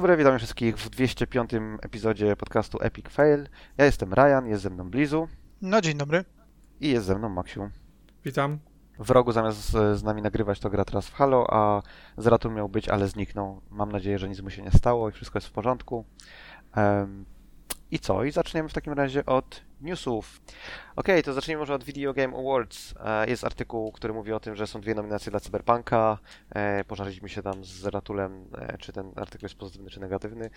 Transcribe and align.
dobry, 0.00 0.16
witam 0.16 0.38
wszystkich 0.38 0.76
w 0.76 0.90
205 0.90 1.50
epizodzie 1.82 2.36
podcastu 2.36 2.78
Epic 2.80 3.08
Fail. 3.08 3.48
Ja 3.78 3.84
jestem 3.84 4.14
Ryan, 4.14 4.46
jest 4.46 4.62
ze 4.62 4.70
mną 4.70 4.90
Blizu 4.90 5.28
No 5.62 5.80
dzień 5.80 5.98
dobry. 5.98 6.24
i 6.80 6.88
jest 6.88 7.06
ze 7.06 7.14
mną 7.14 7.28
Maksiu. 7.28 7.70
Witam. 8.24 8.58
W 8.98 9.10
rogu 9.10 9.32
zamiast 9.32 9.58
z, 9.70 10.02
nami 10.02 10.22
nagrywać 10.22 10.60
to 10.60 10.70
gra 10.70 10.84
teraz 10.84 11.08
w 11.08 11.14
Halo, 11.14 11.46
a 11.50 11.82
Zeratul 12.16 12.54
miał 12.54 12.68
być, 12.68 12.88
ale 12.88 13.08
zniknął. 13.08 13.60
Mam 13.70 13.92
nadzieję, 13.92 14.18
że 14.18 14.28
nic 14.28 14.40
mu 14.40 14.50
się 14.50 14.62
nie 14.62 14.70
stało 14.70 15.08
i 15.08 15.12
wszystko 15.12 15.36
jest 15.38 15.48
w 15.48 15.52
porządku. 15.52 16.04
Em, 16.76 17.24
I 17.90 17.98
co? 17.98 18.24
I 18.24 18.32
zaczniemy 18.32 18.68
w 18.68 18.72
takim 18.72 18.92
razie 18.92 19.26
od 19.26 19.62
newsów. 19.82 20.40
Okej, 20.96 21.22
to 21.22 21.32
zacznijmy 21.32 21.60
może 21.60 21.74
od 21.74 21.84
Video 21.84 22.14
Game 22.14 22.36
Awards. 22.38 22.94
E, 23.04 23.30
Jest 23.30 23.44
artykuł, 23.44 23.92
który 23.92 24.14
mówi 24.14 24.32
o 24.32 24.40
tym, 24.40 24.56
że 24.56 24.66
są 24.66 24.80
dwie 24.80 24.94
nominacje 24.94 25.30
dla 25.30 25.40
Cyberpunka. 25.40 26.18
E, 26.50 26.84
Pożarliśmy 26.84 27.28
się 27.28 27.42
tam 27.42 27.64
z 27.64 27.68
Zeratulem, 27.68 28.46
e, 28.58 28.78
czy 28.78 28.92
ten 28.92 29.12
artykuł 29.16 29.44
jest 29.44 29.54
pozytywny, 29.54 29.90
czy 29.90 30.00
negatywny. 30.00 30.50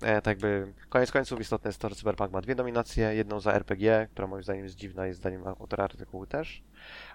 Tak 0.00 0.26
jakby 0.26 0.72
koniec 0.88 1.12
końców 1.12 1.40
istotne 1.40 1.68
jest 1.68 1.80
to, 1.80 1.88
że 1.88 1.94
Cyberpunk 1.94 2.32
ma 2.32 2.40
dwie 2.40 2.54
nominacje. 2.54 3.14
Jedną 3.14 3.40
za 3.40 3.52
RPG, 3.52 4.08
która 4.12 4.28
moim 4.28 4.42
zdaniem 4.42 4.64
jest 4.64 4.76
dziwna 4.76 5.06
i 5.06 5.12
zdaniem 5.12 5.46
autora 5.46 5.84
artykułu 5.84 6.26
też. 6.26 6.62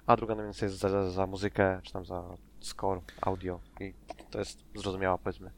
A 0.08 0.16
druga 0.16 0.36
nominacja 0.36 0.66
jest 0.66 0.78
za, 0.78 0.90
za, 0.90 1.12
za 1.12 1.28
muzykę, 1.28 1.80
czy 1.84 1.94
tam 1.94 2.06
za 2.06 2.24
score, 2.59 3.02
audio. 3.22 3.59
I 3.80 3.94
to 4.31 4.40
jest 4.40 4.59
zrozumiała, 4.76 5.18
powiedzmy, 5.18 5.52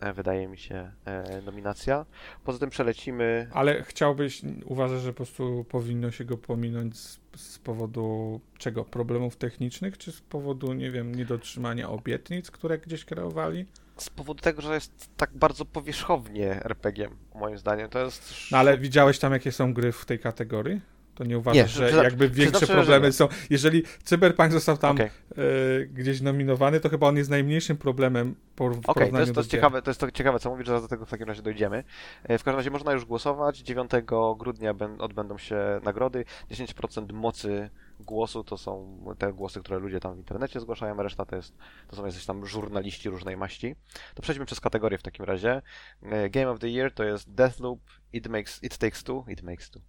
wydaje 0.00 0.48
mi 0.48 0.58
się, 0.58 0.90
e, 1.04 1.42
nominacja. 1.42 2.06
Poza 2.44 2.58
tym 2.58 2.70
przelecimy 2.70 3.48
Ale 3.52 3.82
chciałbyś, 3.82 4.42
uważasz, 4.64 5.02
że 5.02 5.12
po 5.12 5.16
prostu 5.16 5.66
powinno 5.68 6.10
się 6.10 6.24
go 6.24 6.36
pominąć 6.36 6.98
z, 6.98 7.20
z 7.36 7.58
powodu 7.58 8.40
czego? 8.58 8.84
Problemów 8.84 9.36
technicznych, 9.36 9.98
czy 9.98 10.12
z 10.12 10.20
powodu, 10.20 10.72
nie 10.72 10.90
wiem, 10.90 11.14
niedotrzymania 11.14 11.88
obietnic, 11.88 12.50
które 12.50 12.78
gdzieś 12.78 13.04
kreowali? 13.04 13.66
z 14.02 14.10
powodu 14.10 14.42
tego, 14.42 14.62
że 14.62 14.74
jest 14.74 15.10
tak 15.16 15.30
bardzo 15.34 15.64
powierzchownie 15.64 16.64
RPG, 16.64 17.08
moim 17.34 17.58
zdaniem. 17.58 17.88
To 17.88 18.04
jest. 18.04 18.34
No 18.52 18.58
ale 18.58 18.78
widziałeś 18.78 19.18
tam, 19.18 19.32
jakie 19.32 19.52
są 19.52 19.74
gry 19.74 19.92
w 19.92 20.04
tej 20.04 20.18
kategorii? 20.18 20.80
To 21.18 21.24
nie 21.24 21.38
uważasz, 21.38 21.78
Nie, 21.80 21.90
że 21.90 22.04
jakby 22.04 22.28
większe 22.28 22.66
problemy 22.66 23.12
są. 23.12 23.28
Jeżeli 23.50 23.82
Cyberpunk 24.04 24.52
został 24.52 24.76
tam 24.76 24.96
Okej, 24.96 25.06
e, 25.06 25.86
gdzieś 25.86 26.20
nominowany, 26.20 26.80
to 26.80 26.88
chyba 26.88 27.08
on 27.08 27.16
jest 27.16 27.30
najmniejszym 27.30 27.76
problemem 27.76 28.34
por, 28.56 28.74
w 28.76 28.80
to 28.80 28.94
porównaniu 28.94 29.20
jest, 29.26 29.34
to 29.34 29.40
jest 29.40 29.50
do 29.50 29.52
gier. 29.52 29.60
ciekawe, 29.60 29.82
to 29.82 29.90
jest 29.90 30.00
to 30.00 30.10
ciekawe, 30.10 30.38
co 30.38 30.50
mówisz, 30.50 30.66
że 30.66 30.80
do 30.80 30.88
tego 30.88 31.06
w 31.06 31.10
takim 31.10 31.26
razie 31.28 31.42
dojdziemy. 31.42 31.84
E, 32.24 32.38
W 32.38 32.44
każdym 32.44 32.56
razie 32.56 32.70
można 32.70 32.92
już 32.92 33.04
głosować. 33.04 33.58
9 33.58 33.90
grudnia 34.38 34.74
ben- 34.74 35.00
odbędą 35.00 35.38
się 35.38 35.56
nagrody. 35.84 36.24
10% 36.50 37.12
mocy 37.12 37.70
głosu 38.00 38.44
to 38.44 38.58
są 38.58 39.04
te 39.18 39.32
głosy, 39.32 39.60
które 39.60 39.78
ludzie 39.78 40.00
tam 40.00 40.14
w 40.14 40.18
internecie 40.18 40.60
zgłaszają, 40.60 41.00
a 41.00 41.02
reszta 41.02 41.24
to, 41.24 41.36
jest, 41.36 41.56
to 41.88 41.96
są 41.96 42.06
jacyś 42.06 42.26
tam 42.26 42.46
żurnaliści 42.46 43.10
różnej 43.10 43.36
maści. 43.36 43.76
To 44.14 44.22
przejdźmy 44.22 44.46
przez 44.46 44.60
kategorie 44.60 44.98
w 44.98 45.02
takim 45.02 45.24
razie. 45.24 45.62
E, 46.02 46.30
Game 46.30 46.50
of 46.50 46.58
the 46.58 46.68
Year 46.68 46.94
to 46.94 47.04
jest 47.04 47.34
Deathloop, 47.34 47.80
It, 48.12 48.26
makes, 48.26 48.62
It 48.62 48.78
Takes 48.78 49.04
Two, 49.04 49.24
It 49.28 49.42
Makes 49.42 49.70
Two, 49.70 49.80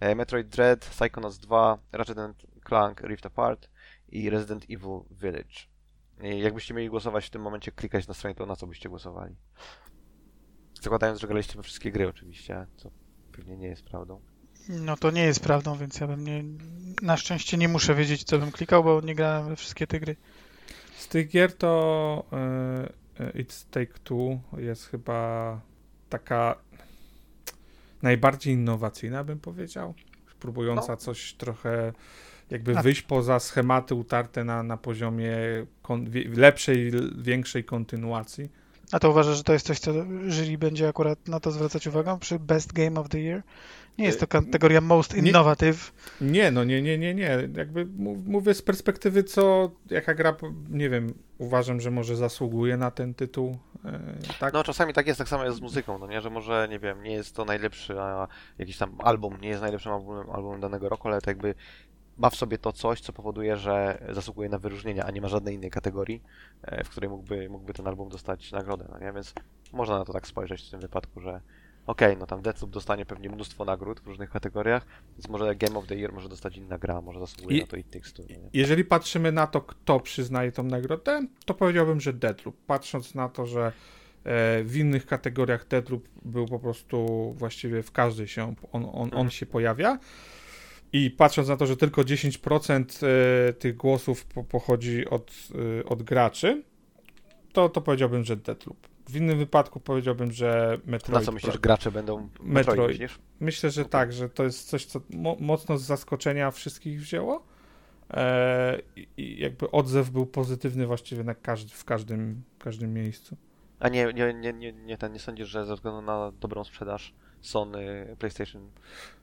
e, 0.00 0.14
Metroid 0.14 0.48
Dread, 0.48 0.80
Psychonauts 0.86 1.38
2, 1.38 1.78
Ratchet 1.92 2.18
Clank 2.68 3.00
Rift 3.00 3.26
Apart 3.26 3.70
i 4.08 4.30
Resident 4.30 4.64
Evil 4.64 5.00
Village. 5.10 5.76
I 6.22 6.38
jakbyście 6.38 6.74
mieli 6.74 6.88
głosować 6.88 7.26
w 7.26 7.30
tym 7.30 7.42
momencie, 7.42 7.72
klikać 7.72 8.08
na 8.08 8.14
stronie, 8.14 8.34
to 8.34 8.46
na 8.46 8.56
co 8.56 8.66
byście 8.66 8.88
głosowali? 8.88 9.36
Zakładając, 10.82 11.20
że 11.20 11.26
graliście 11.26 11.56
we 11.56 11.62
wszystkie 11.62 11.92
gry 11.92 12.08
oczywiście, 12.08 12.66
co 12.76 12.90
pewnie 13.32 13.56
nie 13.56 13.66
jest 13.66 13.84
prawdą. 13.84 14.35
No 14.68 14.96
to 14.96 15.10
nie 15.10 15.22
jest 15.22 15.40
prawdą, 15.40 15.76
więc 15.76 16.00
ja 16.00 16.06
bym 16.06 16.24
nie. 16.24 16.44
Na 17.02 17.16
szczęście 17.16 17.56
nie 17.56 17.68
muszę 17.68 17.94
wiedzieć, 17.94 18.24
co 18.24 18.38
bym 18.38 18.52
klikał, 18.52 18.84
bo 18.84 19.00
nie 19.00 19.14
grałem 19.14 19.48
we 19.48 19.56
wszystkie 19.56 19.86
te 19.86 20.00
gry. 20.00 20.16
Z 20.98 21.08
tych 21.08 21.28
gier 21.28 21.52
to 21.56 22.24
e, 23.20 23.42
It's 23.42 23.64
Take 23.70 23.98
Two 24.04 24.40
jest 24.58 24.86
chyba 24.86 25.60
taka 26.08 26.56
najbardziej 28.02 28.54
innowacyjna, 28.54 29.24
bym 29.24 29.38
powiedział. 29.40 29.94
Próbująca 30.40 30.92
No. 30.92 30.96
coś 30.96 31.32
trochę 31.34 31.92
jakby 32.50 32.78
A- 32.78 32.82
wyjść 32.82 33.02
poza 33.02 33.38
schematy 33.40 33.94
utarte 33.94 34.44
na, 34.44 34.62
na 34.62 34.76
poziomie 34.76 35.36
kon, 35.82 36.06
lepszej, 36.36 36.90
większej 37.18 37.64
kontynuacji. 37.64 38.48
A 38.92 38.98
to 38.98 39.10
uważasz, 39.10 39.36
że 39.36 39.42
to 39.44 39.52
jest 39.52 39.66
coś, 39.66 39.78
co 39.78 39.92
jury 40.28 40.58
będzie 40.58 40.88
akurat 40.88 41.28
na 41.28 41.40
to 41.40 41.50
zwracać 41.50 41.86
uwagę 41.86 42.18
przy 42.20 42.38
Best 42.38 42.72
Game 42.72 43.00
of 43.00 43.08
the 43.08 43.18
Year? 43.18 43.42
Nie 43.98 44.04
jest 44.06 44.20
to 44.20 44.26
kategoria 44.26 44.80
Most 44.80 45.14
nie- 45.14 45.28
Innovative. 45.28 45.92
Nie, 46.20 46.50
no 46.50 46.64
nie, 46.64 46.82
nie, 46.82 46.98
nie, 46.98 47.14
nie. 47.14 47.48
Jakby 47.56 47.86
mów- 47.86 48.26
mówię 48.26 48.54
z 48.54 48.62
perspektywy, 48.62 49.24
co 49.24 49.70
jaka 49.90 50.14
gra, 50.14 50.36
nie 50.70 50.90
wiem, 50.90 51.14
uważam, 51.38 51.80
że 51.80 51.90
może 51.90 52.16
zasługuje 52.16 52.76
na 52.76 52.90
ten 52.90 53.14
tytuł. 53.14 53.58
E, 53.84 54.00
tak? 54.40 54.54
No 54.54 54.64
czasami 54.64 54.92
tak 54.92 55.06
jest, 55.06 55.18
tak 55.18 55.28
samo 55.28 55.44
jest 55.44 55.56
z 55.56 55.60
muzyką, 55.60 55.98
no 55.98 56.06
nie, 56.06 56.20
że 56.20 56.30
może, 56.30 56.66
nie 56.70 56.78
wiem, 56.78 57.02
nie 57.02 57.12
jest 57.12 57.34
to 57.36 57.44
najlepszy 57.44 58.00
a, 58.00 58.28
jakiś 58.58 58.78
tam 58.78 58.94
album, 58.98 59.38
nie 59.40 59.48
jest 59.48 59.62
najlepszym 59.62 59.92
albumem, 59.92 60.30
albumem 60.30 60.60
danego 60.60 60.88
roku, 60.88 61.08
ale 61.08 61.20
to 61.20 61.30
jakby 61.30 61.54
ma 62.18 62.30
w 62.30 62.36
sobie 62.36 62.58
to 62.58 62.72
coś, 62.72 63.00
co 63.00 63.12
powoduje, 63.12 63.56
że 63.56 64.02
zasługuje 64.10 64.48
na 64.48 64.58
wyróżnienia, 64.58 65.04
a 65.04 65.10
nie 65.10 65.20
ma 65.20 65.28
żadnej 65.28 65.54
innej 65.54 65.70
kategorii, 65.70 66.22
e, 66.62 66.84
w 66.84 66.88
której 66.88 67.10
mógłby, 67.10 67.48
mógłby 67.48 67.72
ten 67.74 67.86
album 67.86 68.08
dostać 68.08 68.52
nagrodę, 68.52 68.86
no 68.92 68.98
nie, 68.98 69.12
więc 69.12 69.34
można 69.72 69.98
na 69.98 70.04
to 70.04 70.12
tak 70.12 70.26
spojrzeć 70.26 70.62
w 70.66 70.70
tym 70.70 70.80
wypadku, 70.80 71.20
że 71.20 71.40
okej, 71.86 72.16
no 72.16 72.26
tam 72.26 72.42
Deathloop 72.42 72.70
dostanie 72.72 73.06
pewnie 73.06 73.28
mnóstwo 73.30 73.64
nagród 73.64 74.00
w 74.00 74.06
różnych 74.06 74.30
kategoriach, 74.30 74.86
więc 75.12 75.28
może 75.28 75.54
Game 75.56 75.78
of 75.78 75.86
the 75.86 75.94
Year 75.96 76.12
może 76.12 76.28
dostać 76.28 76.56
inna 76.56 76.78
gra, 76.78 77.00
może 77.00 77.20
zasługuje 77.20 77.58
I- 77.58 77.60
na 77.60 77.66
to 77.66 77.76
It 77.76 77.90
Takes 77.90 78.12
Two, 78.12 78.22
no? 78.42 78.48
Jeżeli 78.52 78.84
patrzymy 78.84 79.32
na 79.32 79.46
to, 79.46 79.60
kto 79.60 80.00
przyznaje 80.00 80.52
tą 80.52 80.62
nagrodę, 80.62 81.26
to 81.44 81.54
powiedziałbym, 81.54 82.00
że 82.00 82.12
Deadloop. 82.12 82.56
Patrząc 82.66 83.14
na 83.14 83.28
to, 83.28 83.46
że 83.46 83.66
e, 84.24 84.62
w 84.64 84.76
innych 84.76 85.06
kategoriach 85.06 85.68
Deadloop 85.68 86.08
był 86.24 86.46
po 86.46 86.58
prostu 86.58 87.06
właściwie 87.38 87.82
w 87.82 87.92
każdej 87.92 88.28
się, 88.28 88.54
on, 88.72 88.84
on, 88.84 88.90
on 88.94 89.04
Mhm. 89.04 89.30
się 89.30 89.46
pojawia. 89.46 89.98
I 90.92 91.10
patrząc 91.10 91.48
na 91.48 91.56
to, 91.56 91.66
że 91.66 91.76
tylko 91.76 92.02
10% 92.02 93.06
e, 93.06 93.52
tych 93.52 93.76
głosów 93.76 94.24
po, 94.24 94.44
pochodzi 94.44 95.08
od, 95.08 95.32
e, 95.80 95.84
od 95.84 96.02
graczy, 96.02 96.62
to, 97.52 97.68
to 97.68 97.80
powiedziałbym, 97.80 98.24
że 98.24 98.36
Deadloop. 98.36 98.88
W 99.08 99.16
innym 99.16 99.38
wypadku 99.38 99.80
powiedziałbym, 99.80 100.32
że 100.32 100.78
Metroid. 100.86 101.20
Na 101.20 101.26
co 101.26 101.32
myślisz, 101.32 101.52
Pro- 101.52 101.60
gracze 101.60 101.92
będą 101.92 102.28
Metroid, 102.40 102.78
Metroid. 102.78 103.12
Myślę, 103.40 103.70
że 103.70 103.84
tak, 103.84 104.12
że 104.12 104.28
to 104.28 104.44
jest 104.44 104.68
coś, 104.68 104.84
co 104.86 105.00
mo 105.10 105.36
mocno 105.40 105.78
z 105.78 105.82
zaskoczenia 105.82 106.50
wszystkich 106.50 107.00
wzięło. 107.00 107.46
E, 108.10 108.78
i- 109.16 109.40
jakby 109.40 109.70
odzew 109.70 110.10
był 110.10 110.26
pozytywny 110.26 110.86
właściwie 110.86 111.24
na 111.24 111.34
każd 111.34 111.72
w 111.72 111.84
każdym, 111.84 112.42
każdym 112.58 112.94
miejscu. 112.94 113.36
A 113.80 113.88
nie, 113.88 114.12
nie, 114.12 114.34
nie, 114.34 114.52
nie, 114.52 114.72
nie, 114.72 114.98
ten, 114.98 115.12
nie 115.12 115.18
sądzisz, 115.18 115.48
że 115.48 115.66
ze 115.66 115.74
względu 115.74 116.02
na 116.02 116.32
dobrą 116.40 116.64
sprzedaż 116.64 117.14
Sony, 117.46 118.16
PlayStation, 118.18 118.70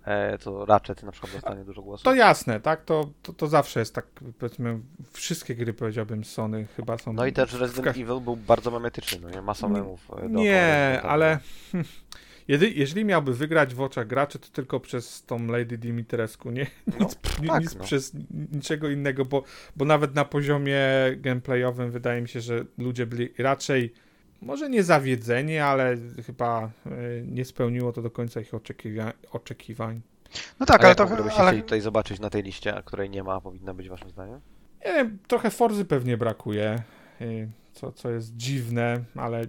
e, 0.06 0.38
to 0.38 0.65
Ratchet 0.65 1.03
na 1.03 1.12
przykład 1.12 1.33
dostanie 1.33 1.63
dużo 1.63 1.81
głosów? 1.81 2.03
To 2.06 2.15
jasne, 2.15 2.59
tak? 2.59 2.86
To, 2.86 3.09
to, 3.21 3.33
to 3.33 3.48
zawsze 3.48 3.80
jest 3.80 3.95
tak, 3.95 4.06
powiedzmy, 4.39 4.80
wszystkie 5.13 5.56
gry 5.56 5.74
powiedziałbym 5.74 6.24
Sony 6.24 6.68
chyba 6.75 6.98
są. 6.98 7.13
No 7.13 7.25
i 7.25 7.33
też 7.33 7.51
w 7.56 7.62
Resident 7.62 7.86
ka- 7.86 7.92
Evil 8.01 8.19
był 8.21 8.36
bardzo 8.36 8.71
memetyczny, 8.71 9.19
no 9.21 9.30
nie? 9.30 9.42
Masa 9.42 9.68
memów. 9.68 10.07
e, 10.24 10.30
Nie, 10.30 11.00
ale 11.03 11.39
jeżeli, 12.48 12.80
jeżeli 12.80 13.06
miałby 13.06 13.33
wygrać 13.33 13.74
w 13.75 13.81
oczach 13.81 14.07
graczy, 14.07 14.39
to 14.39 14.48
tylko 14.50 14.80
przez 14.80 15.24
tą 15.24 15.48
Lady 15.48 15.77
Dimitrescu, 15.77 16.51
nie? 16.51 16.68
No, 16.88 17.06
Nic, 17.06 17.18
ni- 17.42 17.48
tak, 17.48 17.62
nic 17.62 17.75
no. 17.75 17.83
przez 17.83 18.12
niczego 18.51 18.89
innego, 18.89 19.25
bo, 19.25 19.44
bo 19.75 19.86
nawet 19.86 20.15
na 20.15 20.25
poziomie 20.25 20.80
gameplayowym 21.18 21.92
wydaje 21.92 22.21
mi 22.21 22.30
się, 22.30 22.42
że 22.42 22.65
ludzie 22.77 23.06
byli 23.06 23.30
raczej 23.38 23.94
może 24.45 24.69
nie 24.69 24.84
zawiedzeni, 24.84 25.57
ale 25.57 25.98
chyba 26.25 26.72
e, 26.86 26.92
nie 27.25 27.45
spełniło 27.45 27.94
to 27.94 28.01
do 28.01 28.12
końca 28.12 28.42
ich 28.42 28.54
oczekiwa 28.54 29.13
oczekiwań. 29.31 30.01
No 30.60 30.66
tak, 30.66 30.84
A 30.84 30.86
ale 30.86 30.95
to. 30.95 31.06
byście 31.06 31.40
Ale, 31.40 31.50
chcieli 31.50 31.63
tutaj 31.63 31.81
zobaczyć 31.81 32.19
na 32.19 32.30
tej 32.30 32.44
liście, 32.44 32.75
a 32.75 32.81
której 32.81 33.10
nie 33.10 33.24
ma, 33.24 33.42
powinna 33.42 33.74
być 33.74 33.90
waszym 33.90 34.10
zdaniem? 34.10 34.40
Nie 34.86 34.94
wiem, 34.94 35.18
trochę 35.28 35.50
Forzy 35.50 35.86
pewnie 35.86 36.18
brakuje, 36.18 36.84
e, 37.22 37.25
co, 37.74 37.92
co 37.92 38.12
jest 38.12 38.36
dziwne, 38.36 39.04
ale 39.16 39.48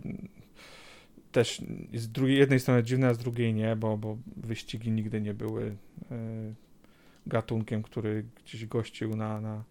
też 1.33 1.63
z 1.95 2.09
drugiej, 2.09 2.39
jednej 2.39 2.61
strony 2.61 2.83
dziwne, 2.83 3.09
a 3.09 3.15
z 3.15 3.19
drugiej 3.19 3.55
nie, 3.55 3.77
bo, 3.77 3.97
bo 3.97 4.17
wyścigi 4.37 4.91
nigdy 4.91 5.21
nie 5.21 5.35
były 5.35 5.77
e, 6.11 6.17
gatunkiem, 7.27 7.83
który 7.83 8.25
gdzieś 8.45 8.67
gościł 8.67 9.17
na, 9.17 9.41
na, 9.41 9.65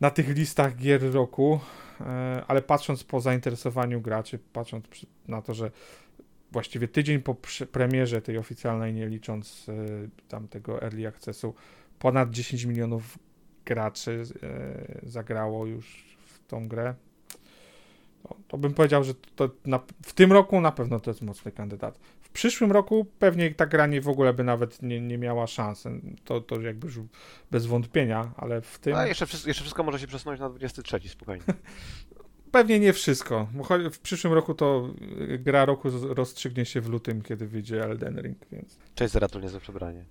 na 0.00 0.10
tych 0.10 0.28
listach 0.28 0.76
gier 0.76 1.12
roku, 1.12 1.60
ale 2.48 2.62
patrząc 2.62 3.04
po 3.04 3.20
zainteresowaniu 3.20 4.00
graczy, 4.00 4.38
patrząc 4.52 4.84
na 5.28 5.42
to, 5.42 5.54
że 5.54 5.70
właściwie 6.52 6.88
tydzień 6.88 7.22
po 7.22 7.36
premierze 7.72 8.22
tej 8.22 8.38
oficjalnej, 8.38 8.94
nie 8.94 9.08
licząc 9.08 9.66
e, 9.68 9.72
tam 10.28 10.48
tego 10.48 10.82
early 10.82 11.08
accessu, 11.08 11.54
ponad 11.98 12.30
10 12.30 12.64
milionów 12.64 13.18
graczy 13.64 14.22
e, 14.42 15.08
zagrało 15.08 15.66
już 15.66 16.16
w 16.26 16.46
tą 16.46 16.68
grę. 16.68 16.94
No, 18.24 18.36
to 18.48 18.58
bym 18.58 18.74
powiedział, 18.74 19.04
że 19.04 19.14
to 19.14 19.50
na, 19.66 19.80
w 20.02 20.12
tym 20.12 20.32
roku 20.32 20.60
na 20.60 20.72
pewno 20.72 21.00
to 21.00 21.10
jest 21.10 21.22
mocny 21.22 21.52
kandydat. 21.52 21.98
W 22.32 22.34
przyszłym 22.34 22.72
roku 22.72 23.06
pewnie 23.18 23.54
ta 23.54 23.66
gra 23.66 23.86
nie 23.86 24.00
w 24.00 24.08
ogóle 24.08 24.34
by 24.34 24.44
nawet 24.44 24.82
nie, 24.82 25.00
nie 25.00 25.18
miała 25.18 25.46
szans. 25.46 25.84
To, 26.24 26.40
to 26.40 26.60
jakby 26.60 26.86
już 26.86 27.00
bez 27.50 27.66
wątpienia, 27.66 28.32
ale 28.36 28.60
w 28.60 28.78
tym. 28.78 28.94
A 28.94 29.06
jeszcze, 29.06 29.26
wszystko- 29.26 29.48
jeszcze 29.48 29.62
wszystko 29.62 29.82
może 29.82 29.98
się 29.98 30.06
przesunąć 30.06 30.40
na 30.40 30.48
23, 30.48 31.08
spokojnie. 31.08 31.44
pewnie 32.52 32.80
nie 32.80 32.92
wszystko. 32.92 33.48
W 33.92 33.98
przyszłym 33.98 34.32
roku 34.32 34.54
to 34.54 34.94
gra 35.38 35.64
roku 35.64 35.90
rozstrzygnie 35.90 36.64
się 36.64 36.80
w 36.80 36.88
lutym, 36.88 37.22
kiedy 37.22 37.46
wyjdzie 37.46 37.84
Elden 37.84 38.20
Ring, 38.20 38.38
więc... 38.52 38.78
Cześć, 38.94 39.12
Zeratul, 39.12 39.42
niezłe 39.42 39.60
przebranie. 39.60 40.04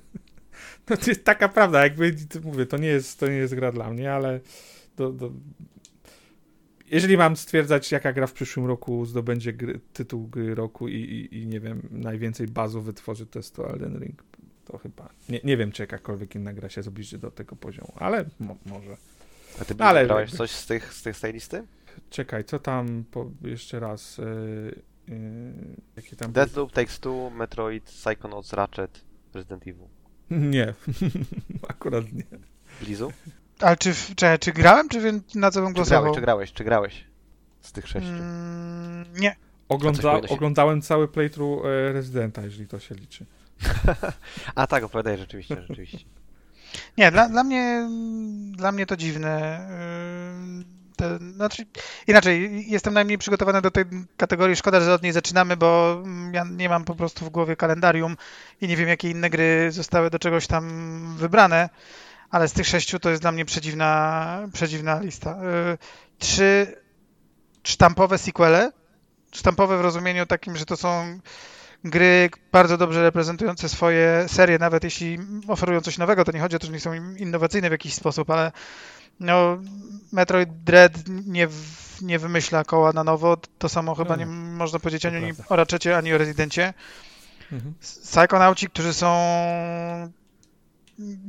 no 0.90 0.96
to 0.96 1.10
jest 1.10 1.24
taka 1.24 1.48
prawda, 1.48 1.82
jakby 1.82 2.16
mówię, 2.44 2.66
to 2.66 2.76
nie 2.76 2.88
jest, 2.88 3.20
to 3.20 3.26
nie 3.26 3.36
jest 3.36 3.54
gra 3.54 3.72
dla 3.72 3.90
mnie, 3.90 4.12
ale 4.12 4.40
do, 4.96 5.12
do... 5.12 5.30
jeżeli 6.90 7.16
mam 7.16 7.36
stwierdzać, 7.36 7.92
jaka 7.92 8.12
gra 8.12 8.26
w 8.26 8.32
przyszłym 8.32 8.66
roku 8.66 9.04
zdobędzie 9.04 9.52
gry, 9.52 9.80
tytuł 9.92 10.28
gry 10.28 10.54
roku 10.54 10.88
i, 10.88 10.94
i, 10.94 11.38
i, 11.38 11.46
nie 11.46 11.60
wiem, 11.60 11.88
najwięcej 11.90 12.46
bazu 12.46 12.82
wytworzy, 12.82 13.26
to 13.26 13.38
jest 13.38 13.54
to 13.54 13.70
Elden 13.70 13.98
Ring. 13.98 14.24
To 14.64 14.78
chyba. 14.78 15.08
Nie, 15.28 15.40
nie 15.44 15.56
wiem, 15.56 15.72
czy 15.72 15.82
jakakolwiek 15.82 16.34
inna 16.34 16.52
gra 16.52 16.68
się 16.68 16.82
zbliży 16.82 17.18
do 17.18 17.30
tego 17.30 17.56
poziomu, 17.56 17.92
ale 17.96 18.24
mo 18.40 18.56
może. 18.66 18.96
A 19.60 19.64
ty 19.64 19.74
ale 19.78 20.06
grałeś 20.06 20.30
coś 20.30 20.50
z, 20.50 20.66
tych, 20.66 20.94
z, 20.94 21.02
tych, 21.02 21.16
z 21.16 21.20
tej 21.20 21.32
listy? 21.32 21.66
Czekaj, 22.10 22.44
co 22.44 22.58
tam 22.58 23.04
po, 23.10 23.30
jeszcze 23.42 23.80
raz? 23.80 24.18
Yy, 24.18 24.82
yy, 25.08 25.16
jakie 25.96 26.16
tam 26.16 26.32
Deathloop, 26.32 26.72
Takes 26.72 27.00
Two, 27.00 27.30
Metroid, 27.30 27.84
Psychonauts, 27.84 28.52
Ratchet, 28.52 29.04
Resident 29.34 29.62
Evil. 29.66 29.86
Nie, 30.50 30.74
akurat 31.68 32.12
nie. 32.12 32.24
Blizu? 32.80 33.12
Ale 33.60 33.76
czy, 33.76 33.94
czy, 34.16 34.38
czy 34.40 34.52
grałem, 34.52 34.88
czy 34.88 35.20
na 35.34 35.50
co 35.50 35.62
bym 35.62 35.72
głosował? 35.72 36.14
Czy 36.14 36.20
grałeś, 36.20 36.52
czy 36.52 36.64
grałeś, 36.64 36.92
czy 36.92 37.00
grałeś 37.00 37.04
z 37.60 37.72
tych 37.72 37.88
sześciu? 37.88 38.08
Mm, 38.08 39.04
nie. 39.20 39.36
Ogląda, 39.68 40.02
się... 40.02 40.34
Oglądałem 40.34 40.82
cały 40.82 41.08
playthrough 41.08 41.64
e, 41.64 41.92
Residenta, 41.92 42.42
jeżeli 42.42 42.66
to 42.66 42.78
się 42.78 42.94
liczy. 42.94 43.26
A 44.54 44.66
tak, 44.66 44.84
opowiadaj 44.84 45.18
rzeczywiście, 45.18 45.56
rzeczywiście. 45.68 45.98
Nie, 46.98 47.10
dla, 47.10 47.28
dla, 47.28 47.44
mnie, 47.44 47.88
dla 48.52 48.72
mnie 48.72 48.86
to 48.86 48.96
dziwne. 48.96 49.60
Te, 50.96 51.18
znaczy, 51.18 51.66
inaczej, 52.06 52.64
jestem 52.70 52.94
najmniej 52.94 53.18
przygotowany 53.18 53.62
do 53.62 53.70
tej 53.70 53.84
kategorii. 54.16 54.56
Szkoda, 54.56 54.80
że 54.80 54.94
od 54.94 55.02
niej 55.02 55.12
zaczynamy, 55.12 55.56
bo 55.56 56.02
ja 56.32 56.44
nie 56.44 56.68
mam 56.68 56.84
po 56.84 56.94
prostu 56.94 57.24
w 57.24 57.30
głowie 57.30 57.56
kalendarium 57.56 58.16
i 58.60 58.68
nie 58.68 58.76
wiem, 58.76 58.88
jakie 58.88 59.10
inne 59.10 59.30
gry 59.30 59.72
zostały 59.72 60.10
do 60.10 60.18
czegoś 60.18 60.46
tam 60.46 61.14
wybrane, 61.16 61.68
ale 62.30 62.48
z 62.48 62.52
tych 62.52 62.66
sześciu 62.66 62.98
to 62.98 63.10
jest 63.10 63.22
dla 63.22 63.32
mnie 63.32 63.44
przedziwna, 63.44 64.48
przedziwna 64.52 65.00
lista. 65.00 65.38
Trzy 66.18 66.76
sztampowe 67.62 68.18
sequele. 68.18 68.72
Sztampowe 69.32 69.78
w 69.78 69.80
rozumieniu 69.80 70.26
takim, 70.26 70.56
że 70.56 70.66
to 70.66 70.76
są 70.76 71.18
gry 71.84 72.30
bardzo 72.52 72.76
dobrze 72.76 73.02
reprezentujące 73.02 73.68
swoje 73.68 74.24
serie, 74.28 74.58
nawet 74.58 74.84
jeśli 74.84 75.18
oferują 75.48 75.80
coś 75.80 75.98
nowego, 75.98 76.24
to 76.24 76.32
nie 76.32 76.40
chodzi 76.40 76.56
o 76.56 76.58
to, 76.58 76.66
że 76.66 76.72
nie 76.72 76.80
są 76.80 76.94
innowacyjne 76.94 77.68
w 77.68 77.72
jakiś 77.72 77.94
sposób, 77.94 78.30
ale 78.30 78.52
no, 79.20 79.58
Metroid 80.12 80.48
Dread 80.64 80.92
nie, 81.08 81.48
nie 82.02 82.18
wymyśla 82.18 82.64
koła 82.64 82.92
na 82.92 83.04
nowo, 83.04 83.36
to 83.58 83.68
samo 83.68 83.94
chyba 83.94 84.16
no, 84.16 84.16
nie 84.16 84.26
można 84.26 84.78
powiedzieć 84.78 85.06
ani 85.06 85.32
o 85.48 85.56
Ratchetie, 85.56 85.96
ani 85.96 86.14
o 86.14 86.18
Rezydencie. 86.18 86.74
Mhm. 87.52 87.74
Psychonauci, 87.80 88.66
którzy 88.66 88.94
są 88.94 89.08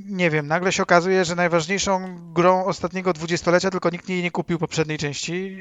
nie 0.09 0.29
wiem, 0.29 0.47
nagle 0.47 0.71
się 0.71 0.83
okazuje, 0.83 1.25
że 1.25 1.35
najważniejszą 1.35 2.19
grą 2.33 2.65
ostatniego 2.65 3.13
dwudziestolecia, 3.13 3.71
tylko 3.71 3.89
nikt 3.89 4.09
jej 4.09 4.23
nie 4.23 4.31
kupił 4.31 4.59
poprzedniej 4.59 4.97
części, 4.97 5.57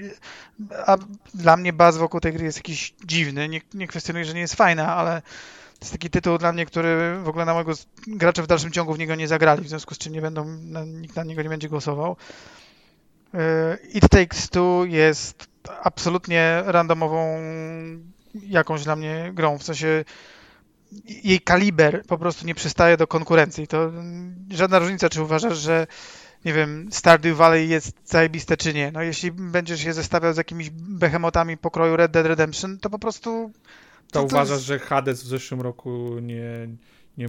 a 0.86 0.96
dla 1.34 1.56
mnie 1.56 1.72
baz 1.72 1.96
wokół 1.96 2.20
tej 2.20 2.32
gry 2.32 2.44
jest 2.44 2.58
jakiś 2.58 2.94
dziwny, 3.04 3.48
nie, 3.48 3.60
nie 3.74 3.86
kwestionuję, 3.86 4.24
że 4.24 4.34
nie 4.34 4.40
jest 4.40 4.54
fajna, 4.54 4.96
ale 4.96 5.22
to 5.78 5.84
jest 5.84 5.92
taki 5.92 6.10
tytuł 6.10 6.38
dla 6.38 6.52
mnie, 6.52 6.66
który 6.66 7.18
w 7.22 7.28
ogóle 7.28 7.44
na 7.44 7.54
mojego 7.54 7.72
gracze 8.06 8.42
w 8.42 8.46
dalszym 8.46 8.70
ciągu 8.70 8.94
w 8.94 8.98
niego 8.98 9.14
nie 9.14 9.28
zagrali, 9.28 9.64
w 9.64 9.68
związku 9.68 9.94
z 9.94 9.98
czym 9.98 10.12
nie 10.12 10.20
będą, 10.20 10.44
nikt 10.86 11.16
na 11.16 11.24
niego 11.24 11.42
nie 11.42 11.48
będzie 11.48 11.68
głosował. 11.68 12.16
E, 13.34 13.78
It 13.94 14.08
Takes 14.10 14.50
Two 14.50 14.84
jest 14.84 15.46
absolutnie 15.82 16.62
randomową 16.66 17.38
jakąś 18.34 18.84
dla 18.84 18.96
mnie 18.96 19.30
grą, 19.34 19.58
w 19.58 19.62
sensie 19.62 20.04
jej 21.24 21.40
kaliber 21.40 22.02
po 22.06 22.18
prostu 22.18 22.46
nie 22.46 22.54
przystaje 22.54 22.96
do 22.96 23.06
konkurencji. 23.06 23.66
To 23.66 23.92
żadna 24.50 24.78
różnica, 24.78 25.08
czy 25.08 25.22
uważasz, 25.22 25.58
że 25.58 25.86
nie 26.44 26.52
wiem, 26.52 26.88
Stardew 26.92 27.36
Valley 27.36 27.68
jest 27.68 27.96
zajebiste 28.04 28.56
czy 28.56 28.74
nie. 28.74 28.92
No 28.92 29.02
jeśli 29.02 29.32
będziesz 29.32 29.80
się 29.80 29.92
zestawiał 29.92 30.34
z 30.34 30.36
jakimiś 30.36 30.70
behemotami 30.70 31.56
pokroju 31.56 31.96
Red 31.96 32.12
Dead 32.12 32.26
Redemption, 32.26 32.78
to 32.78 32.90
po 32.90 32.98
prostu... 32.98 33.52
To, 34.10 34.20
to 34.20 34.24
uważasz, 34.24 34.56
jest... 34.56 34.64
że 34.64 34.78
Hades 34.78 35.22
w 35.22 35.26
zeszłym 35.26 35.60
roku 35.60 36.18
nie, 36.22 36.68
nie 37.18 37.28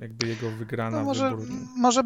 jakby 0.00 0.26
jego 0.26 0.50
wygrana 0.50 0.98
no 0.98 1.04
może, 1.04 1.36
może 1.76 2.02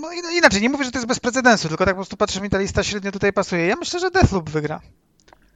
no 0.00 0.12
inaczej, 0.38 0.62
nie 0.62 0.68
mówię, 0.68 0.84
że 0.84 0.90
to 0.90 0.98
jest 0.98 1.08
bez 1.08 1.20
precedensu, 1.20 1.68
tylko 1.68 1.84
tak 1.84 1.94
po 1.94 1.98
prostu 1.98 2.16
patrzę 2.16 2.40
mi 2.40 2.50
ta 2.50 2.58
lista 2.58 2.82
średnio 2.82 3.12
tutaj 3.12 3.32
pasuje. 3.32 3.66
Ja 3.66 3.76
myślę, 3.76 4.00
że 4.00 4.10
Deathloop 4.10 4.50
wygra. 4.50 4.80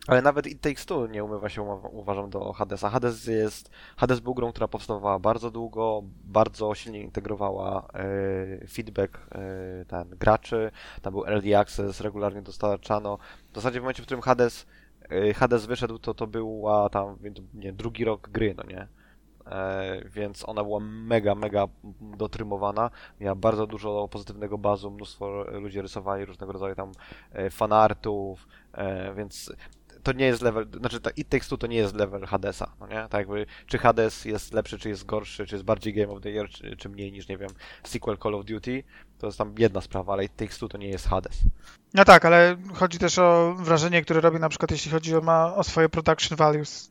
Ale 0.07 0.23
nawet 0.23 0.47
It 0.47 0.61
Takes 0.61 0.87
Two 0.87 1.07
nie 1.07 1.25
umywa 1.25 1.49
się, 1.49 1.63
uważam, 1.93 2.31
do 2.31 2.53
Hadesa. 2.53 2.91
Hades 2.91 3.27
jest... 3.27 3.71
Hades 3.97 4.21
był 4.21 4.35
grą, 4.35 4.53
która 4.53 4.69
powstawała 4.69 5.19
bardzo 5.19 5.51
długo, 5.51 6.03
bardzo 6.25 6.75
silnie 6.75 7.01
integrowała 7.01 7.89
e, 7.95 8.67
feedback 8.69 9.19
e, 9.19 9.85
ten, 9.85 10.09
graczy, 10.09 10.71
tam 11.03 11.13
był 11.13 11.27
early 11.27 11.59
access, 11.59 12.01
regularnie 12.01 12.43
dostarczano. 12.43 13.19
W 13.53 13.55
zasadzie 13.55 13.81
w 13.81 13.83
momencie, 13.83 14.03
w 14.03 14.07
którym 14.07 14.23
Hades, 14.23 14.67
e, 15.11 15.35
Hades 15.35 15.67
wyszedł, 15.67 15.99
to 15.99 16.15
to 16.15 16.27
była 16.27 16.89
tam, 16.89 17.17
nie, 17.55 17.73
drugi 17.73 18.05
rok 18.05 18.29
gry, 18.29 18.55
no 18.57 18.63
nie? 18.65 18.89
Więc 20.07 20.49
ona 20.49 20.65
była 20.65 20.81
mega, 20.81 21.35
mega 21.35 21.67
dotrymowana. 22.01 22.91
Miała 23.21 23.35
bardzo 23.35 23.67
dużo 23.67 24.09
pozytywnego 24.09 24.59
bazu, 24.59 24.91
mnóstwo 24.91 25.45
ludzi 25.61 25.81
rysowali 25.81 26.25
różnego 26.25 26.53
rodzaju 26.53 26.75
tam 26.75 26.93
fanartów, 27.51 28.49
więc 29.17 29.53
to 30.07 30.13
nie 30.13 30.27
jest 30.27 30.43
level, 30.43 30.67
znaczy 30.81 31.01
ta 31.01 31.11
It 31.11 31.29
Takes 31.29 31.49
Two 31.49 31.57
to 31.57 31.67
nie 31.67 31.77
jest 31.77 31.95
level 31.95 32.27
Hadesa, 32.27 32.73
no 32.81 32.87
nie? 32.87 32.95
Tak 32.95 33.13
jakby, 33.13 33.47
czy 33.67 33.79
Hades 33.79 34.25
jest 34.25 34.55
lepszy, 34.55 34.79
czy 34.79 34.89
jest 34.89 35.07
gorszy, 35.07 35.47
czy 35.47 35.55
jest 35.55 35.65
bardziej 35.65 35.95
Game 35.95 36.13
of 36.13 36.23
the 36.23 36.31
Year, 36.31 36.49
czy, 36.49 36.77
czy 36.77 36.89
mniej 36.89 37.13
niż, 37.13 37.29
nie 37.29 37.39
wiem, 37.39 37.51
sequel 37.85 38.19
Call 38.19 38.35
of 38.35 38.45
Duty, 38.45 38.83
to 39.19 39.27
jest 39.27 39.39
tam 39.39 39.55
jedna 39.59 39.81
sprawa, 39.81 40.13
ale 40.13 40.25
It 40.25 40.37
Takes 40.37 40.59
Two 40.59 40.69
to 40.69 40.79
nie 40.79 40.89
jest 40.89 41.09
Hades. 41.09 41.41
No 41.95 42.05
tak, 42.05 42.25
ale 42.25 42.57
chodzi 42.75 42.99
też 42.99 43.19
o 43.19 43.55
wrażenie, 43.59 44.03
które 44.03 44.21
robi 44.21 44.41
na 44.41 44.49
przykład, 44.49 44.71
jeśli 44.71 44.91
chodzi 44.91 45.17
o, 45.17 45.21
ma, 45.21 45.55
o 45.55 45.65
swoje 45.65 45.89
production 45.89 46.37
values. 46.37 46.91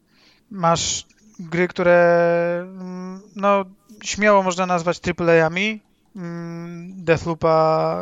Masz 0.51 1.05
gry, 1.39 1.67
które 1.67 2.59
mm, 2.61 3.21
no 3.35 3.65
śmiało 4.03 4.43
można 4.43 4.65
nazwać 4.65 4.99
AAA-ami, 5.07 5.81
mm, 6.15 7.03
Deathloopa, 7.03 7.97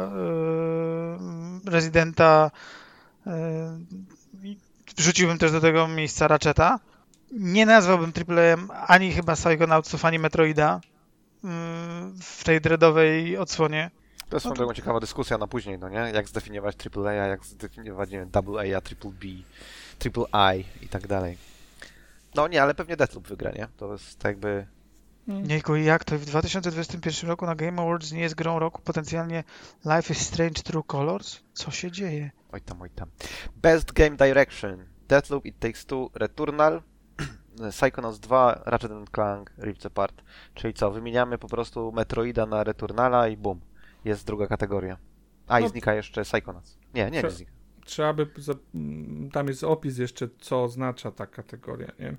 yy, 1.65 1.72
Residenta, 1.72 2.51
yy, 3.25 3.34
wrzuciłbym 4.97 5.38
też 5.38 5.51
do 5.51 5.62
tego 5.62 5.88
miejsca 5.88 6.27
Ratcheta. 6.27 6.79
Nie 7.31 7.65
nazwałbym 7.65 8.12
AAA 8.17 8.85
ani 8.88 9.12
chyba 9.12 9.35
Psychonautsów, 9.35 10.05
ani 10.05 10.19
Metroida 10.19 10.81
mm, 11.43 12.19
w 12.21 12.43
tej 12.43 12.62
dreadowej 12.62 13.38
odsłonie. 13.38 13.91
To 14.29 14.35
jest 14.35 14.45
no 14.45 14.51
to... 14.53 14.73
ciekawa 14.73 15.00
dyskusja 15.00 15.38
na 15.38 15.47
później, 15.47 15.79
no 15.79 15.89
nie? 15.89 15.97
Jak 15.97 16.29
zdefiniować 16.29 16.75
AAA, 16.97 17.13
jak 17.13 17.45
zdefiniować, 17.45 18.09
nie 18.09 18.19
wiem, 18.19 18.29
AA, 18.35 18.81
Triple 18.81 19.12
B, 19.12 19.27
Triple 20.00 20.23
I 20.55 20.85
i 20.85 20.88
tak 20.88 21.07
dalej. 21.07 21.38
No 22.35 22.47
nie, 22.47 22.62
ale 22.62 22.73
pewnie 22.73 22.97
Deathloop 22.97 23.27
wygra, 23.27 23.51
nie? 23.51 23.67
To 23.77 23.91
jest 23.91 24.19
tak 24.19 24.29
jakby... 24.29 24.65
Hmm. 25.25 25.50
Jejku, 25.50 25.75
jak 25.75 26.03
to 26.03 26.20
w 26.20 26.25
2021 26.25 27.30
roku 27.30 27.46
na 27.46 27.56
Game 27.56 27.82
Awards 27.82 28.12
nie 28.12 28.22
jest 28.22 28.36
grą 28.36 28.60
roku 28.60 28.82
potencjalnie 28.82 29.44
Life 29.86 30.13
is 30.13 30.20
Strange 30.20 30.63
True 30.63 30.84
Colors? 30.84 31.39
Co 31.53 31.72
się 31.72 31.92
dzieje? 31.92 32.32
Oj 32.51 32.62
tam, 32.62 32.82
oj 32.82 32.89
tam. 32.89 33.10
Best 33.56 33.92
Game 33.92 34.18
Direction. 34.18 34.86
Deathloop, 35.08 35.46
It 35.46 35.60
Takes 35.60 35.86
Two, 35.86 36.10
Returnal, 36.13 36.82
Psychonauts 37.72 38.20
2, 38.20 38.62
Ratchet 38.65 38.92
Clank, 39.12 39.53
Rift 39.58 39.86
Apart. 39.86 40.24
Czyli 40.53 40.74
co, 40.74 40.92
wymieniamy 40.92 41.38
po 41.38 41.48
prostu 41.48 41.92
Metroida 41.92 42.46
na 42.46 42.63
Returnala 42.63 43.27
i 43.27 43.38
bum. 43.38 43.62
Jest 44.06 44.27
druga 44.27 44.48
kategoria. 44.48 44.98
A 45.48 45.60
no, 45.60 45.65
i 45.65 45.70
znika 45.70 45.94
jeszcze 45.94 46.24
Psychonauts. 46.24 46.77
Nie, 46.94 47.12
nie, 47.12 47.22
nie 47.24 47.30
znika. 47.30 47.51
Trzeba 47.86 48.13
by, 48.13 48.27
tam 49.32 49.48
jest 49.48 49.63
opis 49.63 49.98
jeszcze, 49.98 50.27
co 50.39 50.63
oznacza 50.63 51.12
ta 51.12 51.27
kategoria, 51.27 51.92
nie? 52.00 52.18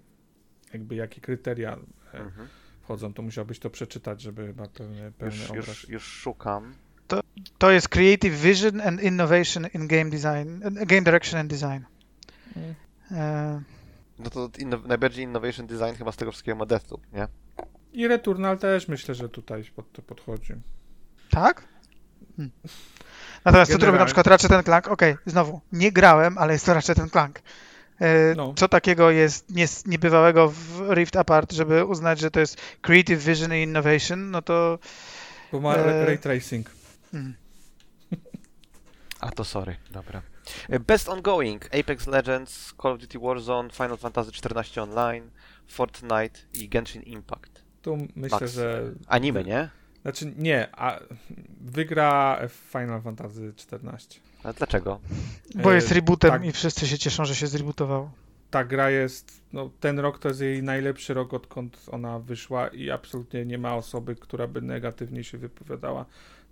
Jakby 0.73 0.95
jakie 0.95 1.21
kryteria 1.21 1.79
e, 2.15 2.19
mhm. 2.19 2.49
Wchodzą, 2.85 3.14
to 3.14 3.23
musiałbyś 3.23 3.59
to 3.59 3.71
przeczytać, 3.71 4.21
żeby 4.21 4.55
ma 4.55 4.67
pełny, 4.69 5.12
pełny 5.19 5.37
już, 5.37 5.50
obraz. 5.50 5.67
Już, 5.69 5.88
już 5.88 6.05
szukam. 6.05 6.75
To, 7.07 7.21
to 7.59 7.71
jest 7.71 7.88
Creative 7.88 8.41
Vision 8.41 8.81
and 8.81 9.03
Innovation 9.03 9.67
in 9.75 9.87
Game 9.88 10.11
Design, 10.11 10.61
Game 10.87 11.03
Direction 11.03 11.41
and 11.41 11.50
Design. 11.50 11.85
Mm. 12.57 12.75
E... 13.11 13.62
No 14.19 14.31
to 14.31 14.50
inno, 14.59 14.79
najbardziej 14.87 15.25
Innovation 15.25 15.67
Design 15.67 15.95
chyba 15.99 16.12
z 16.12 16.17
tego 16.17 16.33
wszystkiego 16.33 16.57
ma 16.57 16.67
Deathloop, 16.67 17.12
nie? 17.12 17.29
I 17.93 18.09
Returnal 18.09 18.59
też 18.59 18.88
myślę, 18.88 19.14
że 19.14 19.29
tutaj 19.29 19.64
pod 19.76 19.93
to 19.93 20.03
podchodzi. 20.03 20.55
Tak? 21.31 21.69
Hmm. 22.37 22.53
Natomiast 23.45 23.73
co 23.73 23.79
tu 23.79 23.87
robi 23.87 23.99
na 23.99 24.05
przykład 24.05 24.26
Ratchet 24.26 24.64
Clank? 24.64 24.88
Okej, 24.88 25.12
okay, 25.12 25.23
znowu, 25.26 25.61
nie 25.73 25.93
grałem, 25.93 26.38
ale 26.38 26.53
jest 26.53 26.67
to 26.67 26.75
Ratchet 26.75 27.11
Clank. 27.11 27.43
E, 28.01 28.35
no. 28.37 28.55
Co 28.57 28.69
takiego 28.69 29.11
jest 29.11 29.51
nie, 29.51 29.67
niebywałego 29.87 30.49
w 30.49 30.91
Rift 30.95 31.17
Apart, 31.17 31.53
żeby 31.53 31.85
uznać, 31.85 32.21
że 32.21 32.31
to 32.31 32.41
jest 32.41 32.61
Creative 32.81 33.25
Vision 33.25 33.55
i 33.55 33.63
Innovation, 33.63 34.31
no 34.31 34.43
to... 34.43 34.79
Bo 35.53 35.61
ma 35.61 35.75
e... 35.75 36.07
ray 36.07 36.19
tracing. 36.19 36.71
Hmm. 37.13 37.35
A 39.21 39.31
to 39.31 39.45
sorry, 39.45 39.77
dobra. 39.91 40.23
Best 40.87 41.09
Ongoing, 41.09 41.65
Apex 41.75 42.07
Legends, 42.07 42.75
Call 42.83 42.93
of 42.93 43.01
Duty 43.01 43.19
Warzone, 43.19 43.71
Final 43.71 43.97
Fantasy 43.97 44.31
XIV 44.31 44.83
Online, 44.83 45.31
Fortnite 45.69 46.41
i 46.55 46.69
Genshin 46.69 47.03
Impact. 47.03 47.63
Tu 47.83 47.99
myślę, 48.17 48.39
Max. 48.41 48.53
że... 48.53 48.93
Anime, 49.07 49.45
nie? 49.45 49.69
Znaczy 50.03 50.33
nie, 50.37 50.69
a 50.73 51.01
wygra 51.61 52.41
Final 52.49 53.03
Fantasy 53.03 53.53
XIV. 53.73 54.21
Ale 54.45 54.55
dlaczego? 54.55 55.01
Bo 55.55 55.73
E, 55.73 55.75
jest 55.75 55.93
rebootem 55.93 56.31
tak. 56.31 56.45
i 56.45 56.53
wszyscy 56.53 56.87
się 56.89 56.99
cieszą, 56.99 57.25
że 57.25 57.35
się 57.35 57.47
zrebootowało. 57.47 58.11
Ta 58.51 58.65
gra 58.65 58.91
jest, 58.91 59.41
no 59.53 59.71
ten 59.81 59.99
rok 59.99 60.19
to 60.19 60.29
jest 60.29 60.41
jej 60.41 60.63
najlepszy 60.63 61.15
rok, 61.15 61.35
odkąd 61.35 61.87
ona 61.93 62.19
wyszła 62.19 62.69
i 62.69 62.91
absolutnie 62.91 63.45
nie 63.47 63.59
ma 63.59 63.77
osoby, 63.77 64.17
która 64.17 64.47
by 64.47 64.63
negatywnie 64.63 65.25
się 65.25 65.39
wypowiadała 65.39 66.05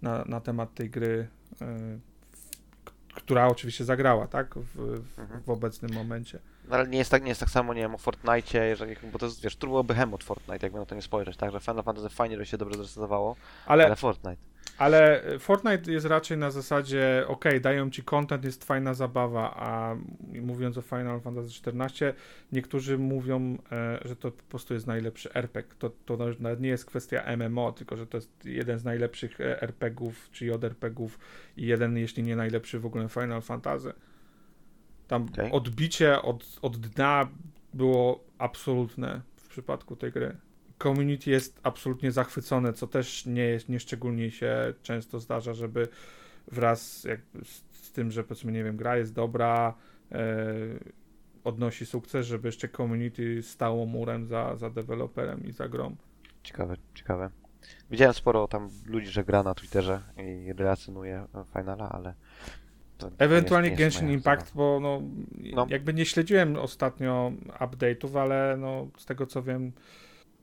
na, 0.02 0.24
na 0.24 0.40
temat 0.40 0.74
tej 0.74 0.90
gry, 0.90 1.28
e, 1.60 1.66
k- 2.84 2.92
która 3.14 3.46
oczywiście 3.48 3.84
zagrała, 3.84 4.26
tak, 4.26 4.54
w, 4.58 4.74
w, 4.76 5.18
Mhm. 5.18 5.42
w 5.42 5.50
obecnym 5.50 5.92
momencie. 5.94 6.38
No, 6.68 6.74
ale 6.76 6.88
nie 6.88 6.98
jest 6.98 7.10
tak, 7.10 7.22
nie 7.22 7.28
jest 7.28 7.40
tak 7.40 7.50
samo, 7.50 7.74
nie 7.74 7.80
wiem, 7.80 7.94
o 7.94 7.98
Fortnite, 7.98 8.66
jeżeli, 8.66 8.96
bo 9.12 9.18
to 9.18 9.26
jest, 9.26 9.42
wiesz, 9.42 9.56
turbo 9.56 9.84
behemoth 9.84 10.24
Fortnite, 10.24 10.66
jakby 10.66 10.78
na 10.78 10.86
to 10.86 10.94
nie 10.94 11.02
spojrzeć, 11.02 11.36
tak, 11.36 11.52
że 11.52 11.60
Final 11.60 11.82
Fantasy 11.82 12.08
fajnie, 12.08 12.36
że 12.36 12.46
się 12.46 12.58
dobrze 12.58 12.76
zrestowało, 12.78 13.36
ale, 13.66 13.86
Ale, 13.86 13.96
Fortnite. 13.96 14.42
Ale 14.82 15.22
Fortnite 15.38 15.92
jest 15.92 16.06
raczej 16.06 16.38
na 16.38 16.50
zasadzie, 16.50 17.24
ok, 17.26 17.44
dają 17.60 17.90
ci 17.90 18.02
content, 18.02 18.44
jest 18.44 18.64
fajna 18.64 18.94
zabawa, 18.94 19.54
a 19.56 19.96
mówiąc 20.42 20.78
o 20.78 20.82
Final 20.82 21.20
Fantasy 21.20 21.48
XIV, 21.66 22.14
niektórzy 22.52 22.98
mówią, 22.98 23.58
e, 23.72 23.98
że 24.04 24.16
to 24.16 24.30
po 24.30 24.42
prostu 24.42 24.74
jest 24.74 24.86
najlepszy 24.86 25.34
RPG. 25.34 25.74
To, 25.78 25.90
to 25.90 26.18
nawet 26.40 26.60
nie 26.60 26.68
jest 26.68 26.84
kwestia 26.84 27.36
MMO, 27.36 27.72
tylko 27.72 27.96
że 27.96 28.06
to 28.06 28.16
jest 28.16 28.44
jeden 28.44 28.78
z 28.78 28.84
najlepszych 28.84 29.40
e, 29.40 29.62
RPGów, 29.62 30.30
czy 30.32 30.46
JRPGów 30.46 31.18
i 31.56 31.66
jeden, 31.66 31.96
jeśli 31.96 32.22
nie 32.22 32.36
najlepszy 32.36 32.80
w 32.80 32.86
ogóle 32.86 33.08
Final 33.08 33.42
Fantasy. 33.42 33.92
Tam 35.08 35.26
Okej. 35.32 35.52
odbicie 35.52 36.22
od, 36.22 36.58
od 36.62 36.76
dna 36.76 37.28
było 37.74 38.24
absolutne 38.38 39.20
w 39.36 39.48
przypadku 39.48 39.96
tej 39.96 40.12
gry. 40.12 40.36
Community 40.82 41.30
jest 41.30 41.60
absolutnie 41.62 42.12
zachwycone, 42.12 42.72
co 42.72 42.86
też 42.86 43.26
nie 43.26 43.42
jest, 43.42 43.68
nieszczególnie 43.68 44.30
się 44.30 44.74
często 44.82 45.20
zdarza, 45.20 45.54
żeby 45.54 45.88
wraz 46.46 47.00
z, 47.00 47.64
z 47.72 47.92
tym, 47.92 48.10
że 48.10 48.24
powiedzmy, 48.24 48.52
nie 48.52 48.64
wiem, 48.64 48.76
gra 48.76 48.96
jest 48.96 49.14
dobra, 49.14 49.74
e, 50.12 50.24
odnosi 51.44 51.86
sukces, 51.86 52.26
żeby 52.26 52.48
jeszcze 52.48 52.68
community 52.68 53.42
stało 53.42 53.86
murem 53.86 54.26
za, 54.26 54.56
za 54.56 54.70
deweloperem 54.70 55.46
i 55.46 55.52
za 55.52 55.68
grą. 55.68 55.96
Ciekawe, 56.42 56.76
ciekawe. 56.94 57.30
Widziałem 57.90 58.14
sporo 58.14 58.48
tam 58.48 58.68
ludzi, 58.86 59.06
że 59.06 59.24
gra 59.24 59.42
na 59.42 59.54
Twitterze 59.54 60.02
i 60.18 60.52
relacjonuje 60.52 61.26
Finala, 61.52 61.88
ale... 61.88 62.14
Ewentualnie 63.18 63.68
jest, 63.68 63.78
Genshin 63.78 64.10
Impact, 64.10 64.52
bo 64.54 64.80
no, 64.82 65.02
No. 65.54 65.66
jakby 65.70 65.94
nie 65.94 66.06
śledziłem 66.06 66.56
ostatnio 66.56 67.32
update'ów, 67.60 68.20
ale 68.20 68.56
no, 68.58 68.88
z 68.96 69.06
tego 69.06 69.26
co 69.26 69.42
wiem, 69.42 69.72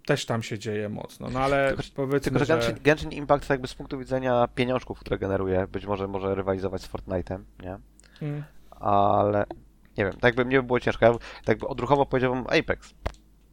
też 0.09 0.25
tam 0.25 0.43
się 0.43 0.59
dzieje 0.59 0.89
mocno. 0.89 1.29
No 1.29 1.39
ale 1.39 1.67
Tylko- 1.67 1.83
powiedzmy, 1.95 2.31
Tylko, 2.31 2.45
że. 2.45 2.53
Genshin, 2.53 2.83
Genshin 2.83 3.11
Impact 3.11 3.49
jakby 3.49 3.67
z 3.67 3.73
punktu 3.73 3.99
widzenia 3.99 4.47
pieniążków, 4.55 4.99
które 4.99 5.17
generuje, 5.17 5.67
być 5.67 5.85
może 5.85 6.07
może 6.07 6.35
rywalizować 6.35 6.81
z 6.81 6.89
Fortnite'em, 6.89 7.39
nie? 7.63 7.77
Mm. 8.21 8.43
Ale 8.71 9.45
nie 9.97 10.05
wiem, 10.05 10.13
tak 10.13 10.23
jakby 10.23 10.45
mnie 10.45 10.61
by 10.61 10.67
było 10.67 10.79
ciężko. 10.79 11.05
Ja 11.05 11.13
tak 11.13 11.47
jakby 11.47 11.67
odruchowo 11.67 12.05
powiedziałbym 12.05 12.43
Apex, 12.59 12.93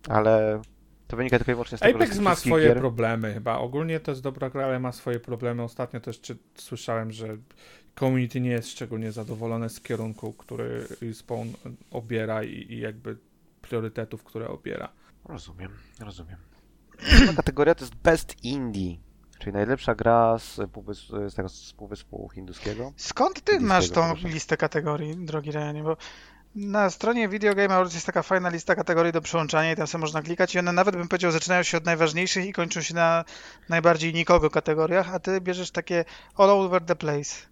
ale 0.09 0.63
to 1.07 1.17
wynika 1.17 1.39
tylko 1.39 1.53
i 1.53 1.55
wyłącznie 1.55 1.79
z 1.79 1.81
tego, 1.81 1.99
Apex 1.99 2.19
ma 2.19 2.35
swoje 2.35 2.69
gier... 2.69 2.77
problemy 2.79 3.35
chyba. 3.35 3.59
Ogólnie 3.59 4.01
to 4.01 4.11
jest 4.11 4.23
dobra 4.23 4.51
gra, 4.51 4.65
ale 4.65 4.79
ma 4.79 4.93
swoje 4.93 5.21
problemy. 5.21 5.63
Ostatnio 5.63 6.01
też 6.01 6.21
czy, 6.21 6.37
słyszałem, 6.55 7.13
że 7.13 7.37
community 7.99 8.41
nie 8.41 8.51
jest 8.51 8.69
szczególnie 8.69 9.13
zadowolone 9.13 9.69
z 9.69 9.81
kierunku, 9.81 10.33
który 10.33 10.87
Spawn 11.13 11.49
obiera 11.91 12.45
i, 12.45 12.73
i 12.73 12.81
jakby 12.81 13.17
priorytetów, 13.63 14.25
które 14.25 14.49
obiera. 14.49 14.89
Rozumiem, 15.29 15.73
rozumiem. 16.01 16.37
Kategoria 17.37 17.75
to 17.75 17.85
jest 17.85 17.95
Best 17.95 18.45
Indie, 18.45 18.97
czyli 19.39 19.53
najlepsza 19.53 19.95
gra 19.95 20.39
z, 20.39 20.55
z 21.29 21.35
tego 21.35 21.49
z 21.49 21.73
półwyspu 21.73 22.29
hinduskiego. 22.35 22.93
Skąd 22.97 23.41
ty 23.41 23.61
masz 23.61 23.91
tą 23.91 24.09
zapraszam. 24.09 24.31
listę 24.31 24.57
kategorii, 24.57 25.17
drogi 25.17 25.53
Rejanie? 25.53 25.83
Bo 25.83 25.97
na 26.55 26.91
stronie 26.91 27.29
Video 27.29 27.55
Game 27.55 27.75
Awards 27.75 27.95
jest 27.95 28.07
taka 28.07 28.23
fajna 28.23 28.49
lista 28.49 28.75
kategorii 28.75 29.13
do 29.13 29.21
przełączania 29.21 29.73
i 29.73 29.77
tam 29.77 29.87
sobie 29.87 30.01
można 30.01 30.23
klikać 30.23 30.55
i 30.55 30.59
one 30.59 30.73
nawet 30.73 30.97
bym 30.97 31.09
powiedział 31.09 31.31
zaczynają 31.31 31.63
się 31.63 31.77
od 31.77 31.85
najważniejszych 31.85 32.47
i 32.47 32.53
kończą 32.53 32.81
się 32.81 32.95
na 32.95 33.25
najbardziej 33.69 34.15
nikogo 34.15 34.51
kategoriach, 34.51 35.15
a 35.15 35.19
ty 35.19 35.41
bierzesz 35.41 35.71
takie 35.71 36.05
all 36.37 36.51
over 36.51 36.85
the 36.85 36.97
place. 36.97 37.47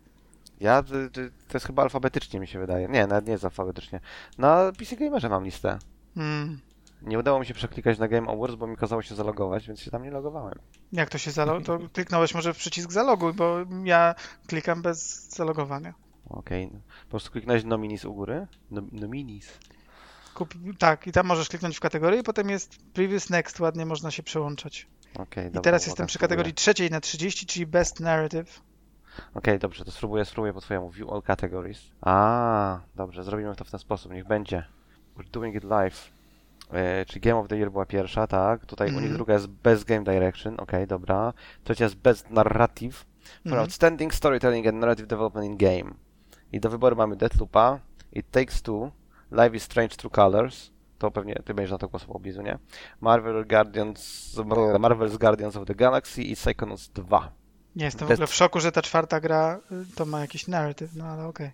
Ja, 0.61 0.85
y, 0.93 1.21
y, 1.21 1.31
to 1.49 1.55
jest 1.55 1.67
chyba 1.67 1.83
alfabetycznie 1.83 2.41
mi 2.41 2.47
się 2.47 2.59
wydaje. 2.59 2.89
Nie, 2.89 3.07
nawet 3.07 3.27
nie 3.27 3.33
jest 3.33 3.45
alfabetycznie. 3.45 4.01
Na 4.39 4.73
PC 4.79 4.97
Gamerze 4.97 5.29
mam 5.29 5.45
listę. 5.45 5.79
Hmm. 6.15 6.61
Nie 7.05 7.19
udało 7.19 7.41
mi 7.41 7.47
się 7.47 7.55
przeklikać 7.55 7.99
na 7.99 8.09
Game 8.09 8.33
Awards, 8.33 8.55
bo 8.55 8.67
mi 8.67 8.77
kazało 8.77 9.03
się 9.03 9.15
zalogować, 9.15 9.67
więc 9.67 9.81
się 9.81 9.91
tam 9.91 10.03
nie 10.03 10.11
logowałem. 10.11 10.59
Jak 10.93 11.11
to 11.11 11.19
się 11.19 11.31
zalogować? 11.31 11.67
To 11.67 11.79
kliknąłeś 11.95 12.35
może 12.35 12.55
w 12.55 12.57
przycisk 12.57 12.93
zaloguj, 12.93 13.33
bo 13.33 13.57
ja 13.85 14.15
klikam 14.47 14.83
bez 14.83 15.29
zalogowania. 15.31 15.95
Okej. 16.31 16.71
Po 17.05 17.11
prostu 17.11 17.31
kliknąłeś 17.31 17.65
nominis 17.65 18.05
u 18.05 18.15
góry? 18.15 18.47
No, 18.71 18.83
nominis. 18.93 19.59
Kup... 20.35 20.55
Tak, 20.79 21.07
i 21.07 21.13
tam 21.13 21.27
możesz 21.27 21.49
kliknąć 21.49 21.77
w 21.77 21.81
kategorię 21.81 22.21
i 22.21 22.23
potem 22.23 22.51
jest 22.51 22.79
previous 22.93 23.31
next, 23.31 23.61
ładnie 23.61 23.87
można 23.87 24.11
się 24.11 24.23
przełączać. 24.23 24.87
Okej, 25.19 25.45
I 25.45 25.47
dobra, 25.47 25.63
teraz 25.63 25.87
jestem 25.87 26.07
przy 26.07 26.15
spróbuję. 26.19 26.29
kategorii 26.29 26.55
trzeciej 26.55 26.91
na 26.91 27.01
30, 27.01 27.47
czyli 27.47 27.67
best 27.67 28.01
narrative. 28.01 28.61
Okej, 29.35 29.59
dobrze, 29.59 29.85
to 29.85 29.91
spróbuję, 29.91 30.25
spróbuję 30.25 30.53
po 30.53 30.61
twojemu. 30.61 30.91
View 30.91 31.09
all 31.11 31.23
categories. 31.23 31.81
A, 32.01 32.81
dobrze, 32.95 33.25
zrobimy 33.25 33.57
to 33.57 33.65
w 33.65 33.71
ten 33.71 33.81
sposób, 33.81 34.13
niech 34.13 34.27
będzie. 34.27 34.67
We're 35.17 35.31
doing 35.31 35.57
it 35.57 35.65
live. 35.65 36.14
E, 36.73 37.05
czyli 37.07 37.21
Game 37.21 37.37
of 37.37 37.49
the 37.49 37.57
Year 37.57 37.71
była 37.73 37.87
pierwsza, 37.87 38.27
tak? 38.27 38.67
Tutaj 38.67 38.89
u 38.89 38.91
nich 38.91 38.99
Mhm. 39.01 39.15
druga 39.17 39.35
jest 39.35 39.47
Best 39.47 39.85
Game 39.85 40.05
Direction, 40.05 40.55
okej, 40.61 40.87
dobra. 40.87 41.33
Trzecia 41.65 41.85
jest 41.85 41.97
Best 41.97 42.31
Narrative 42.31 42.95
for 42.95 43.47
Mhm. 43.47 43.61
Outstanding 43.63 44.15
Storytelling 44.15 44.67
and 44.67 44.77
Narrative 44.77 45.07
Development 45.07 45.47
in 45.47 45.57
Game. 45.57 45.95
I 46.53 46.61
do 46.61 46.71
wyboru 46.71 46.97
mamy 46.97 47.17
Deathloopa, 47.17 47.79
It 48.13 48.31
Takes 48.31 48.63
Two, 48.63 48.91
Life 49.33 49.57
is 49.57 49.63
Strange 49.63 49.97
True 49.97 50.11
Colors, 50.11 50.71
to 50.99 51.11
pewnie 51.11 51.35
ty 51.45 51.55
będziesz 51.55 51.73
na 51.73 51.79
to 51.79 51.89
głosował, 51.89 52.19
Bizu, 52.21 52.43
nie? 52.43 52.59
Marvel 53.01 53.47
Guardians, 53.47 54.33
Marvel's 54.79 55.19
Guardians 55.19 55.57
of 55.57 55.67
the 55.67 55.75
Galaxy 55.75 56.23
i 56.23 56.35
Psychonauts 56.37 56.89
2. 56.89 57.33
Nie 57.77 57.85
jestem 57.85 58.09
w 58.09 58.11
ogóle 58.11 58.27
w 58.27 58.35
szoku, 58.35 58.61
że 58.61 58.73
ta 58.73 58.83
czwarta 58.83 59.21
gra 59.21 59.61
y, 59.73 59.95
to 59.95 60.07
ma 60.07 60.21
jakiś 60.21 60.49
narrative, 60.49 60.97
no 60.97 61.05
ale 61.05 61.27
okej. 61.27 61.51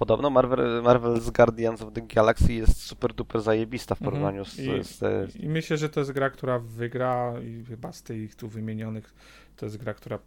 Podobno 0.00 0.30
Marvel, 0.30 0.82
Marvel's 0.82 1.30
Guardians 1.30 1.82
of 1.82 1.92
the 1.92 2.00
Galaxy 2.00 2.52
jest 2.52 2.82
super 2.82 3.14
duper 3.14 3.40
zajebista 3.40 3.94
w 3.94 4.00
Mhm. 4.02 4.10
porównaniu 4.10 4.44
z, 4.44 4.58
I- 4.58 4.84
z, 4.84 4.98
z 5.32 5.36
I 5.36 5.48
myślę, 5.48 5.76
że 5.76 5.88
to 5.88 6.00
jest 6.00 6.12
gra, 6.12 6.30
która 6.30 6.58
wygra 6.58 7.34
i 7.40 7.64
chyba 7.64 7.92
z 7.92 8.02
tych 8.02 8.34
tu 8.34 8.48
wymienionych 8.48 9.14
to 9.56 9.66
jest 9.66 9.76
gra, 9.76 9.94
która 9.94 10.18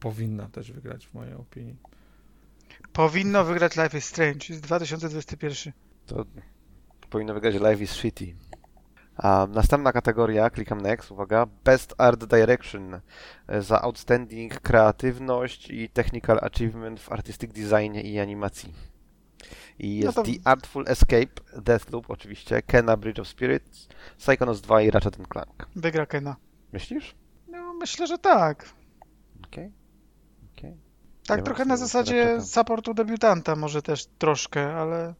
powinna 0.00 0.48
też 0.48 0.72
wygrać 0.72 1.06
w 1.06 1.14
mojej 1.14 1.34
opinii. 1.34 1.76
Powinno 2.92 3.44
wygrać 3.44 3.76
Life 3.76 3.98
is 3.98 4.04
Strange, 4.04 4.46
jest 4.48 4.62
2021. 4.62 5.72
to 6.06 6.24
powinno 7.10 7.34
wygrać 7.34 7.54
Life 7.54 7.82
is 7.84 7.90
Shitty. 7.90 8.34
A 9.16 9.46
następna 9.50 9.92
kategoria, 9.92 10.50
klikam 10.50 10.80
next, 10.80 11.10
uwaga, 11.10 11.46
Best 11.64 11.94
Art 11.98 12.24
Direction 12.24 13.00
za 13.60 13.82
outstanding 13.82 14.60
kreatywność 14.60 15.70
i 15.70 15.88
technical 15.88 16.38
achievement 16.42 17.00
w 17.00 17.12
artistic 17.12 17.52
designie 17.52 18.02
i 18.02 18.18
animacji. 18.18 18.93
I 19.78 19.98
No 20.00 20.04
jest 20.04 20.16
to- 20.16 20.22
The 20.22 20.30
Artful 20.44 20.84
Escape, 20.88 21.60
Deathloop 21.62 22.10
oczywiście, 22.10 22.62
Kena 22.62 22.96
Bridge 22.96 23.18
of 23.18 23.28
Spirits, 23.28 23.88
Psychonauts 24.18 24.60
2 24.60 24.82
i 24.82 24.90
Ratchet 24.90 25.16
Clank. 25.32 25.68
Wygra 25.76 26.06
Kena. 26.06 26.36
Myślisz? 26.72 27.14
No 27.48 27.74
myślę, 27.74 28.06
że 28.06 28.18
tak. 28.18 28.68
Okej. 29.46 29.72
Okej. 30.58 30.76
Tak 31.26 31.38
Ja 31.38 31.44
trochę 31.44 31.64
na 31.64 31.76
zasadzie 31.76 32.24
Ratcheta. 32.24 32.44
supportu 32.46 32.94
debiutanta 32.94 33.56
może 33.56 33.82
też 33.82 34.06
troszkę, 34.18 34.74
ale 34.76 35.14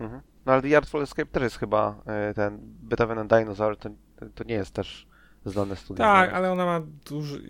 Mhm. 0.00 0.22
No 0.46 0.52
ale 0.52 0.62
The 0.62 0.76
Artful 0.76 1.02
Escape 1.02 1.26
też 1.26 1.42
jest 1.42 1.56
chyba 1.58 2.02
e, 2.06 2.34
ten 2.34 2.58
Beethoven 2.62 3.18
and 3.18 3.30
Dinosaur, 3.30 3.76
to, 3.76 3.88
to 4.34 4.44
nie 4.44 4.54
jest 4.54 4.70
też 4.74 5.07
znane 5.50 5.76
studio. 5.76 6.04
Tak, 6.04 6.32
ale 6.32 6.52
ona 6.52 6.66
ma 6.66 6.82
duży. 7.10 7.42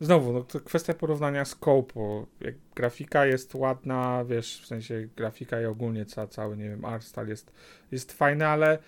Znowu, 0.00 0.32
no 0.32 0.42
to 0.42 0.60
kwestia 0.60 0.94
porównania 0.94 1.44
scope'u. 1.44 2.26
Jak 2.40 2.54
grafika 2.74 3.26
jest 3.26 3.54
ładna, 3.54 4.24
wiesz, 4.24 4.60
w 4.62 4.66
sensie 4.66 5.08
grafika 5.16 5.60
i 5.60 5.64
ogólnie 5.64 6.06
ca, 6.06 6.26
cały, 6.26 6.56
nie 6.56 6.68
wiem, 6.68 6.84
art 6.84 7.04
style 7.04 7.28
jest, 7.28 7.52
jest 7.90 8.12
fajny, 8.12 8.46
ale 8.46 8.78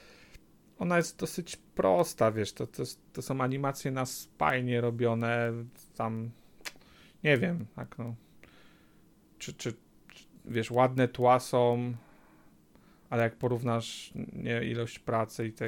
ona 0.78 0.96
jest 0.96 1.18
dosyć 1.18 1.56
prosta, 1.56 2.32
wiesz, 2.32 2.52
to, 2.52 2.66
to, 2.66 2.82
to 3.12 3.22
są 3.22 3.40
animacje 3.40 3.90
na 3.90 4.06
spajnie 4.06 4.80
robione, 4.80 5.52
tam, 5.96 6.30
nie 7.24 7.38
wiem, 7.38 7.66
tak 7.76 7.98
no. 7.98 8.14
Czy, 9.38 9.54
czy, 9.54 9.72
czy 10.08 10.24
wiesz, 10.44 10.70
ładne 10.70 11.08
tła 11.08 11.40
są, 11.40 11.94
ale 13.10 13.22
jak 13.22 13.36
porównasz 13.36 14.12
nie, 14.32 14.64
ilość 14.64 14.98
pracy 14.98 15.46
i 15.46 15.52
te 15.52 15.66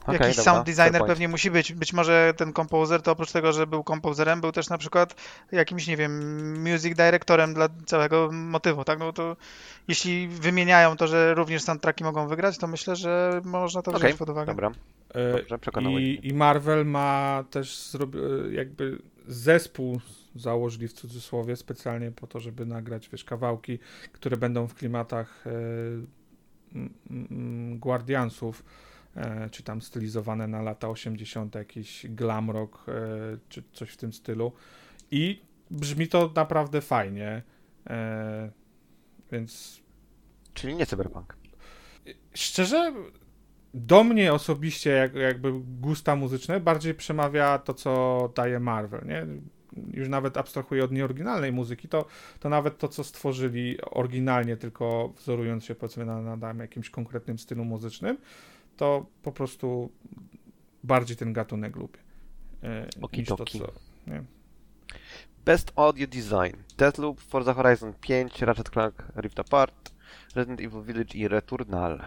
Okej, 0.01 0.13
Jakiś 0.13 0.35
dobra, 0.35 0.53
sound 0.53 0.65
designer 0.65 1.05
pewnie 1.05 1.27
musi 1.27 1.51
być. 1.51 1.73
Być 1.73 1.93
może 1.93 2.33
ten 2.37 2.53
komposer 2.53 3.01
to 3.01 3.11
oprócz 3.11 3.31
tego, 3.31 3.53
że 3.53 3.67
był 3.67 3.83
komposerem, 3.83 4.41
był 4.41 4.51
też 4.51 4.69
na 4.69 4.77
przykład 4.77 5.15
jakimś, 5.51 5.87
nie 5.87 5.97
wiem, 5.97 6.71
music 6.71 6.95
directorem 6.95 7.53
dla 7.53 7.69
całego 7.85 8.29
motywu, 8.31 8.83
tak? 8.83 8.99
No 8.99 9.13
to 9.13 9.37
jeśli 9.87 10.27
wymieniają 10.27 10.97
to, 10.97 11.07
że 11.07 11.33
również 11.33 11.63
soundtracki 11.63 12.03
mogą 12.03 12.27
wygrać, 12.27 12.57
to 12.57 12.67
myślę, 12.67 12.95
że 12.95 13.41
można 13.45 13.81
to 13.81 13.91
Okej, 13.91 14.01
wziąć 14.01 14.19
pod 14.19 14.29
uwagę. 14.29 14.51
Dobra, 14.51 14.71
e, 15.13 15.33
dobrze, 15.33 15.91
i, 16.01 16.27
I 16.27 16.33
Marvel 16.33 16.85
ma 16.85 17.43
też 17.51 17.79
zrobi, 17.79 18.19
e, 18.19 18.53
jakby 18.53 19.01
zespół 19.27 19.99
założyli 20.35 20.87
w 20.87 20.93
cudzysłowie 20.93 21.55
specjalnie 21.55 22.11
po 22.11 22.27
to, 22.27 22.39
żeby 22.39 22.65
nagrać, 22.65 23.09
wiesz, 23.09 23.23
kawałki, 23.23 23.79
które 24.11 24.37
będą 24.37 24.67
w 24.67 24.75
klimatach 24.75 25.47
e, 25.47 25.51
m, 26.75 26.93
m, 27.11 27.79
Guardiansów, 27.79 28.63
e, 28.85 28.88
czy 29.51 29.63
tam 29.63 29.81
stylizowane 29.81 30.47
na 30.47 30.61
lata 30.61 30.89
80., 30.89 31.55
jakiś 31.55 32.05
glam 32.09 32.51
rock, 32.51 32.85
e, 32.87 32.91
czy 33.49 33.63
coś 33.73 33.89
w 33.89 33.97
tym 33.97 34.13
stylu. 34.13 34.51
I 35.11 35.41
brzmi 35.71 36.07
to 36.07 36.31
naprawdę 36.35 36.81
fajnie. 36.81 37.41
E, 37.89 38.51
więc 39.31 39.81
Czyli 40.59 40.75
nie 40.75 40.85
Cyberpunk. 40.85 41.37
Szczerze, 42.33 42.93
do 43.73 44.03
mnie 44.03 44.33
osobiście, 44.33 44.89
jak, 44.89 45.15
jakby 45.15 45.51
gusta 45.63 46.15
muzyczne, 46.15 46.59
bardziej 46.59 46.93
przemawia 46.93 47.59
to, 47.59 47.73
co 47.73 48.31
daje 48.35 48.59
Marvel, 48.59 49.07
nie? 49.07 49.25
Już 49.93 50.09
nawet 50.09 50.37
abstrahuję 50.37 50.83
od 50.83 50.91
nieoryginalnej 50.91 51.51
muzyki, 51.51 51.87
to, 51.87 52.05
to 52.39 52.49
nawet 52.49 52.77
to, 52.77 52.87
co 52.87 53.03
stworzyli 53.03 53.81
oryginalnie, 53.81 54.57
tylko 54.57 55.13
wzorując 55.17 55.65
się 55.65 55.75
powiedzmy 55.75 56.05
na, 56.05 56.21
na, 56.21 56.53
na 56.53 56.63
jakimś 56.63 56.89
konkretnym 56.89 57.39
stylu 57.39 57.65
muzycznym, 57.65 58.17
to 58.79 59.05
po 59.23 59.31
prostu 59.31 59.89
bardziej 60.83 61.17
ten 61.17 61.33
gatunek 61.33 61.75
lubię. 61.75 61.99
E, 62.63 62.87
niż 63.13 63.27
to, 63.27 63.35
co... 63.45 63.71
Nie? 64.07 64.23
Best 65.45 65.71
Audio 65.75 66.07
Design. 66.07 66.63
Deathloop, 66.77 67.21
Forza 67.21 67.53
Horizon 67.53 67.93
5, 68.01 68.41
Ratchet 68.41 68.69
Clank 68.69 69.03
Rift 69.15 69.39
Apart, 69.39 69.91
Resident 70.35 70.61
Evil 70.61 70.83
Village 70.83 71.17
i 71.17 71.27
Returnal. 71.27 72.01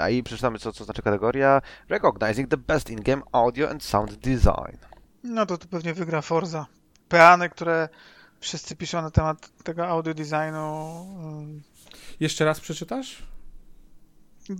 A 0.00 0.10
i 0.10 0.22
przeczytamy, 0.22 0.58
co, 0.58 0.72
co 0.72 0.84
znaczy 0.84 1.02
kategoria. 1.02 1.62
Recognizing 1.88 2.50
the 2.50 2.56
best 2.56 2.90
in-game 2.90 3.22
audio 3.32 3.70
and 3.70 3.84
sound 3.84 4.14
design. 4.14 4.76
No 5.22 5.46
to 5.46 5.58
tu 5.58 5.68
pewnie 5.68 5.94
wygra 5.94 6.22
Forza. 6.22 6.66
Peany, 7.08 7.48
które 7.48 7.88
wszyscy 8.40 8.76
piszą 8.76 9.02
na 9.02 9.10
temat 9.10 9.62
tego 9.62 9.86
audio 9.88 10.14
designu. 10.14 11.06
mm, 11.20 11.62
Jeszcze 12.20 12.44
raz 12.44 12.60
przeczytasz? 12.60 13.22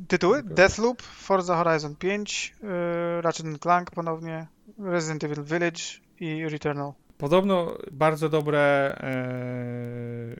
Tytuły? 0.08 0.38
Okej. 0.38 0.54
Deathloop, 0.54 1.02
Forza 1.02 1.64
Horizon 1.64 1.96
5, 1.96 2.54
yy, 2.62 2.68
Ratchet 3.22 3.58
Clank 3.58 3.90
ponownie, 3.90 4.46
Resident 4.78 5.24
Evil 5.24 5.44
Village 5.44 5.82
i 6.20 6.48
Returnal. 6.48 6.92
Podobno 7.18 7.78
bardzo 7.92 8.28
dobre 8.28 8.60
e, 9.00 10.36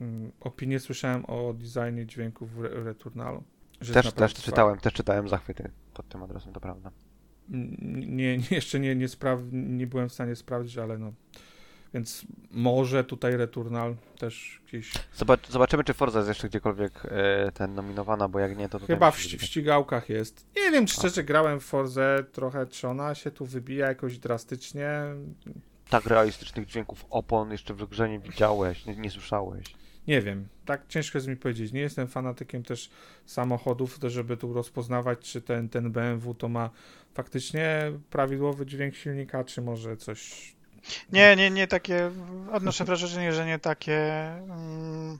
mm, 0.00 0.32
opinie 0.40 0.80
słyszałem 0.80 1.24
o 1.24 1.54
designie 1.54 2.06
dźwięków 2.06 2.54
w 2.54 2.64
Re- 2.64 2.84
Returnalu. 2.84 3.42
Że 3.80 3.94
Też, 3.94 4.12
też 4.12 4.34
czytałem, 4.34 4.78
też 4.78 4.92
czytałem 4.92 5.28
zachwyty 5.28 5.70
pod 5.94 6.08
tym 6.08 6.22
adresem, 6.22 6.52
to 6.52 6.60
prawda. 6.60 6.90
Nie, 7.48 8.38
nie, 8.38 8.44
jeszcze 8.50 8.80
nie, 8.80 8.96
nie, 8.96 9.08
spraw- 9.08 9.52
nie 9.52 9.86
byłem 9.86 10.08
w 10.08 10.12
stanie 10.12 10.36
sprawdzić, 10.36 10.78
ale 10.78 10.98
no. 10.98 11.12
Więc 11.94 12.24
może 12.50 13.04
tutaj 13.04 13.36
Returnal 13.36 13.96
też 14.18 14.60
gdzieś. 14.68 14.92
Zobacz, 15.14 15.48
zobaczymy, 15.48 15.84
czy 15.84 15.94
Forza 15.94 16.18
jest 16.18 16.28
jeszcze 16.28 16.48
gdziekolwiek 16.48 17.02
e, 17.04 17.52
ten 17.52 17.74
nominowana, 17.74 18.28
bo 18.28 18.38
jak 18.38 18.56
nie, 18.56 18.68
to 18.68 18.78
Chyba 18.78 19.10
w, 19.10 19.16
w 19.16 19.42
ścigałkach 19.42 20.08
jest. 20.08 20.46
Nie 20.56 20.70
wiem, 20.70 20.86
czy 20.86 20.94
szczerze 20.94 21.24
grałem 21.24 21.60
w 21.60 21.64
Forze 21.64 22.24
trochę, 22.32 22.66
czy 22.66 22.88
ona 22.88 23.14
się 23.14 23.30
tu 23.30 23.46
wybija 23.46 23.88
jakoś 23.88 24.18
drastycznie. 24.18 24.90
Tak 25.88 26.06
realistycznych 26.06 26.66
dźwięków 26.66 27.06
opon 27.10 27.52
jeszcze 27.52 27.74
w 27.74 27.88
grze 27.88 28.08
nie 28.08 28.18
widziałeś, 28.18 28.86
nie, 28.86 28.96
nie 28.96 29.10
słyszałeś. 29.10 29.74
Nie 30.06 30.20
wiem, 30.22 30.48
tak 30.64 30.86
ciężko 30.88 31.18
jest 31.18 31.28
mi 31.28 31.36
powiedzieć. 31.36 31.72
Nie 31.72 31.80
jestem 31.80 32.08
fanatykiem 32.08 32.62
też 32.62 32.90
samochodów, 33.26 33.98
żeby 34.02 34.36
tu 34.36 34.52
rozpoznawać, 34.52 35.18
czy 35.18 35.42
ten, 35.42 35.68
ten 35.68 35.92
BMW 35.92 36.34
to 36.34 36.48
ma 36.48 36.70
faktycznie 37.14 37.92
prawidłowy 38.10 38.66
dźwięk 38.66 38.94
silnika, 38.94 39.44
czy 39.44 39.62
może 39.62 39.96
coś. 39.96 40.52
Nie, 41.12 41.36
nie, 41.36 41.50
nie 41.50 41.66
takie. 41.66 42.10
Odnoszę 42.52 42.84
wrażenie, 42.84 43.32
że 43.32 43.46
nie 43.46 43.58
takie. 43.58 44.12
mm, 44.32 45.18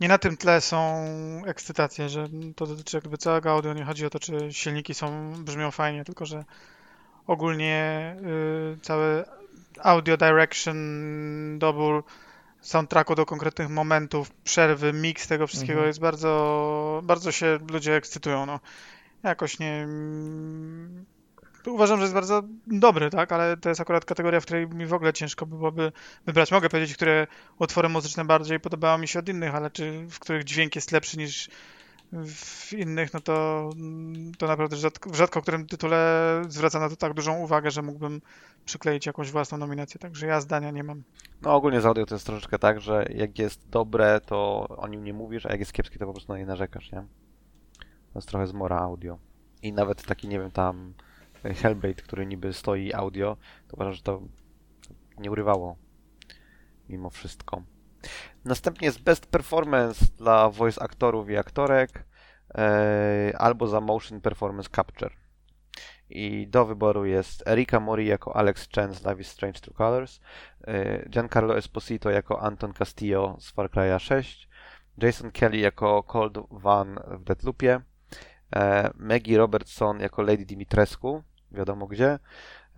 Nie 0.00 0.08
na 0.08 0.18
tym 0.18 0.36
tle 0.36 0.60
są 0.60 1.04
ekscytacje, 1.46 2.08
że 2.08 2.28
to 2.56 2.66
dotyczy 2.66 2.96
jakby 2.96 3.18
całego 3.18 3.50
audio. 3.50 3.72
Nie 3.74 3.84
chodzi 3.84 4.06
o 4.06 4.10
to, 4.10 4.18
czy 4.20 4.52
silniki 4.52 4.94
są, 4.94 5.32
brzmią 5.44 5.70
fajnie, 5.70 6.04
tylko 6.04 6.26
że 6.26 6.44
ogólnie 7.26 8.16
y, 8.74 8.78
cały 8.82 9.24
audio 9.82 10.16
direction, 10.16 10.76
dobór 11.58 12.04
soundtracku 12.60 13.14
do 13.14 13.26
konkretnych 13.26 13.68
momentów, 13.68 14.30
przerwy, 14.30 14.92
mix 14.92 15.26
tego 15.28 15.46
wszystkiego 15.46 15.72
Mhm. 15.72 15.86
jest 15.88 16.00
bardzo, 16.00 17.00
bardzo 17.04 17.32
się 17.32 17.58
ludzie 17.70 17.94
ekscytują. 17.96 18.46
No. 18.46 18.60
Jakoś 19.22 19.58
nie. 19.58 19.86
Uważam, 21.66 21.96
że 21.96 22.02
jest 22.02 22.14
bardzo 22.14 22.42
dobry, 22.66 23.10
tak, 23.10 23.32
ale 23.32 23.56
to 23.56 23.68
jest 23.68 23.80
akurat 23.80 24.04
kategoria, 24.04 24.40
w 24.40 24.44
której 24.46 24.68
mi 24.68 24.86
w 24.86 24.94
ogóle 24.94 25.12
ciężko 25.12 25.46
byłoby 25.46 25.92
wybrać. 26.26 26.52
Mogę 26.52 26.68
powiedzieć, 26.68 26.96
które 26.96 27.26
utwory 27.58 27.88
muzyczne 27.88 28.24
bardziej 28.24 28.60
podobały 28.60 29.00
mi 29.00 29.08
się 29.08 29.18
od 29.18 29.28
innych, 29.28 29.54
ale 29.54 29.70
czy 29.70 30.06
w 30.10 30.18
których 30.18 30.44
dźwięk 30.44 30.74
jest 30.74 30.92
lepszy 30.92 31.18
niż 31.18 31.48
w 32.12 32.72
innych, 32.72 33.14
no 33.14 33.20
to, 33.20 33.70
to 34.38 34.46
naprawdę 34.46 34.76
rzadko, 35.12 35.40
w 35.40 35.42
którym 35.42 35.66
tytule 35.66 36.42
zwraca 36.48 36.80
na 36.80 36.88
to 36.88 36.96
tak 36.96 37.14
dużą 37.14 37.38
uwagę, 37.38 37.70
że 37.70 37.82
mógłbym 37.82 38.20
przykleić 38.64 39.06
jakąś 39.06 39.30
własną 39.30 39.58
nominację, 39.58 40.00
także 40.00 40.26
ja 40.26 40.40
zdania 40.40 40.70
nie 40.70 40.84
mam. 40.84 41.02
No 41.42 41.54
ogólnie 41.54 41.80
z 41.80 41.86
audio 41.86 42.06
to 42.06 42.14
jest 42.14 42.26
troszeczkę 42.26 42.58
tak, 42.58 42.80
że 42.80 43.06
jak 43.14 43.38
jest 43.38 43.68
dobre, 43.68 44.20
to 44.26 44.68
o 44.68 44.88
nim 44.88 45.04
nie 45.04 45.12
mówisz, 45.12 45.46
a 45.46 45.50
jak 45.50 45.60
jest 45.60 45.72
kiepskie, 45.72 45.98
to 45.98 46.06
po 46.06 46.12
prostu 46.12 46.32
na 46.32 46.38
nie 46.38 46.46
narzekasz, 46.46 46.92
nie? 46.92 47.06
To 48.12 48.18
jest 48.18 48.28
trochę 48.28 48.46
zmora 48.46 48.78
audio. 48.78 49.18
I 49.62 49.72
nawet 49.72 50.02
taki, 50.02 50.28
nie 50.28 50.38
wiem, 50.38 50.50
tam 50.50 50.94
Hellblade, 51.54 52.02
który 52.02 52.26
niby 52.26 52.52
stoi 52.52 52.92
audio, 52.92 53.36
to 53.68 53.74
uważam, 53.76 53.92
że 53.94 54.02
to 54.02 54.22
nie 55.18 55.30
urywało 55.30 55.76
mimo 56.88 57.10
wszystko. 57.10 57.62
Następnie 58.44 58.86
jest 58.86 59.02
Best 59.02 59.26
Performance 59.26 60.06
dla 60.16 60.50
voice 60.50 60.82
aktorów 60.82 61.30
i 61.30 61.36
aktorek 61.36 62.04
e, 62.54 63.32
albo 63.38 63.66
za 63.66 63.80
Motion 63.80 64.20
Performance 64.20 64.68
Capture. 64.76 65.10
I 66.10 66.46
do 66.46 66.66
wyboru 66.66 67.04
jest 67.04 67.48
Erika 67.48 67.80
Mori 67.80 68.06
jako 68.06 68.36
Alex 68.36 68.68
Chen 68.74 68.94
z 68.94 69.06
Life 69.06 69.20
is 69.20 69.28
Strange 69.28 69.60
True 69.60 69.74
Colors, 69.76 70.20
e, 70.66 71.08
Giancarlo 71.08 71.56
Esposito 71.56 72.10
jako 72.10 72.40
Anton 72.42 72.72
Castillo 72.72 73.36
z 73.40 73.50
Far 73.50 73.70
Cry'a 73.70 73.98
6, 73.98 74.48
Jason 74.98 75.30
Kelly 75.30 75.58
jako 75.58 76.02
Cold 76.02 76.38
Van 76.50 76.98
w 77.06 77.24
Deathloopie, 77.24 77.80
e, 78.56 78.90
Maggie 78.94 79.38
Robertson 79.38 80.00
jako 80.00 80.22
Lady 80.22 80.44
Dimitrescu, 80.44 81.22
wiadomo 81.56 81.86
gdzie, 81.86 82.18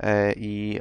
e, 0.00 0.32
i 0.32 0.80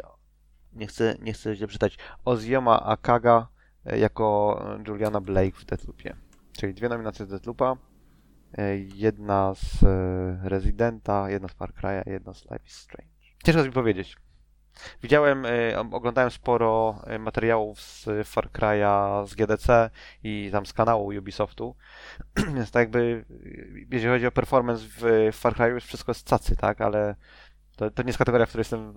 nie 0.78 0.88
chcę, 0.88 1.16
nie 1.22 1.34
chcę 1.34 1.56
źle 1.56 1.68
czytać, 1.68 1.98
Ozioma 2.26 2.84
Akaga 2.84 3.48
e, 3.86 4.00
jako 4.00 4.62
Juliana 4.88 5.22
Blake 5.22 5.58
w 5.58 5.66
Deathloopie. 5.66 6.16
Czyli 6.52 6.74
dwie 6.74 6.90
nominacje 6.90 7.26
z 7.26 7.30
Deathloopa, 7.30 7.76
e, 8.58 8.78
jedna 8.78 9.54
z 9.56 9.84
e, 9.84 10.50
Residenta, 10.50 11.30
jedna 11.30 11.48
z 11.48 11.54
Far 11.54 11.74
Cry'a, 11.74 12.10
jedna 12.10 12.34
z 12.34 12.44
Life 12.44 12.66
is 12.66 12.74
Strange. 12.74 13.12
Ciężko 13.44 13.64
mi 13.64 13.72
powiedzieć. 13.72 14.18
Widziałem, 15.04 15.46
oglądałem 15.92 16.32
sporo 16.32 17.02
materiałów 17.20 17.82
z 17.82 18.08
Far 18.28 18.50
Cry'a, 18.52 19.28
z 19.28 19.36
GDC 19.36 19.90
i 20.24 20.50
tam 20.52 20.66
z 20.66 20.74
kanału 20.74 21.08
Ubisoftu, 21.18 21.76
więc 22.56 22.72
tak 22.72 22.82
jakby, 22.82 23.26
jeżeli 23.92 24.14
chodzi 24.14 24.28
o 24.28 24.32
performance 24.32 24.86
w 24.88 25.30
Far 25.34 25.54
Cry'u, 25.54 25.80
wszystko 25.80 26.10
jest 26.12 26.30
cacy, 26.30 26.56
tak, 26.56 26.82
ale 26.82 27.16
to, 27.78 27.92
to 27.92 28.04
nie 28.04 28.08
jest 28.08 28.18
kategoria, 28.18 28.46
w 28.46 28.50
której 28.50 28.62
jestem, 28.62 28.94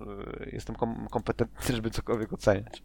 jestem 0.53 0.75
kom 0.75 1.07
kompetentny, 1.11 1.75
żeby 1.75 1.89
cokolwiek 1.89 2.33
oceniać. 2.33 2.83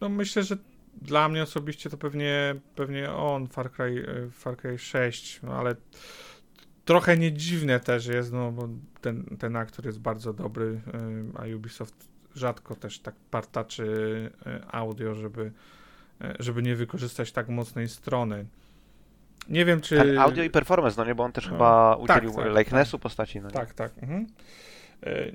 No 0.00 0.08
myślę, 0.08 0.42
że 0.42 0.56
dla 1.02 1.28
mnie 1.28 1.42
osobiście 1.42 1.90
to 1.90 1.96
pewnie, 1.96 2.54
pewnie 2.74 3.12
on, 3.12 3.46
Far 3.46 3.72
Cry, 3.72 4.06
Far 4.32 4.56
Cry 4.56 4.78
6, 4.78 5.40
no 5.42 5.52
ale 5.52 5.76
trochę 6.84 7.16
nie 7.16 7.32
dziwne 7.32 7.80
też 7.80 8.06
jest, 8.06 8.32
no 8.32 8.52
bo 8.52 8.68
ten, 9.00 9.24
ten 9.38 9.56
aktor 9.56 9.86
jest 9.86 10.00
bardzo 10.00 10.32
dobry, 10.32 10.80
a 11.34 11.56
Ubisoft 11.56 12.08
rzadko 12.34 12.74
też 12.74 12.98
tak 12.98 13.14
partaczy 13.30 14.30
audio, 14.70 15.14
żeby, 15.14 15.52
żeby 16.38 16.62
nie 16.62 16.76
wykorzystać 16.76 17.32
tak 17.32 17.48
mocnej 17.48 17.88
strony. 17.88 18.46
Nie 19.48 19.64
wiem, 19.64 19.80
czy... 19.80 20.00
Ale 20.00 20.20
audio 20.20 20.44
i 20.44 20.50
performance, 20.50 20.96
no 20.96 21.04
nie, 21.04 21.14
bo 21.14 21.24
on 21.24 21.32
też 21.32 21.46
no, 21.46 21.52
chyba 21.52 21.96
udzielił 21.96 22.34
tak, 22.34 22.44
tak, 22.44 22.56
likenessu 22.56 22.98
tak. 22.98 23.02
postaci. 23.02 23.40
No 23.40 23.48
nie? 23.48 23.54
Tak, 23.54 23.74
tak. 23.74 23.92
Mhm. 24.02 24.26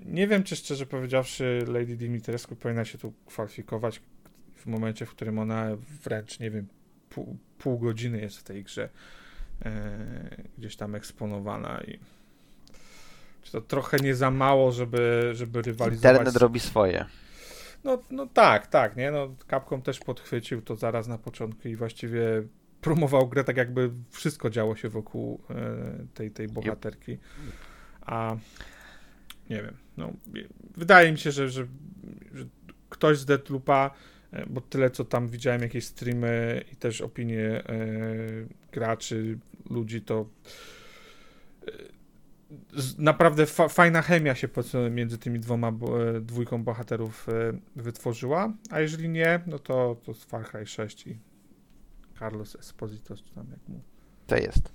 Nie 0.06 0.28
wiem, 0.28 0.44
czy 0.44 0.56
szczerze 0.56 0.86
powiedziawszy 0.86 1.66
Lady 1.68 1.96
Dimitrescu 1.96 2.56
powinna 2.56 2.86
się 2.86 2.98
tu 2.98 3.14
kwalifikować 3.26 4.02
w 4.56 4.66
momencie, 4.66 5.06
w 5.06 5.12
którym 5.12 5.40
ona 5.40 5.68
wręcz, 6.04 6.40
nie 6.40 6.52
wiem, 6.52 6.68
pół, 7.10 7.38
pół 7.58 7.80
godziny 7.80 8.22
jest 8.22 8.38
w 8.38 8.44
tej 8.44 8.64
grze 8.64 8.90
e, 9.66 10.00
gdzieś 10.58 10.76
tam 10.76 10.96
eksponowana 10.96 11.82
i 11.82 12.00
czy 13.42 13.52
to 13.52 13.62
trochę 13.62 13.98
nie 13.98 14.16
za 14.16 14.32
mało, 14.32 14.72
żeby, 14.72 15.32
żeby 15.34 15.62
rywalizować. 15.62 16.14
Internet 16.14 16.36
robi 16.36 16.60
swoje. 16.60 17.06
No, 17.84 18.04
no 18.12 18.28
tak, 18.28 18.68
tak, 18.68 18.96
nie? 18.96 19.12
No, 19.12 19.36
Capcom 19.50 19.82
też 19.82 20.00
podchwycił 20.00 20.62
to 20.62 20.76
zaraz 20.76 21.08
na 21.08 21.18
początku 21.18 21.68
i 21.68 21.76
właściwie 21.76 22.44
promował 22.82 23.28
grę 23.28 23.44
tak 23.44 23.58
jakby 23.58 23.92
wszystko 24.10 24.50
działo 24.50 24.76
się 24.76 24.90
wokół 24.90 25.42
e, 25.50 26.06
tej, 26.14 26.32
tej 26.32 26.48
bohaterki. 26.48 27.18
A 28.02 28.36
nie 29.50 29.64
wiem, 29.64 29.78
no 29.98 30.14
wydaje 30.78 31.12
mi 31.12 31.18
się, 31.18 31.32
że, 31.32 31.50
że, 31.50 31.68
że 32.34 32.46
ktoś 32.90 33.18
z 33.18 33.26
Deadloopa 33.26 33.92
E, 34.32 34.46
bo 34.46 34.62
tyle 34.62 34.90
co 34.90 35.06
tam 35.06 35.28
widziałem 35.28 35.62
jakieś 35.62 35.86
streamy 35.86 36.64
i 36.74 36.76
też 36.76 37.02
opinie 37.02 37.42
e, 37.42 37.64
graczy, 38.72 39.40
ludzi, 39.70 40.02
to 40.02 40.26
e, 41.68 41.72
naprawdę 42.98 43.46
fa 43.46 43.68
fajna 43.68 44.02
chemia 44.02 44.36
się 44.36 44.48
między 44.92 45.18
tymi 45.18 45.40
dwoma, 45.40 45.68
e, 45.70 46.22
dwójką 46.22 46.64
bohaterów 46.64 47.30
e, 47.30 47.34
wytworzyła, 47.76 48.54
a 48.70 48.80
jeżeli 48.80 49.10
nie, 49.10 49.40
no 49.48 49.60
to, 49.60 49.98
to 50.06 50.14
Far 50.14 50.46
Cry 50.46 50.66
6 50.66 51.08
i 51.08 51.20
Carlos 52.20 52.56
Esposito, 52.56 53.16
czy 53.16 53.34
tam 53.36 53.48
jak 53.52 53.68
mu. 53.68 53.82
To 54.28 54.38
jest. 54.38 54.74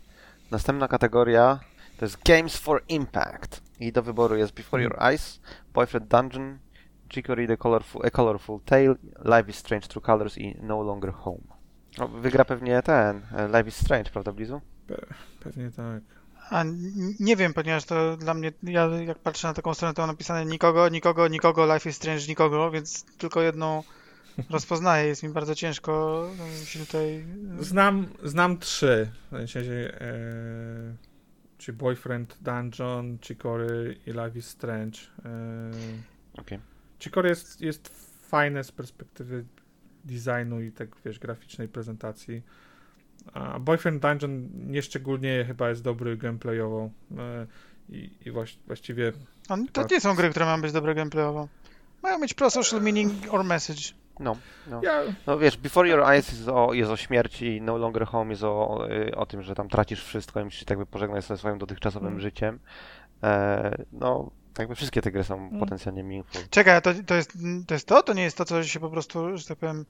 Następna 0.51 0.89
kategoria 0.89 1.61
to 1.99 2.05
jest 2.05 2.19
Games 2.25 2.57
for 2.57 2.83
Impact 2.89 3.63
i 3.81 3.93
do 3.93 4.03
wyboru 4.03 4.37
jest 4.37 4.53
Before 4.53 4.83
Your 4.83 4.95
hmm. 4.95 5.13
Eyes, 5.13 5.41
Boyfriend 5.75 6.09
Dungeon, 6.09 6.59
Chicory 7.09 7.47
The 7.47 7.57
Colorful, 7.57 8.07
A 8.07 8.11
Colorful 8.11 8.61
Tale, 8.65 8.95
Life 9.25 9.51
is 9.51 9.57
Strange 9.57 9.89
True 9.89 10.03
Colors 10.03 10.39
i 10.39 10.57
No 10.63 10.83
Longer 10.83 11.13
Home. 11.13 11.43
No, 11.99 12.09
wygra 12.09 12.45
pewnie 12.45 12.83
ten, 12.83 13.23
e, 13.37 13.47
Life 13.47 13.69
is 13.69 13.77
Strange, 13.77 14.11
prawda 14.11 14.33
Blizu? 14.33 14.61
Pe 14.87 15.07
pewnie 15.41 15.71
tak. 15.71 16.03
A 16.51 16.65
nie 17.21 17.37
wiem, 17.37 17.55
ponieważ 17.55 17.85
to 17.85 18.17
dla 18.17 18.35
mnie, 18.35 18.53
ja 18.63 18.87
jak 18.87 19.19
patrzę 19.19 19.49
na 19.49 19.55
taką 19.55 19.75
stronę, 19.75 19.95
to 19.95 20.03
mam 20.03 20.11
napisane 20.11 20.45
nikogo, 20.45 20.89
nikogo, 20.89 21.29
nikogo, 21.29 21.75
Life 21.75 21.91
is 21.91 21.97
Strange, 21.97 22.27
nikogo, 22.29 22.71
więc 22.71 23.05
tylko 23.19 23.43
jedną 23.43 23.83
rozpoznaję. 24.51 25.09
Jest 25.09 25.23
mi 25.23 25.29
bardzo 25.29 25.55
ciężko 25.55 26.25
e, 26.63 26.67
się 26.67 26.79
tutaj... 26.79 27.25
Znam, 27.61 28.07
znam 28.23 28.59
trzy. 28.59 29.11
W 29.27 29.31
sensie, 29.31 29.61
e, 29.61 31.14
czy 31.59 31.73
Boyfriend 31.73 32.39
Dungeon, 32.41 33.19
Chicory 33.19 33.97
i 34.07 34.11
Life 34.11 34.39
is 34.39 34.47
Strange. 34.47 34.99
E, 35.25 35.71
Okej. 36.33 36.59
Okay. 36.59 36.61
Chicory 36.99 37.29
jest, 37.29 37.61
jest 37.61 37.89
fajne 38.29 38.65
z 38.65 38.73
perspektywy 38.73 39.45
designu 40.05 40.61
i 40.61 40.73
tak, 40.73 40.89
wiesz, 41.05 41.19
graficznej 41.19 41.69
prezentacji. 41.69 42.43
A 43.33 43.61
Boyfriend 43.61 44.03
Dungeon 44.03 44.49
nieszczególnie 44.67 45.45
chyba 45.47 45.69
jest 45.69 45.83
dobry 45.83 46.17
gameplayowo 46.17 46.91
e, 47.19 47.47
i, 47.89 48.11
i 48.27 48.31
właściwie... 48.67 49.13
A 49.49 49.57
to 49.73 49.87
nie 49.91 50.01
są 50.01 50.15
gry, 50.15 50.31
które 50.31 50.47
mają 50.47 50.61
być 50.61 50.73
dobre 50.73 50.95
gameplayowo. 50.95 51.49
Mają 52.03 52.19
mieć 52.19 52.35
pro 52.35 52.51
social 52.51 52.83
meaning 52.83 53.13
or 53.31 53.45
message. 53.45 54.04
No, 54.21 54.37
no. 54.71 54.81
Ja... 54.83 55.03
no 55.27 55.39
wiesz, 55.39 55.57
Before 55.57 55.89
Your 55.89 56.01
Eyes 56.01 56.33
jest 56.33 56.49
o, 56.49 56.73
jest 56.73 56.91
o 56.91 56.97
śmierci, 56.97 57.61
No 57.63 57.79
Longer 57.79 58.07
Home 58.07 58.31
jest 58.31 58.45
o, 58.45 58.87
y, 58.91 59.17
o 59.17 59.27
tym, 59.27 59.43
że 59.43 59.55
tam 59.55 59.69
tracisz 59.69 60.05
wszystko 60.05 60.41
i 60.41 60.45
musisz 60.45 60.65
tak 60.65 60.71
jakby 60.71 60.87
pożegnać 60.87 61.25
ze 61.25 61.37
swoim 61.37 61.59
dotychczasowym 61.59 62.09
mm. 62.09 62.21
życiem. 62.21 62.59
E, 63.23 63.85
no, 63.93 64.31
jakby 64.59 64.75
wszystkie 64.75 65.03
te 65.03 65.13
gry 65.13 65.25
są 65.25 65.35
mm. 65.35 65.61
potencjalnie 65.61 66.05
meaningful. 66.05 66.43
Czekaj, 66.51 66.83
to, 66.83 66.91
to, 67.07 67.15
jest, 67.15 67.39
to 67.67 67.75
jest 67.75 67.87
to? 67.87 68.03
To 68.03 68.13
nie 68.13 68.23
jest 68.23 68.37
to, 68.37 68.45
co 68.45 68.65
się 68.65 68.81
po 68.81 68.91
prostu, 68.91 69.37
że 69.37 69.47
tak 69.47 69.59
powiem, 69.59 69.85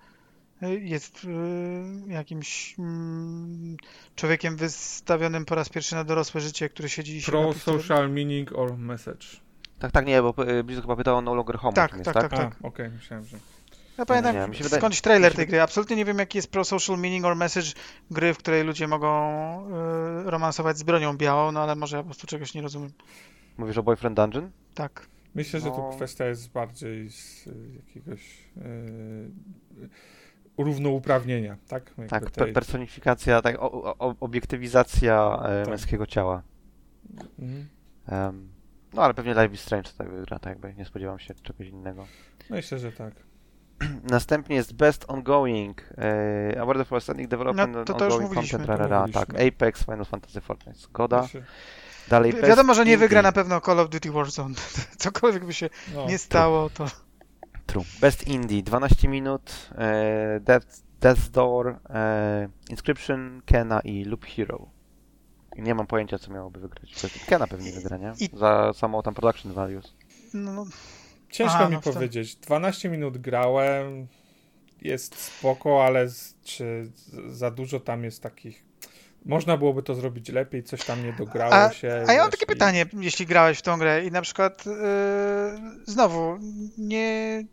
jest 0.63 1.25
y, 1.25 2.13
jakimś 2.13 2.79
mm, 2.79 3.77
człowiekiem 4.17 4.57
wystawionym 4.57 5.45
po 5.45 5.55
raz 5.55 5.69
pierwszy 5.69 5.95
na 5.95 6.05
dorosłe 6.05 6.41
życie, 6.41 6.69
który 6.69 6.89
siedzi 6.89 7.17
i 7.17 7.23
się 7.23 7.33
Pro 7.33 7.53
social 7.53 8.11
meaning 8.11 8.53
or 8.53 8.79
message. 8.79 9.27
Tak, 9.79 9.93
tak, 9.93 10.07
nie, 10.07 10.23
bo 10.23 10.35
y, 10.49 10.65
Blizzard 10.65 10.85
chyba 10.87 10.97
pytał 10.97 11.17
o 11.17 11.21
No 11.21 11.35
Longer 11.35 11.59
Home. 11.59 11.75
Tak, 11.75 11.91
tak, 11.91 12.05
tak, 12.05 12.15
tak, 12.15 12.31
tak. 12.31 12.49
Okej, 12.49 12.69
okay, 12.69 12.91
myślałem, 12.91 13.25
że... 13.25 13.37
Ja 13.99 14.07
pamiętam 14.07 14.51
nie, 14.53 14.59
nie, 14.59 14.69
skądś 14.69 15.01
trailer 15.01 15.35
tej 15.35 15.47
gry. 15.47 15.61
Absolutnie 15.61 15.97
nie 15.97 16.05
wiem, 16.05 16.19
jaki 16.19 16.39
jest 16.39 16.51
pro 16.51 16.65
social 16.65 16.99
meaning 16.99 17.25
or 17.25 17.37
message 17.37 17.67
gry, 18.11 18.35
w 18.35 18.39
której 18.39 18.65
ludzie 18.65 18.89
mogą 18.89 19.11
y, 20.27 20.31
romansować 20.31 20.79
z 20.79 20.83
bronią 20.83 21.17
białą, 21.17 21.53
no 21.53 21.61
ale 21.61 21.77
może 21.77 21.97
ja 21.97 22.03
po 22.03 22.09
prostu 22.09 22.27
czegoś 22.27 22.55
nie 22.55 22.63
rozumiem. 22.63 22.91
Mówisz 23.59 23.79
o 23.79 23.83
Boyfriend 23.83 24.17
Dungeon? 24.17 24.51
Tak. 24.75 25.07
Myślę, 25.35 25.61
że 25.61 25.69
no. 25.69 25.77
tu 25.77 25.97
kwestia 25.97 26.25
jest 26.25 26.53
bardziej 26.53 27.11
z 27.11 27.49
jakiegoś 27.77 28.39
yy, 28.57 29.89
równouprawnienia, 30.59 31.57
tak? 31.69 31.87
Jakby 31.89 32.09
tak, 32.09 32.31
tej... 32.31 32.53
personifikacja, 32.53 33.43
tak, 33.43 33.63
o, 33.63 33.97
o, 33.99 34.15
obiektywizacja 34.21 35.39
e, 35.45 35.63
tak. 35.63 35.71
męskiego 35.71 36.07
ciała. 36.07 36.43
Mhm. 37.39 37.69
Um, 38.13 38.49
no 38.93 39.03
ale 39.03 39.15
pewnie 39.15 39.35
Life 39.35 39.55
is 39.55 39.61
Strange 39.61 39.91
tak 39.99 40.11
wygra, 40.11 40.39
tak 40.39 40.51
jakby 40.51 40.75
nie 40.75 40.85
spodziewam 40.85 41.19
się 41.19 41.35
czegoś 41.35 41.69
innego. 41.69 42.07
Myślę, 42.51 42.79
że 42.79 42.93
tak. 42.93 43.15
Następnie 44.11 44.57
jest 44.57 44.73
Best 44.73 45.05
Ongoing, 45.09 45.83
e, 45.99 46.61
Award 46.61 46.89
for 46.89 47.01
Standing 47.01 47.29
Development 47.31 47.75
no, 47.75 47.85
to, 47.85 47.95
to 47.95 48.05
Ongoing 48.05 48.35
Content, 48.35 48.67
rarara, 48.67 49.07
tak, 49.13 49.29
Apex, 49.41 49.85
Final 49.85 50.05
Fantasy 50.05 50.41
Fortnite, 50.41 50.79
zgoda. 50.79 51.29
Dalej 52.09 52.33
Wiadomo, 52.33 52.75
że 52.75 52.85
nie 52.85 52.99
wygra 52.99 53.23
na 53.23 53.33
pewno 53.33 53.61
Call 53.61 53.81
of 53.81 53.89
Duty 53.89 54.11
Warzone. 54.11 54.55
Cokolwiek 54.99 55.45
by 55.45 55.55
się 55.55 55.71
no, 55.95 56.07
nie 56.07 56.19
stało, 56.19 56.71
to... 56.71 56.87
True. 57.67 57.85
Best 58.01 58.27
Indie, 58.27 58.63
12 58.63 59.09
minut, 59.09 59.71
e, 59.79 60.41
Death, 60.41 60.67
Death's 61.01 61.31
Door, 61.31 61.79
e, 61.91 62.49
Inscription, 62.71 63.43
Kena 63.47 63.81
i 63.81 64.05
Loop 64.05 64.27
Hero. 64.27 64.67
Nie 65.59 65.75
mam 65.75 65.87
pojęcia, 65.87 66.19
co 66.19 66.33
miałoby 66.33 66.61
wygrać. 66.61 67.07
Kena 67.27 67.47
pewnie 67.47 67.73
wygra, 67.73 67.97
nie? 67.97 68.13
I... 68.21 68.31
Za 68.39 68.73
samą 68.73 69.03
tam 69.03 69.15
production 69.15 69.53
values. 69.53 69.95
No, 70.35 70.53
no. 70.53 70.67
Ciężko 71.35 71.57
Aha, 71.57 71.69
mi 71.69 71.75
no 71.75 71.81
powiedzieć. 71.81 72.37
12 72.37 72.89
minut 72.89 73.19
grałem, 73.19 74.07
jest 74.83 75.19
spoko, 75.19 75.85
ale 75.85 76.09
czy 76.45 76.91
za 77.29 77.51
dużo 77.51 77.81
tam 77.81 78.05
jest 78.05 78.23
takich 78.23 78.65
można 79.25 79.57
byłoby 79.57 79.83
to 79.83 79.95
zrobić 79.95 80.29
lepiej, 80.29 80.63
coś 80.63 80.85
tam 80.85 81.05
nie 81.05 81.13
dograło 81.13 81.55
a, 81.55 81.73
się. 81.73 82.05
A 82.09 82.13
ja 82.13 82.23
mam 82.23 82.31
takie 82.31 82.45
i... 82.45 82.49
pytanie, 82.49 82.87
jeśli 83.01 83.27
grałeś 83.27 83.59
w 83.59 83.63
tą 83.63 83.79
grę 83.79 84.05
i 84.05 84.11
na 84.11 84.23
przykład 84.23 84.67
yy, 84.67 84.73
znowu 85.87 86.39
nie 86.79 87.45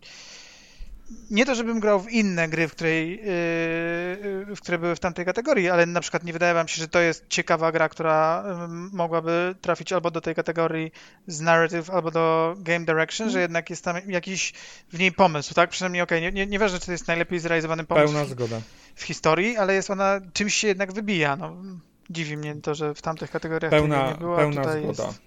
nie 1.30 1.46
to, 1.46 1.56
żebym 1.56 1.80
grał 1.80 2.00
w 2.00 2.12
inne 2.12 2.48
gry, 2.48 2.68
w, 2.68 2.72
której, 2.72 3.10
yy, 3.10 4.56
w 4.56 4.58
które 4.62 4.78
były 4.78 4.96
w 4.96 5.00
tamtej 5.00 5.26
kategorii, 5.26 5.70
ale 5.70 5.86
na 5.86 6.02
przykład 6.02 6.24
nie 6.24 6.34
wydaje 6.34 6.54
wam 6.54 6.68
się, 6.68 6.82
że 6.82 6.88
to 6.88 7.00
jest 7.00 7.26
ciekawa 7.30 7.72
gra, 7.72 7.90
która 7.90 8.44
yy, 8.48 8.68
mogłaby 8.94 9.56
trafić 9.62 9.94
albo 9.94 10.12
do 10.12 10.22
tej 10.22 10.36
kategorii 10.36 10.92
z 11.28 11.42
narrative, 11.42 11.90
albo 11.90 12.12
do 12.12 12.56
game 12.58 12.86
direction, 12.86 13.30
że 13.30 13.38
mm. 13.38 13.42
jednak 13.42 13.70
jest 13.70 13.84
tam 13.84 13.96
jakiś 14.08 14.54
w 14.94 15.00
niej 15.00 15.12
pomysł, 15.12 15.54
tak? 15.54 15.70
Przynajmniej 15.70 16.02
okej, 16.02 16.20
okay, 16.20 16.32
nie, 16.32 16.46
nie, 16.46 16.52
nieważne, 16.52 16.80
czy 16.80 16.86
to 16.86 16.92
jest 16.92 17.08
najlepiej 17.08 17.40
zrealizowany 17.40 17.84
pomysł 17.84 18.14
Pełna 18.14 18.26
zgoda. 18.26 18.62
w 18.96 19.04
historii, 19.04 19.58
ale 19.58 19.74
jest 19.74 19.90
ona, 19.90 20.22
czymś 20.34 20.56
się 20.56 20.68
jednak 20.68 20.94
wybija, 20.94 21.36
no. 21.36 21.56
Dziwi 22.10 22.38
mnie 22.38 22.56
to, 22.56 22.76
że 22.76 22.96
w 22.96 23.02
tamtych 23.02 23.32
kategoriach 23.32 23.72
pełna, 23.72 24.12
nie 24.12 24.18
była, 24.18 24.38
pełna 24.38 24.64
zgoda. 24.64 25.08
Jest... 25.08 25.22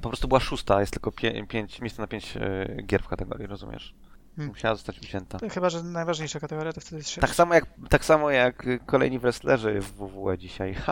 Po 0.00 0.08
prostu 0.08 0.28
była 0.28 0.40
szósta, 0.40 0.80
jest 0.80 0.92
tylko 0.92 1.12
pię 1.12 1.46
pięć, 1.46 1.80
miejsce 1.80 2.02
na 2.02 2.08
pięć 2.08 2.34
yy, 2.34 2.82
gier 2.82 3.02
w 3.02 3.08
kategorii, 3.08 3.46
rozumiesz? 3.46 3.94
Hmm. 4.36 4.48
Musiała 4.48 4.74
zostać 4.74 5.00
wzięta. 5.00 5.38
Chyba, 5.50 5.70
że 5.70 5.82
najważniejsza 5.82 6.40
kategoria 6.40 6.72
to 6.72 6.80
wtedy 6.80 6.96
jest 6.96 7.08
6. 7.08 7.20
Tak 7.20 7.34
samo 7.34 7.54
jak, 7.54 7.66
tak 7.88 8.04
samo 8.04 8.30
jak 8.30 8.66
kolejni 8.86 9.18
wrestlerzy 9.18 9.80
w 9.80 9.92
WWE 9.92 10.38
dzisiaj. 10.38 10.76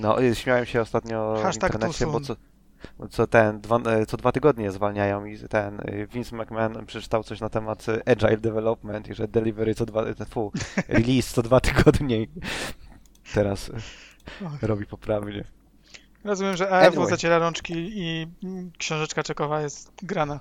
no, 0.00 0.16
śmiałem 0.34 0.66
się 0.66 0.80
ostatnio 0.80 1.40
Hashtag 1.42 1.72
w 1.72 1.74
internecie, 1.74 2.06
bo 2.06 2.20
co, 2.20 2.36
Co 3.10 3.26
ten, 3.26 3.60
dwa, 3.60 3.76
e, 3.76 4.06
co 4.06 4.16
dwa 4.16 4.32
tygodnie 4.32 4.72
zwalniają 4.72 5.24
i 5.24 5.38
ten 5.38 5.80
e, 5.80 6.06
Vince 6.06 6.36
McMahon 6.36 6.86
przeczytał 6.86 7.24
coś 7.24 7.40
na 7.40 7.48
temat 7.48 7.86
e, 7.88 8.08
Agile 8.08 8.36
Development 8.36 9.08
i 9.08 9.14
że 9.14 9.28
delivery 9.28 9.74
co 9.74 9.86
dwa, 9.86 10.04
fu, 10.30 10.52
release 10.88 11.34
co 11.34 11.42
dwa 11.42 11.60
tygodnie 11.60 12.26
teraz 13.34 13.70
robi 14.62 14.86
poprawnie. 14.86 15.57
Rozumiem, 16.28 16.56
że 16.56 16.70
AFO 16.70 16.86
anyway. 16.86 17.06
zaciera 17.10 17.38
rączki 17.38 17.74
i 17.76 18.26
książeczka 18.78 19.22
czekowa 19.22 19.60
jest 19.60 19.92
grana. 20.02 20.40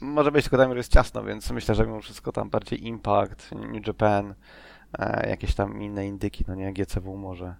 Może 0.00 0.32
być, 0.32 0.44
tylko 0.44 0.56
tam 0.56 0.76
jest 0.76 0.92
ciasno, 0.92 1.24
więc 1.24 1.50
myślę, 1.50 1.74
że 1.74 1.86
mimo 1.86 2.00
wszystko 2.00 2.32
tam 2.32 2.50
bardziej 2.50 2.86
Impact, 2.86 3.50
New 3.52 3.86
Japan, 3.86 4.34
jakieś 5.28 5.54
tam 5.54 5.82
inne 5.82 6.06
indyki, 6.06 6.44
no 6.48 6.54
nie, 6.54 6.72
GCW 6.72 7.16
może 7.16 7.54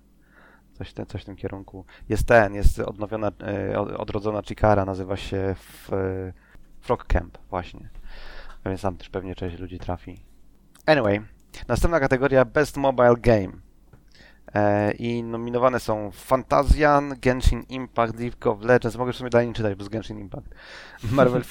coś, 0.72 0.92
coś 1.08 1.22
w 1.22 1.24
tym 1.24 1.36
kierunku. 1.36 1.84
Jest 2.08 2.26
ten, 2.26 2.54
jest 2.54 2.78
odnowiona, 2.78 3.30
e, 3.72 3.78
odrodzona 3.78 4.42
Chikara, 4.42 4.84
nazywa 4.84 5.16
się 5.16 5.54
w, 5.58 5.92
e, 5.92 6.32
Frog 6.80 7.06
Camp 7.06 7.38
właśnie. 7.50 7.88
Więc 8.66 8.82
tam 8.82 8.96
też 8.96 9.08
pewnie 9.08 9.34
część 9.34 9.58
ludzi 9.58 9.78
trafi. 9.78 10.24
Anyway, 10.86 11.20
następna 11.68 12.00
kategoria 12.00 12.44
Best 12.44 12.76
Mobile 12.76 13.16
Game. 13.16 13.69
E, 14.54 14.92
I 14.92 15.22
nominowane 15.22 15.80
są 15.80 16.10
Fantasian, 16.10 17.14
Genshin 17.20 17.62
Impact, 17.68 18.20
League 18.20 18.50
of 18.50 18.62
Legends. 18.62 18.96
Mogę 18.96 19.12
w 19.12 19.16
sumie 19.16 19.30
dalej 19.30 19.48
nie 19.48 19.54
czytać, 19.54 19.74
bo 19.74 19.84
z 19.84 19.88
Genshin 19.88 20.18
Impact. 20.18 20.54
Marvel 21.12 21.42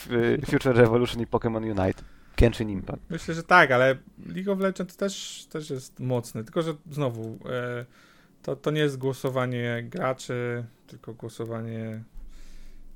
Future 0.45 0.75
Revolution 0.75 1.21
i 1.21 1.27
Pokémon 1.27 1.81
Unite. 1.81 2.03
Genshin 2.37 2.69
Impact. 2.69 3.01
Myślę, 3.09 3.33
że 3.33 3.43
tak, 3.43 3.71
ale 3.71 3.97
League 4.35 4.51
of 4.51 4.59
Legends 4.59 4.95
też, 4.95 5.45
też 5.49 5.69
jest 5.69 5.99
mocny. 5.99 6.43
Tylko, 6.43 6.61
że 6.61 6.73
znowu... 6.91 7.37
E 7.49 7.85
to, 8.41 8.55
to 8.55 8.71
nie 8.71 8.81
jest 8.81 8.97
głosowanie 8.97 9.83
graczy, 9.83 10.65
tylko 10.87 11.13
głosowanie 11.13 12.03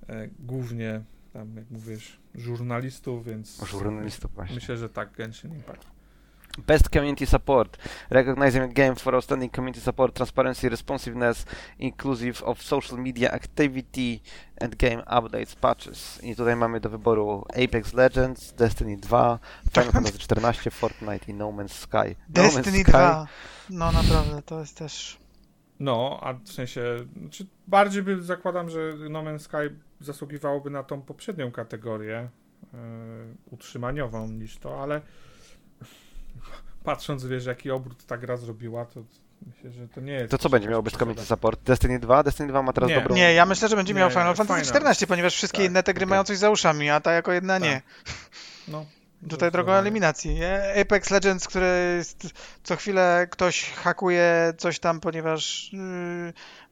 e, 0.07 0.27
głównie, 0.39 1.01
tam 1.33 1.55
jak 1.55 1.71
mówisz, 1.71 2.19
żurnalistów, 2.35 3.25
więc... 3.25 3.65
Żurnalistów 3.65 4.33
właśnie. 4.33 4.55
Myślę, 4.55 4.77
że 4.77 4.89
tak, 4.89 5.11
Genshin 5.11 5.53
Impact. 5.53 5.92
Best 6.57 6.89
Community 6.89 7.25
Support. 7.25 7.77
Recognizing 8.09 8.63
a 8.63 8.67
game 8.67 8.95
for 8.95 9.15
outstanding 9.15 9.49
community 9.49 9.81
support, 9.81 10.13
transparency, 10.13 10.69
responsiveness, 10.69 11.45
inclusive 11.79 12.43
of 12.43 12.61
social 12.61 12.97
media 12.97 13.31
activity 13.31 14.21
and 14.61 14.77
game 14.77 15.01
updates, 15.07 15.55
patches. 15.55 16.19
I 16.23 16.35
tutaj 16.35 16.55
mamy 16.55 16.79
do 16.79 16.89
wyboru 16.89 17.45
Apex 17.49 17.93
Legends, 17.93 18.53
Destiny 18.53 18.97
2, 18.97 19.39
Final 19.71 19.91
Fantasy 19.91 20.19
14, 20.19 20.71
Fortnite 20.71 21.31
i 21.31 21.33
No 21.33 21.51
Man's 21.51 21.73
Sky. 21.73 22.15
No 22.29 22.43
Destiny 22.43 22.83
Man's 22.83 22.89
2. 22.89 23.27
No 23.69 23.91
naprawdę, 23.91 24.41
to 24.41 24.59
jest 24.59 24.77
też 24.77 25.23
no, 25.79 26.19
a 26.21 26.33
w 26.33 26.49
sensie, 26.49 26.81
znaczy 27.21 27.45
bardziej 27.67 28.03
by 28.03 28.21
zakładam, 28.21 28.69
że 28.69 28.79
No 29.09 29.23
Man's 29.23 29.39
Sky 29.39 29.75
zasługiwałoby 29.99 30.69
na 30.69 30.83
tą 30.83 31.01
poprzednią 31.01 31.51
kategorię 31.51 32.29
yy, 32.73 32.79
utrzymaniową 33.51 34.27
niż 34.27 34.57
to, 34.57 34.83
ale 34.83 35.01
patrząc, 36.83 37.25
wiesz, 37.25 37.45
jaki 37.45 37.71
obrót 37.71 38.05
ta 38.05 38.17
gra 38.17 38.37
zrobiła, 38.37 38.85
to 38.85 39.03
myślę, 39.47 39.71
że 39.71 39.87
to 39.87 40.01
nie 40.01 40.13
jest... 40.13 40.31
To 40.31 40.37
co 40.37 40.49
będzie 40.49 40.69
miało 40.69 40.83
być 40.83 40.97
community 40.97 41.25
support? 41.25 41.63
Destiny 41.63 41.99
2? 41.99 42.23
Destiny 42.23 42.47
2 42.47 42.61
ma 42.61 42.73
teraz 42.73 42.89
nie. 42.89 42.95
dobrą... 42.95 43.15
Nie, 43.15 43.33
ja 43.33 43.45
myślę, 43.45 43.67
że 43.67 43.75
będzie 43.75 43.93
miał 43.93 44.09
Final 44.09 44.35
Fantasy 44.35 44.65
14, 44.65 45.07
ponieważ 45.07 45.35
wszystkie 45.35 45.57
tak, 45.57 45.67
inne 45.67 45.83
te 45.83 45.93
gry 45.93 46.03
okay. 46.03 46.09
mają 46.09 46.23
coś 46.23 46.37
za 46.37 46.49
uszami, 46.49 46.89
a 46.89 46.99
ta 46.99 47.11
jako 47.11 47.31
jedna 47.31 47.53
tak. 47.53 47.63
nie. 47.63 47.81
No, 48.67 48.85
Tutaj 49.29 49.51
drogą 49.51 49.71
eliminacji. 49.71 50.35
Nie? 50.35 50.73
Apex 50.81 51.09
Legends, 51.09 51.47
który 51.47 51.95
jest, 51.97 52.27
co 52.63 52.75
chwilę 52.75 53.27
ktoś 53.31 53.71
hakuje 53.71 54.53
coś 54.57 54.79
tam, 54.79 54.99
ponieważ 54.99 55.73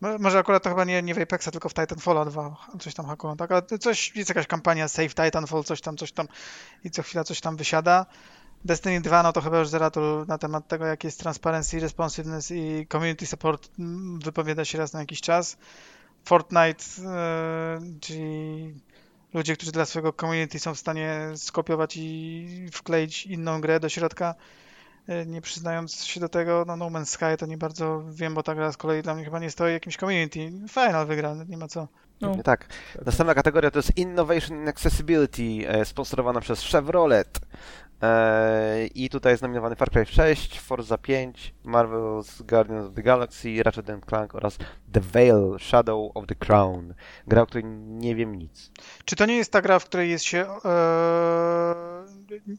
yy, 0.02 0.20
może 0.20 0.40
akurat 0.40 0.64
to 0.64 0.70
chyba 0.70 0.84
nie, 0.84 1.02
nie 1.02 1.16
w 1.16 1.20
Apexa, 1.20 1.52
tylko 1.52 1.70
w 1.70 1.74
Titanfall 1.74 2.30
2 2.30 2.56
coś 2.80 2.94
tam 2.94 3.06
hakują, 3.06 3.38
tak? 3.38 3.52
Ale 3.52 3.62
coś, 3.80 4.16
jest 4.16 4.30
jakaś 4.30 4.48
kampania 4.48 4.88
Save 4.88 5.16
Titanfall, 5.16 5.64
coś 5.64 5.82
tam, 5.82 5.98
coś 5.98 6.12
tam 6.12 6.28
i 6.84 6.92
co 6.92 7.04
chwila 7.04 7.24
coś 7.24 7.42
tam 7.42 7.58
wysiada. 7.58 8.06
Destiny 8.66 9.02
2, 9.02 9.24
no 9.24 9.34
to 9.34 9.42
chyba 9.42 9.60
już 9.60 9.68
Zeratul 9.68 10.26
na 10.28 10.38
temat 10.38 10.68
tego, 10.68 10.86
jak 10.86 11.04
jest 11.04 11.20
transparency, 11.20 11.80
responsiveness 11.80 12.52
i 12.52 12.88
community 12.92 13.26
support 13.26 13.70
mm, 13.80 14.20
wypowiada 14.20 14.66
się 14.66 14.78
raz 14.78 14.94
na 14.94 15.00
jakiś 15.00 15.22
czas. 15.22 15.58
Fortnite, 16.26 16.84
yy, 16.98 18.00
czyli 18.00 18.74
ludzie, 19.34 19.56
którzy 19.56 19.72
dla 19.72 19.86
swojego 19.86 20.14
community 20.14 20.60
są 20.60 20.74
w 20.74 20.80
stanie 20.80 21.20
skopiować 21.36 21.98
i 21.98 22.68
wkleić 22.72 23.26
inną 23.26 23.62
grę 23.62 23.80
do 23.80 23.90
środka, 23.90 24.36
e, 25.08 25.26
nie 25.26 25.42
przyznając 25.42 26.04
się 26.04 26.20
do 26.20 26.30
tego, 26.30 26.64
no 26.68 26.76
No 26.76 26.86
Man's 26.86 27.06
Sky 27.06 27.38
to 27.38 27.46
nie 27.46 27.58
bardzo 27.58 28.04
wiem, 28.12 28.34
bo 28.34 28.44
ta 28.44 28.56
gra 28.56 28.72
z 28.72 28.78
kolei 28.78 29.02
dla 29.02 29.16
mnie 29.16 29.26
chyba 29.26 29.40
nie 29.40 29.52
stoi 29.52 29.74
jakimś 29.74 29.98
community. 29.98 30.52
Final 30.70 31.08
wygra, 31.08 31.36
nie 31.48 31.58
ma 31.58 31.68
co. 31.68 31.88
No. 32.22 32.36
Tak. 32.44 32.68
Następna 33.06 33.34
kategoria 33.34 33.72
to 33.72 33.80
jest 33.80 33.98
Innovation 33.98 34.58
in 34.58 34.68
Accessibility, 34.68 35.70
e, 35.70 35.86
sponsorowana 35.86 36.42
przez 36.42 36.64
Chevrolet. 36.64 37.40
E, 38.02 38.88
I 38.96 39.10
tutaj 39.10 39.34
jest 39.34 39.44
nominowany 39.44 39.76
Far 39.76 39.92
Cry 39.92 40.06
6, 40.06 40.60
Forza 40.60 40.98
5, 40.98 41.54
Marvel's 41.66 42.44
Guardians 42.46 42.88
of 42.88 42.96
the 42.96 43.04
Galaxy, 43.04 43.64
Ratchet 43.64 44.06
Clank 44.06 44.36
oraz 44.36 44.58
The 44.92 45.00
Veil 45.00 45.58
Shadow 45.60 46.12
of 46.14 46.28
the 46.28 46.36
Crown. 46.36 46.94
Gra, 47.28 47.42
o 47.42 47.46
której 47.46 47.66
nie 47.86 48.16
wiem 48.16 48.36
nic. 48.36 48.72
Czy 49.06 49.16
to 49.16 49.26
nie 49.26 49.36
jest 49.36 49.52
ta 49.52 49.62
gra, 49.62 49.80
w 49.80 49.86
której 49.86 50.10
jest 50.10 50.26
się 50.26 50.48
ee, 50.66 51.76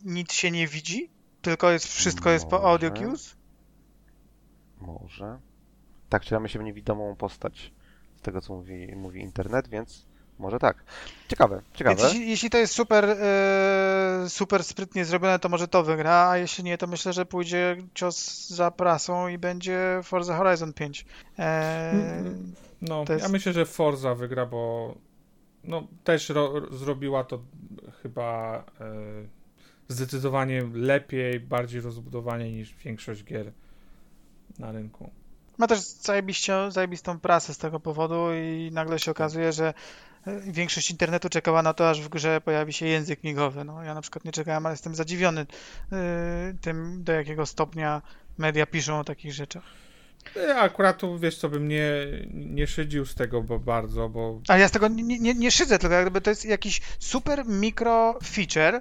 nic 0.04 0.32
się 0.32 0.50
nie 0.50 0.66
widzi? 0.66 1.10
Tylko 1.42 1.70
jest 1.70 1.86
wszystko 1.86 2.24
Może. 2.24 2.34
jest 2.34 2.46
po 2.46 2.70
audio 2.70 2.90
cues? 2.90 3.36
Może. 4.80 5.38
Tak, 6.08 6.22
wcielamy 6.22 6.48
się 6.48 6.58
w 6.58 6.62
niewidomą 6.62 7.16
postać 7.16 7.72
z 8.16 8.20
tego, 8.20 8.40
co 8.40 8.54
mówi, 8.54 8.96
mówi 8.96 9.20
internet, 9.20 9.68
więc 9.68 10.06
może 10.38 10.58
tak. 10.58 10.84
Ciekawe, 11.28 11.62
ciekawe. 11.74 11.96
Więc 11.96 12.12
jeśli, 12.12 12.30
jeśli 12.30 12.50
to 12.50 12.58
jest 12.58 12.74
super, 12.74 13.08
yy, 14.22 14.28
super 14.30 14.64
sprytnie 14.64 15.04
zrobione, 15.04 15.38
to 15.38 15.48
może 15.48 15.68
to 15.68 15.82
wygra, 15.82 16.28
a 16.28 16.38
jeśli 16.38 16.64
nie, 16.64 16.78
to 16.78 16.86
myślę, 16.86 17.12
że 17.12 17.26
pójdzie 17.26 17.76
cios 17.94 18.48
za 18.48 18.70
prasą 18.70 19.28
i 19.28 19.38
będzie 19.38 20.00
Forza 20.02 20.36
Horizon 20.36 20.72
5. 20.72 21.06
Eee, 21.38 21.74
no, 22.82 23.04
jest... 23.08 23.22
ja 23.22 23.28
myślę, 23.28 23.52
że 23.52 23.66
Forza 23.66 24.14
wygra, 24.14 24.46
bo 24.46 24.94
no, 25.64 25.86
też 26.04 26.28
ro, 26.28 26.52
zrobiła 26.70 27.24
to 27.24 27.38
chyba 28.02 28.58
e, 28.80 28.94
zdecydowanie 29.88 30.62
lepiej, 30.74 31.40
bardziej 31.40 31.80
rozbudowanie 31.80 32.52
niż 32.52 32.74
większość 32.74 33.24
gier 33.24 33.52
na 34.58 34.72
rynku. 34.72 35.10
Ma 35.58 35.66
też 35.66 35.80
zajebistą 36.70 37.20
prasę 37.20 37.54
z 37.54 37.58
tego 37.58 37.80
powodu 37.80 38.32
i 38.32 38.70
nagle 38.72 38.98
się 38.98 39.10
okazuje, 39.10 39.52
że 39.52 39.74
większość 40.46 40.90
internetu 40.90 41.28
czekała 41.28 41.62
na 41.62 41.74
to, 41.74 41.90
aż 41.90 42.00
w 42.00 42.08
grze 42.08 42.40
pojawi 42.40 42.72
się 42.72 42.86
język 42.86 43.24
migowy. 43.24 43.64
No, 43.64 43.82
ja 43.82 43.94
na 43.94 44.00
przykład 44.00 44.24
nie 44.24 44.32
czekałem, 44.32 44.66
ale 44.66 44.72
jestem 44.72 44.94
zadziwiony 44.94 45.46
yy, 45.90 45.98
tym, 46.60 47.04
do 47.04 47.12
jakiego 47.12 47.46
stopnia 47.46 48.02
media 48.38 48.66
piszą 48.66 48.98
o 48.98 49.04
takich 49.04 49.32
rzeczach. 49.32 49.62
Akurat 50.58 50.98
tu, 50.98 51.18
wiesz 51.18 51.38
co, 51.38 51.48
bym 51.48 51.68
nie, 51.68 51.90
nie 52.32 52.66
szydził 52.66 53.06
z 53.06 53.14
tego 53.14 53.42
bo 53.42 53.58
bardzo, 53.58 54.08
bo... 54.08 54.40
Ale 54.48 54.60
ja 54.60 54.68
z 54.68 54.70
tego 54.70 54.88
nie, 54.88 55.18
nie, 55.18 55.34
nie 55.34 55.50
szydzę, 55.50 55.78
tylko 55.78 55.94
jakby 55.94 56.20
to 56.20 56.30
jest 56.30 56.44
jakiś 56.44 56.80
super 56.98 57.46
mikro 57.46 58.18
feature 58.24 58.78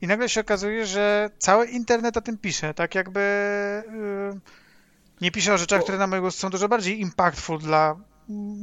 i 0.00 0.06
nagle 0.06 0.28
się 0.28 0.40
okazuje, 0.40 0.86
że 0.86 1.30
cały 1.38 1.66
internet 1.66 2.16
o 2.16 2.20
tym 2.20 2.38
pisze, 2.38 2.74
tak 2.74 2.94
jakby... 2.94 3.20
Yy, 4.32 4.40
nie 5.20 5.30
pisze 5.30 5.54
o 5.54 5.58
rzeczach, 5.58 5.82
które 5.82 5.98
na 5.98 6.06
mojego 6.06 6.30
są 6.30 6.50
dużo 6.50 6.68
bardziej 6.68 7.00
impactful 7.00 7.58
dla 7.58 7.96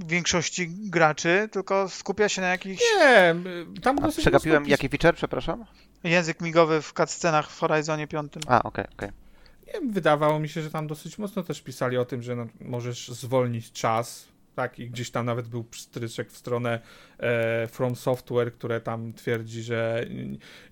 większości 0.06 0.68
graczy, 0.70 1.50
tylko 1.52 1.90
skupia 1.90 2.30
się 2.30 2.42
na 2.42 2.48
jakichś... 2.48 2.84
Nie, 2.98 3.36
tam 3.82 4.00
A 4.04 4.08
przegapiłem 4.08 4.66
jaki 4.66 4.90
feature, 4.90 5.16
przepraszam? 5.16 5.66
Język 6.04 6.42
migowy 6.42 6.82
w 6.82 6.94
cutscenach 6.94 7.52
w 7.52 7.60
Horizonie 7.60 8.08
5. 8.08 8.34
A, 8.48 8.64
okej, 8.64 8.70
okay, 8.70 8.86
okej. 8.94 9.10
Okay. 9.10 9.92
Wydawało 9.92 10.40
mi 10.40 10.50
się, 10.50 10.62
że 10.62 10.72
tam 10.72 10.88
dosyć 10.88 11.18
mocno 11.18 11.44
też 11.44 11.62
pisali 11.62 11.98
o 11.98 12.06
tym, 12.06 12.22
że 12.22 12.36
no, 12.36 12.48
możesz 12.62 13.08
zwolnić 13.08 13.72
czas 13.72 14.28
tak, 14.56 14.80
i 14.80 14.90
gdzieś 14.90 15.12
tam 15.12 15.26
nawet 15.26 15.48
był 15.48 15.64
pstryczek 15.64 16.32
w 16.32 16.38
stronę 16.38 16.80
e, 17.20 17.68
From 17.68 17.96
Software, 17.96 18.54
które 18.54 18.82
tam 18.82 19.14
twierdzi, 19.14 19.64
że 19.64 20.06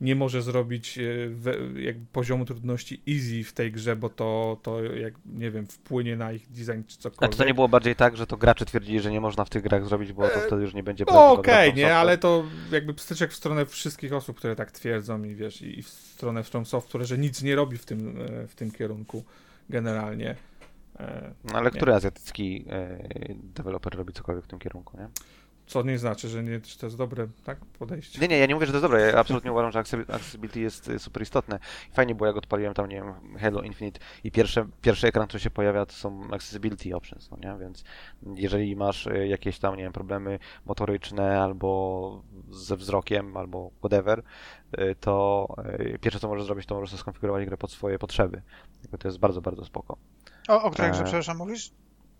nie 0.01 0.15
może 0.15 0.41
zrobić 0.41 0.97
e, 0.97 1.03
poziomu 2.11 2.45
trudności 2.45 3.01
easy 3.09 3.43
w 3.43 3.53
tej 3.53 3.71
grze, 3.71 3.95
bo 3.95 4.09
to, 4.09 4.57
to 4.63 4.83
jak, 4.83 5.13
nie 5.25 5.51
wiem, 5.51 5.67
wpłynie 5.67 6.15
na 6.17 6.31
ich 6.31 6.51
design 6.51 6.81
czy 6.87 6.97
cokolwiek. 6.97 7.29
A 7.29 7.31
czy 7.31 7.37
to 7.37 7.45
nie 7.45 7.53
było 7.53 7.67
bardziej 7.67 7.95
tak, 7.95 8.17
że 8.17 8.27
to 8.27 8.37
gracze 8.37 8.65
twierdzili, 8.65 8.99
że 8.99 9.11
nie 9.11 9.21
można 9.21 9.45
w 9.45 9.49
tych 9.49 9.63
grach 9.63 9.85
zrobić, 9.85 10.13
bo 10.13 10.27
to 10.27 10.35
e, 10.35 10.47
wtedy 10.47 10.61
już 10.61 10.73
nie 10.73 10.83
będzie 10.83 11.05
No 11.07 11.31
okej, 11.31 11.69
okay, 11.69 11.81
nie, 11.81 11.95
ale 11.95 12.17
to 12.17 12.43
jakby 12.71 12.93
pstryczek 12.93 13.31
w 13.31 13.35
stronę 13.35 13.65
wszystkich 13.65 14.13
osób, 14.13 14.37
które 14.37 14.55
tak 14.55 14.71
twierdzą 14.71 15.23
i 15.23 15.35
wiesz, 15.35 15.61
i 15.61 15.83
w 15.83 15.89
stronę 15.89 16.43
From 16.43 16.65
Software, 16.65 17.05
że 17.05 17.17
nic 17.17 17.43
nie 17.43 17.55
robi 17.55 17.77
w 17.77 17.85
tym, 17.85 18.21
e, 18.21 18.47
w 18.47 18.55
tym 18.55 18.71
kierunku 18.71 19.23
generalnie. 19.69 20.35
E, 20.99 21.33
no 21.43 21.53
ale 21.53 21.71
nie. 21.71 21.77
który 21.77 21.93
azjatycki 21.93 22.65
e, 22.69 22.97
deweloper 23.33 23.95
robi 23.95 24.13
cokolwiek 24.13 24.45
w 24.45 24.47
tym 24.47 24.59
kierunku, 24.59 24.97
nie? 24.97 25.09
Co 25.65 25.83
nie 25.83 25.99
znaczy, 25.99 26.29
że 26.29 26.43
nie, 26.43 26.59
że 26.65 26.77
to 26.77 26.85
jest 26.85 26.97
dobre 26.97 27.27
tak, 27.43 27.65
podejście. 27.65 28.19
Nie, 28.21 28.27
nie, 28.27 28.37
ja 28.37 28.45
nie 28.45 28.53
mówię, 28.53 28.65
że 28.65 28.71
to 28.71 28.77
jest 28.77 28.85
dobre. 28.85 29.01
Ja 29.01 29.19
absolutnie 29.19 29.51
uważam, 29.51 29.71
że 29.71 29.79
accessibility 30.07 30.59
jest 30.59 30.89
y, 30.89 30.99
super 30.99 31.23
istotne. 31.23 31.59
Fajnie 31.93 32.15
było, 32.15 32.27
jak 32.27 32.37
odpaliłem 32.37 32.73
tam, 32.73 32.89
nie 32.89 32.95
wiem, 32.95 33.37
Halo 33.37 33.61
Infinite 33.61 33.99
i 34.23 34.31
pierwsze, 34.31 34.67
pierwszy 34.81 35.07
ekran, 35.07 35.27
który 35.27 35.39
się 35.39 35.49
pojawia, 35.49 35.85
to 35.85 35.93
są 35.93 36.31
accessibility 36.31 36.95
options, 36.95 37.31
no 37.31 37.37
nie? 37.37 37.59
Więc 37.59 37.83
jeżeli 38.35 38.75
masz 38.75 39.09
jakieś 39.25 39.59
tam, 39.59 39.75
nie 39.75 39.83
wiem, 39.83 39.93
problemy 39.93 40.39
motoryczne 40.65 41.41
albo 41.41 42.23
ze 42.49 42.77
wzrokiem, 42.77 43.37
albo 43.37 43.71
whatever, 43.79 44.23
to 44.99 45.47
pierwsze, 46.01 46.19
co 46.19 46.27
możesz 46.27 46.45
zrobić, 46.45 46.65
to 46.65 46.75
możesz 46.75 46.99
skonfigurować 46.99 47.45
grę 47.45 47.57
pod 47.57 47.71
swoje 47.71 47.99
potrzeby. 47.99 48.41
To 48.99 49.07
jest 49.07 49.19
bardzo, 49.19 49.41
bardzo 49.41 49.65
spoko. 49.65 49.97
O, 50.47 50.63
o 50.63 50.71
której 50.71 50.91
grze, 50.91 51.01
e, 51.01 51.03
przepraszam, 51.03 51.37
mówisz? 51.37 51.71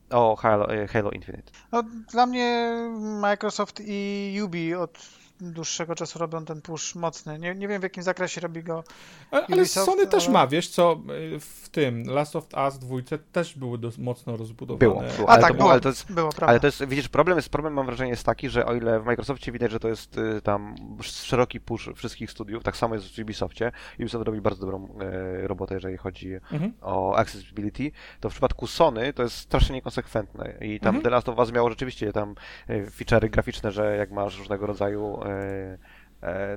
O 0.10 0.36
Halo, 0.36 0.68
Halo 0.94 1.12
Infinite. 1.12 1.52
No, 1.72 1.84
dla 2.12 2.26
mnie 2.26 2.78
Microsoft 3.22 3.82
i 3.86 4.40
Ubi 4.44 4.76
od 4.76 5.23
dłuższego 5.42 5.96
czasu 5.96 6.20
robią 6.20 6.46
ten 6.46 6.62
push 6.62 6.96
mocny. 6.96 7.40
Nie, 7.40 7.56
nie 7.56 7.68
wiem 7.68 7.80
w 7.80 7.84
jakim 7.84 8.04
zakresie 8.04 8.42
robi 8.42 8.64
go. 8.64 8.84
Ale, 9.32 9.46
ale 9.52 9.66
Sony 9.66 10.08
też 10.08 10.30
ma, 10.30 10.48
wiesz 10.48 10.68
co, 10.68 11.02
w 11.40 11.70
tym 11.70 12.04
Last 12.04 12.36
of 12.36 12.48
Us 12.66 12.80
dwójce 12.80 13.18
też 13.18 13.58
były 13.58 13.78
do, 13.78 13.92
mocno 13.98 14.38
rozbudowane. 14.38 14.80
Było, 14.80 15.02
było. 15.18 15.30
A 15.30 15.34
ale 15.34 15.42
tak, 15.42 15.52
to 15.52 15.58
było, 15.58 15.72
ale 15.72 15.82
to 15.82 15.90
jest, 15.90 16.12
było, 16.12 16.30
prawda. 16.30 16.48
Ale 16.48 16.60
to 16.60 16.68
jest, 16.68 16.86
widzisz, 16.86 17.10
problem 17.10 17.38
jest, 17.38 17.50
problem 17.50 17.74
mam 17.74 17.86
wrażenie 17.86 18.10
jest 18.10 18.24
taki, 18.24 18.50
że 18.50 18.66
o 18.66 18.76
ile 18.76 19.00
w 19.00 19.06
Microsoftie 19.06 19.52
widać, 19.52 19.72
że 19.72 19.80
to 19.80 19.88
jest 19.88 20.18
y, 20.18 20.42
tam 20.42 20.76
szeroki 21.02 21.60
push 21.60 21.90
wszystkich 21.96 22.32
studiów, 22.32 22.64
tak 22.64 22.78
samo 22.78 22.96
jest 22.96 23.16
w 23.16 23.20
Ubisoftie. 23.20 23.72
Ubisoft 24.00 24.26
robi 24.26 24.42
bardzo 24.42 24.62
dobrą 24.62 24.98
e, 25.02 25.48
robotę, 25.48 25.74
jeżeli 25.74 25.98
chodzi 25.98 26.34
mhm. 26.34 26.74
o 26.82 27.16
accessibility, 27.16 27.92
to 28.20 28.30
w 28.30 28.32
przypadku 28.32 28.68
Sony 28.68 29.14
to 29.14 29.24
jest 29.24 29.36
strasznie 29.36 29.76
niekonsekwentne 29.76 30.54
i 30.62 30.80
tam 30.80 30.96
mhm. 30.96 31.04
The 31.04 31.10
Last 31.10 31.30
of 31.30 31.38
Us 31.38 31.52
miało 31.52 31.70
rzeczywiście 31.70 32.14
tam 32.14 32.36
e, 32.68 32.86
feature'y 32.86 33.30
graficzne, 33.30 33.72
że 33.72 33.98
jak 33.98 34.12
masz 34.12 34.38
różnego 34.38 34.68
rodzaju 34.68 35.23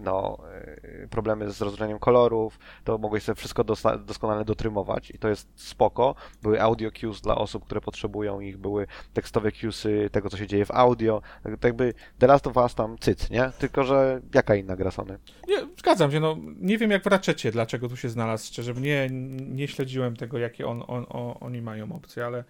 no, 0.01 0.39
e, 0.83 1.09
problemy 1.09 1.51
z 1.51 1.61
rozróżnieniem 1.61 1.99
kolorów, 1.99 2.59
to 2.85 2.99
mogłeś 2.99 3.23
sobie 3.23 3.37
wszystko 3.37 3.65
doskonale 4.07 4.45
dotrymować 4.45 5.11
i 5.11 5.19
to 5.19 5.29
jest 5.29 5.49
spoko. 5.55 6.15
Były 6.43 6.63
audio 6.63 6.91
cues 6.91 7.21
dla 7.21 7.35
osób, 7.35 7.65
które 7.65 7.81
potrzebują 7.81 8.41
ich, 8.41 8.57
były 8.57 8.87
tekstowe 9.15 9.53
cuesy 9.53 10.11
tego, 10.13 10.31
co 10.31 10.37
się 10.37 10.47
dzieje 10.47 10.67
w 10.67 10.71
audio. 10.71 11.23
Tak, 11.43 11.53
tak 11.53 11.65
jakby 11.65 11.95
The 12.19 12.27
Last 12.27 12.47
of 12.47 12.57
Us 12.57 12.75
tam 12.75 12.99
cyc, 12.99 13.31
nie? 13.31 13.51
Tylko, 13.59 13.85
że 13.85 14.21
jaka 14.35 14.55
inna 14.55 14.77
gra 14.77 14.91
Sony? 14.91 15.19
Nie, 15.49 15.67
zgadzam 15.79 16.11
się, 16.11 16.21
no 16.21 16.37
nie 16.61 16.79
wiem 16.79 16.91
jak 16.91 17.03
w 17.03 17.07
Ratchetie, 17.07 17.53
dlaczego 17.53 17.89
tu 17.89 17.97
się 17.97 18.09
znalazł, 18.09 18.47
szczerze, 18.47 18.75
nie, 18.75 19.09
nie 19.41 19.69
śledziłem 19.69 20.17
tego, 20.17 20.39
jakie 20.39 20.67
on, 20.67 20.85
on, 20.87 21.07
on, 21.09 21.35
oni 21.41 21.63
mają 21.63 21.93
opcje, 21.93 22.27
ale 22.27 22.45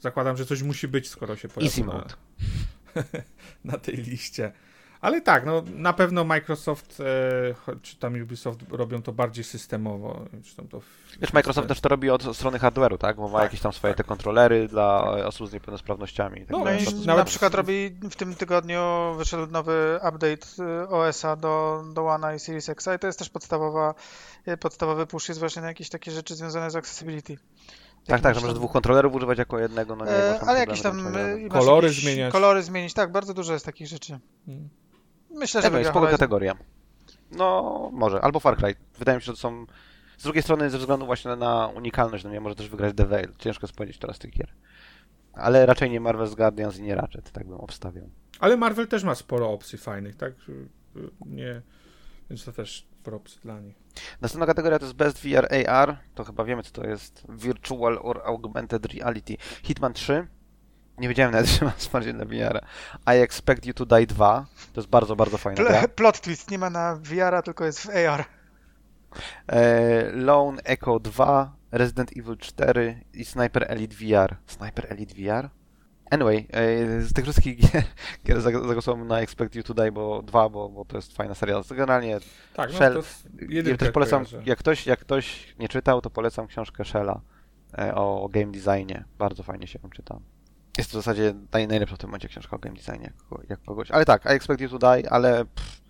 zakładam, 0.00 0.36
że 0.36 0.46
coś 0.46 0.62
musi 0.62 0.88
być, 0.88 1.08
skoro 1.08 1.36
się 1.36 1.48
pojawił 1.48 1.86
na, 1.86 2.04
na 3.72 3.78
tej 3.78 3.96
liście. 3.96 4.52
Ale 5.04 5.20
tak, 5.20 5.46
no 5.46 5.62
na 5.74 5.92
pewno 5.92 6.24
Microsoft 6.24 7.00
e, 7.00 7.76
czy 7.82 7.96
tam 7.96 8.22
Ubisoft 8.22 8.60
robią 8.70 9.02
to 9.02 9.12
bardziej 9.12 9.44
systemowo. 9.44 10.24
to 10.70 10.80
Wiesz, 11.20 11.32
Microsoft 11.32 11.68
też 11.68 11.80
to 11.80 11.88
robi 11.88 12.10
od 12.10 12.36
strony 12.36 12.58
hardware'u, 12.58 12.98
tak? 12.98 13.16
Bo 13.16 13.28
ma 13.28 13.38
tak, 13.38 13.42
jakieś 13.42 13.60
tam 13.60 13.72
swoje 13.72 13.94
tak. 13.94 14.06
te 14.06 14.08
kontrolery 14.08 14.68
dla 14.68 15.12
tak. 15.16 15.26
osób 15.26 15.48
z 15.48 15.52
niepełnosprawnościami. 15.52 16.40
Tak 16.40 16.50
no, 16.50 16.64
i 16.72 17.06
na 17.06 17.24
przykład 17.24 17.54
robi 17.54 17.90
w 18.10 18.16
tym 18.16 18.34
tygodniu 18.34 18.80
wyszedł 19.16 19.52
nowy 19.52 19.98
update 20.08 20.46
e, 20.58 20.88
OS-a 20.88 21.36
do, 21.36 21.84
do 21.94 22.06
One 22.06 22.36
i 22.36 22.38
Series 22.38 22.68
X 22.68 22.88
i 22.96 22.98
to 22.98 23.06
jest 23.06 23.18
też 23.18 23.30
podstawowa, 23.30 23.94
e, 24.46 24.56
podstawowy 24.56 25.06
push 25.06 25.28
jest 25.28 25.40
właśnie 25.40 25.62
na 25.62 25.68
jakieś 25.68 25.88
takie 25.88 26.10
rzeczy 26.10 26.34
związane 26.34 26.70
z 26.70 26.76
accessibility. 26.76 27.36
Tak, 28.06 28.20
tak, 28.20 28.34
że 28.34 28.40
możesz 28.40 28.56
dwóch 28.56 28.72
kontrolerów 28.72 29.14
używać 29.14 29.38
jako 29.38 29.58
jednego, 29.58 29.96
no 29.96 30.04
nie, 30.04 30.10
e, 30.10 30.40
Ale 30.40 30.60
jakieś 30.60 30.82
tam 30.82 31.12
kolory 31.50 31.90
zmieniać. 31.90 32.32
Kolory 32.32 32.62
zmienić, 32.62 32.94
tak, 32.94 33.12
bardzo 33.12 33.34
dużo 33.34 33.52
jest 33.52 33.66
takich 33.66 33.86
rzeczy. 33.86 34.18
Hmm. 34.46 34.68
Myślę, 35.34 35.62
że 35.62 35.78
jest 35.78 35.90
spoko 35.90 36.06
kategoria. 36.06 36.54
No, 37.30 37.90
może. 37.92 38.20
Albo 38.20 38.40
Far 38.40 38.56
Cry. 38.56 38.74
Wydaje 38.98 39.16
mi 39.16 39.22
się, 39.22 39.26
że 39.26 39.32
to 39.32 39.38
są... 39.38 39.66
Z 40.18 40.22
drugiej 40.22 40.42
strony, 40.42 40.70
ze 40.70 40.78
względu 40.78 41.06
właśnie 41.06 41.36
na 41.36 41.66
unikalność, 41.66 42.24
no 42.24 42.30
nie 42.30 42.40
może 42.40 42.54
też 42.54 42.68
wygrać 42.68 42.96
The 42.96 43.06
Veil. 43.06 43.32
Ciężko 43.38 43.66
spowiedzieć 43.66 43.98
teraz 43.98 44.18
tych 44.18 44.30
gier. 44.30 44.48
Ale 45.32 45.66
raczej 45.66 45.90
nie 45.90 46.00
Marvel's 46.00 46.36
Guardians 46.36 46.78
i 46.78 46.82
nie 46.82 46.94
Ratchet, 46.94 47.30
tak 47.30 47.46
bym 47.46 47.60
obstawiał. 47.60 48.10
Ale 48.38 48.56
Marvel 48.56 48.88
też 48.88 49.04
ma 49.04 49.14
sporo 49.14 49.50
opcji 49.50 49.78
fajnych, 49.78 50.16
tak? 50.16 50.32
Nie... 51.26 51.62
Więc 52.30 52.44
to 52.44 52.52
też 52.52 52.86
props 53.02 53.38
dla 53.38 53.60
nich. 53.60 53.76
Następna 54.20 54.46
kategoria 54.46 54.78
to 54.78 54.84
jest 54.84 54.96
Best 54.96 55.18
VR 55.18 55.68
AR. 55.68 55.96
To 56.14 56.24
chyba 56.24 56.44
wiemy, 56.44 56.62
co 56.62 56.70
to 56.70 56.86
jest. 56.86 57.26
Virtual 57.28 57.98
or 58.02 58.22
Augmented 58.24 58.86
Reality. 58.86 59.36
Hitman 59.62 59.92
3. 59.92 60.26
Nie 60.98 61.08
wiedziałem 61.08 61.32
nawet, 61.32 61.46
że 61.58 61.64
ma 61.64 61.70
wsparcie 61.70 62.12
dla 62.12 62.24
VR. 62.24 62.64
I 63.06 63.20
Expect 63.20 63.66
You 63.66 63.74
to 63.74 63.86
Die 63.86 64.06
2. 64.06 64.46
To 64.72 64.80
jest 64.80 64.90
bardzo, 64.90 65.16
bardzo 65.16 65.38
fajna 65.38 65.56
Pl 65.56 65.68
gra. 65.68 65.88
Plot 65.88 66.20
twist, 66.20 66.50
nie 66.50 66.58
ma 66.58 66.70
na 66.70 66.96
VR, 66.96 67.42
tylko 67.44 67.64
jest 67.64 67.80
w 67.80 67.90
AR. 67.90 68.24
E, 69.46 70.10
Lone 70.12 70.62
Echo 70.64 71.00
2, 71.00 71.56
Resident 71.72 72.10
Evil 72.16 72.36
4 72.36 73.04
i 73.12 73.24
Sniper 73.24 73.64
Elite 73.68 73.94
VR. 73.94 74.36
Sniper 74.46 74.86
Elite 74.92 75.14
VR? 75.14 75.50
Anyway, 76.10 76.46
e, 76.52 77.02
z 77.02 77.12
tych 77.12 77.24
wszystkich 77.24 77.58
gier, 78.24 78.40
zagłosowałem 78.66 79.08
na 79.08 79.20
Expect 79.20 79.54
You 79.54 79.62
to 79.62 79.74
Die, 79.74 79.92
bo 79.92 80.22
dwa, 80.22 80.48
bo, 80.48 80.68
bo 80.68 80.84
to 80.84 80.96
jest 80.96 81.16
fajna 81.16 81.34
seria. 81.34 81.60
Generalnie 81.70 82.18
tak, 82.54 82.70
no, 82.70 82.76
Shell, 82.76 83.02
ja 83.48 83.76
też 83.76 83.90
polecam, 83.90 84.24
jak 84.44 84.58
ktoś, 84.58 84.86
jak 84.86 85.00
ktoś 85.00 85.54
nie 85.58 85.68
czytał, 85.68 86.00
to 86.00 86.10
polecam 86.10 86.46
książkę 86.46 86.84
Shella 86.84 87.20
e, 87.78 87.94
o 87.94 88.28
game 88.32 88.52
designie. 88.52 89.04
Bardzo 89.18 89.42
fajnie 89.42 89.66
się 89.66 89.78
ją 89.82 89.90
czyta. 89.90 90.20
Jest 90.78 90.90
to 90.90 90.98
w 90.98 91.02
zasadzie 91.02 91.34
naj, 91.52 91.68
najlepsza 91.68 91.96
w 91.96 91.98
tym 91.98 92.10
momencie 92.10 92.28
książka 92.28 92.56
o 92.56 92.58
game 92.58 92.76
designie, 92.76 93.12
jak, 93.30 93.50
jak 93.50 93.62
kogoś. 93.62 93.90
Ale 93.90 94.04
tak, 94.04 94.24
I 94.24 94.28
Expect 94.28 94.60
You 94.60 94.68
to 94.68 94.78
Die, 94.78 95.12
ale 95.12 95.44
pff, 95.44 95.80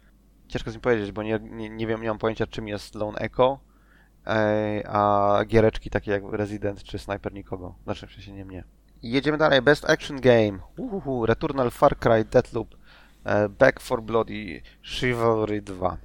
ciężko 0.49 0.71
z 0.71 0.75
nim 0.75 0.81
powiedzieć, 0.81 1.13
bo 1.13 1.23
nie, 1.23 1.39
nie, 1.43 1.71
nie 1.71 1.87
wiem, 1.87 2.03
nie 2.03 2.09
mam 2.09 2.19
pojęcia 2.19 2.47
czym 2.47 2.69
jest 2.69 2.95
Lone 2.95 3.19
Echo, 3.19 3.61
a 4.89 5.39
giereczki 5.47 5.91
takie 5.91 6.11
jak 6.11 6.23
Resident 6.33 6.83
czy 6.83 6.99
Sniper 6.99 7.33
nikogo. 7.33 7.75
Znaczy, 7.85 8.07
w 8.07 8.13
sensie 8.13 8.33
nie 8.33 8.45
mnie. 8.45 8.65
Jedziemy 9.03 9.39
dalej. 9.39 9.63
Best 9.63 9.91
Action 9.91 10.21
Game. 10.21 10.59
Uhuhu, 10.79 11.27
Returnal, 11.27 11.71
Far 11.71 11.99
Cry, 11.99 12.25
Deathloop, 12.25 12.75
e, 13.25 13.49
Back 13.49 13.81
4 13.81 14.03
Blood 14.03 14.31
i 14.31 14.63
Chivalry 14.83 15.63
2. 15.63 15.97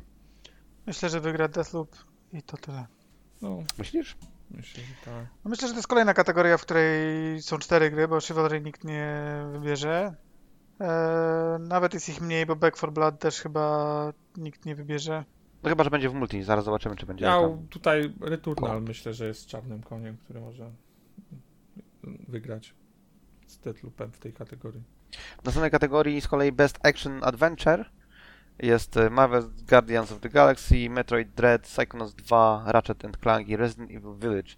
Myślę, 0.85 1.09
że 1.09 1.19
wygra 1.19 1.47
Deathloop 1.47 1.95
i 2.33 2.43
to 2.43 2.57
tyle. 2.57 2.85
No. 3.41 3.63
Myślisz? 3.77 4.17
Myślę, 4.51 4.83
że 4.83 5.05
tak. 5.05 5.25
No 5.45 5.49
myślę, 5.49 5.67
że 5.67 5.73
to 5.73 5.77
jest 5.77 5.87
kolejna 5.87 6.13
kategoria, 6.13 6.57
w 6.57 6.61
której 6.61 7.41
są 7.41 7.57
cztery 7.57 7.91
gry, 7.91 8.07
bo 8.07 8.21
Chivalry 8.21 8.61
nikt 8.61 8.83
nie 8.83 9.23
wybierze. 9.51 10.15
Eee, 10.79 10.89
nawet 11.59 11.93
jest 11.93 12.09
ich 12.09 12.21
mniej, 12.21 12.45
bo 12.45 12.55
Back 12.55 12.77
4 12.77 12.91
Blood 12.91 13.19
też 13.19 13.41
chyba 13.41 14.13
nikt 14.37 14.65
nie 14.65 14.75
wybierze. 14.75 15.25
No 15.63 15.69
chyba, 15.69 15.83
że 15.83 15.89
będzie 15.89 16.09
w 16.09 16.13
multi. 16.13 16.43
Zaraz 16.43 16.65
zobaczymy, 16.65 16.95
czy 16.95 17.05
będzie. 17.05 17.25
Ja 17.25 17.41
tam... 17.41 17.67
tutaj 17.67 18.13
Returnal 18.21 18.81
myślę, 18.81 19.13
że 19.13 19.27
jest 19.27 19.45
czarnym 19.45 19.83
koniem, 19.83 20.17
który 20.17 20.41
może 20.41 20.71
wygrać 22.03 22.73
z 23.47 23.59
Deathloopem 23.59 24.11
w 24.11 24.19
tej 24.19 24.33
kategorii. 24.33 24.83
W 25.41 25.45
następnej 25.45 25.71
kategorii 25.71 26.21
z 26.21 26.27
kolei 26.27 26.51
Best 26.51 26.79
Action 26.83 27.23
Adventure 27.23 27.85
jest 28.59 28.97
e, 28.97 29.09
Marvel 29.09 29.43
Guardians 29.69 30.11
of 30.11 30.19
the 30.19 30.29
Galaxy, 30.29 30.89
Metroid 30.89 31.29
Dread, 31.35 31.61
Psychonauts 31.61 32.13
2, 32.13 32.63
Ratchet 32.65 33.03
Clank 33.21 33.47
i 33.47 33.57
Resident 33.57 33.91
Evil 33.91 34.15
Village. 34.19 34.55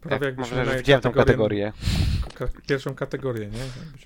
Prawie 0.00 0.26
jak 0.26 0.38
może, 0.38 0.64
że 0.64 0.76
widziałem 0.76 1.02
tą 1.02 1.12
kategorię. 1.12 1.72
Pierwszą 2.66 2.94
kategorię, 2.94 3.46
nie? 3.46 3.60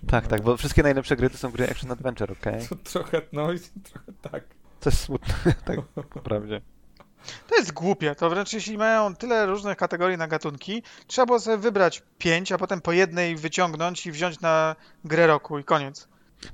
Tak, 0.08 0.26
tak, 0.26 0.42
bo 0.42 0.56
wszystkie 0.56 0.82
najlepsze 0.82 1.16
gry 1.16 1.30
to 1.30 1.38
są 1.38 1.50
gry 1.50 1.70
Action 1.70 1.90
Adventure, 1.90 2.32
okej? 2.32 2.60
Okay? 2.64 2.78
Trochę, 2.84 3.22
no 3.32 3.52
i 3.52 3.58
trochę 3.92 4.12
tak. 4.22 4.44
To 4.80 4.90
jest 4.90 5.02
smutne, 5.02 5.34
tak 5.64 5.78
naprawdę. 6.16 6.60
To 7.48 7.56
jest 7.56 7.72
głupie. 7.72 8.14
To 8.14 8.30
wręcz 8.30 8.52
jeśli 8.52 8.78
mają 8.78 9.16
tyle 9.16 9.46
różnych 9.46 9.76
kategorii 9.76 10.18
na 10.18 10.28
gatunki, 10.28 10.82
trzeba 11.06 11.26
było 11.26 11.40
sobie 11.40 11.56
wybrać 11.56 12.02
pięć, 12.18 12.52
a 12.52 12.58
potem 12.58 12.80
po 12.80 12.92
jednej 12.92 13.36
wyciągnąć 13.36 14.06
i 14.06 14.12
wziąć 14.12 14.40
na 14.40 14.76
grę 15.04 15.26
roku 15.26 15.58
i 15.58 15.64
koniec. 15.64 16.08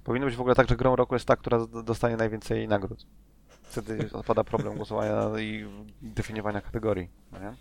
Powinno 0.04 0.26
być 0.26 0.36
w 0.36 0.40
ogóle 0.40 0.54
tak, 0.54 0.68
że 0.68 0.76
grą 0.76 0.96
roku 0.96 1.14
jest 1.14 1.26
ta, 1.26 1.36
która 1.36 1.66
dostanie 1.66 2.16
najwięcej 2.16 2.68
nagród. 2.68 3.06
Wtedy 3.48 4.08
odpada 4.12 4.44
problem 4.44 4.76
głosowania 4.76 5.40
i 5.40 5.66
definiowania 6.02 6.60
kategorii. 6.60 7.08
No 7.32 7.38
nie? 7.38 7.54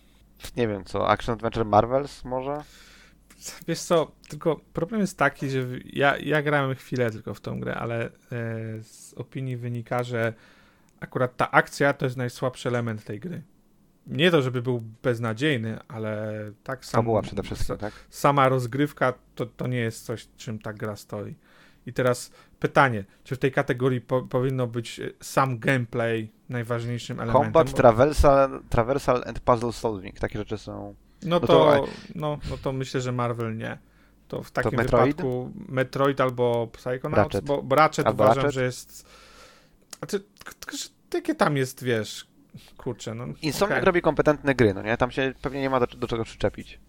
nie 0.58 0.68
wiem 0.68 0.86
co, 0.86 1.10
Action 1.10 1.34
Adventure 1.34 1.66
Marvels 1.66 2.26
może? 2.26 2.64
Wiesz 3.68 3.80
co, 3.80 4.12
tylko 4.30 4.62
problem 4.74 5.02
jest 5.02 5.18
taki, 5.18 5.50
że 5.50 5.66
ja, 5.86 6.18
ja 6.18 6.42
grałem 6.42 6.76
chwilę 6.76 7.12
tylko 7.12 7.34
w 7.34 7.42
tą 7.42 7.60
grę, 7.60 7.76
ale 7.76 8.06
e, 8.06 8.10
z 8.84 9.14
opinii 9.18 9.58
wynika, 9.58 10.04
że 10.04 10.34
akurat 11.00 11.38
ta 11.38 11.52
akcja 11.52 11.94
to 11.94 12.06
jest 12.06 12.18
najsłabszy 12.18 12.70
element 12.70 13.04
tej 13.04 13.20
gry. 13.20 13.42
Nie 14.08 14.32
to, 14.32 14.42
żeby 14.42 14.62
był 14.62 14.84
beznadziejny, 15.04 15.80
ale 15.88 16.34
tak 16.64 16.86
samo. 16.86 17.04
była 17.04 17.22
przede 17.22 17.44
wszystkim, 17.44 17.78
tak? 17.78 17.94
Sama 18.10 18.50
rozgrywka 18.50 19.14
to, 19.36 19.46
to 19.46 19.68
nie 19.68 19.78
jest 19.78 20.06
coś, 20.06 20.28
czym 20.38 20.60
ta 20.60 20.74
gra 20.74 20.96
stoi. 20.96 21.36
I 21.88 21.94
teraz 21.94 22.32
pytanie, 22.60 23.04
czy 23.24 23.36
w 23.36 23.40
tej 23.40 23.52
kategorii 23.52 24.02
po, 24.02 24.22
powinno 24.22 24.68
być 24.68 25.00
e, 25.00 25.10
sam 25.22 25.60
gameplay 25.60 26.32
najważniejszym 26.50 27.20
elementem? 27.20 27.44
Combat, 27.44 27.74
traversal, 27.74 28.62
traversal 28.70 29.24
and 29.28 29.40
puzzle 29.40 29.74
solving. 29.74 30.20
Takie 30.20 30.40
rzeczy 30.40 30.58
są... 30.58 30.96
No, 31.24 31.30
no 31.30 31.40
to, 31.40 31.48
to, 31.48 31.88
no, 32.16 32.40
no 32.50 32.58
to 32.58 32.74
myślę, 32.74 33.02
że 33.02 33.12
Marvel 33.12 33.58
nie. 33.58 33.78
to 34.28 34.44
w 34.44 34.52
takim 34.52 34.78
Metroid? 34.78 35.18
wypadku 35.18 35.52
Metroid 35.68 36.22
albo 36.22 36.68
Psychonauts, 36.68 37.18
Ratchet. 37.18 37.46
bo 37.46 37.64
bo 37.64 37.76
Ratchet 37.76 38.08
Albo 38.08 38.24
uważam, 38.24 38.44
Ratchet? 38.44 38.54
że 38.54 38.64
jest... 38.64 39.06
K- 40.00 40.78
że 40.78 40.90
jakie 41.14 41.36
tam 41.36 41.58
jest, 41.58 41.84
wiesz, 41.84 42.28
kurczę, 42.78 43.16
no... 43.16 43.26
Insomniac 43.42 43.78
okej. 43.78 43.86
robi 43.86 44.02
kompetentne 44.02 44.56
gry, 44.56 44.74
no 44.74 44.82
nie? 44.82 44.98
Tam 44.98 45.12
się 45.12 45.34
pewnie 45.42 45.62
nie 45.62 45.70
ma 45.70 45.80
do, 45.80 45.88
do 45.88 46.08
czego 46.08 46.24
przyczepić. 46.24 46.80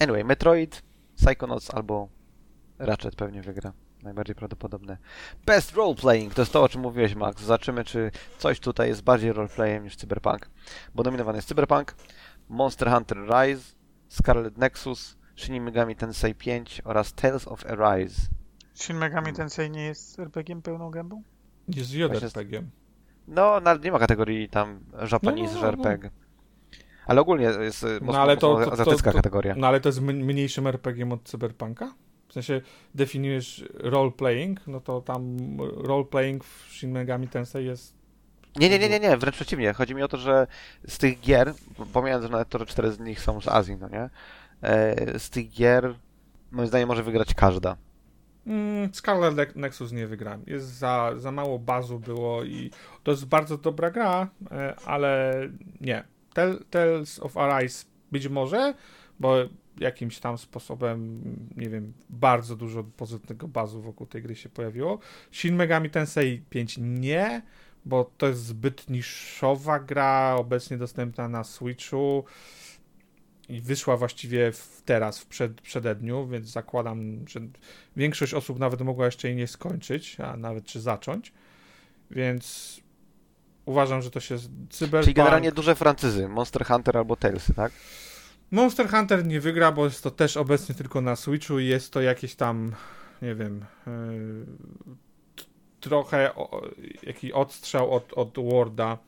Anyway, 0.00 0.24
Metroid, 0.24 0.82
Psychonauts 1.16 1.74
albo 1.74 2.08
Ratchet 2.78 3.16
pewnie 3.16 3.42
wygra. 3.42 3.72
Najbardziej 4.02 4.34
prawdopodobne. 4.34 4.96
Best 5.46 5.74
Roleplaying, 5.74 6.34
to 6.34 6.42
jest 6.42 6.52
to, 6.52 6.62
o 6.62 6.68
czym 6.68 6.80
mówiłeś, 6.80 7.14
Max. 7.14 7.42
Zobaczymy, 7.42 7.84
czy 7.84 8.10
coś 8.38 8.60
tutaj 8.60 8.88
jest 8.88 9.02
bardziej 9.02 9.32
roleplayem 9.32 9.84
niż 9.84 9.96
Cyberpunk. 9.96 10.50
Bo 10.94 11.02
nominowany 11.02 11.38
jest 11.38 11.48
Cyberpunk, 11.48 11.94
Monster 12.48 12.90
Hunter 12.90 13.18
Rise, 13.18 13.74
Scarlet 14.08 14.58
Nexus, 14.58 15.16
Shin 15.36 15.62
Megami 15.62 15.96
Tensei 15.96 16.34
5 16.34 16.82
oraz 16.84 17.12
Tales 17.14 17.48
of 17.48 17.66
Arise. 17.66 18.20
Shin 18.74 18.96
Megami 18.96 19.32
Tensei 19.32 19.70
nie 19.70 19.84
jest 19.84 20.18
RPG 20.18 20.62
pełną 20.62 20.90
gębą? 20.90 21.22
Jest 21.68 21.96
Właśnie 21.96 22.28
JRPG. 22.28 22.62
No, 23.28 23.60
nawet 23.60 23.84
nie 23.84 23.92
ma 23.92 23.98
kategorii 23.98 24.48
tam 24.48 24.80
Japanese, 25.12 25.54
No, 25.54 25.60
że 25.60 25.66
no, 25.66 25.72
no. 25.76 25.90
RPG. 25.90 26.10
Ale 27.06 27.20
ogólnie 27.20 27.44
jest 27.44 27.82
y, 27.82 27.86
mocno, 27.86 28.12
No 28.12 28.18
ale 28.18 28.36
to, 28.36 28.48
mocno 28.48 28.64
to, 28.64 28.70
to, 28.76 28.82
azjatycka 28.82 29.10
to, 29.10 29.16
kategoria. 29.16 29.54
No 29.58 29.66
ale 29.66 29.80
to 29.80 29.88
jest 29.88 29.98
mn- 30.02 30.24
mniejszym 30.24 30.66
RPG 30.66 31.12
od 31.12 31.22
Cyberpunka? 31.24 31.94
Sensie 32.42 32.60
definiujesz 32.94 33.64
role-playing, 33.74 34.56
no 34.66 34.80
to 34.80 35.00
tam 35.00 35.36
role-playing 35.58 36.44
w 36.44 36.72
Shin 36.72 36.90
Megami 36.90 37.28
Tensei 37.28 37.66
jest... 37.66 37.94
Nie, 38.56 38.68
nie, 38.68 38.78
nie, 38.78 38.88
nie, 38.88 39.00
nie, 39.00 39.16
wręcz 39.16 39.34
przeciwnie. 39.34 39.72
Chodzi 39.72 39.94
mi 39.94 40.02
o 40.02 40.08
to, 40.08 40.16
że 40.16 40.46
z 40.88 40.98
tych 40.98 41.20
gier, 41.20 41.54
pomijając, 41.92 42.24
że 42.24 42.30
nawet 42.30 42.48
to, 42.48 42.58
że 42.58 42.66
cztery 42.66 42.92
z 42.92 43.00
nich 43.00 43.20
są 43.20 43.40
z 43.40 43.48
Azji, 43.48 43.76
no 43.76 43.88
nie? 43.88 44.10
E, 44.62 45.18
z 45.18 45.30
tych 45.30 45.50
gier, 45.50 45.94
moim 46.50 46.68
zdaniem, 46.68 46.88
może 46.88 47.02
wygrać 47.02 47.34
każda. 47.34 47.76
Mm, 48.46 48.94
Scarlet 48.94 49.36
Ne- 49.36 49.60
Nexus 49.62 49.92
nie 49.92 50.06
wygrałem. 50.06 50.42
Jest 50.46 50.66
za, 50.66 51.12
za 51.16 51.32
mało 51.32 51.58
bazu 51.58 51.98
było 51.98 52.44
i 52.44 52.70
to 53.02 53.10
jest 53.10 53.26
bardzo 53.26 53.58
dobra 53.58 53.90
gra, 53.90 54.28
e, 54.50 54.76
ale 54.86 55.34
nie. 55.80 56.04
Tel- 56.34 56.64
Tales 56.70 57.20
of 57.22 57.36
Arise 57.36 57.86
być 58.12 58.28
może, 58.28 58.74
bo 59.20 59.36
jakimś 59.80 60.18
tam 60.18 60.38
sposobem, 60.38 61.22
nie 61.56 61.68
wiem, 61.68 61.92
bardzo 62.10 62.56
dużo 62.56 62.84
pozytywnego 62.84 63.48
bazu 63.48 63.82
wokół 63.82 64.06
tej 64.06 64.22
gry 64.22 64.36
się 64.36 64.48
pojawiło. 64.48 64.98
Shin 65.32 65.56
Megami 65.56 65.90
Tensei 65.90 66.42
5 66.50 66.78
nie, 66.80 67.42
bo 67.84 68.10
to 68.18 68.26
jest 68.28 68.44
zbyt 68.44 68.90
niszowa 68.90 69.78
gra, 69.80 70.36
obecnie 70.38 70.78
dostępna 70.78 71.28
na 71.28 71.44
Switchu 71.44 72.24
i 73.48 73.60
wyszła 73.60 73.96
właściwie 73.96 74.52
w, 74.52 74.82
teraz, 74.84 75.18
w 75.18 75.26
przed, 75.26 75.60
przededniu, 75.60 76.26
więc 76.26 76.46
zakładam, 76.46 77.28
że 77.28 77.40
większość 77.96 78.34
osób 78.34 78.58
nawet 78.58 78.80
mogła 78.80 79.04
jeszcze 79.06 79.28
jej 79.28 79.36
nie 79.36 79.46
skończyć, 79.46 80.20
a 80.20 80.36
nawet 80.36 80.64
czy 80.64 80.80
zacząć, 80.80 81.32
więc 82.10 82.76
uważam, 83.66 84.02
że 84.02 84.10
to 84.10 84.20
się 84.20 84.38
Cyberpunk... 84.70 85.04
Czyli 85.04 85.14
generalnie 85.14 85.52
duże 85.52 85.74
francyzy, 85.74 86.28
Monster 86.28 86.66
Hunter 86.66 86.96
albo 86.96 87.16
Talesy, 87.16 87.54
tak? 87.54 87.72
Monster 88.50 88.88
Hunter 88.90 89.26
nie 89.26 89.40
wygra, 89.40 89.72
bo 89.72 89.84
jest 89.84 90.02
to 90.02 90.10
też 90.10 90.36
obecnie 90.36 90.74
tylko 90.74 91.00
na 91.00 91.16
Switchu 91.16 91.58
i 91.58 91.66
jest 91.66 91.92
to 91.92 92.00
jakieś 92.00 92.34
tam, 92.36 92.72
nie 93.22 93.34
wiem, 93.34 93.64
yy, 93.86 94.46
t- 95.36 95.44
trochę 95.80 96.34
o, 96.34 96.62
jaki 97.02 97.32
odstrzał 97.32 97.92
od, 97.92 98.12
od 98.12 98.34
Worda, 98.38 98.98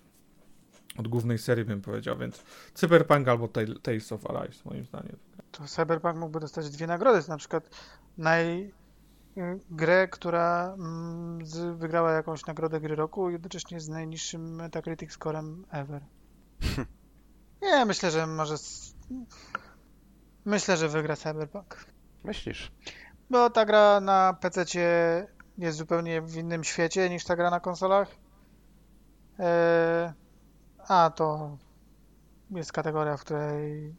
od 0.99 1.09
głównej 1.09 1.39
serii 1.39 1.65
bym 1.65 1.81
powiedział, 1.81 2.19
więc 2.19 2.43
Cyberpunk 2.75 3.29
albo 3.29 3.47
Tale- 3.49 3.81
Tales 3.83 4.13
of 4.13 4.31
Arise 4.31 4.63
moim 4.65 4.85
zdaniem. 4.85 5.17
To 5.53 5.65
Cyberpunk 5.67 6.17
mógłby 6.17 6.41
dostać 6.41 6.71
dwie 6.71 6.87
nagrody, 6.87 7.23
to 7.23 7.29
na 7.29 7.39
przykład 7.39 7.71
naj... 8.19 8.73
y, 9.39 9.61
grę, 9.71 10.09
która 10.09 10.75
mm, 10.79 11.47
z, 11.47 11.79
wygrała 11.79 12.13
jakąś 12.13 12.47
nagrodę 12.47 12.81
gry 12.81 12.97
roku, 12.97 13.31
jednocześnie 13.31 13.81
z 13.81 13.89
najniższym 13.89 14.55
Metacritic 14.55 15.13
scorem 15.13 15.65
ever. 15.71 16.03
Nie, 17.63 17.85
myślę, 17.85 18.11
że 18.11 18.27
może... 18.27 18.55
Myślę, 20.45 20.77
że 20.77 20.89
wygra 20.89 21.17
Cyberpunk. 21.17 21.85
Myślisz? 22.25 22.73
Bo 23.31 23.51
ta 23.51 23.65
gra 23.65 24.01
na 24.01 24.37
PC 24.41 24.65
jest 25.59 25.79
zupełnie 25.79 26.23
w 26.23 26.37
innym 26.37 26.65
świecie 26.65 27.11
niż 27.11 27.25
ta 27.25 27.37
gra 27.37 27.51
na 27.51 27.61
konsolach. 27.61 28.09
Eee, 29.39 30.13
a 30.89 31.11
to 31.11 31.57
jest 32.51 32.73
kategoria, 32.73 33.17
w 33.17 33.21
której. 33.21 33.95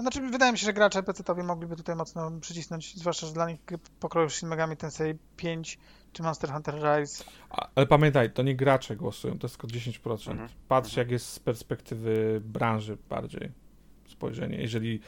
Znaczy, 0.00 0.20
wydaje 0.20 0.52
mi 0.52 0.58
się, 0.58 0.66
że 0.66 0.72
gracze 0.72 1.02
PC-towi 1.02 1.44
mogliby 1.44 1.76
tutaj 1.76 1.96
mocno 1.96 2.30
przycisnąć, 2.40 2.96
zwłaszcza, 2.96 3.26
że 3.26 3.32
dla 3.32 3.50
nich 3.50 3.60
pokroju 4.00 4.30
Shin 4.30 4.48
Megami 4.48 4.76
Tensei 4.76 5.18
5 5.36 5.78
czy 6.12 6.22
Monster 6.22 6.52
Hunter 6.52 6.74
Rise. 6.74 7.24
A, 7.50 7.68
ale 7.74 7.86
pamiętaj, 7.86 8.32
to 8.32 8.42
nie 8.42 8.56
gracze 8.56 8.96
głosują, 8.96 9.38
to 9.38 9.46
jest 9.46 9.58
tylko 9.58 9.76
10%. 9.76 10.30
Mhm. 10.30 10.48
Patrz, 10.68 10.96
jak 10.96 11.10
jest 11.10 11.26
z 11.26 11.38
perspektywy 11.38 12.40
branży 12.44 12.98
bardziej 13.08 13.52
spojrzenie. 14.08 14.56
Jeżeli 14.60 15.00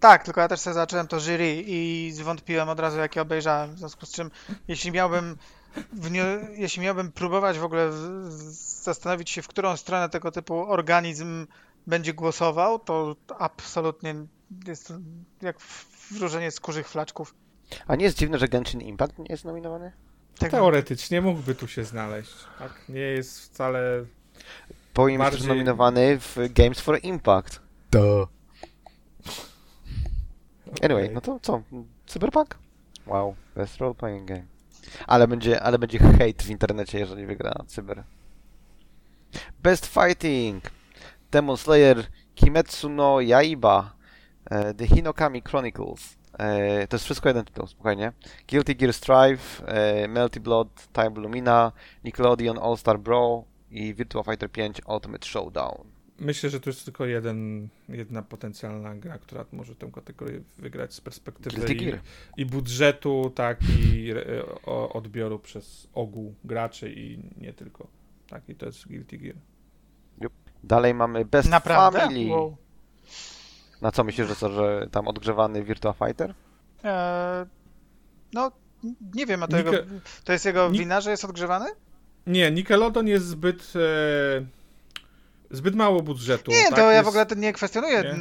Tak, 0.00 0.24
tylko 0.24 0.40
ja 0.40 0.48
też 0.48 0.60
sobie 0.60 0.74
zacząłem 0.74 1.06
to 1.06 1.20
jury 1.20 1.62
i 1.66 2.10
zwątpiłem 2.14 2.68
od 2.68 2.80
razu, 2.80 2.98
jak 2.98 3.16
je 3.16 3.22
obejrzałem. 3.22 3.74
W 3.74 3.78
związku 3.78 4.06
z 4.06 4.12
czym, 4.12 4.30
jeśli 4.68 4.92
miałbym, 4.92 5.36
wnio- 5.96 6.48
jeśli 6.52 6.82
miałbym 6.82 7.12
próbować 7.12 7.58
w 7.58 7.64
ogóle 7.64 7.92
zastanowić 8.82 9.30
się, 9.30 9.42
w 9.42 9.48
którą 9.48 9.76
stronę 9.76 10.08
tego 10.08 10.30
typu 10.32 10.54
organizm 10.72 11.46
będzie 11.86 12.14
głosował, 12.14 12.78
to 12.78 13.16
absolutnie 13.38 14.14
jest 14.66 14.88
to 14.88 14.94
jak 15.42 15.56
wróżenie 16.10 16.50
skórzych 16.50 16.88
flaczków. 16.88 17.34
A 17.86 17.96
nie 17.96 18.04
jest 18.04 18.18
dziwne, 18.18 18.38
że 18.38 18.48
Genshin 18.48 18.80
Impact 18.80 19.18
nie 19.18 19.26
jest 19.28 19.44
nominowany? 19.44 19.92
Tak, 20.38 20.50
teoretycznie 20.50 21.20
mógłby 21.20 21.54
tu 21.54 21.68
się 21.68 21.84
znaleźć, 21.84 22.34
tak? 22.58 22.84
Nie 22.88 23.00
jest 23.00 23.40
wcale... 23.40 24.04
Powinien 24.94 25.20
być 25.20 25.24
Bardziej- 25.24 25.40
też 25.40 25.48
nominowany 25.48 26.18
w 26.18 26.36
Games 26.54 26.80
for 26.80 26.98
Impact. 27.02 27.60
Duh. 27.90 28.28
Anyway, 30.82 31.04
Okej. 31.04 31.14
no 31.14 31.20
to 31.20 31.38
co? 31.42 31.62
Cyberpunk? 32.06 32.58
Wow, 33.06 33.34
best 33.56 33.76
role 33.76 33.94
playing 33.94 34.28
game. 34.28 34.44
Ale 35.06 35.28
będzie, 35.28 35.62
ale 35.62 35.78
będzie 35.78 35.98
hate 35.98 36.44
w 36.44 36.50
internecie, 36.50 36.98
jeżeli 36.98 37.26
wygra 37.26 37.54
Cyber. 37.66 38.04
Best 39.62 39.86
Fighting! 39.86 40.64
Demon 41.30 41.56
Slayer 41.56 42.06
Kimetsu 42.34 42.88
no 42.88 43.20
Yaiba 43.20 43.92
e, 44.50 44.74
The 44.74 44.86
Hinokami 44.86 45.42
Chronicles 45.42 46.16
e, 46.38 46.86
To 46.86 46.96
jest 46.96 47.04
wszystko 47.04 47.28
jeden 47.28 47.44
tytuł, 47.44 47.66
spokojnie. 47.66 48.12
Guilty 48.50 48.74
Gear 48.74 48.92
Strive, 48.92 49.62
e, 49.66 50.08
Melty 50.08 50.40
Blood, 50.40 50.88
Time 50.92 51.20
Lumina, 51.20 51.72
Nickelodeon 52.04 52.58
All-Star 52.58 52.98
Bro 52.98 53.44
i 53.70 53.94
Virtua 53.94 54.22
Fighter 54.22 54.50
5 54.50 54.80
Ultimate 54.88 55.26
Showdown. 55.26 55.96
Myślę, 56.18 56.50
że 56.50 56.60
to 56.60 56.70
jest 56.70 56.84
tylko 56.84 57.06
jeden, 57.06 57.68
jedna 57.88 58.22
potencjalna 58.22 58.94
gra, 58.94 59.18
która 59.18 59.44
może 59.52 59.74
tę 59.74 59.90
kategorię 59.92 60.40
wygrać 60.58 60.94
z 60.94 61.00
perspektywy 61.00 61.56
Guilty 61.56 61.74
i, 61.74 61.76
Gear. 61.76 62.00
i 62.36 62.46
budżetu, 62.46 63.32
tak, 63.34 63.60
i 63.94 64.10
e, 64.10 64.16
o, 64.66 64.92
odbioru 64.92 65.38
przez 65.38 65.88
ogół 65.94 66.34
graczy 66.44 66.92
i 66.92 67.18
nie 67.36 67.52
tylko. 67.52 67.86
Tak, 68.28 68.48
i 68.48 68.54
to 68.54 68.66
jest 68.66 68.88
Guilty 68.88 69.18
Gear. 69.18 69.36
Dalej 70.64 70.94
mamy 70.94 71.24
Best 71.24 71.50
Naprawdę? 71.50 72.00
Family. 72.00 72.30
Wow. 72.30 72.56
Na 73.82 73.92
co 73.92 74.04
myślisz, 74.04 74.28
że 74.28 74.36
co, 74.36 74.52
że 74.52 74.88
tam 74.90 75.08
odgrzewany 75.08 75.64
Virtua 75.64 75.92
Fighter? 75.92 76.34
Eee, 76.84 77.46
no, 78.32 78.50
nie 79.14 79.26
wiem, 79.26 79.42
a 79.42 79.46
to, 79.46 79.56
Nike- 79.56 79.72
jego, 79.72 79.84
to 80.24 80.32
jest 80.32 80.44
jego 80.44 80.68
Ni- 80.68 80.78
wina, 80.78 81.00
że 81.00 81.10
jest 81.10 81.24
odgrzewany? 81.24 81.66
Nie, 82.26 82.50
Nickelodeon 82.50 83.06
jest 83.08 83.26
zbyt... 83.26 83.72
E, 83.76 84.46
zbyt 85.50 85.74
mało 85.74 86.02
budżetu. 86.02 86.50
Nie, 86.50 86.64
tak? 86.64 86.74
to 86.74 86.80
ja 86.80 86.92
jest, 86.92 87.04
w 87.04 87.08
ogóle 87.08 87.26
nie 87.36 87.52
kwestionuję. 87.52 88.16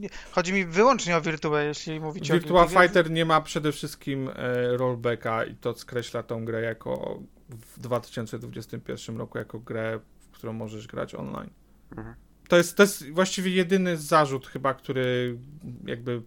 Nie? 0.00 0.08
Chodzi 0.32 0.52
mi 0.52 0.64
wyłącznie 0.64 1.16
o 1.16 1.20
Virtuę, 1.20 1.64
jeśli 1.64 2.00
mówicie 2.00 2.34
Virtua 2.34 2.62
o 2.62 2.66
Gear. 2.66 2.82
Fighter 2.82 3.10
nie 3.10 3.24
ma 3.24 3.40
przede 3.40 3.72
wszystkim 3.72 4.28
e, 4.28 4.76
rollbacka 4.76 5.44
i 5.44 5.54
to 5.54 5.74
skreśla 5.74 6.22
tą 6.22 6.44
grę 6.44 6.60
jako 6.62 7.18
w 7.48 7.80
2021 7.80 9.16
roku 9.16 9.38
jako 9.38 9.58
grę, 9.58 10.00
w 10.20 10.30
którą 10.30 10.52
możesz 10.52 10.86
grać 10.86 11.14
online. 11.14 11.50
Mhm. 11.96 12.14
To 12.48 12.56
jest, 12.56 12.76
to 12.76 12.82
jest 12.82 13.10
właściwie 13.10 13.50
jedyny 13.50 13.96
zarzut 13.96 14.46
chyba, 14.46 14.74
który 14.74 15.38
jakby 15.86 16.22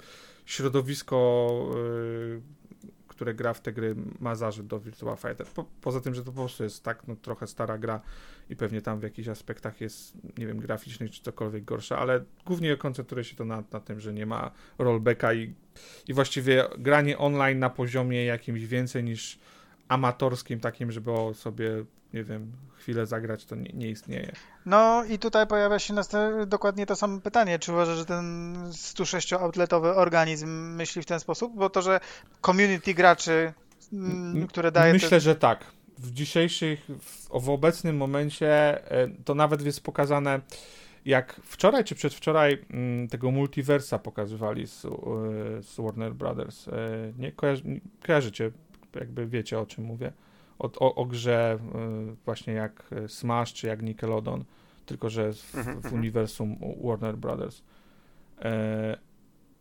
środowisko, 0.45 1.71
y, 1.77 2.41
które 3.07 3.33
gra 3.33 3.53
w 3.53 3.61
te 3.61 3.73
gry 3.73 3.95
ma 4.19 4.35
zarzut 4.35 4.67
do 4.67 4.79
Virtua 4.79 5.15
Fighter. 5.15 5.47
Po, 5.47 5.65
poza 5.81 6.01
tym, 6.01 6.15
że 6.15 6.23
to 6.23 6.31
po 6.31 6.41
prostu 6.41 6.63
jest 6.63 6.83
tak 6.83 7.07
no, 7.07 7.15
trochę 7.15 7.47
stara 7.47 7.77
gra 7.77 8.01
i 8.49 8.55
pewnie 8.55 8.81
tam 8.81 8.99
w 8.99 9.03
jakichś 9.03 9.27
aspektach 9.27 9.81
jest, 9.81 10.13
nie 10.37 10.47
wiem, 10.47 10.59
graficznych 10.59 11.11
czy 11.11 11.21
cokolwiek 11.21 11.65
gorsze, 11.65 11.97
ale 11.97 12.23
głównie 12.45 12.77
koncentruje 12.77 13.23
się 13.23 13.35
to 13.35 13.45
na, 13.45 13.63
na 13.71 13.79
tym, 13.79 13.99
że 13.99 14.13
nie 14.13 14.25
ma 14.25 14.51
rollbacka 14.77 15.33
i, 15.33 15.53
i 16.07 16.13
właściwie 16.13 16.65
granie 16.77 17.17
online 17.17 17.59
na 17.59 17.69
poziomie 17.69 18.25
jakimś 18.25 18.65
więcej 18.65 19.03
niż 19.03 19.39
amatorskim 19.91 20.59
takim, 20.59 20.91
żeby 20.91 21.11
o 21.11 21.33
sobie, 21.33 21.71
nie 22.13 22.23
wiem, 22.23 22.51
chwilę 22.77 23.05
zagrać, 23.05 23.45
to 23.45 23.55
nie, 23.55 23.71
nie 23.73 23.89
istnieje. 23.89 24.31
No 24.65 25.03
i 25.09 25.19
tutaj 25.19 25.47
pojawia 25.47 25.79
się 25.79 25.93
dokładnie 26.47 26.85
to 26.85 26.95
samo 26.95 27.21
pytanie. 27.21 27.59
Czy 27.59 27.71
uważasz, 27.71 27.97
że 27.97 28.05
ten 28.05 28.55
106-outletowy 28.69 29.93
organizm 29.95 30.49
myśli 30.49 31.01
w 31.01 31.05
ten 31.05 31.19
sposób? 31.19 31.55
Bo 31.55 31.69
to, 31.69 31.81
że 31.81 31.99
community 32.45 32.93
graczy, 32.93 33.53
mm, 33.93 34.47
które 34.47 34.71
daje... 34.71 34.93
Myślę, 34.93 35.09
te... 35.09 35.19
że 35.19 35.35
tak. 35.35 35.65
W 35.97 36.11
dzisiejszych, 36.11 36.87
w, 36.99 37.45
w 37.45 37.49
obecnym 37.49 37.97
momencie 37.97 38.49
e, 38.91 39.07
to 39.25 39.35
nawet 39.35 39.61
jest 39.61 39.83
pokazane 39.83 40.41
jak 41.05 41.41
wczoraj 41.43 41.83
czy 41.83 41.95
przedwczoraj 41.95 42.65
mm, 42.69 43.07
tego 43.07 43.31
multiversa 43.31 43.99
pokazywali 43.99 44.67
z, 44.67 44.85
e, 44.85 44.89
z 45.61 45.75
Warner 45.77 46.13
Brothers. 46.13 46.67
E, 46.67 46.71
nie 47.17 47.31
kojarzy, 47.31 47.81
kojarzycie, 48.05 48.51
jakby 48.95 49.27
wiecie 49.27 49.59
o 49.59 49.65
czym 49.65 49.83
mówię. 49.83 50.11
O, 50.59 50.69
o, 50.79 50.95
o 50.95 51.05
grze 51.05 51.59
właśnie 52.25 52.53
jak 52.53 52.89
Smash 53.07 53.53
czy 53.53 53.67
jak 53.67 53.81
Nickelodeon, 53.81 54.43
tylko 54.85 55.09
że 55.09 55.33
w, 55.33 55.55
Mhm, 55.55 55.75
w 55.81 55.85
mhm. 55.85 55.93
uniwersum 56.01 56.57
Warner 56.83 57.17
Brothers. 57.17 57.61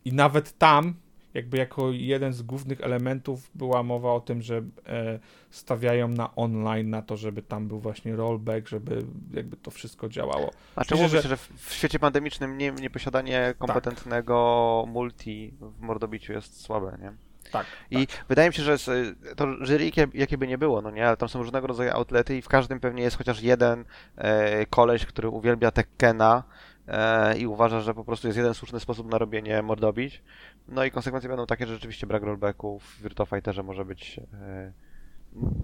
I 0.05 0.13
nawet 0.13 0.59
tam 0.59 0.95
jakby 1.35 1.59
jako 1.59 1.91
jeden 1.93 2.33
z 2.33 2.43
głównych 2.43 2.81
elementów 2.81 3.51
była 3.55 3.83
mowa 3.83 4.13
o 4.13 4.21
tym, 4.21 4.43
że 4.43 4.63
e, 4.87 5.19
stawiają 5.51 6.09
na 6.09 6.35
online, 6.35 6.91
na 6.91 7.03
to, 7.03 7.17
żeby 7.17 7.43
tam 7.43 7.69
był 7.69 7.81
właśnie 7.81 8.17
rollback, 8.17 8.69
żeby 8.69 9.05
jakby 9.33 9.57
to 9.57 9.71
wszystko 9.71 10.09
działało. 10.09 10.51
A 10.77 10.85
czy 10.85 10.95
Myślę, 10.95 11.09
że- 11.09 11.29
że 11.29 11.37
w 11.37 11.73
świecie 11.73 11.99
pandemicznym 11.99 12.59
nie, 12.59 12.73
nieposiadanie 12.73 13.55
kompetentnego 13.59 14.85
multi 14.89 15.55
w 15.61 15.81
mordobiciu 15.81 16.33
jest 16.33 16.61
słabe, 16.61 16.99
nie? 17.03 17.13
Tak. 17.53 17.67
I 17.91 18.07
wydaje 18.29 18.49
mi 18.49 18.55
się, 18.55 18.63
że 18.63 18.79
z- 18.79 19.19
to 19.37 19.47
jury, 19.65 19.91
jakie, 20.15 20.39
by 20.39 20.47
nie 20.47 20.59
było, 20.59 20.83
no 20.83 20.91
nie, 20.91 21.07
ale 21.09 21.17
tam 21.17 21.29
są 21.29 21.39
różnego 21.39 21.67
rodzaju 21.67 21.91
outlety 21.93 22.37
i 22.37 22.43
w 22.43 22.49
każdym 22.49 22.81
pewnie 22.81 23.03
jest 23.03 23.17
chociaż 23.19 23.43
jeden 23.43 23.85
e, 24.17 24.67
koleś, 24.67 25.07
który 25.07 25.29
uwielbia 25.29 25.71
Tekkena 25.71 26.43
e, 26.89 27.39
i 27.39 27.47
uważa, 27.47 27.81
że 27.81 27.95
po 27.95 28.05
prostu 28.05 28.27
jest 28.27 28.37
jeden 28.37 28.55
słuszny 28.55 28.81
sposób 28.81 29.11
na 29.11 29.19
robienie 29.19 29.63
mordobić. 29.63 30.23
No 30.69 30.85
i 30.85 30.91
konsekwencje 30.91 31.29
będą 31.29 31.47
takie, 31.47 31.67
że 31.67 31.75
rzeczywiście 31.75 32.07
brak 32.07 32.23
rollbacków 32.23 32.85
w 32.85 33.03
Virtua 33.03 33.27
Fighterze 33.27 33.63
może 33.63 33.85
być 33.85 34.21
e, 34.35 34.73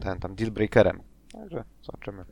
ten 0.00 0.18
tam 0.20 0.34
deal 0.34 0.50
breakerem. 0.50 1.00
Także 1.32 1.64
zobaczymy. 1.82 2.24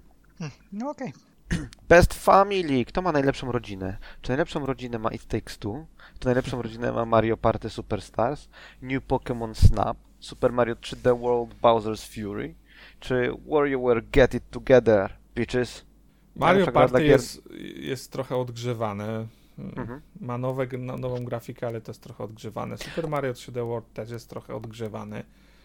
No 0.72 0.90
okej. 0.90 1.12
Best 1.88 2.14
Family. 2.14 2.84
Kto 2.84 3.02
ma 3.02 3.12
najlepszą 3.12 3.52
rodzinę? 3.52 3.96
Czy 4.22 4.30
najlepszą 4.30 4.66
rodzinę 4.66 4.98
ma 4.98 5.10
It 5.10 5.26
Takes 5.26 5.58
Two? 5.58 5.86
Czy 6.18 6.26
najlepszą 6.26 6.62
rodzinę 6.62 6.92
ma 6.92 7.04
Mario 7.04 7.36
Party 7.36 7.70
Superstars? 7.70 8.48
New 8.82 9.06
Pokémon 9.06 9.54
Snap? 9.54 9.96
Super 10.20 10.52
Mario 10.52 10.74
3D 10.74 11.20
World 11.20 11.54
Bowser's 11.62 12.14
Fury? 12.14 12.54
Czy 13.00 13.30
WarioWare 13.46 14.02
Get 14.10 14.34
It 14.34 14.50
Together? 14.50 15.16
Bitches? 15.34 15.84
Mario 16.36 16.72
Party 16.72 16.94
gier- 16.98 17.02
jest, 17.02 17.42
jest 17.76 18.12
trochę 18.12 18.36
odgrzewane. 18.36 19.26
Mhm. 19.58 20.00
Ma 20.20 20.38
nowe, 20.38 20.66
no, 20.78 20.96
nową 20.96 21.24
grafikę, 21.24 21.66
ale 21.66 21.80
to 21.80 21.90
jest 21.92 22.02
trochę 22.02 22.24
odgrzewane. 22.24 22.78
Super 22.78 23.08
Mario 23.08 23.32
3D 23.32 23.66
World 23.66 23.92
też 23.92 24.10
jest 24.10 24.30
trochę 24.30 24.54
odgrzewany. 24.54 25.24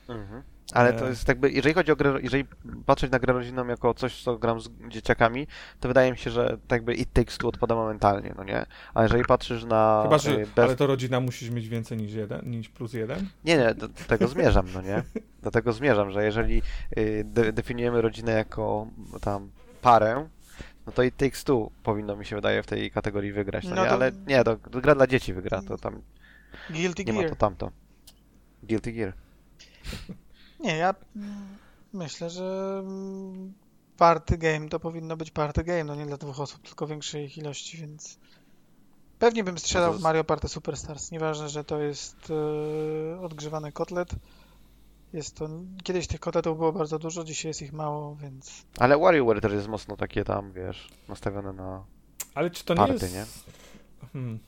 Mhm. 0.10 0.44
Ale 0.74 0.94
to 0.94 1.06
E. 1.06 1.10
jest 1.10 1.28
jakby, 1.28 1.52
jeżeli 1.52 1.76
chodzi 1.76 1.92
o 1.92 1.96
grę, 1.96 2.14
jeżeli 2.22 2.46
patrzeć 2.86 3.12
na 3.12 3.20
grę 3.20 3.34
rodzinną 3.34 3.68
jako 3.68 3.94
coś, 3.94 4.24
co 4.24 4.38
gram 4.38 4.62
z 4.62 4.70
dzieciakami, 4.90 5.48
to 5.80 5.88
wydaje 5.88 6.12
mi 6.12 6.18
się, 6.18 6.32
że 6.32 6.48
tak 6.68 6.78
jakby 6.78 6.94
It 6.94 7.14
Takes 7.14 7.38
Two 7.38 7.48
odpada 7.48 7.76
momentalnie, 7.76 8.34
no 8.38 8.44
nie? 8.44 8.66
A 8.94 9.04
jeżeli 9.04 9.24
patrzysz 9.26 9.64
na 9.64 10.00
Chyba, 10.04 10.18
że 10.18 10.32
e, 10.32 10.38
Best 10.40 10.58
ale 10.60 10.76
to 10.76 10.88
rodzina 10.88 11.20
musi 11.20 11.52
mieć 11.52 11.68
więcej 11.68 11.98
niż 11.98 12.14
jeden, 12.14 12.52
niż 12.52 12.70
plus 12.70 12.94
jeden. 12.94 13.28
Nie, 13.46 13.58
nie, 13.58 13.74
do, 13.76 13.88
do 13.88 14.04
tego 14.08 14.28
zmierzam, 14.28 14.66
no 14.74 14.82
nie? 14.82 15.04
Do 15.44 15.52
tego 15.52 15.74
zmierzam, 15.74 16.12
że 16.12 16.24
jeżeli 16.26 16.62
y, 16.98 17.24
de, 17.26 17.54
definiujemy 17.54 18.02
rodzinę 18.02 18.32
jako 18.32 18.88
tam 19.22 19.50
parę, 19.82 20.28
no 20.86 20.92
to 20.92 21.04
i 21.04 21.12
Takes 21.12 21.44
Two 21.44 21.72
powinno 21.84 22.16
mi 22.16 22.26
się 22.26 22.36
wydaje 22.36 22.64
w 22.64 22.68
tej 22.68 22.92
kategorii 22.92 23.32
wygrać, 23.32 23.64
no, 23.64 23.76
No 23.76 23.82
nie? 23.84 23.88
to- 23.88 23.94
Ale 23.94 24.12
nie, 24.28 24.44
to, 24.44 24.56
to 24.56 24.82
gra 24.82 24.96
dla 24.96 25.08
dzieci 25.08 25.34
wygra, 25.34 25.62
to 25.62 25.78
tam 25.78 26.02
Guilty 26.70 27.06
nie 27.06 27.14
ma 27.14 27.20
Gear. 27.20 27.30
to 27.30 27.36
tamto. 27.36 27.72
Guilty 28.64 28.92
Gear. 28.92 29.14
Nie, 30.60 30.78
ja 30.78 30.96
myślę, 31.94 32.30
że 32.30 32.80
mm, 32.84 33.54
party 33.98 34.38
game 34.38 34.70
to 34.70 34.80
powinno 34.80 35.18
być 35.18 35.32
party 35.32 35.64
game, 35.64 35.84
no 35.84 35.96
nie 35.96 36.06
dla 36.06 36.18
dwóch 36.18 36.40
osób, 36.40 36.62
tylko 36.62 36.88
większej 36.88 37.26
ich 37.26 37.38
ilości, 37.38 37.78
więc 37.78 38.20
pewnie 39.20 39.44
bym 39.44 39.58
strzelał 39.58 39.94
No 39.94 40.00
w 40.00 40.02
Mario 40.02 40.24
Party 40.24 40.48
Superstars. 40.48 41.12
Nieważne, 41.12 41.50
że 41.50 41.64
to 41.64 41.80
jest 41.80 42.32
e, 42.32 43.22
odgrzewany 43.22 43.72
kotlet. 43.72 44.10
Jest 45.14 45.36
to, 45.36 45.50
kiedyś 45.84 46.08
tych 46.08 46.20
kotletów 46.20 46.58
było 46.58 46.74
bardzo 46.74 47.00
dużo, 47.00 47.24
dzisiaj 47.24 47.50
jest 47.50 47.62
ich 47.62 47.74
mało, 47.74 48.16
więc 48.16 48.66
Ale 48.80 48.98
WarioWare 48.98 49.42
też 49.42 49.54
jest 49.54 49.68
mocno 49.68 49.98
takie 49.98 50.24
tam, 50.24 50.52
wiesz, 50.54 50.90
nastawione 51.08 51.54
na... 51.54 51.86
Ale 52.34 52.50
czy 52.50 52.66
to 52.66 52.74
nie 52.74 52.78
Party, 52.78 52.94
jest... 52.94 53.14
nie? 53.14 53.26
Hmm. 54.14 54.40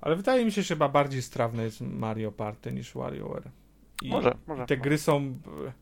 Ale 0.00 0.16
wydaje 0.16 0.44
mi 0.44 0.52
się, 0.52 0.62
że 0.62 0.74
chyba 0.74 0.88
bardziej 0.88 1.22
strawne 1.22 1.62
jest 1.62 1.80
Mario 1.80 2.32
Party 2.32 2.72
niż 2.72 2.94
WarioWare. 2.94 3.50
I 4.02 4.08
Może, 4.08 4.36
może. 4.46 4.66
te 4.66 4.76
gry 4.76 4.98
są 4.98 5.16
e, 5.16 5.72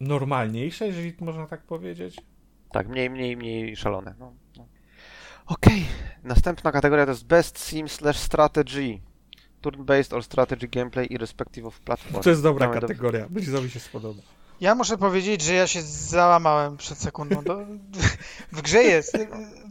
normalniejsze, 0.00 0.86
jeżeli 0.86 1.14
można 1.20 1.46
tak 1.46 1.62
powiedzieć. 1.62 2.20
Tak, 2.72 2.88
mniej, 2.88 3.10
mniej, 3.10 3.36
mniej 3.36 3.76
szalone. 3.76 4.14
No, 4.18 4.32
no. 4.56 4.66
Okej, 5.46 5.86
następna 6.22 6.72
kategoria 6.72 7.04
to 7.04 7.10
jest 7.10 7.26
Best 7.26 7.58
Sim 7.58 7.88
slash 7.88 8.16
Strategy. 8.16 9.00
Turn-based 9.62 10.16
or 10.16 10.24
strategy 10.24 10.68
gameplay 10.68 11.06
irrespective 11.06 11.66
of 11.66 11.80
platform. 11.80 12.22
To 12.22 12.30
jest 12.30 12.42
dobra 12.42 12.68
Mamy 12.68 12.80
kategoria. 12.80 13.28
Blizowi 13.28 13.70
się 13.70 13.80
spodoba. 13.80 14.22
Ja 14.60 14.74
muszę 14.74 14.98
powiedzieć, 14.98 15.42
że 15.42 15.54
ja 15.54 15.66
się 15.66 15.82
załamałem 15.82 16.76
przed 16.76 16.98
sekundą. 16.98 17.42
Do, 17.42 17.58
w 18.52 18.62
grze 18.62 18.82
jest, 18.82 19.18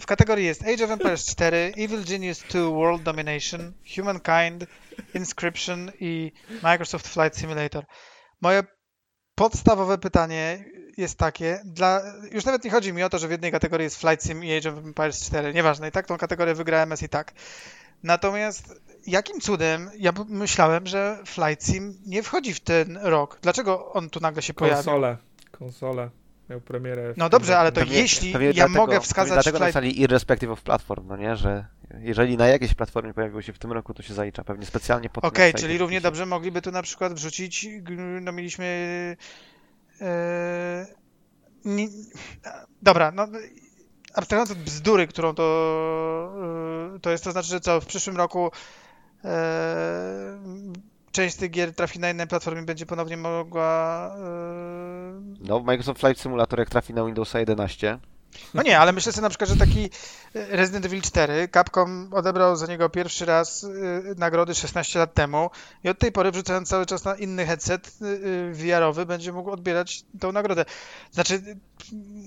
w 0.02 0.06
kategorii 0.06 0.46
jest 0.46 0.64
Age 0.64 0.86
of 0.86 0.92
Empires 0.92 1.26
4, 1.26 1.74
Evil 1.78 2.04
Genius 2.06 2.44
2 2.50 2.62
World 2.62 3.04
Domination, 3.04 3.74
Humankind, 3.96 4.66
Inscription 5.14 5.92
i 6.00 6.32
Microsoft 6.64 7.08
Flight 7.08 7.38
Simulator. 7.38 7.86
Moje 8.42 8.64
podstawowe 9.36 9.98
pytanie 9.98 10.66
jest 10.98 11.18
takie, 11.18 11.62
dla, 11.66 12.02
już 12.32 12.46
nawet 12.46 12.64
nie 12.64 12.72
chodzi 12.72 12.94
mi 12.94 13.04
o 13.04 13.10
to, 13.10 13.20
że 13.20 13.28
w 13.28 13.32
jednej 13.32 13.52
kategorii 13.52 13.84
jest 13.84 14.02
Flight 14.02 14.26
Sim 14.26 14.44
i 14.44 14.58
Age 14.58 14.70
of 14.70 14.78
Empires 14.78 15.26
4, 15.26 15.54
nieważne, 15.54 15.88
i 15.90 15.92
tak 15.92 16.08
tą 16.08 16.18
kategorię 16.18 16.56
wygra 16.56 16.78
MS 16.78 17.04
i 17.04 17.10
tak. 17.10 17.34
Natomiast 18.04 18.82
jakim 19.08 19.40
cudem 19.42 19.90
ja 19.98 20.14
myślałem, 20.30 20.88
że 20.88 21.18
Flight 21.26 21.66
Sim 21.66 21.98
nie 22.06 22.24
wchodzi 22.24 22.54
w 22.54 22.60
ten 22.60 22.98
rok? 23.02 23.40
Dlaczego 23.42 23.94
on 23.94 24.10
tu 24.10 24.20
nagle 24.20 24.42
się 24.42 24.54
pojawił? 24.54 24.76
Konsole. 24.84 25.18
Konsole. 25.52 26.10
Miał 26.50 26.62
premierę. 26.62 27.14
No 27.18 27.30
dobrze, 27.30 27.52
roku. 27.52 27.62
ale 27.62 27.72
to 27.72 27.80
Pewnie- 27.82 27.98
jeśli 27.98 28.32
pewnie 28.34 28.48
ja 28.48 28.54
dlatego- 28.54 28.78
mogę 28.80 29.02
wskazać 29.02 29.34
Dlatego 29.34 29.58
flight... 29.58 29.76
napisali 29.76 30.02
irrespective 30.02 30.50
of 30.50 30.62
platform, 30.62 31.08
no 31.08 31.18
nie? 31.18 31.36
Że 31.36 31.66
jeżeli 32.00 32.38
na 32.38 32.48
jakiejś 32.48 32.74
platformie 32.74 33.14
pojawiło 33.14 33.42
się 33.42 33.54
w 33.54 33.60
tym 33.60 33.72
roku, 33.72 33.94
to 33.94 34.04
się 34.04 34.14
zalicza. 34.14 34.44
Pewnie 34.44 34.66
specjalnie 34.66 35.10
po 35.10 35.22
tym, 35.22 35.28
Okej, 35.28 35.48
jak 35.48 35.56
czyli 35.56 35.78
równie 35.78 36.02
dobrze 36.02 36.26
mogliby 36.26 36.62
tu 36.62 36.72
na 36.72 36.82
przykład 36.82 37.14
wrzucić, 37.14 37.68
no 38.22 38.32
mieliśmy... 38.32 38.66
E, 40.02 40.86
nie, 41.66 41.88
dobra, 42.82 43.12
no 43.12 43.28
abstrahując 44.14 44.52
od 44.52 44.58
bzdury, 44.58 45.08
którą 45.08 45.36
to, 45.36 45.44
e, 46.96 47.00
to 47.00 47.10
jest, 47.10 47.24
to 47.24 47.32
znaczy, 47.32 47.48
że 47.48 47.60
co, 47.60 47.82
w 47.82 47.86
przyszłym 47.86 48.18
roku 48.18 48.52
część 51.12 51.36
z 51.36 51.38
tych 51.38 51.52
gier 51.52 51.76
trafi 51.76 52.00
na 52.00 52.10
innej 52.10 52.28
platformie, 52.28 52.62
będzie 52.62 52.86
ponownie 52.86 53.18
mogła... 53.18 54.12
E, 54.18 55.22
No, 55.40 55.60
Microsoft 55.60 56.00
Flight 56.00 56.22
Simulator 56.22 56.60
jak 56.60 56.70
trafi 56.70 56.94
na 56.94 57.06
Windowsa 57.06 57.40
11, 57.40 58.00
No 58.54 58.64
nie, 58.64 58.80
ale 58.80 58.92
myślę 58.92 59.12
sobie 59.12 59.22
na 59.22 59.30
przykład, 59.30 59.50
że 59.50 59.58
taki 59.58 59.90
e, 60.36 60.46
Resident 60.58 60.86
Evil 60.86 61.02
4, 61.02 61.50
Capcom 61.54 62.10
odebrał 62.14 62.56
za 62.56 62.68
niego 62.68 62.90
pierwszy 62.90 63.26
raz 63.26 63.64
y, 63.64 63.70
nagrody 64.18 64.56
16 64.56 65.00
lat 65.00 65.14
temu 65.14 65.50
i 65.84 65.90
od 65.90 66.00
tej 66.00 66.12
pory 66.12 66.32
wrzucając 66.32 66.70
cały 66.70 66.86
czas 66.86 67.04
na 67.04 67.16
inny 67.16 67.46
headset 67.46 67.98
VR-owy 68.52 69.06
będzie 69.06 69.32
mógł 69.32 69.52
odbierać 69.52 70.04
tą 70.20 70.32
nagrodę. 70.32 70.66
Znaczy, 71.12 71.42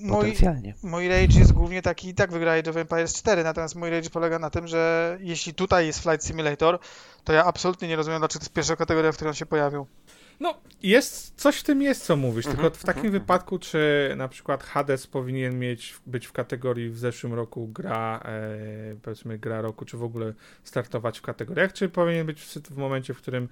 mój, 0.02 0.36
mój 0.82 1.08
rage 1.08 1.38
jest 1.38 1.52
głównie 1.52 1.82
taki, 1.82 2.14
tak 2.14 2.32
wygra 2.32 2.52
Age 2.52 2.70
of 2.70 2.76
Empires 2.76 3.14
4, 3.14 3.44
natomiast 3.44 3.74
mój 3.74 3.90
rage 3.90 4.10
polega 4.10 4.38
na 4.38 4.50
tym, 4.50 4.68
że 4.68 5.18
jeśli 5.20 5.54
tutaj 5.54 5.86
jest 5.86 6.02
Flight 6.02 6.26
Simulator, 6.26 6.78
to 7.24 7.32
ja 7.32 7.44
absolutnie 7.44 7.88
nie 7.88 7.96
rozumiem, 7.96 8.18
dlaczego 8.18 8.40
to 8.40 8.44
jest 8.44 8.52
pierwsza 8.52 8.76
kategoria, 8.76 9.12
w 9.12 9.14
której 9.14 9.28
on 9.30 9.34
się 9.34 9.46
pojawił. 9.46 9.86
No, 10.40 10.54
jest, 10.82 11.32
coś 11.36 11.56
w 11.56 11.62
tym 11.62 11.82
jest, 11.82 12.04
co 12.04 12.16
mówisz, 12.16 12.46
Mhm, 12.46 12.62
tylko 12.64 12.78
w 12.78 12.84
takim 12.84 13.04
mhm, 13.06 13.20
wypadku, 13.20 13.58
czy 13.58 14.12
na 14.16 14.28
przykład 14.28 14.62
Hades 14.64 15.06
powinien 15.06 15.58
mieć, 15.58 15.94
być 16.06 16.26
w 16.26 16.32
kategorii 16.32 16.90
w 16.90 16.98
zeszłym 16.98 17.34
roku 17.34 17.68
gra, 17.68 18.20
e, 18.24 18.96
powiedzmy 19.02 19.38
gra 19.38 19.60
roku, 19.60 19.84
czy 19.84 19.96
w 19.96 20.02
ogóle 20.02 20.32
startować 20.64 21.18
w 21.18 21.22
kategoriach, 21.22 21.72
czy 21.72 21.88
powinien 21.88 22.26
być 22.26 22.42
w, 22.42 22.54
w 22.54 22.76
momencie, 22.76 23.14
w 23.14 23.18
którym 23.18 23.48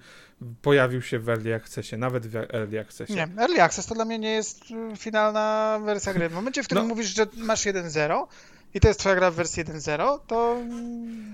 pojawił 0.61 1.01
się 1.01 1.19
w 1.19 1.29
Early 1.29 1.55
Accessie, 1.55 1.97
nawet 1.97 2.27
w 2.27 2.35
Early 2.35 2.79
Accessie. 2.79 3.13
Nie, 3.15 3.27
Early 3.37 3.61
Access 3.63 3.85
to 3.85 3.95
dla 3.95 4.05
mnie 4.05 4.19
nie 4.19 4.31
jest 4.31 4.61
y, 4.93 4.97
finalna 4.97 5.79
wersja 5.85 6.13
gry. 6.13 6.29
W 6.29 6.33
momencie, 6.33 6.63
w 6.63 6.65
którym 6.65 6.83
No. 6.83 6.87
mówisz, 6.87 7.15
że 7.15 7.27
masz 7.37 7.65
1.0 7.65 8.27
i 8.75 8.79
to 8.79 8.87
jest 8.87 8.99
twoja 8.99 9.15
gra 9.15 9.31
w 9.31 9.35
wersji 9.35 9.65
1.0, 9.65 10.19
to 10.27 10.57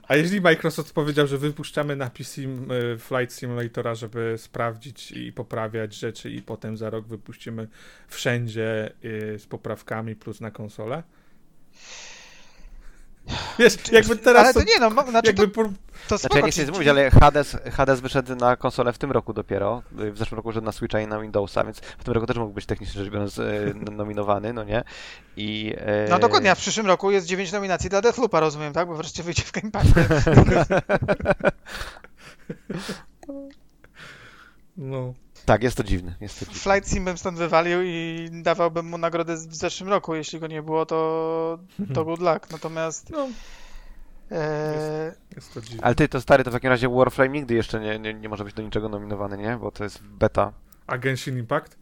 A 0.08 0.16
jeśli 0.16 0.42
Microsoft 0.42 0.94
powiedział, 0.94 1.28
że 1.28 1.38
wypuszczamy 1.38 1.96
na 1.96 2.10
PC 2.10 2.42
y, 2.42 2.98
Flight 2.98 3.34
Simulatora, 3.36 3.96
żeby 3.96 4.36
sprawdzić 4.38 5.12
i 5.12 5.34
poprawiać 5.34 5.94
rzeczy 5.96 6.32
i 6.32 6.42
potem 6.42 6.78
za 6.78 6.90
rok 6.90 7.08
wypuścimy 7.08 7.68
wszędzie 8.08 8.94
y, 9.06 9.40
z 9.40 9.46
poprawkami 9.46 10.16
plus 10.16 10.42
na 10.42 10.52
konsolę? 10.52 11.04
Wiesz, 13.60 13.92
jakby 13.92 14.16
teraz... 14.16 14.44
ale 14.44 14.54
to 14.54 14.60
nie 14.60 14.80
no, 14.80 14.90
znaczy 15.10 15.28
jakby 15.28 15.48
to, 15.48 15.64
to 16.08 16.18
Znaczy, 16.18 16.24
ja 16.24 16.40
spoko, 16.40 16.46
nie 16.46 16.52
chcę 16.52 16.62
nic 16.62 16.72
mówić, 16.72 16.88
ale 16.88 17.12
Hades, 17.12 17.58
Hades 17.72 18.00
wyszedł 18.00 18.36
na 18.36 18.56
konsolę 18.56 18.94
w 18.94 18.98
tym 18.98 19.12
roku 19.12 19.34
dopiero. 19.34 19.84
W 19.92 20.18
zeszłym 20.18 20.38
roku 20.38 20.50
wyszedł 20.50 20.66
na 20.66 20.72
Switcha 20.72 21.00
i 21.00 21.08
na 21.08 21.20
Windowsa, 21.20 21.64
więc 21.64 21.80
w 21.80 22.04
tym 22.04 22.14
roku 22.14 22.28
też 22.28 22.38
mógł 22.38 22.54
być 22.54 22.66
technicznie 22.66 23.04
rzecz 23.04 23.14
biorąc 23.14 23.40
e, 23.40 23.44
nominowany, 23.92 24.54
no 24.54 24.64
nie? 24.64 24.84
I, 25.38 25.74
e, 25.78 26.08
No 26.10 26.20
dokładnie, 26.20 26.52
a 26.52 26.56
w 26.56 26.60
przyszłym 26.60 26.88
roku 26.88 27.12
jest 27.12 27.28
9 27.28 27.52
nominacji 27.52 27.90
dla 27.90 28.02
Deathloopa, 28.02 28.40
rozumiem, 28.40 28.74
tak? 28.74 28.88
Bo 28.88 28.96
wreszcie 28.96 29.24
wyjdzie 29.24 29.44
w 29.44 29.52
Game 29.52 29.72
Passie. 29.72 29.94
no. 34.78 35.14
Tak, 35.46 35.64
jest 35.64 35.78
to 35.78 35.84
dziwne. 35.84 36.16
Jest 36.22 36.40
to 36.40 36.46
dziwne. 36.46 36.60
Flight 36.60 36.90
Sim 36.94 37.06
bym 37.06 37.18
stąd 37.18 37.38
wywalił 37.38 37.80
i 37.84 38.30
dawałbym 38.32 38.86
mu 38.86 38.98
nagrodę 38.98 39.38
z- 39.38 39.48
w 39.48 39.56
zeszłym 39.56 39.90
roku. 39.90 40.16
Jeśli 40.16 40.40
go 40.40 40.48
nie 40.48 40.62
było, 40.62 40.86
to, 40.86 41.60
to 41.94 42.06
good 42.06 42.20
luck. 42.20 42.52
Natomiast 42.52 43.10
no, 43.10 43.28
e, 44.32 45.14
jest 45.36 45.54
to 45.54 45.62
dziwne. 45.62 45.84
Ale 45.84 45.96
ty, 45.96 46.08
to 46.10 46.22
stary, 46.22 46.44
to 46.44 46.50
w 46.52 46.54
takim 46.54 46.70
razie 46.70 46.90
Warframe 46.90 47.30
nigdy 47.30 47.54
jeszcze 47.54 47.80
nie, 47.80 48.00
nie, 48.00 48.14
nie 48.14 48.30
może 48.30 48.44
być 48.44 48.54
do 48.54 48.62
niczego 48.62 48.90
nominowany, 48.90 49.38
nie? 49.38 49.58
Bo 49.58 49.72
to 49.72 49.84
jest 49.84 50.04
beta. 50.04 50.54
A 50.88 50.98
Genshin 50.98 51.38
Impact? 51.38 51.78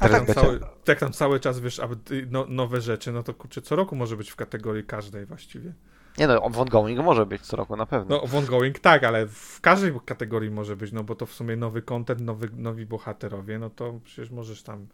A 0.00 0.08
tak, 0.08 0.26
beta. 0.26 0.40
Cały, 0.40 0.60
jak 0.88 0.98
tam 1.00 1.12
cały 1.12 1.40
czas, 1.40 1.60
wiesz, 1.60 1.80
aby, 1.80 1.96
no, 2.30 2.46
nowe 2.48 2.80
rzeczy, 2.80 3.12
no 3.12 3.22
to 3.22 3.34
kurczę, 3.34 3.62
co 3.62 3.76
roku 3.76 3.96
może 3.96 4.16
być 4.16 4.30
w 4.30 4.36
kategorii 4.36 4.84
każdej 4.84 5.26
właściwie. 5.26 5.72
Nie 6.18 6.26
no, 6.26 6.42
ongoing 6.42 7.00
może 7.00 7.26
być 7.26 7.42
co 7.42 7.56
roku 7.56 7.76
na 7.76 7.86
pewno. 7.86 8.16
No, 8.16 8.26
w 8.26 8.34
ongoing 8.34 8.78
tak, 8.78 9.04
ale 9.04 9.26
w 9.26 9.60
każdej 9.60 9.92
kategorii 10.04 10.50
może 10.50 10.76
być, 10.76 10.92
no 10.92 11.04
bo 11.04 11.14
to 11.14 11.26
w 11.26 11.32
sumie 11.32 11.56
nowy 11.56 11.82
content, 11.82 12.20
nowy, 12.20 12.48
nowi 12.56 12.86
bohaterowie, 12.86 13.58
no 13.58 13.70
to 13.70 14.00
przecież 14.04 14.30
możesz 14.30 14.62
tam 14.62 14.86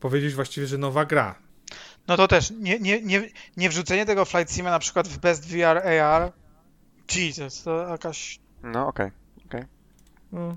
powiedzieć 0.00 0.34
właściwie, 0.34 0.66
że 0.66 0.78
nowa 0.78 1.04
gra. 1.04 1.34
no 2.08 2.16
to 2.16 2.28
też 2.28 2.50
nie, 2.50 2.78
nie, 2.78 3.02
nie, 3.02 3.28
nie 3.56 3.68
wrzucenie 3.68 4.06
tego 4.06 4.24
Flight 4.24 4.52
Sima 4.52 4.70
na 4.70 4.78
przykład 4.78 5.08
w 5.08 5.18
Best 5.18 5.48
VR 5.48 5.78
AR. 5.78 6.32
Jesus, 7.16 7.62
to 7.62 7.88
jakaś. 7.88 8.40
No 8.62 8.88
okej. 8.88 9.10
No, 10.32 10.56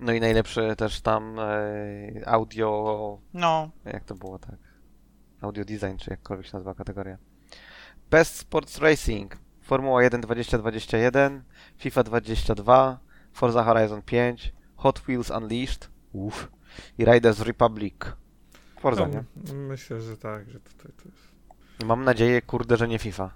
No 0.00 0.12
i 0.12 0.20
najlepszy 0.20 0.76
też 0.76 1.00
tam 1.00 1.38
e, 1.38 2.28
audio 2.28 3.18
No. 3.34 3.70
Jak 3.84 4.04
to 4.04 4.14
było, 4.14 4.38
tak? 4.38 4.56
Audio 5.40 5.64
design, 5.64 5.96
czy 5.98 6.10
jakkolwiek 6.10 6.46
się 6.46 6.52
nazywa 6.52 6.74
kategoria. 6.74 7.18
Best 8.14 8.36
Sports 8.36 8.78
Racing. 8.78 9.36
Formuła 9.60 10.02
1 10.02 10.20
2021, 10.20 11.42
FIFA 11.76 12.02
22, 12.02 12.98
Forza 13.32 13.64
Horizon 13.64 14.02
5, 14.02 14.52
Hot 14.76 15.00
Wheels 15.00 15.30
Unleashed, 15.30 15.90
uff, 16.12 16.50
i 16.98 17.04
Riders 17.04 17.40
Republic. 17.40 17.94
Forza, 18.80 19.06
nie? 19.06 19.24
no, 19.36 19.54
myślę, 19.54 20.00
że 20.00 20.16
tak, 20.16 20.50
że 20.50 20.60
tutaj 20.60 20.92
to 21.02 21.08
jest... 21.08 21.32
Mam 21.84 22.04
nadzieję, 22.04 22.42
kurde, 22.42 22.76
że 22.76 22.88
nie 22.88 22.98
FIFA. 22.98 23.30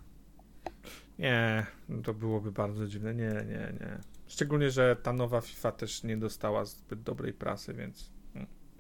Nie, 1.19 1.67
to 2.05 2.15
byłoby 2.15 2.53
bardzo 2.53 2.87
dziwne. 2.87 3.15
Nie, 3.15 3.31
nie, 3.31 3.73
nie. 3.81 3.99
Szczególnie, 4.27 4.71
że 4.71 4.97
ta 4.97 5.13
nowa 5.13 5.41
FIFA 5.41 5.73
też 5.73 6.03
nie 6.03 6.17
dostała 6.17 6.65
zbyt 6.65 7.03
dobrej 7.03 7.33
prasy, 7.33 7.75
więc... 7.75 8.11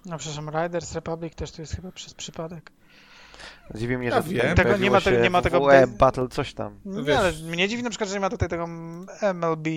No 0.06 0.18
przepraszam, 0.18 0.64
Riders 0.64 0.94
Republic 0.94 1.34
też 1.34 1.52
to 1.52 1.62
jest 1.62 1.76
chyba 1.76 1.92
przez 1.92 2.14
przypadek. 2.14 2.72
Dziwi 3.74 3.98
mnie, 3.98 4.08
Ja 4.08 4.22
że 4.22 4.28
wiem. 4.28 4.56
Tego 4.56 4.76
nie 4.76 4.90
ma 4.90 5.00
te- 5.00 5.20
nie 5.22 5.30
ma 5.30 5.42
tego 5.42 5.60
WWE 5.60 5.86
w- 5.86 5.96
Battle 5.96 6.28
coś 6.28 6.54
tam. 6.54 6.80
Nie, 6.84 7.02
wiesz- 7.02 7.16
ale 7.16 7.32
mnie 7.32 7.68
dziwi 7.68 7.82
na 7.82 7.90
przykład, 7.90 8.08
że 8.10 8.14
nie 8.16 8.20
ma 8.20 8.30
tutaj 8.30 8.48
tego 8.48 8.68
MLB. 9.22 9.68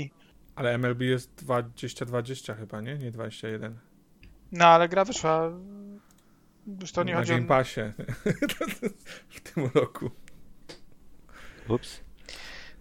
Ale 0.56 0.74
MLB 0.78 1.02
jest 1.06 1.36
2020 1.36 2.54
chyba, 2.56 2.82
nie? 2.82 2.98
Nie 2.98 3.12
21. 3.12 3.80
No 4.52 4.66
ale 4.66 4.90
gra 4.90 5.06
wyszła. 5.06 5.52
Już 6.82 6.92
to 6.92 7.04
nie 7.04 7.14
Na 7.14 7.20
chodzi 7.20 7.34
o. 7.34 7.36
Game 7.36 7.48
Passie 7.48 7.82
w 9.30 9.40
tym 9.40 9.70
roku. 9.74 10.10
Ups. 11.70 12.00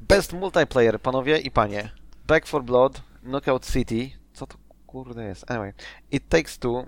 Best 0.01 0.33
Multiplayer, 0.33 1.01
panowie 1.01 1.39
i 1.39 1.51
panie. 1.51 1.91
Back 2.27 2.47
for 2.47 2.65
Blood, 2.65 3.03
Knockout 3.23 3.67
City. 3.73 4.11
Co 4.33 4.47
to 4.47 4.57
kurde 4.87 5.25
jest? 5.25 5.51
Anyway. 5.51 5.73
It 6.11 6.29
Takes 6.29 6.59
Two, 6.59 6.87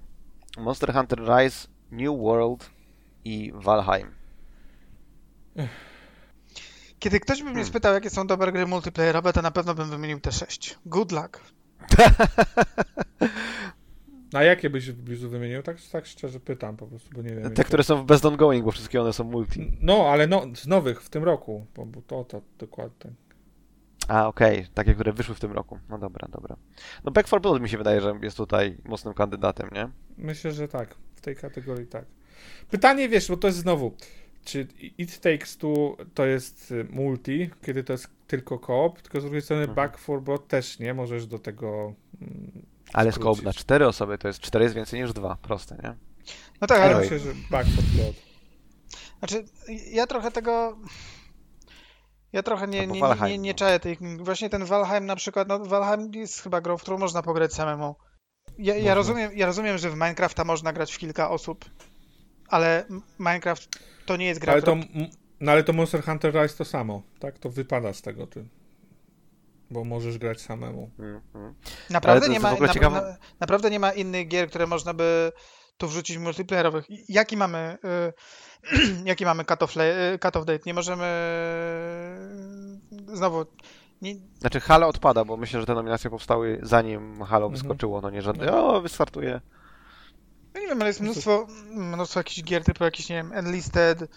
Monster 0.59 0.93
Hunter 0.95 1.19
Rise, 1.19 1.69
New 1.91 2.19
World 2.21 2.71
i 3.25 3.53
Valheim. 3.55 4.11
Kiedy 6.99 7.21
ktoś 7.21 7.39
by 7.39 7.45
mnie 7.45 7.53
Hmm. 7.53 7.69
spytał, 7.69 7.95
jakie 7.95 8.11
są 8.11 8.27
dobre 8.27 8.53
gry 8.53 8.67
multiplayerowe, 8.67 9.33
to 9.33 9.43
na 9.43 9.51
pewno 9.51 9.75
bym 9.75 9.91
wymienił 9.91 10.21
te 10.21 10.33
sześć. 10.33 10.79
Good 10.87 11.13
luck. 11.13 11.41
A 14.35 14.43
jakie 14.43 14.71
byś 14.71 14.91
w 14.91 15.03
Blizu 15.03 15.29
wymienił? 15.29 15.63
Tak, 15.63 15.77
tak 15.93 16.07
szczerze 16.07 16.41
pytam 16.41 16.77
po 16.77 16.87
prostu, 16.87 17.11
bo 17.15 17.23
nie 17.23 17.35
wiem. 17.35 17.55
Te, 17.55 17.65
które 17.65 17.83
są 17.85 18.03
w 18.03 18.05
Best 18.05 18.25
Ongoing, 18.25 18.65
bo 18.65 18.71
wszystkie 18.71 19.01
one 19.01 19.13
są 19.13 19.25
multi. 19.25 19.73
No, 19.81 20.09
ale 20.11 20.27
no, 20.27 20.43
z 20.55 20.67
nowych 20.67 21.03
w 21.03 21.09
tym 21.09 21.25
roku, 21.25 21.67
bo, 21.77 21.87
bo 21.87 22.03
to, 22.03 22.25
to 22.25 22.43
dokładnie. 22.59 23.13
A, 24.09 24.29
okej. 24.29 24.67
Takie, 24.75 24.95
które 24.95 25.13
wyszły 25.13 25.35
w 25.35 25.41
tym 25.41 25.53
roku. 25.53 25.79
No 25.89 25.99
dobra, 25.99 26.29
dobra. 26.33 26.57
No 27.05 27.11
Back 27.13 27.29
for 27.29 27.41
Blood 27.41 27.63
mi 27.63 27.69
się 27.69 27.79
wydaje, 27.79 28.01
że 28.01 28.19
jest 28.23 28.37
tutaj 28.37 28.79
mocnym 28.85 29.15
kandydatem, 29.15 29.69
nie? 29.73 29.89
Myślę, 30.19 30.53
że 30.53 30.69
tak. 30.69 30.95
W 31.15 31.21
tej 31.21 31.37
kategorii 31.37 31.87
tak. 31.87 32.05
Pytanie, 32.71 33.09
wiesz, 33.09 33.29
bo 33.29 33.37
to 33.37 33.49
jest 33.49 33.59
znowu, 33.59 33.97
czy 34.45 34.67
It 34.99 35.21
Takes 35.21 35.57
Two 35.57 35.97
to 36.15 36.27
jest 36.27 36.71
y, 36.71 36.87
multi, 36.91 37.51
kiedy 37.67 37.85
to 37.85 37.93
jest 37.93 38.09
tylko 38.27 38.59
koop, 38.59 39.03
tylko 39.03 39.21
z 39.21 39.23
drugiej 39.23 39.43
strony 39.43 39.63
Mhm. 39.63 39.77
Back 39.77 39.99
for 39.99 40.23
Blood 40.23 40.49
też 40.49 40.79
nie, 40.79 40.95
możesz 40.95 41.27
do 41.27 41.39
tego 41.39 41.95
mm, 42.23 42.67
Ale 42.93 43.13
skop 43.13 43.43
na 43.43 43.53
cztery 43.53 43.87
osoby 43.87 44.19
to 44.19 44.29
jest 44.29 44.41
cztery 44.41 44.65
jest 44.65 44.75
więcej 44.75 45.01
niż 45.01 45.13
dwa. 45.13 45.37
Proste, 45.43 45.77
nie? 45.83 45.97
No 46.61 46.67
tak, 46.67 46.81
ale 46.81 47.01
myślę, 47.01 47.19
że 47.19 47.33
Back 47.51 47.71
for 47.71 47.85
Blood. 47.85 48.15
znaczy, 49.19 49.45
ja 49.91 50.07
trochę 50.07 50.31
tego. 50.31 50.79
Ja 52.33 52.43
trochę 52.43 52.69
nie, 52.69 52.87
nie, 52.87 53.01
nie, 53.01 53.29
nie, 53.29 53.39
nie 53.39 53.51
no. 53.51 53.59
czaję 53.59 53.81
tych. 53.81 53.99
Właśnie 54.25 54.51
ten 54.51 54.65
Valheim 54.65 55.07
na 55.07 55.17
przykład, 55.17 55.49
no 55.49 55.59
Valheim 55.59 56.15
jest 56.15 56.43
chyba 56.43 56.61
grą, 56.61 56.79
w 56.79 56.83
którą 56.83 56.99
można 56.99 57.23
pograć 57.23 57.55
samemu. 57.55 57.95
Ja, 58.59 58.77
ja, 58.77 58.95
rozumiem, 58.95 59.31
ja 59.35 59.47
rozumiem, 59.47 59.79
że 59.79 59.91
w 59.91 59.95
Minecrafta 59.95 60.45
można 60.45 60.73
grać 60.73 60.93
w 60.93 60.99
kilka 60.99 61.31
osób, 61.31 61.65
ale 62.53 62.85
Minecraft 63.19 63.69
to 64.07 64.17
nie 64.17 64.27
jest 64.27 64.41
gra, 64.41 64.53
Ale 64.53 64.63
to, 64.63 64.77
no 65.41 65.53
ale 65.53 65.65
to 65.65 65.73
Monster 65.73 66.03
Hunter 66.05 66.35
Rise 66.35 66.57
to 66.57 66.65
samo, 66.65 67.03
tak? 67.19 67.39
To 67.39 67.51
wypada 67.51 67.93
z 67.93 68.03
tego, 68.03 68.27
ty. 68.27 68.45
Bo 69.71 69.85
możesz 69.85 70.19
grać 70.19 70.41
samemu. 70.41 70.91
Mm, 70.99 71.21
mm. 71.35 71.55
Naprawdę 71.91 72.29
nie, 72.29 72.41
ma, 72.41 72.55
na, 72.55 72.91
na, 72.91 73.17
naprawdę 73.41 73.71
nie 73.71 73.81
ma 73.81 73.93
innych 73.93 74.29
gier, 74.29 74.49
które 74.49 74.67
można 74.67 74.95
by 74.95 75.33
tu 75.77 75.89
wrzucić 75.89 76.19
multiplayerowych. 76.19 76.87
Jaki 77.09 77.37
mamy, 77.37 77.79
y, 77.85 79.05
jaki 79.11 79.25
mamy 79.25 79.45
cut 79.45 79.63
off, 79.63 79.77
y, 79.77 80.19
cut 80.19 80.37
off 80.37 80.45
date? 80.45 80.63
Nie 80.67 80.75
możemy 80.75 81.05
y, 83.13 83.17
znowu 83.17 83.47
nie, 84.03 84.15
Znaczy 84.41 84.61
Halo 84.61 84.89
odpada, 84.89 85.25
bo 85.25 85.37
myślę, 85.37 85.61
że 85.61 85.67
te 85.67 85.75
nominacje 85.75 86.11
powstały 86.11 86.59
zanim 86.63 87.23
Halo 87.25 87.47
Mhm. 87.47 87.53
wyskoczyło, 87.53 88.01
no 88.01 88.11
nie 88.11 88.23
żadne, 88.23 88.53
o, 88.53 88.81
wystartuje. 88.81 89.41
No 90.55 90.61
nie 90.61 90.67
wiem, 90.67 90.81
ale 90.81 90.87
jest 90.89 91.01
mnóstwo, 91.01 91.47
mnóstwo 91.71 92.21
jakichś 92.21 92.43
gier 92.43 92.65
typu 92.65 92.85
jakiś, 92.85 93.09
nie 93.09 93.17
wiem, 93.17 93.33
Enlisted, 93.33 94.03
ym, 94.03 94.09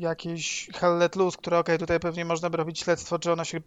jakieś 0.00 0.70
Hell 0.74 0.98
Let 0.98 1.16
Loose, 1.16 1.38
które 1.38 1.58
okej, 1.58 1.78
tutaj 1.78 2.00
pewnie 2.00 2.24
można 2.24 2.50
by 2.50 2.56
robić 2.56 2.80
śledztwo, 2.80 3.18
czy 3.18 3.32
ona 3.32 3.44
się 3.44 3.60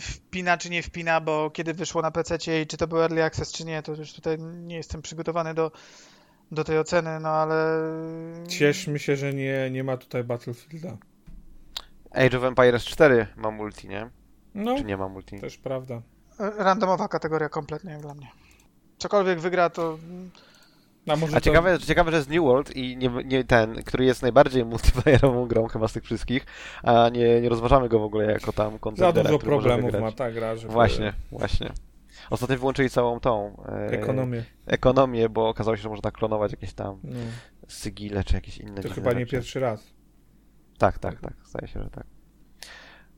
wpina, 0.00 0.58
czy 0.58 0.70
nie 0.70 0.82
wpina, 0.82 1.20
bo 1.20 1.50
kiedy 1.50 1.74
wyszło 1.74 2.02
na 2.02 2.10
PC 2.10 2.36
i 2.62 2.66
czy 2.66 2.76
to 2.76 2.86
był 2.86 3.02
Early 3.02 3.24
Access, 3.24 3.52
czy 3.52 3.64
nie, 3.64 3.82
to 3.82 3.94
już 3.94 4.12
tutaj 4.12 4.38
nie 4.38 4.76
jestem 4.76 5.02
przygotowany 5.02 5.54
do, 5.54 5.72
do 6.52 6.64
tej 6.64 6.78
oceny, 6.78 7.20
no 7.20 7.28
ale... 7.28 7.82
Cieszmy 8.48 8.98
się, 8.98 9.16
że 9.16 9.34
nie, 9.34 9.70
nie 9.70 9.84
ma 9.84 9.96
tutaj 9.96 10.24
Battlefielda. 10.24 10.96
Age 12.10 12.38
of 12.38 12.44
Empires 12.44 12.84
4 12.84 13.26
ma 13.36 13.50
multi, 13.50 13.88
nie? 13.88 14.10
No, 14.54 14.76
Czy 14.78 14.84
nie 14.84 14.96
ma 14.96 15.08
multi? 15.08 15.40
też 15.40 15.58
prawda. 15.58 16.02
Randomowa 16.38 17.08
kategoria 17.08 17.48
kompletnie 17.48 17.92
jak 17.92 18.02
dla 18.02 18.14
mnie. 18.14 18.28
Cokolwiek 19.00 19.40
wygra, 19.40 19.70
to 19.70 19.98
A 21.08 21.16
może 21.16 21.36
A 21.36 21.40
to... 21.40 21.44
ciekawe, 21.44 21.78
ciekawe, 21.78 22.10
że 22.10 22.16
jest 22.16 22.30
New 22.30 22.42
World 22.42 22.76
i 22.76 22.96
nie, 22.96 23.10
nie 23.24 23.44
ten, 23.44 23.82
który 23.82 24.04
jest 24.04 24.22
najbardziej 24.22 24.64
multiplayerową 24.74 25.46
grą 25.46 25.68
chyba 25.68 25.88
z 25.88 25.92
tych 25.92 26.04
wszystkich, 26.04 26.46
a 26.82 27.08
nie, 27.08 27.40
nie 27.40 27.48
rozważamy 27.48 27.88
go 27.88 27.98
w 27.98 28.02
ogóle 28.02 28.24
jako 28.32 28.52
tam 28.52 28.72
Za 28.72 28.78
kontendera, 28.78 29.22
dużo 29.22 29.38
który 29.38 29.54
może 29.56 29.68
problemów 29.68 30.00
ma 30.00 30.12
ta 30.12 30.30
gra, 30.30 30.56
żeby... 30.56 30.72
Właśnie, 30.72 31.12
właśnie. 31.30 31.70
Ostatnio 32.30 32.56
wyłączyli 32.58 32.90
całą 32.90 33.20
tą 33.20 33.56
e, 33.68 33.86
Ekonomię. 33.86 34.44
ekonomię, 34.66 35.28
bo 35.28 35.48
okazało 35.48 35.76
się, 35.76 35.82
że 35.82 35.88
można 35.88 36.10
klonować 36.10 36.50
jakieś 36.52 36.72
tam 36.72 36.98
No. 37.04 37.16
sygile 37.68 38.24
czy 38.24 38.34
jakieś 38.34 38.58
inne 38.58 38.82
To 38.82 38.90
chyba 38.90 39.12
nie 39.12 39.20
rzeczy. 39.20 39.30
pierwszy 39.32 39.60
raz. 39.60 39.84
Tak, 40.78 40.98
tak, 40.98 41.20
tak. 41.20 41.32
Zdaje 41.44 41.68
się, 41.68 41.82
że 41.82 41.90
tak. 41.90 42.04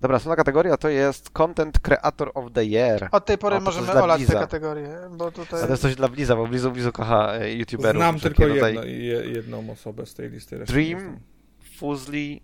Dobra, 0.02 0.16
następna 0.16 0.36
kategoria 0.36 0.76
to 0.76 0.88
jest 0.88 1.30
Content 1.30 1.78
Creator 1.78 2.30
of 2.34 2.52
the 2.52 2.64
Year. 2.64 3.08
Od 3.12 3.26
tej 3.26 3.38
pory 3.38 3.56
O, 3.56 3.58
to 3.58 3.64
możemy 3.64 3.92
olać 3.92 4.20
tę 4.20 4.26
Bliza. 4.26 4.40
kategorię, 4.40 4.88
bo 5.16 5.32
tutaj... 5.32 5.62
A 5.62 5.66
to 5.66 5.70
jest 5.72 5.82
coś 5.82 5.94
dla 5.94 6.08
Bliza, 6.08 6.36
bo 6.36 6.46
Blizu, 6.46 6.70
Blizu 6.70 6.92
kocha 6.92 7.34
e, 7.34 7.52
youtuberów. 7.52 8.02
Znam 8.02 8.20
tylko 8.20 8.42
tutaj 8.42 8.74
jedno, 8.74 8.84
je, 8.84 9.30
jedną 9.30 9.70
osobę 9.70 10.06
z 10.06 10.14
tej 10.14 10.30
listy. 10.30 10.58
Dream. 10.58 11.20
Fuzli, 11.76 12.42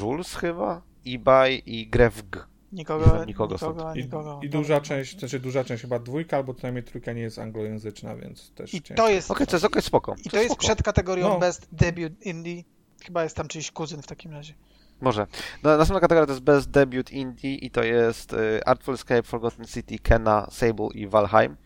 Jules 0.00 0.34
chyba, 0.34 0.82
eBay 1.06 1.62
i 1.66 1.86
Grefg. 1.86 2.46
Nikogo, 2.72 3.24
nikogo 3.24 3.54
nikogo. 3.54 3.94
I, 3.94 3.98
nikogo. 3.98 4.40
I 4.42 4.50
duża 4.50 4.80
część, 4.80 5.18
znaczy 5.18 5.40
duża 5.40 5.64
część 5.64 5.82
chyba 5.82 5.98
dwójka, 5.98 6.36
albo 6.36 6.54
co 6.54 6.62
najmniej 6.62 6.84
trójka 6.84 7.12
nie 7.12 7.22
jest 7.22 7.38
anglojęzyczna, 7.38 8.16
więc 8.16 8.50
też 8.50 8.74
I 8.74 8.82
ciężko. 8.82 9.02
to 9.02 9.10
jest, 9.10 9.30
Okej, 9.30 9.46
to 9.46 9.56
jest 9.56 9.64
okej, 9.64 9.82
spoko. 9.82 10.14
i 10.24 10.30
to 10.30 10.36
jest 10.36 10.48
spoko. 10.48 10.60
przed 10.60 10.82
kategorią 10.82 11.28
No. 11.28 11.38
Best 11.38 11.68
Debut 11.72 12.22
Indie. 12.26 12.62
Chyba 13.04 13.22
jest 13.22 13.36
tam 13.36 13.48
czyjś 13.48 13.70
kuzyn 13.70 14.02
w 14.02 14.06
takim 14.06 14.32
razie. 14.32 14.54
Może. 15.00 15.26
No, 15.62 15.76
następna 15.76 16.00
kategoria 16.00 16.26
to 16.26 16.32
jest 16.32 16.44
Best 16.44 16.70
Debut 16.70 17.10
Indie 17.12 17.54
i 17.54 17.70
to 17.70 17.82
jest 17.84 18.32
y, 18.32 18.64
Artful 18.66 18.94
Escape, 18.94 19.22
Forgotten 19.22 19.64
City, 19.66 19.98
Kena, 19.98 20.46
Sable 20.50 20.88
i 20.94 21.06
Valheim. 21.06 21.56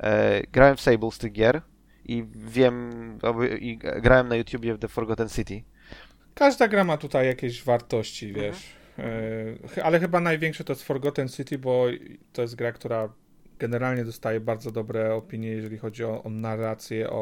E, 0.00 0.42
grałem 0.52 0.76
w 0.76 0.80
Sable 0.80 1.10
z 1.10 1.18
tych 1.18 1.32
gier 1.32 1.60
i 2.04 2.24
wiem, 2.34 2.90
i 3.60 3.78
grałem 3.78 4.28
na 4.28 4.36
YouTubie 4.36 4.74
w 4.74 4.78
The 4.78 4.88
Forgotten 4.88 5.28
City. 5.28 5.62
Każda 6.34 6.68
gra 6.68 6.84
ma 6.84 6.96
tutaj 6.96 7.26
jakieś 7.26 7.62
wartości, 7.64 8.28
Mhm. 8.28 8.44
wiesz. 8.46 8.62
E, 8.98 9.68
ch- 9.68 9.78
ale 9.84 10.00
chyba 10.00 10.20
największe 10.20 10.64
to 10.64 10.72
jest 10.72 10.82
Forgotten 10.82 11.28
City, 11.28 11.58
bo 11.58 11.86
to 12.32 12.42
jest 12.42 12.54
gra, 12.54 12.72
która 12.72 13.08
generalnie 13.58 14.04
dostaje 14.04 14.40
bardzo 14.40 14.70
dobre 14.70 15.14
opinie, 15.14 15.48
jeżeli 15.48 15.78
chodzi 15.78 16.04
o, 16.04 16.22
o 16.22 16.30
narrację, 16.30 17.10
o, 17.10 17.14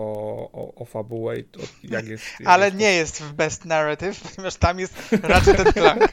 o, 0.52 0.74
o 0.74 0.84
fabułę 0.84 1.38
i 1.38 1.44
to, 1.44 1.60
jak 1.84 2.06
jest. 2.06 2.24
jak 2.40 2.48
Ale 2.48 2.66
jest 2.66 2.78
nie 2.78 2.92
jest 2.94 3.22
w 3.22 3.32
Best 3.32 3.64
Narrative, 3.64 4.20
ponieważ 4.36 4.56
tam 4.56 4.78
jest 4.78 5.12
raczej 5.22 5.54
ten 5.54 5.72
Clank. 5.72 6.12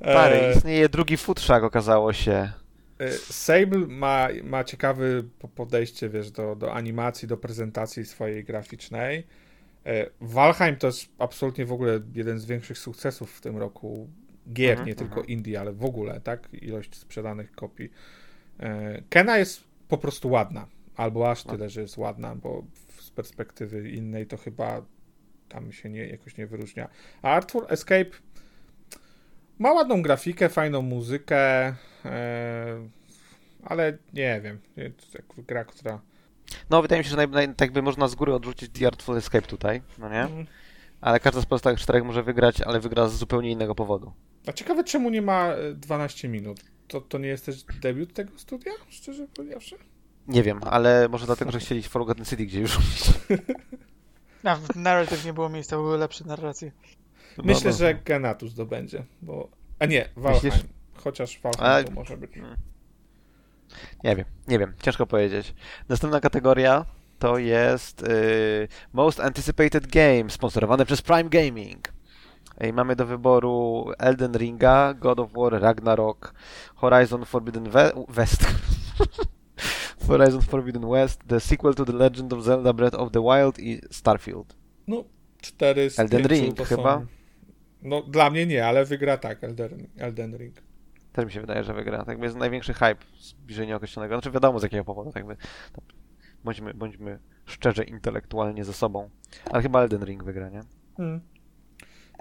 Stary, 0.00 0.36
E, 0.46 0.52
istnieje 0.56 0.88
drugi 0.88 1.16
futrzak, 1.16 1.62
okazało 1.62 2.12
się. 2.12 2.52
E, 2.98 3.12
Sable 3.12 3.86
ma, 3.88 4.28
ma 4.44 4.64
ciekawe 4.64 5.04
po- 5.38 5.48
podejście, 5.48 6.08
wiesz, 6.08 6.30
do, 6.30 6.56
do 6.56 6.74
animacji, 6.74 7.28
do 7.28 7.36
prezentacji 7.36 8.04
swojej 8.04 8.44
graficznej. 8.44 9.26
E, 9.86 10.06
Valheim 10.20 10.76
to 10.76 10.86
jest 10.86 11.08
absolutnie 11.18 11.66
w 11.66 11.72
ogóle 11.72 12.00
jeden 12.14 12.38
z 12.38 12.44
większych 12.44 12.78
sukcesów 12.78 13.32
w 13.32 13.40
tym 13.40 13.56
roku 13.56 14.08
gier, 14.52 14.70
Mhm, 14.70 14.88
nie 14.88 14.94
tylko 14.94 15.20
mhm. 15.20 15.26
indie, 15.26 15.60
ale 15.60 15.72
w 15.72 15.84
ogóle, 15.84 16.20
tak? 16.20 16.48
Ilość 16.52 16.94
sprzedanych 16.94 17.52
kopii. 17.52 17.90
E, 18.60 19.02
Kena 19.10 19.38
jest 19.38 19.64
po 19.88 19.98
prostu 19.98 20.30
ładna, 20.30 20.66
albo 20.96 21.30
aż 21.30 21.44
tyle, 21.44 21.68
że 21.68 21.80
jest 21.80 21.98
ładna, 21.98 22.34
bo 22.34 22.64
z 23.00 23.10
perspektywy 23.10 23.90
innej 23.90 24.26
to 24.26 24.36
chyba 24.36 24.82
tam 25.48 25.72
się 25.72 25.90
nie, 25.90 26.06
jakoś 26.06 26.36
nie 26.36 26.46
wyróżnia. 26.46 26.88
A 27.22 27.30
Arthur 27.30 27.66
Escape 27.68 28.10
ma 29.58 29.72
ładną 29.72 30.02
grafikę, 30.02 30.48
fajną 30.48 30.82
muzykę, 30.82 31.74
e, 32.04 32.88
ale 33.64 33.98
nie 34.12 34.40
wiem, 34.40 34.58
to 34.74 34.82
jak 35.14 35.46
gra, 35.46 35.64
która... 35.64 36.00
No, 36.70 36.82
wydaje 36.82 37.00
mi 37.00 37.04
się, 37.04 37.10
że 37.10 37.16
naj, 37.16 37.28
naj, 37.28 37.48
tak 37.48 37.60
jakby 37.60 37.82
można 37.82 38.08
z 38.08 38.14
góry 38.14 38.34
odrzucić 38.34 38.70
The 38.72 38.86
Artful 38.86 39.16
Escape 39.16 39.46
tutaj, 39.46 39.82
no 39.98 40.08
nie? 40.08 40.20
Mm. 40.20 40.46
Ale 41.00 41.20
każda 41.20 41.40
z 41.40 41.46
pozostałych 41.46 41.80
czterech 41.80 42.04
może 42.04 42.22
wygrać, 42.22 42.60
ale 42.60 42.80
wygra 42.80 43.08
z 43.08 43.14
zupełnie 43.14 43.50
innego 43.50 43.74
powodu. 43.74 44.12
A 44.46 44.52
ciekawe, 44.52 44.84
czemu 44.84 45.10
nie 45.10 45.22
ma 45.22 45.48
e, 45.48 45.72
12 45.74 46.28
minut? 46.28 46.60
To, 46.88 47.00
to 47.00 47.18
nie 47.18 47.28
jest 47.28 47.46
też 47.46 47.64
debiut 47.64 48.14
tego 48.14 48.38
studia, 48.38 48.72
szczerze 48.88 49.26
powiedziawszy? 49.36 49.76
Nie 50.28 50.42
wiem, 50.42 50.60
ale 50.64 51.08
może 51.08 51.26
dlatego, 51.26 51.50
że 51.50 51.60
chcieli 51.60 51.82
Forgotten 51.82 52.24
City 52.24 52.46
gdzie 52.46 52.60
już. 52.60 52.78
A 54.44 54.56
w 54.56 54.76
Narrative 54.76 55.24
nie 55.24 55.32
było 55.32 55.48
miejsca, 55.48 55.76
były 55.76 55.98
lepsze 55.98 56.24
narracje. 56.24 56.72
Myślę, 57.44 57.70
no. 57.70 57.76
że 57.76 57.94
Genatu 57.94 58.48
zdobędzie, 58.48 59.04
bo... 59.22 59.48
A 59.78 59.86
nie, 59.86 60.08
Valheim. 60.16 60.44
Myślisz? 60.44 60.64
Chociaż 60.94 61.40
Valheim 61.40 61.86
to 61.86 61.92
może 61.92 62.16
być. 62.16 62.30
Nie 64.04 64.16
wiem, 64.16 64.24
nie 64.48 64.58
wiem, 64.58 64.74
ciężko 64.82 65.06
powiedzieć. 65.06 65.54
Następna 65.88 66.20
kategoria 66.20 66.84
to 67.18 67.38
jest 67.38 68.02
y, 68.02 68.68
Most 68.92 69.20
Anticipated 69.20 69.86
Game, 69.86 70.30
sponsorowane 70.30 70.86
przez 70.86 71.02
Prime 71.02 71.28
Gaming. 71.28 71.95
I 72.60 72.72
mamy 72.72 72.96
do 72.96 73.06
wyboru 73.06 73.84
Elden 73.98 74.32
Ringa, 74.32 74.94
God 74.94 75.20
of 75.20 75.32
War, 75.32 75.60
Ragnarok, 75.60 76.34
Horizon 76.74 77.24
Forbidden 77.24 77.70
We 77.70 77.92
West. 78.08 78.46
Horizon 80.08 80.42
Forbidden 80.42 80.90
West, 80.90 81.20
the 81.28 81.40
sequel 81.40 81.74
to 81.74 81.84
The 81.84 81.92
Legend 81.92 82.32
of 82.32 82.44
Zelda 82.44 82.72
Breath 82.72 82.94
of 82.94 83.12
the 83.12 83.22
Wild 83.22 83.58
i 83.58 83.80
Starfield. 83.90 84.56
No, 84.86 85.04
cztery 85.40 85.90
z 85.90 85.98
Elden 85.98 86.26
Ring 86.26 86.62
chyba? 86.62 86.98
Są... 86.98 87.06
No, 87.82 88.02
dla 88.02 88.30
mnie 88.30 88.46
nie, 88.46 88.66
ale 88.66 88.84
wygra 88.84 89.16
tak, 89.16 89.44
Elden, 89.44 89.86
Elden 89.98 90.36
Ring. 90.36 90.62
Też 91.12 91.24
mi 91.24 91.32
się 91.32 91.40
wydaje, 91.40 91.64
że 91.64 91.74
wygra. 91.74 92.04
Tak 92.04 92.22
jest 92.22 92.36
największy 92.36 92.74
hype 92.74 93.04
zbliżenia 93.18 93.76
określonego. 93.76 94.14
Znaczy 94.14 94.30
wiadomo 94.30 94.60
z 94.60 94.62
jakiego 94.62 94.84
powodu, 94.84 95.12
tak 95.12 95.20
jakby. 95.20 95.36
to 95.72 95.82
Bądźmy, 96.44 96.74
bądźmy 96.74 97.18
szczerze 97.44 97.84
intelektualnie 97.84 98.64
ze 98.64 98.72
sobą. 98.72 99.10
Ale 99.50 99.62
chyba 99.62 99.82
Elden 99.82 100.04
Ring 100.04 100.24
wygra, 100.24 100.48
nie? 100.48 100.60
Hmm. 100.96 101.20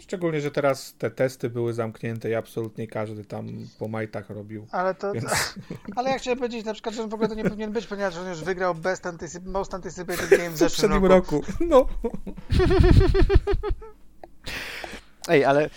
Szczególnie, 0.02 0.41
że 0.41 0.52
teraz 0.52 0.96
te 0.98 1.12
testy 1.12 1.50
były 1.50 1.74
zamknięte 1.74 2.30
i 2.30 2.36
absolutnie 2.36 2.88
każdy 2.88 3.26
tam 3.26 3.48
po 3.80 3.88
majtach 3.88 4.30
robił. 4.30 4.68
Ale 4.72 4.96
to... 4.96 5.14
Więc 5.14 5.56
Ale 5.96 6.10
ja 6.10 6.18
chciałem 6.18 6.39
powiedzieć 6.39 6.66
na 6.66 6.74
przykład, 6.74 6.96
że 6.96 7.04
on 7.04 7.10
w 7.10 7.14
ogóle 7.14 7.30
to 7.30 7.36
nie 7.36 7.43
powinien 7.43 7.72
być, 7.72 7.88
ponieważ 7.88 8.18
on 8.18 8.30
już 8.30 8.43
wygrał 8.43 8.76
Best 8.76 9.04
Anticip- 9.04 9.46
Most 9.46 9.74
Anticipated 9.74 10.30
Game 10.30 10.50
w 10.50 10.54
w 10.54 10.58
zeszłym 10.58 10.91
roku. 10.91 11.08
roku. 11.08 11.43
No. 11.70 11.88
Ej, 15.28 15.46
ale... 15.46 15.70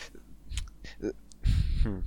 Hmm. 1.83 2.03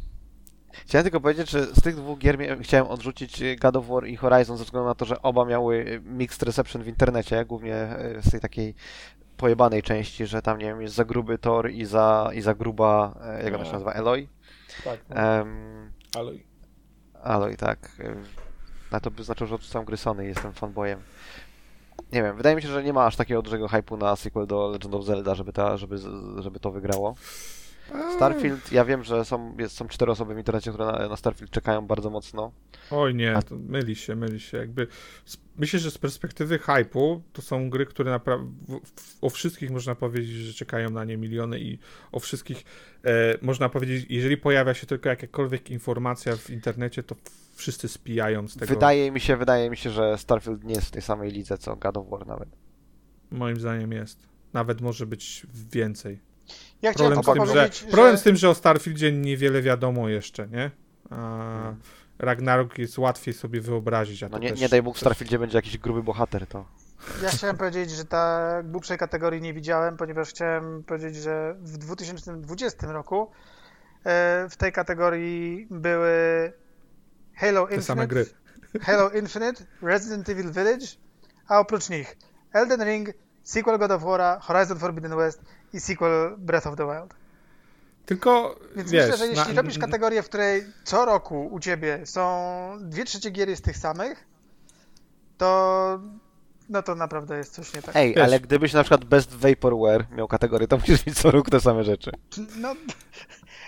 Chciałem 0.72 1.04
tylko 1.04 1.22
powiedzieć, 1.22 1.50
że 1.50 1.66
z 1.66 1.82
tych 1.82 1.96
dwóch 1.96 2.20
gier 2.20 2.38
chciałem 2.62 2.88
odrzucić 2.88 3.44
God 3.62 3.76
of 3.76 3.88
War 3.88 4.08
i 4.08 4.16
Horizon 4.16 4.58
ze 4.58 4.64
względu 4.64 4.88
na 4.88 4.96
to, 4.96 5.06
że 5.06 5.22
oba 5.22 5.46
miały 5.46 6.02
mixed 6.06 6.44
reception 6.44 6.84
w 6.84 6.88
internecie, 6.88 7.46
głównie 7.46 7.76
e, 7.76 8.22
z 8.22 8.32
tej 8.32 8.40
takiej 8.40 8.76
pojebanej 9.42 9.84
części, 9.84 10.26
że 10.26 10.42
tam, 10.42 10.58
nie 10.58 10.66
wiem, 10.66 10.82
jest 10.82 10.96
za 10.96 11.06
gruby 11.06 11.38
Thor 11.38 11.72
i 11.72 11.86
za, 11.86 12.30
i 12.34 12.42
za 12.42 12.54
gruba, 12.54 13.16
e, 13.22 13.44
jak 13.44 13.54
ona 13.54 13.66
się 13.66 13.70
A. 13.70 13.74
nazywa, 13.74 13.94
Eloy. 13.94 14.28
Tak. 14.84 15.00
Em, 15.10 15.92
ale 16.18 16.32
Aloy, 17.24 17.58
tak. 17.58 17.80
Ym, 18.00 18.24
A 18.92 19.00
to 19.00 19.12
by 19.12 19.24
znaczyło, 19.24 19.48
że 19.48 19.56
odrzucam 19.56 19.86
gry 19.86 19.98
Sony 19.98 20.26
i 20.26 20.28
jestem 20.28 20.54
fanboyem. 20.54 21.02
Nie 22.12 22.24
wiem, 22.24 22.38
wydaje 22.38 22.56
mi 22.56 22.62
się, 22.62 22.68
że 22.68 22.84
nie 22.84 22.94
ma 22.94 23.06
aż 23.06 23.16
takiego 23.16 23.42
dużego 23.42 23.68
hype'u 23.68 23.98
na 23.98 24.16
sequel 24.16 24.48
do 24.48 24.68
Legend 24.68 24.96
of 24.96 25.06
Zelda, 25.06 25.36
żeby, 25.36 25.54
ta, 25.54 25.78
żeby, 25.78 25.98
żeby 26.40 26.60
to 26.60 26.72
wygrało. 26.72 27.16
Starfield, 28.16 28.72
ja 28.72 28.86
wiem, 28.86 29.04
że 29.04 29.26
są, 29.26 29.56
jest, 29.58 29.76
są 29.76 29.88
cztery 29.88 30.12
osoby 30.12 30.36
w 30.36 30.38
internecie, 30.38 30.72
które 30.72 30.86
na, 30.86 31.08
na 31.08 31.16
Starfield 31.16 31.52
czekają 31.52 31.88
bardzo 31.88 32.10
mocno. 32.10 32.52
Oj 32.92 33.16
nie, 33.16 33.38
A- 33.38 33.42
myli 33.52 33.96
się, 33.96 34.16
myli 34.16 34.40
się. 34.40 34.58
Jakby 34.58 34.88
myślę, 35.58 35.80
że 35.80 35.92
z 35.92 35.98
perspektywy 35.98 36.60
hype'u 36.60 37.20
to 37.34 37.42
są 37.42 37.70
gry, 37.70 37.86
które 37.86 38.12
naprawdę 38.12 38.52
o 39.22 39.30
wszystkich 39.30 39.72
można 39.72 39.96
powiedzieć, 39.96 40.32
że 40.32 40.54
czekają 40.54 40.90
na 40.90 41.04
nie 41.04 41.18
miliony 41.18 41.60
i 41.60 41.80
o 42.12 42.20
wszystkich 42.20 42.64
e, 43.06 43.38
można 43.42 43.70
powiedzieć, 43.70 44.06
jeżeli 44.10 44.38
pojawia 44.38 44.74
się 44.74 44.88
tylko 44.88 45.10
jakakolwiek 45.10 45.72
informacja 45.72 46.36
w 46.36 46.50
internecie, 46.50 47.04
to 47.04 47.16
wszyscy 47.54 47.88
spijają 47.88 48.48
z 48.48 48.54
tego. 48.54 48.74
Wydaje 48.74 49.12
mi 49.12 49.20
się, 49.20 49.38
wydaje 49.38 49.70
mi 49.70 49.78
się, 49.78 49.90
że 49.90 50.18
Starfield 50.18 50.64
nie 50.64 50.74
jest 50.74 50.88
w 50.88 50.92
tej 50.92 51.02
samej 51.02 51.32
lidze 51.32 51.58
co 51.58 51.76
God 51.76 51.98
of 51.98 52.10
War 52.10 52.28
nawet. 52.28 52.50
Moim 53.32 53.60
zdaniem 53.60 53.92
jest. 53.92 54.28
Nawet 54.54 54.82
może 54.82 55.06
być 55.06 55.48
więcej. 55.72 56.31
Ja 56.82 56.94
chciałem 56.94 57.14
Problem 57.22 57.24
z, 57.24 57.38
tym, 57.38 57.46
że, 57.46 57.54
powiedzieć, 57.54 57.84
problem 57.92 58.18
z 58.18 58.20
że... 58.20 58.24
tym, 58.24 58.36
że 58.36 58.50
o 58.50 58.56
Starfieldzie 58.56 59.12
niewiele 59.12 59.62
wiadomo 59.62 60.10
jeszcze, 60.10 60.48
nie? 60.48 60.72
A. 61.10 61.74
Ragnarok 62.20 62.78
jest 62.78 62.98
łatwiej 62.98 63.34
sobie 63.34 63.62
wyobrazić, 63.62 64.22
No 64.32 64.38
nie, 64.38 64.50
też, 64.50 64.60
nie 64.60 64.70
daj 64.70 64.82
Bóg, 64.82 64.96
w 64.96 65.00
też- 65.00 65.02
Starfieldzie 65.02 65.40
będzie 65.40 65.58
jakiś 65.58 65.78
gruby 65.78 66.04
bohater, 66.04 66.48
to... 66.48 66.66
Ja 67.24 67.30
chciałem 67.30 67.58
powiedzieć, 67.58 67.92
że 67.92 68.06
ta 68.06 68.54
głupszej 68.64 68.98
kategorii 68.98 69.42
nie 69.42 69.54
widziałem, 69.54 69.98
ponieważ 69.98 70.30
chciałem 70.30 70.84
powiedzieć, 70.84 71.16
że 71.16 71.56
w 71.60 71.78
2020 71.78 72.92
roku 72.92 73.32
e, 74.06 74.48
w 74.50 74.58
tej 74.58 74.72
kategorii 74.72 75.68
były 75.72 76.12
Halo 77.36 77.68
Te 77.68 77.76
Infinite, 77.76 78.08
gry. 78.08 78.26
Halo 78.82 79.10
Infinite, 79.10 79.64
Resident 79.82 80.30
Evil 80.30 80.52
Village, 80.52 80.86
a 81.48 81.60
oprócz 81.60 81.90
nich 81.90 82.18
Elden 82.54 82.84
Ring, 82.84 83.10
sequel 83.44 83.80
God 83.80 83.92
of 83.92 84.04
War, 84.04 84.40
Horizon 84.42 84.80
Forbidden 84.80 85.16
West 85.16 85.42
i 85.74 85.80
sequel 85.80 86.36
Breath 86.38 86.68
of 86.68 86.76
the 86.76 86.86
Wild. 86.86 87.14
Tylko, 88.06 88.60
Więc 88.76 88.92
wiesz, 88.92 89.06
myślę, 89.06 89.18
że 89.18 89.28
jeśli 89.28 89.54
na- 89.54 89.62
robisz 89.62 89.80
kategorię, 89.80 90.24
w 90.24 90.26
której 90.26 90.66
co 90.84 91.06
roku 91.06 91.48
u 91.52 91.60
ciebie 91.60 92.06
są 92.06 92.78
dwie 92.82 93.06
trzecie 93.06 93.30
gier 93.30 93.56
z 93.56 93.62
tych 93.62 93.78
samych, 93.78 94.26
to 95.38 96.00
no 96.70 96.84
to 96.84 96.96
naprawdę 96.96 97.38
jest 97.38 97.54
coś 97.54 97.74
nie 97.74 97.82
tak. 97.82 97.96
Ej, 97.96 98.14
Wiesz- 98.14 98.24
ale 98.24 98.40
gdybyś 98.40 98.74
na 98.74 98.84
przykład 98.84 99.06
Best 99.06 99.36
Vaporware 99.36 100.06
miał 100.12 100.28
kategorię, 100.28 100.68
to 100.68 100.78
musisz 100.78 101.06
mieć 101.06 101.20
co 101.20 101.32
roku 101.32 101.50
te 101.50 101.60
same 101.60 101.84
rzeczy. 101.84 102.12
No, 102.58 102.76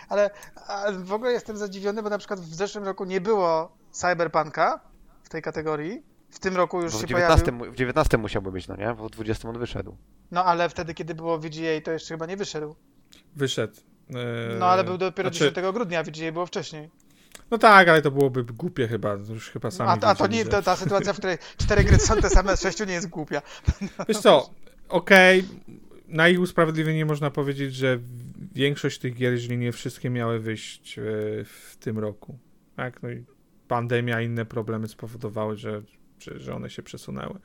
ale 0.10 0.30
a 0.68 0.86
w 0.92 1.14
ogóle 1.14 1.32
jestem 1.32 1.58
zadziwiony, 1.58 2.04
bo 2.04 2.10
na 2.10 2.18
przykład 2.18 2.40
w 2.40 2.56
zeszłym 2.56 2.84
roku 2.84 3.06
nie 3.06 3.22
było 3.22 3.72
Cyberpunka 3.92 4.80
w 5.24 5.30
tej 5.30 5.42
kategorii. 5.42 6.04
W 6.34 6.40
tym 6.40 6.56
roku 6.56 6.82
już 6.82 6.94
w 6.94 7.02
się 7.02 7.08
19, 7.08 7.52
pojawił. 7.52 7.74
w 7.74 7.76
19 7.76 8.18
musiałby 8.18 8.52
być, 8.52 8.68
no 8.68 8.76
nie? 8.76 8.94
Bo 8.94 9.08
w 9.08 9.12
20 9.12 9.50
on 9.50 9.60
wyszedł. 9.60 9.98
No 10.32 10.46
ale 10.46 10.70
wtedy, 10.70 10.94
kiedy 10.94 11.16
było 11.16 11.40
VGA, 11.40 11.82
to 11.84 11.92
jeszcze 11.92 12.14
chyba 12.14 12.26
nie 12.26 12.38
wyszedł. 12.38 12.76
Wyszedł. 13.36 13.74
E, 14.10 14.56
No 14.60 14.66
ale 14.66 14.84
był 14.84 14.98
dopiero 14.98 15.30
znaczy, 15.30 15.54
10 15.56 15.74
grudnia, 15.74 16.00
a 16.00 16.04
VGA 16.04 16.32
było 16.32 16.46
wcześniej. 16.46 16.90
No 17.52 17.58
tak, 17.58 17.88
ale 17.88 18.02
to 18.02 18.12
byłoby 18.12 18.44
głupie 18.44 18.88
chyba, 18.88 19.14
już 19.14 19.50
chyba 19.50 19.72
sami 19.72 19.90
A, 19.90 20.08
a 20.08 20.16
to 20.16 20.28
nie 20.28 20.46
to, 20.46 20.62
ta 20.62 20.76
sytuacja, 20.76 21.14
w 21.14 21.18
której 21.18 21.38
cztery 21.58 21.84
gry 21.84 22.00
są 22.00 22.16
te 22.16 22.30
same, 22.30 22.58
z 22.58 22.62
sześciu 22.62 22.86
nie 22.86 22.94
jest 22.94 23.10
głupia. 23.10 23.42
Wiesz 24.08 24.18
co, 24.18 24.50
okej, 24.90 25.46
na 26.08 26.30
ich 26.30 26.40
usprawiedliwienie 26.40 27.06
można 27.06 27.32
powiedzieć, 27.32 27.76
że 27.76 28.00
większość 28.54 29.00
tych 29.00 29.16
gier, 29.16 29.34
jeżeli 29.34 29.58
nie 29.58 29.72
wszystkie, 29.72 30.10
miały 30.10 30.40
wyjść 30.40 31.00
e, 31.00 31.02
w 31.44 31.78
tym 31.80 32.00
roku. 32.00 32.38
Tak, 32.76 33.04
no 33.04 33.10
i 33.10 33.26
pandemia 33.68 34.22
i 34.22 34.26
inne 34.26 34.46
problemy 34.46 34.88
spowodowały, 34.88 35.58
że, 35.58 35.82
że, 36.24 36.40
że 36.40 36.56
one 36.56 36.70
się 36.70 36.84
przesunęły. 36.84 37.40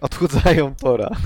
Odchudzają 0.00 0.74
tora. 0.74 1.10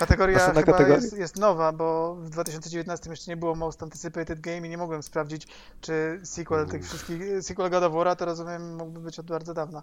Kategoria 0.00 0.36
Następna 0.36 0.60
chyba 0.62 0.72
kategoria. 0.72 1.02
Jest, 1.02 1.18
jest 1.18 1.38
nowa, 1.38 1.72
bo 1.72 2.14
w 2.14 2.30
2019 2.30 3.10
jeszcze 3.10 3.30
nie 3.30 3.36
było 3.36 3.54
Most 3.54 3.82
Anticipated 3.82 4.40
Game 4.40 4.66
i 4.66 4.70
nie 4.70 4.78
mogłem 4.78 5.02
sprawdzić, 5.02 5.46
czy 5.80 6.20
sequel 6.24 6.66
tych 6.66 6.84
wszystkich, 6.84 7.22
sequel 7.42 7.70
God 7.70 7.82
of 7.82 7.92
War'a, 7.92 8.16
to 8.16 8.24
rozumiem, 8.24 8.76
mógłby 8.76 9.00
być 9.00 9.18
od 9.18 9.26
bardzo 9.26 9.54
dawna. 9.54 9.82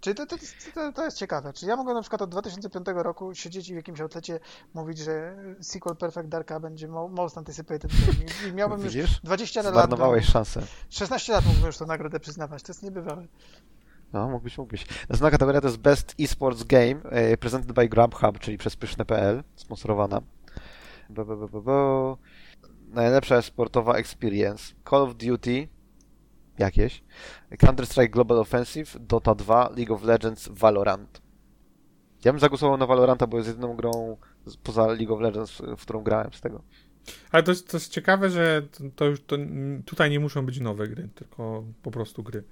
Czyli 0.00 0.14
to, 0.16 0.26
to, 0.26 0.36
to, 0.74 0.92
to 0.92 1.04
jest 1.04 1.16
ciekawe. 1.16 1.52
Czy 1.52 1.66
ja 1.66 1.76
mogę 1.76 1.94
na 1.94 2.00
przykład 2.00 2.22
od 2.22 2.30
2005 2.30 2.86
roku 2.94 3.34
siedzieć 3.34 3.68
i 3.68 3.72
w 3.72 3.76
jakimś 3.76 4.00
outlecie 4.00 4.40
mówić, 4.74 4.98
że 4.98 5.36
sequel 5.60 5.96
Perfect 5.96 6.28
Darka 6.28 6.60
będzie 6.60 6.88
mo- 6.88 7.08
Most 7.08 7.38
Anticipated 7.38 7.90
Game 7.90 8.24
i, 8.46 8.48
i 8.48 8.52
miałbym 8.52 8.80
już 8.80 8.94
Widzisz? 8.94 9.20
20 9.24 9.62
lat. 9.62 9.72
Zmarnowałeś 9.72 10.26
szansę. 10.26 10.62
16 10.90 11.32
lat 11.32 11.44
mógłbym 11.44 11.66
już 11.66 11.76
tę 11.76 11.86
nagrodę 11.86 12.20
przyznawać, 12.20 12.62
to 12.62 12.72
jest 12.72 12.82
niebywałe. 12.82 13.26
No, 14.12 14.28
mógłbyś, 14.28 14.58
mógłbyś. 14.58 14.86
Następna 14.86 15.30
kategoria 15.30 15.60
to 15.60 15.66
jest 15.66 15.78
Best 15.78 16.14
Esports 16.20 16.64
Game, 16.64 17.02
e, 17.04 17.36
presented 17.36 17.72
by 17.72 17.88
Grubhub, 17.88 18.38
czyli 18.38 18.58
przez 18.58 18.76
pyszne.pl, 18.76 19.42
sponsorowana. 19.56 20.20
Bo, 21.10 21.24
bo, 21.24 21.36
bo, 21.36 21.48
bo, 21.48 21.62
bo. 21.62 22.18
Najlepsza 22.88 23.42
sportowa 23.42 23.94
experience. 23.94 24.74
Call 24.90 25.02
of 25.02 25.16
Duty, 25.16 25.68
jakieś. 26.58 27.02
Counter-Strike 27.50 28.10
Global 28.10 28.38
Offensive, 28.38 28.96
Dota 29.00 29.34
2, 29.34 29.70
League 29.76 29.94
of 29.94 30.02
Legends, 30.02 30.48
Valorant. 30.48 31.22
Ja 32.24 32.32
bym 32.32 32.40
zagłosował 32.40 32.76
na 32.76 32.86
Valoranta, 32.86 33.26
bo 33.26 33.36
jest 33.36 33.48
jedyną 33.48 33.76
grą 33.76 34.16
poza 34.62 34.86
League 34.86 35.14
of 35.14 35.20
Legends, 35.20 35.62
w 35.78 35.82
którą 35.82 36.02
grałem 36.02 36.32
z 36.32 36.40
tego. 36.40 36.62
Ale 37.30 37.42
to 37.42 37.54
to 37.54 37.76
jest 37.76 37.92
ciekawe, 37.92 38.30
że 38.30 38.62
to, 38.62 38.84
to 38.96 39.04
już 39.04 39.24
to, 39.24 39.36
tutaj 39.84 40.10
nie 40.10 40.20
muszą 40.20 40.46
być 40.46 40.60
nowe 40.60 40.88
gry, 40.88 41.08
tylko 41.14 41.64
po 41.82 41.90
prostu 41.90 42.22
gry. 42.22 42.44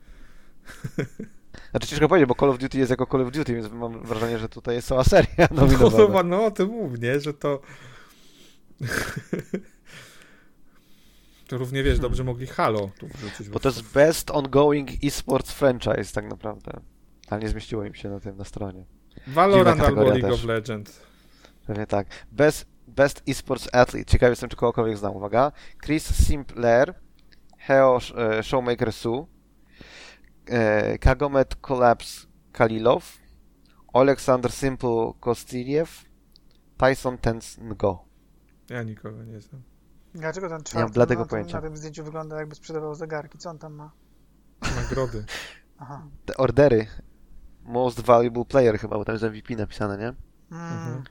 Znaczy 1.70 1.86
ciężko 1.86 2.08
powiedzieć, 2.08 2.28
bo 2.28 2.34
Call 2.34 2.50
of 2.50 2.58
Duty 2.58 2.78
jest 2.78 2.90
jako 2.90 3.06
Call 3.06 3.20
of 3.22 3.30
Duty, 3.32 3.54
więc 3.54 3.72
mam 3.72 4.02
wrażenie, 4.02 4.38
że 4.38 4.48
tutaj 4.48 4.74
jest 4.74 4.88
cała 4.88 5.04
seria 5.04 5.48
No, 5.50 5.60
nominowana. 5.60 6.08
no, 6.08 6.22
no 6.22 6.44
o 6.44 6.50
tym 6.50 6.68
mów, 6.68 7.00
nie? 7.00 7.20
Że 7.20 7.34
to... 7.34 7.60
to 11.48 11.58
równie, 11.58 11.82
wiesz, 11.82 11.98
dobrze 11.98 12.24
mogli 12.24 12.46
Halo 12.46 12.90
tu 12.98 13.08
wrzucić. 13.08 13.48
Bo 13.48 13.60
to 13.60 13.68
jest 13.68 13.92
Best 13.92 14.30
Ongoing 14.30 14.90
Esports 15.04 15.52
Franchise 15.52 16.12
tak 16.14 16.30
naprawdę. 16.30 16.80
Ale 17.28 17.40
nie 17.40 17.48
zmieściło 17.48 17.84
im 17.84 17.94
się 17.94 18.08
na 18.08 18.20
tym 18.20 18.36
na 18.36 18.44
stronie. 18.44 18.84
Valorant 19.26 19.80
albo 19.80 20.02
League 20.02 20.20
też. 20.20 20.32
of 20.32 20.44
Legends. 20.44 21.00
Pewnie 21.66 21.86
tak. 21.86 22.06
Best, 22.32 22.66
Best 22.86 23.22
Esports 23.28 23.68
Athlete. 23.72 24.04
Ciekawy 24.04 24.30
jestem, 24.30 24.48
czy 24.48 24.56
kogokolwiek 24.56 24.98
znam. 24.98 25.16
Uwaga. 25.16 25.52
Chris 25.84 26.26
Simpler, 26.26 26.94
Heo 27.58 27.98
e, 28.16 28.42
Showmaker 28.42 28.92
Su, 28.92 29.28
e, 29.30 29.35
Kagomet 31.00 31.54
Collapse 31.56 32.26
Kalilow, 32.52 33.18
Aleksander 33.94 34.52
Simple 34.52 35.12
Kostiliew, 35.20 36.04
Tyson 36.76 37.18
Tens 37.18 37.58
Ngo. 37.58 38.04
Ja 38.70 38.82
nikogo 38.82 39.22
nie 39.24 39.40
znam. 39.40 39.62
Dlaczego 40.14 40.48
ten 40.48 40.62
czwarty 40.62 40.92
bladego 40.92 41.20
na, 41.20 41.24
tym, 41.24 41.30
pojęcia. 41.30 41.56
na 41.56 41.62
tym 41.62 41.76
zdjęciu 41.76 42.04
wygląda 42.04 42.36
jakby 42.36 42.54
sprzedawał 42.54 42.94
zegarki? 42.94 43.38
Co 43.38 43.50
on 43.50 43.58
tam 43.58 43.74
ma? 43.74 43.90
Nagrody. 44.76 45.24
Aha. 45.78 46.02
Te 46.26 46.36
ordery. 46.36 46.86
Most 47.64 48.00
Valuable 48.00 48.44
Player 48.44 48.78
chyba, 48.78 48.96
bo 48.98 49.04
tam 49.04 49.12
jest 49.14 49.24
MVP 49.24 49.56
napisane, 49.56 49.98
nie? 49.98 50.08
Mm, 50.08 50.72
Mhm. 50.72 51.04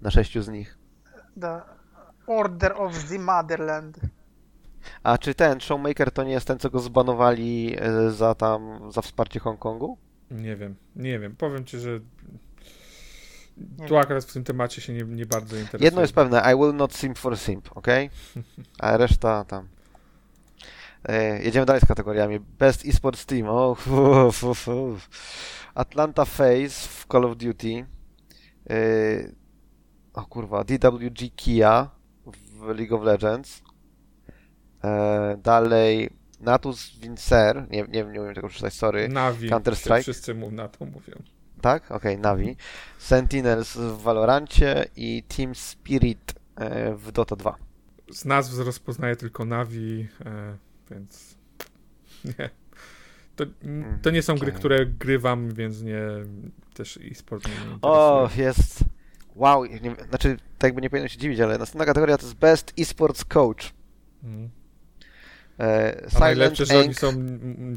Na 0.00 0.10
sześciu 0.10 0.42
z 0.42 0.48
nich. 0.48 0.78
The 1.40 1.60
Order 2.26 2.72
of 2.76 3.04
the 3.08 3.18
Motherland. 3.18 4.00
A 5.02 5.18
czy 5.18 5.34
ten 5.34 5.60
Showmaker 5.60 6.10
to 6.10 6.24
nie 6.24 6.32
jest 6.32 6.46
ten, 6.46 6.58
co 6.58 6.70
go 6.70 6.80
zbanowali 6.80 7.76
e, 7.78 8.10
za 8.10 8.34
tam, 8.34 8.92
za 8.92 9.02
wsparcie 9.02 9.40
Hongkongu? 9.40 9.98
Nie 10.30 10.56
wiem, 10.56 10.76
nie 10.96 11.18
wiem. 11.18 11.36
Powiem 11.36 11.64
ci, 11.64 11.78
że 11.78 12.00
Nie 13.78 13.88
tu 13.88 13.96
akurat 13.96 14.24
w 14.24 14.32
tym 14.32 14.44
temacie 14.44 14.80
się 14.80 14.92
nie, 14.92 15.02
nie 15.02 15.26
bardzo 15.26 15.56
interesuję. 15.56 15.84
Jedno 15.84 16.00
jest 16.00 16.12
pewne, 16.12 16.52
I 16.52 16.56
will 16.56 16.74
not 16.74 16.94
simp 16.94 17.18
for 17.18 17.38
simp, 17.38 17.76
ok? 17.76 17.86
A 18.78 18.96
reszta 18.96 19.44
tam. 19.44 19.68
E, 21.08 21.42
jedziemy 21.42 21.66
dalej 21.66 21.82
z 21.82 21.86
kategoriami. 21.86 22.40
Best 22.40 22.86
esports 22.86 23.26
team. 23.26 23.48
O, 23.48 23.74
fu, 23.74 24.32
fu, 24.32 24.54
fu. 24.54 24.96
Atlanta 25.74 26.24
Face 26.24 26.88
w 26.88 27.06
Call 27.12 27.24
of 27.24 27.36
Duty. 27.36 27.86
E, 28.70 28.76
o 30.14 30.24
kurwa, 30.24 30.64
DWG 30.64 31.34
Kia 31.36 31.90
w 32.26 32.68
League 32.78 32.92
of 32.92 33.04
Legends. 33.04 33.62
E, 34.84 35.36
dalej 35.42 36.10
Natus 36.40 36.98
Vincer. 36.98 37.66
Nie, 37.70 37.82
nie, 37.82 38.04
nie 38.04 38.20
umiem 38.20 38.34
tego 38.34 38.48
przeczytać, 38.48 38.74
sorry. 38.74 39.08
Navi. 39.08 39.50
Counter-Strike? 39.50 40.02
Wszyscy 40.02 40.34
mu 40.34 40.50
na 40.50 40.68
to 40.68 40.84
mówią. 40.84 41.22
Tak? 41.60 41.90
Okej, 41.90 42.18
Navi. 42.18 42.56
Sentinels 42.98 43.76
w 43.76 44.02
Valorancie 44.02 44.84
i 44.96 45.22
Team 45.36 45.54
Spirit 45.54 46.34
e, 46.56 46.94
w 46.94 47.12
Dota 47.12 47.36
2. 47.36 47.56
Z 48.12 48.24
nazw 48.24 48.58
rozpoznaję 48.58 49.16
tylko 49.16 49.44
Navi, 49.44 50.08
e, 50.26 50.56
więc 50.90 51.36
nie. 52.38 52.50
To, 53.36 53.44
to 54.02 54.10
nie 54.10 54.22
są 54.22 54.34
gry, 54.34 54.48
Okej. 54.48 54.58
które 54.58 54.86
grywam, 54.86 55.54
więc 55.54 55.82
nie 55.82 56.00
też 56.74 56.96
e-sport 56.96 57.46
nie 57.46 57.52
interesuje. 57.52 57.78
O, 57.82 58.30
jest. 58.36 58.84
Wow, 59.34 59.64
nie, 59.64 59.96
znaczy, 60.08 60.36
tak 60.58 60.68
jakby 60.68 60.80
nie 60.80 60.90
powinno 60.90 61.08
się 61.08 61.18
dziwić, 61.18 61.40
ale 61.40 61.58
następna 61.58 61.84
kategoria 61.84 62.18
to 62.18 62.26
jest 62.26 62.38
Best 62.38 62.72
Esports 62.78 63.24
Coach. 63.24 63.74
Mhm. 64.24 64.50
E, 65.60 66.06
A 66.16 66.18
najlepsze, 66.18 66.66
że 66.66 66.78
oni 66.78 66.94
są 66.94 67.12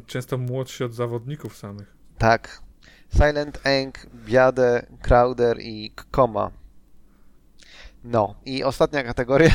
często 0.05 0.38
młodsi 0.38 0.84
od 0.84 0.93
zawodników 0.93 1.57
samych. 1.57 1.95
tak. 2.17 2.61
Silent 3.13 3.59
Ink, 3.84 4.05
Biade, 4.25 4.86
Crowder 5.01 5.57
i 5.61 5.91
Koma. 6.11 6.51
No, 8.03 8.36
i 8.45 8.63
ostatnia 8.63 9.03
kategoria. 9.03 9.51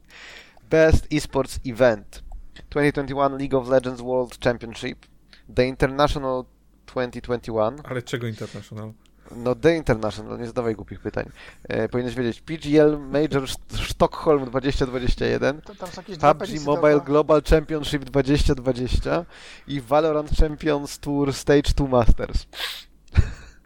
Best 0.70 1.06
Esports 1.12 1.60
Event. 1.66 2.22
2021 2.70 3.38
League 3.38 3.54
of 3.54 3.68
Legends 3.68 4.00
World 4.00 4.38
Championship. 4.44 5.06
The 5.54 5.66
International 5.66 6.44
2021. 6.86 7.80
Ale 7.84 8.02
czego 8.02 8.26
International? 8.26 8.92
No, 9.36 9.54
The 9.54 9.76
International, 9.76 10.38
nie 10.38 10.46
zadawaj 10.46 10.74
głupich 10.74 11.00
pytań. 11.00 11.30
E, 11.68 11.88
powinieneś 11.88 12.16
wiedzieć. 12.16 12.40
PGL 12.40 12.98
Major 12.98 13.48
St- 13.48 13.90
Stockholm 13.90 14.44
2021. 14.44 15.60
To, 15.60 15.74
tam 15.74 15.88
są 15.88 16.00
jakieś 16.00 16.16
dwa 16.16 16.34
PUBG 16.34 16.64
Mobile. 16.66 17.00
Global 17.00 17.42
Championship 17.42 18.04
2020 18.04 19.24
i 19.66 19.80
Valorant 19.80 20.30
Champions 20.30 20.98
Tour 20.98 21.32
Stage 21.32 21.72
2 21.76 21.86
Masters. 21.88 22.46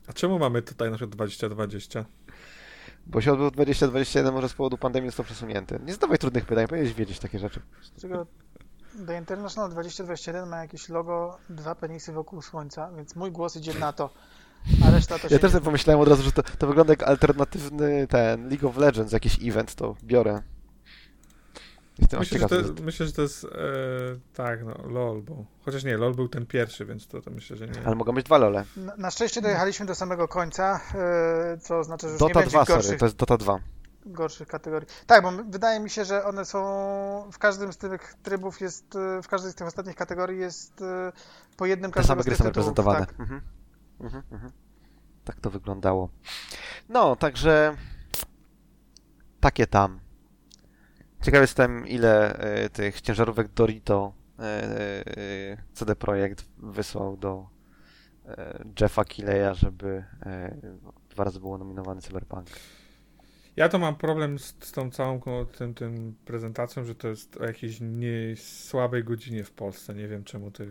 A 0.07 0.13
czemu 0.13 0.39
mamy 0.39 0.63
tutaj 0.63 0.91
na 0.91 0.97
przykład 0.97 1.17
2020? 1.17 2.05
Bo 3.07 3.21
się 3.21 3.33
odbył 3.33 3.51
2021, 3.51 4.35
może 4.35 4.49
z 4.49 4.55
powodu 4.55 4.79
pandemii 4.79 5.11
został 5.11 5.25
przesunięty. 5.25 5.81
Nie 5.87 5.93
zadawaj 5.93 6.19
trudnych 6.19 6.47
pytań, 6.47 6.67
powinieneś 6.69 6.95
wiedzieć 6.95 7.19
takie 7.19 7.39
rzeczy. 7.39 7.61
Czego 8.01 8.27
The 9.07 9.19
International 9.19 9.71
2021 9.71 10.49
ma 10.49 10.59
jakieś 10.59 10.89
logo, 10.89 11.39
dwa 11.51 11.75
penisy 11.75 12.13
wokół 12.13 12.43
słońca, 12.43 12.91
więc 12.97 13.17
mój 13.17 13.33
głos 13.33 13.57
idzie 13.57 13.75
na 13.75 13.93
to, 13.93 14.11
a 14.87 14.91
reszta 14.91 15.19
to 15.19 15.29
się 15.29 15.35
Ja 15.35 15.39
też 15.39 15.49
nie 15.49 15.53
sobie 15.53 15.65
pomyślałem 15.65 16.01
od 16.01 16.09
razu, 16.09 16.23
że 16.23 16.33
to, 16.33 16.43
to 16.43 16.67
wygląda 16.67 16.93
jak 16.93 17.03
alternatywny 17.03 18.07
ten 18.07 18.49
League 18.49 18.69
of 18.69 18.77
Legends, 18.77 19.13
jakiś 19.13 19.39
event, 19.43 19.75
to 19.75 19.97
biorę. 20.05 20.43
Myślę, 22.19 22.39
że 22.39 22.49
to, 22.49 22.63
co 22.65 22.83
myślę, 22.83 23.07
że 23.07 23.13
to 23.13 23.23
jest 23.23 23.45
e, 23.45 23.49
tak, 24.35 24.65
no, 24.65 24.75
LOL, 24.89 25.23
bo 25.23 25.45
chociaż 25.65 25.85
nie, 25.85 25.97
LOL 25.97 26.15
był 26.15 26.29
ten 26.29 26.47
pierwszy, 26.47 26.87
więc 26.87 27.07
to, 27.07 27.21
to 27.21 27.31
myślę, 27.31 27.57
że 27.57 27.67
nie. 27.67 27.87
Ale 27.87 27.97
mogą 27.97 28.13
być 28.13 28.27
dwa 28.27 28.39
lole. 28.39 28.65
Na, 28.77 28.97
na 28.97 29.11
szczęście 29.11 29.43
dojechaliśmy 29.43 29.87
do 29.87 29.95
samego 29.95 30.29
końca, 30.29 30.81
yy, 31.53 31.59
co 31.59 31.79
oznacza, 31.79 32.07
że 32.07 32.13
już 32.13 32.23
nie 32.23 32.29
Dota 32.29 32.41
będzie 32.41 32.51
2, 32.51 32.65
sorry, 32.65 32.77
gorszych, 32.77 32.99
to 32.99 33.07
jest 33.07 33.17
Dota 33.17 33.37
2. 33.37 33.59
gorszych 34.07 34.49
kategorii. 34.49 34.89
Tak, 35.07 35.23
bo 35.23 35.33
wydaje 35.51 35.81
mi 35.81 35.91
się, 35.91 36.05
że 36.05 36.25
one 36.25 36.45
są 36.45 36.61
w 37.33 37.39
każdym 37.39 37.73
z 37.73 37.77
tych 37.77 38.15
trybów 38.23 38.61
jest, 38.61 38.95
yy, 38.95 39.23
w 39.23 39.29
każdej 39.29 39.53
z 39.53 39.55
tych 39.55 39.67
ostatnich 39.67 39.97
kategorii 39.97 40.41
jest 40.41 40.81
yy, 40.81 41.13
po 41.57 41.67
jednym 41.67 41.91
Te 41.91 41.95
każdego 41.95 42.23
same 42.23 42.25
gry 42.25 42.37
są 42.37 42.45
reprezentowane. 42.45 43.07
Tak. 43.07 43.21
Mhm. 43.21 43.41
Mhm, 44.03 44.23
mhm. 44.33 44.53
Tak 45.25 45.41
to 45.41 45.51
wyglądało. 45.51 46.09
No, 46.89 47.17
także 47.17 47.77
takie 49.41 49.67
tam. 49.67 50.01
Ciekaw 51.23 51.41
jestem, 51.41 51.89
ile 51.89 52.39
e, 52.39 52.71
tych 52.71 53.01
ciężarówek 53.01 53.49
Dorito 53.49 54.13
e, 54.39 54.43
e, 54.43 55.57
CD 55.73 55.97
Projekt 55.97 56.45
wysłał 56.59 57.17
do 57.17 57.49
e, 58.27 58.65
Jeffa 58.81 59.05
Kileya, 59.05 59.55
żeby 59.55 60.05
e, 60.27 60.57
dwa 61.11 61.25
razy 61.25 61.41
było 61.41 61.59
nominowany 61.59 62.01
Cyberpunk. 62.01 62.47
Ja 63.57 63.69
to 63.69 63.79
mam 63.79 63.97
problem 63.97 64.39
z, 64.39 64.57
z 64.65 64.73
tą 64.73 64.91
całą 64.91 65.21
tym, 65.59 65.75
tym 65.75 66.15
prezentacją, 66.25 66.85
że 66.85 66.95
to 66.95 67.09
jest 67.09 67.37
o 67.37 67.45
jakiejś 67.45 67.79
nie 67.81 68.37
słabej 68.37 69.05
godzinie 69.05 69.45
w 69.45 69.51
Polsce. 69.51 69.95
Nie 69.95 70.09
wiem 70.09 70.25
czemu 70.25 70.51
to 70.51 70.63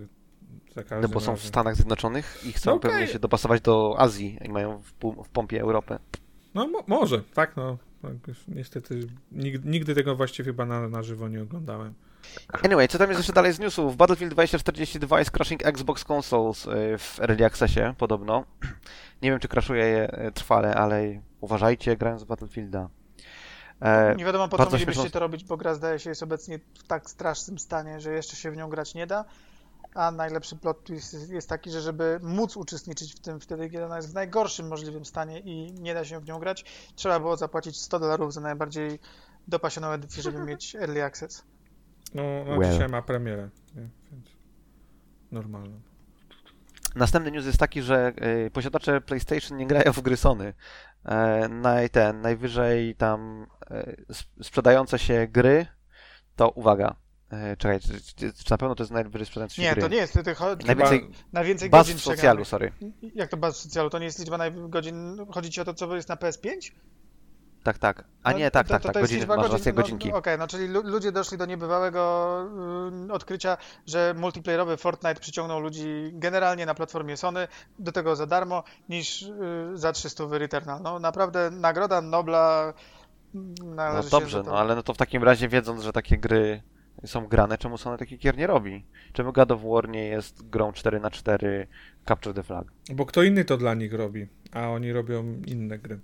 No 1.01 1.07
bo 1.07 1.19
są 1.19 1.35
w 1.35 1.43
Stanach 1.43 1.75
Zjednoczonych 1.75 2.41
i 2.45 2.53
chcą 2.53 2.71
no 2.71 2.75
okay. 2.75 2.91
pewnie 2.91 3.07
się 3.07 3.19
dopasować 3.19 3.61
do 3.61 3.95
Azji 3.97 4.37
i 4.41 4.49
mają 4.49 4.81
w, 4.81 4.93
w 5.23 5.29
pompie 5.29 5.61
Europę. 5.61 5.99
No 6.53 6.67
mo 6.67 6.83
może, 6.87 7.23
tak 7.33 7.55
no. 7.55 7.77
Tak, 8.01 8.13
niestety 8.47 9.07
nigdy, 9.31 9.69
nigdy, 9.69 9.95
tego 9.95 10.15
właściwie 10.15 10.45
chyba 10.45 10.65
na, 10.65 10.89
na 10.89 11.03
żywo 11.03 11.27
nie 11.27 11.41
oglądałem. 11.41 11.93
Anyway, 12.63 12.87
co 12.87 12.97
tam 12.97 13.09
jest 13.09 13.19
jeszcze 13.19 13.33
dalej 13.33 13.53
z 13.53 13.59
newsów? 13.59 13.97
Battlefield 13.97 14.33
2042 14.33 15.19
jest 15.19 15.31
crashing 15.31 15.65
Xbox 15.65 16.05
Consoles 16.11 16.65
y, 16.65 16.97
w 16.97 17.19
Early 17.19 17.45
Accessie 17.45 17.93
podobno. 17.97 18.45
Nie 19.21 19.31
wiem, 19.31 19.39
czy 19.39 19.47
crashuje 19.47 19.85
je 19.85 20.27
y, 20.27 20.31
trwale, 20.31 20.75
ale 20.75 21.21
uważajcie, 21.41 21.97
grając 21.97 22.23
w 22.23 22.25
Battlefielda. 22.25 22.89
E, 23.81 24.15
nie 24.15 24.25
wiadomo 24.25 24.47
po 24.47 24.57
co 24.57 24.65
mielibyście 24.65 25.01
śmieszno... 25.01 25.09
to 25.09 25.19
robić, 25.19 25.43
bo 25.43 25.57
gra 25.57 25.75
zdaje 25.75 25.99
się 25.99 26.09
jest 26.09 26.23
obecnie 26.23 26.59
w 26.73 26.83
tak 26.83 27.09
strasznym 27.09 27.59
stanie, 27.59 27.99
że 27.99 28.11
jeszcze 28.11 28.35
się 28.35 28.51
w 28.51 28.57
nią 28.57 28.69
grać 28.69 28.95
nie 28.95 29.07
da. 29.07 29.25
A 29.95 30.11
najlepszy 30.11 30.55
plot 30.55 30.83
twist 30.83 31.29
jest 31.29 31.49
taki, 31.49 31.71
że 31.71 31.81
żeby 31.81 32.19
móc 32.23 32.57
uczestniczyć 32.57 33.15
w 33.15 33.19
tym 33.19 33.39
wtedy, 33.39 33.69
kiedy 33.69 33.85
ona 33.85 33.95
jest 33.95 34.11
w 34.11 34.13
najgorszym 34.13 34.67
możliwym 34.67 35.05
stanie 35.05 35.39
i 35.39 35.73
nie 35.73 35.93
da 35.93 36.05
się 36.05 36.19
w 36.19 36.25
nią 36.25 36.39
grać, 36.39 36.65
trzeba 36.95 37.19
było 37.19 37.37
zapłacić 37.37 37.77
100 37.81 37.99
dolarów 37.99 38.33
za 38.33 38.41
najbardziej 38.41 38.99
dopasioną 39.47 39.87
edycję, 39.87 40.23
żeby 40.23 40.39
mieć 40.49 40.75
early 40.75 41.03
access. 41.03 41.43
No, 42.13 42.23
no 42.47 42.57
well. 42.57 42.71
dzisiaj 42.71 42.89
ma 42.89 43.01
premierę, 43.01 43.49
nie? 43.75 43.89
więc 44.11 44.25
normalną. 45.31 45.81
Następny 46.95 47.31
news 47.31 47.45
jest 47.45 47.57
taki, 47.57 47.81
że 47.81 48.13
y, 48.45 48.51
posiadacze 48.51 49.01
PlayStation 49.01 49.57
nie 49.57 49.67
grają 49.67 49.93
w 49.93 50.01
gry 50.01 50.17
Sony. 50.17 50.53
E, 51.05 51.47
naj, 51.49 51.89
ten, 51.89 52.21
najwyżej 52.21 52.95
tam 52.95 53.47
y, 53.71 54.05
sprzedające 54.43 54.99
się 54.99 55.27
gry, 55.27 55.65
to 56.35 56.49
uwaga, 56.49 56.95
E, 56.95 57.10
czekaj, 57.57 57.79
czy, 57.79 58.33
czy, 58.33 58.51
na 58.51 58.57
pewno 58.57 58.75
to 58.75 58.83
jest 58.83 58.91
najwyżej 58.91 59.25
sprzedający 59.25 59.55
się 59.55 59.61
Nie, 59.61 59.71
gry? 59.71 59.81
to 59.81 59.87
nie 59.87 59.97
jest. 59.97 60.13
To, 60.13 60.23
to, 60.23 60.55
najwięcej, 60.65 61.09
najwięcej 61.33 61.69
baz 61.69 61.87
godzin 61.87 61.97
w 61.97 62.01
socjalu, 62.01 62.45
sorry. 62.45 62.71
Jak 63.15 63.29
to 63.29 63.37
baz 63.37 63.57
w 63.57 63.61
socjalu? 63.61 63.89
To 63.89 63.99
nie 63.99 64.05
jest 64.05 64.19
liczba 64.19 64.49
godzin, 64.49 65.25
chodzi 65.31 65.49
ci 65.49 65.61
o 65.61 65.65
to, 65.65 65.73
co 65.73 65.95
jest 65.95 66.09
na 66.09 66.15
PS5? 66.15 66.71
Tak, 67.63 67.77
tak. 67.77 68.03
A 68.23 68.31
no, 68.31 68.37
nie, 68.37 68.51
tak, 68.51 68.67
to, 68.67 68.73
tak, 68.73 68.81
to, 68.81 68.91
tak, 68.91 69.03
godziny, 69.03 69.27
masz 69.27 69.49
godzin, 69.49 69.73
godzinki. 69.73 70.09
No, 70.09 70.17
Okej, 70.17 70.33
okay, 70.33 70.37
no 70.37 70.47
czyli 70.47 70.67
ludzie 70.67 71.11
doszli 71.11 71.37
do 71.37 71.45
niebywałego 71.45 72.45
y, 73.09 73.13
odkrycia, 73.13 73.57
że 73.87 74.13
multiplayerowy 74.17 74.77
Fortnite 74.77 75.19
przyciągnął 75.19 75.59
ludzi 75.59 76.09
generalnie 76.13 76.65
na 76.65 76.73
platformie 76.73 77.17
Sony 77.17 77.47
do 77.79 77.91
tego 77.91 78.15
za 78.15 78.25
darmo 78.25 78.63
niż 78.89 79.21
y, 79.21 79.31
za 79.73 79.91
300 79.91 80.23
Returnal. 80.31 80.81
No 80.81 80.99
naprawdę 80.99 81.51
nagroda 81.51 82.01
Nobla 82.01 82.73
należy 83.63 84.09
No 84.11 84.19
dobrze, 84.19 84.43
no 84.43 84.59
ale 84.59 84.75
no 84.75 84.83
to 84.83 84.93
w 84.93 84.97
takim 84.97 85.23
razie 85.23 85.47
wiedząc, 85.47 85.81
że 85.81 85.93
takie 85.93 86.17
gry 86.17 86.61
są 87.05 87.27
grane, 87.27 87.57
czemu 87.57 87.77
Sony 87.77 87.97
takich 87.97 88.19
gier 88.19 88.37
nie 88.37 88.47
robi? 88.47 88.85
Czemu 89.13 89.33
God 89.33 89.51
of 89.51 89.61
War 89.63 89.89
nie 89.89 90.07
jest 90.07 90.49
grą 90.49 90.71
4 90.71 90.99
na 90.99 91.11
4 91.11 91.67
Capture 92.07 92.33
the 92.33 92.43
Flag? 92.43 92.67
Bo 92.93 93.05
kto 93.05 93.23
inny 93.23 93.45
to 93.45 93.57
dla 93.57 93.73
nich 93.73 93.93
robi, 93.93 94.27
a 94.51 94.69
oni 94.69 94.93
robią 94.93 95.41
inne 95.47 95.79
gry. 95.79 95.99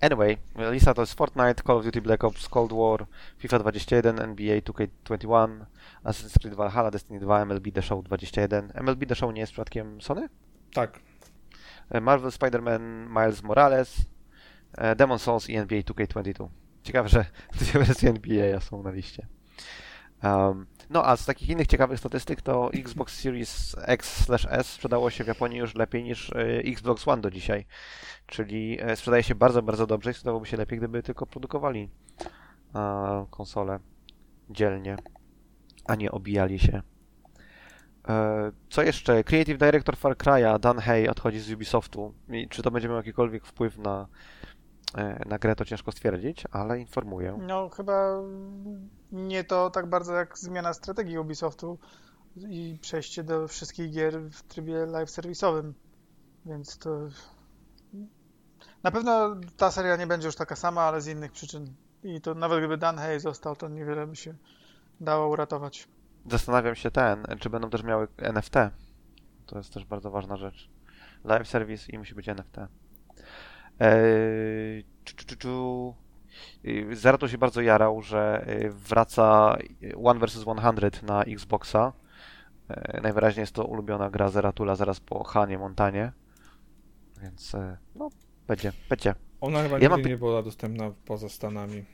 Anyway, 0.00 0.36
lista 0.70 0.94
to 0.94 1.02
jest 1.02 1.14
Fortnite, 1.14 1.62
Call 1.66 1.76
of 1.76 1.84
Duty 1.84 2.00
Black 2.00 2.24
Ops 2.24 2.48
Cold 2.48 2.72
War, 2.72 3.06
FIFA 3.38 3.58
21, 3.58 4.18
NBA 4.18 4.60
2K21, 4.60 5.64
Assassin's 6.04 6.38
Creed 6.38 6.54
Valhalla, 6.54 6.90
Destiny 6.90 7.20
2, 7.20 7.44
MLB 7.44 7.72
The 7.74 7.82
Show 7.82 8.04
21. 8.04 8.72
MLB 8.74 9.06
The 9.06 9.14
Show 9.14 9.34
nie 9.34 9.40
jest 9.40 9.52
przypadkiem 9.52 10.00
Sony? 10.00 10.28
Tak. 10.72 11.00
E, 11.90 12.00
Marvel 12.00 12.30
Spider-Man 12.30 13.08
Miles 13.08 13.42
Morales, 13.42 13.96
e, 14.78 14.96
Demon 14.96 15.18
Souls 15.18 15.50
i 15.50 15.56
NBA 15.56 15.80
2K22. 15.80 16.48
Ciekawe, 16.82 17.08
że 17.08 17.24
dwie 17.60 17.84
wersje 17.84 18.10
NBA 18.10 18.60
są 18.60 18.82
na 18.82 18.90
liście. 18.90 19.26
Um, 20.22 20.66
no 20.90 21.06
a 21.06 21.16
z 21.16 21.26
takich 21.26 21.48
innych 21.48 21.66
ciekawych 21.66 21.98
statystyk 21.98 22.42
to 22.42 22.72
Xbox 22.72 23.20
Series 23.20 23.76
X/S 23.82 24.66
sprzedało 24.66 25.10
się 25.10 25.24
w 25.24 25.26
Japonii 25.26 25.58
już 25.58 25.74
lepiej 25.74 26.04
niż 26.04 26.28
y, 26.28 26.62
Xbox 26.64 27.08
One 27.08 27.22
do 27.22 27.30
dzisiaj. 27.30 27.66
Czyli 28.26 28.82
y, 28.92 28.96
sprzedaje 28.96 29.22
się 29.22 29.34
bardzo, 29.34 29.62
bardzo 29.62 29.86
dobrze 29.86 30.10
i 30.10 30.14
sprzedawałoby 30.14 30.46
się 30.46 30.56
lepiej, 30.56 30.78
gdyby 30.78 31.02
tylko 31.02 31.26
produkowali 31.26 31.90
y, 32.20 32.78
konsole 33.30 33.78
dzielnie, 34.50 34.96
a 35.84 35.94
nie 35.94 36.10
obijali 36.10 36.58
się. 36.58 36.82
E, 38.08 38.52
co 38.70 38.82
jeszcze? 38.82 39.24
Creative 39.24 39.58
Director 39.58 39.96
Far 39.96 40.16
Cry'a, 40.16 40.58
Dan 40.58 40.78
Hay, 40.78 41.10
odchodzi 41.10 41.40
z 41.40 41.52
Ubisoftu. 41.52 42.14
I 42.28 42.48
czy 42.48 42.62
to 42.62 42.70
będzie 42.70 42.88
miał 42.88 42.96
jakikolwiek 42.96 43.46
wpływ 43.46 43.78
na 43.78 44.08
E, 44.08 44.57
na 45.26 45.38
grę 45.38 45.56
to 45.56 45.64
ciężko 45.64 45.92
stwierdzić, 45.92 46.44
ale 46.50 46.80
informuję. 46.80 47.38
No 47.46 47.68
chyba 47.68 48.22
nie 49.12 49.44
to 49.44 49.70
tak 49.70 49.86
bardzo 49.86 50.14
jak 50.14 50.38
zmiana 50.38 50.74
strategii 50.74 51.18
Ubisoftu 51.18 51.78
i 52.36 52.78
przejście 52.80 53.24
do 53.24 53.48
wszystkich 53.48 53.90
gier 53.90 54.20
w 54.20 54.42
trybie 54.42 54.86
live 54.86 55.10
serwisowym. 55.10 55.74
Więc 56.46 56.78
to 56.78 57.08
na 58.82 58.90
pewno 58.90 59.36
ta 59.56 59.70
seria 59.70 59.96
nie 59.96 60.06
będzie 60.06 60.26
już 60.26 60.36
taka 60.36 60.56
sama, 60.56 60.82
ale 60.82 61.00
z 61.00 61.06
innych 61.06 61.32
przyczyn. 61.32 61.74
I 62.02 62.20
to 62.20 62.34
nawet 62.34 62.58
gdyby 62.58 62.76
Dan 62.76 62.98
Hay 62.98 63.20
został, 63.20 63.56
to 63.56 63.68
niewiele 63.68 64.06
by 64.06 64.16
się 64.16 64.34
dało 65.00 65.28
uratować. 65.28 65.88
Zastanawiam 66.30 66.74
się 66.74 66.90
ten, 66.90 67.24
czy 67.40 67.50
będą 67.50 67.70
też 67.70 67.82
miały 67.82 68.08
NFT. 68.16 68.54
To 69.46 69.58
jest 69.58 69.72
też 69.72 69.84
bardzo 69.84 70.10
ważna 70.10 70.36
rzecz. 70.36 70.70
Live 71.24 71.48
service 71.48 71.92
i 71.92 71.98
musi 71.98 72.14
być 72.14 72.28
NFT. 72.28 72.56
Eee, 73.80 74.84
Zerato 76.92 77.28
się 77.28 77.38
bardzo 77.38 77.60
jarał, 77.60 78.02
że 78.02 78.44
e, 78.46 78.70
wraca 78.70 79.56
One 80.04 80.20
vs 80.20 80.40
100 80.40 80.54
na 81.02 81.22
Xboxa. 81.22 81.92
E, 82.68 83.00
najwyraźniej 83.00 83.42
jest 83.42 83.54
to 83.54 83.64
ulubiona 83.64 84.10
gra 84.10 84.28
Zeratula 84.28 84.74
zaraz 84.74 85.00
po 85.00 85.24
Hanie 85.24 85.58
Montanie. 85.58 86.12
Więc 87.22 87.54
e, 87.54 87.78
no, 87.94 88.08
będzie, 88.46 88.72
będzie. 88.88 89.14
Ona 89.40 89.62
chyba 89.62 89.78
ja 89.78 89.88
nigdy 89.88 90.08
nie 90.08 90.16
była 90.16 90.42
dostępna 90.42 90.92
poza 91.04 91.28
Stanami. 91.28 91.84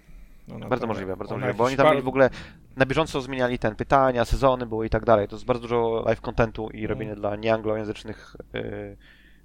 Ona 0.54 0.68
bardzo 0.68 0.86
możliwe, 0.86 1.16
bardzo 1.16 1.34
możliwe, 1.34 1.54
bo 1.54 1.64
oni 1.64 1.76
tam 1.76 2.02
w 2.02 2.08
ogóle 2.08 2.30
na 2.76 2.86
bieżąco 2.86 3.20
zmieniali 3.20 3.58
ten 3.58 3.74
pytania, 3.76 4.24
sezony 4.24 4.66
były 4.66 4.86
i 4.86 4.90
tak 4.90 5.04
dalej. 5.04 5.28
To 5.28 5.36
jest 5.36 5.46
bardzo 5.46 5.62
dużo 5.62 6.02
live 6.06 6.20
contentu 6.20 6.70
i 6.70 6.86
robienie 6.86 7.12
mm. 7.12 7.20
dla 7.20 7.36
nieanglojęzycznych 7.36 8.36
yy, 8.52 8.96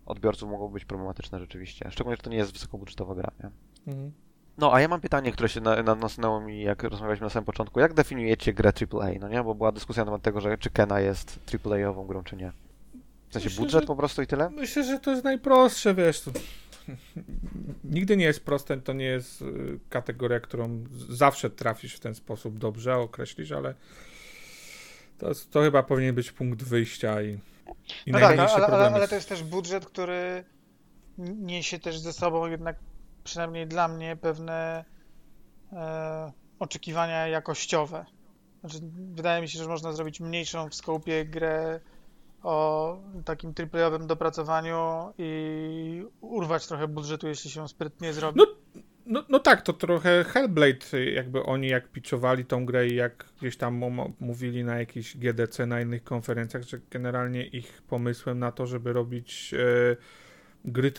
odbiorców 0.09 0.49
mogą 0.49 0.67
być 0.67 0.85
problematyczne 0.85 1.39
rzeczywiście. 1.39 1.91
Szczególnie, 1.91 2.15
że 2.15 2.21
to 2.21 2.29
nie 2.29 2.37
jest 2.37 2.53
wysokobudżetowa 2.53 3.15
gra, 3.15 3.31
nie? 3.43 3.49
Mhm. 3.93 4.11
No, 4.57 4.73
a 4.73 4.81
ja 4.81 4.87
mam 4.87 5.01
pytanie, 5.01 5.31
które 5.31 5.49
się 5.49 5.61
na, 5.61 5.83
na, 5.83 5.95
nasunęło 5.95 6.41
mi, 6.41 6.61
jak 6.61 6.83
rozmawialiśmy 6.83 7.25
na 7.25 7.29
samym 7.29 7.45
początku. 7.45 7.79
Jak 7.79 7.93
definiujecie 7.93 8.53
grę 8.53 8.71
AAA, 8.93 9.11
no 9.19 9.27
nie? 9.27 9.43
Bo 9.43 9.55
była 9.55 9.71
dyskusja 9.71 10.01
na 10.01 10.05
temat 10.05 10.21
tego, 10.21 10.41
że 10.41 10.57
czy 10.57 10.69
Kena 10.69 10.99
jest 10.99 11.39
AAA-ową 11.65 12.07
grą, 12.07 12.23
czy 12.23 12.35
nie. 12.35 12.51
W 13.29 13.33
sensie 13.33 13.49
myślę, 13.49 13.63
budżet 13.63 13.81
że, 13.81 13.87
po 13.87 13.95
prostu 13.95 14.21
i 14.21 14.27
tyle? 14.27 14.49
Myślę, 14.49 14.83
że 14.83 14.99
to 14.99 15.11
jest 15.11 15.23
najprostsze, 15.23 15.95
wiesz. 15.95 16.21
To... 16.21 16.31
Nigdy 17.83 18.17
nie 18.17 18.25
jest 18.25 18.45
proste, 18.45 18.77
to 18.77 18.93
nie 18.93 19.05
jest 19.05 19.41
y, 19.41 19.79
kategoria, 19.89 20.39
którą 20.39 20.83
zawsze 21.09 21.49
trafisz 21.49 21.95
w 21.95 21.99
ten 21.99 22.15
sposób 22.15 22.57
dobrze, 22.57 22.95
określisz, 22.95 23.51
ale 23.51 23.73
to, 25.17 25.31
to 25.51 25.61
chyba 25.61 25.83
powinien 25.83 26.15
być 26.15 26.31
punkt 26.31 26.63
wyjścia 26.63 27.21
i 27.21 27.39
i 28.05 28.11
no 28.11 28.19
tak, 28.19 28.39
ale, 28.39 28.65
ale, 28.67 28.95
ale 28.95 29.07
to 29.07 29.15
jest 29.15 29.29
też 29.29 29.43
budżet, 29.43 29.85
który 29.85 30.45
niesie 31.17 31.79
też 31.79 31.99
ze 31.99 32.13
sobą 32.13 32.47
jednak, 32.47 32.79
przynajmniej 33.23 33.67
dla 33.67 33.87
mnie, 33.87 34.15
pewne 34.15 34.85
e, 35.73 36.31
oczekiwania 36.59 37.27
jakościowe. 37.27 38.05
Znaczy, 38.59 38.79
wydaje 38.93 39.41
mi 39.41 39.49
się, 39.49 39.59
że 39.59 39.67
można 39.67 39.93
zrobić 39.93 40.19
mniejszą 40.19 40.69
w 40.69 40.75
skopie 40.75 41.25
grę 41.25 41.79
o 42.43 42.97
takim 43.25 43.53
triplejowym 43.53 44.07
dopracowaniu 44.07 45.13
i 45.17 46.03
urwać 46.21 46.67
trochę 46.67 46.87
budżetu, 46.87 47.27
jeśli 47.27 47.51
się 47.51 47.67
sprytnie 47.67 48.13
zrobi. 48.13 48.39
No, 48.39 48.45
no, 49.09 49.23
no 49.29 49.39
tak, 49.39 49.61
to 49.61 49.73
trochę 49.73 50.23
Hellblade, 50.23 51.05
jakby 51.13 51.43
oni 51.43 51.67
jak 51.67 51.87
pitchowali 51.87 52.45
tą 52.45 52.65
grę 52.65 52.87
i 52.87 52.95
jak 52.95 53.25
gdzieś 53.39 53.57
tam 53.57 53.81
mówili 54.19 54.63
na 54.63 54.79
jakiejś 54.79 55.17
GDC, 55.17 55.65
na 55.65 55.81
innych 55.81 56.03
konferencjach, 56.03 56.63
że 56.63 56.79
generalnie 56.91 57.45
ich 57.45 57.81
pomysłem 57.81 58.39
na 58.39 58.51
to, 58.51 58.67
żeby 58.67 58.93
robić 58.93 59.53
e, 59.53 59.95
gry 60.65 60.91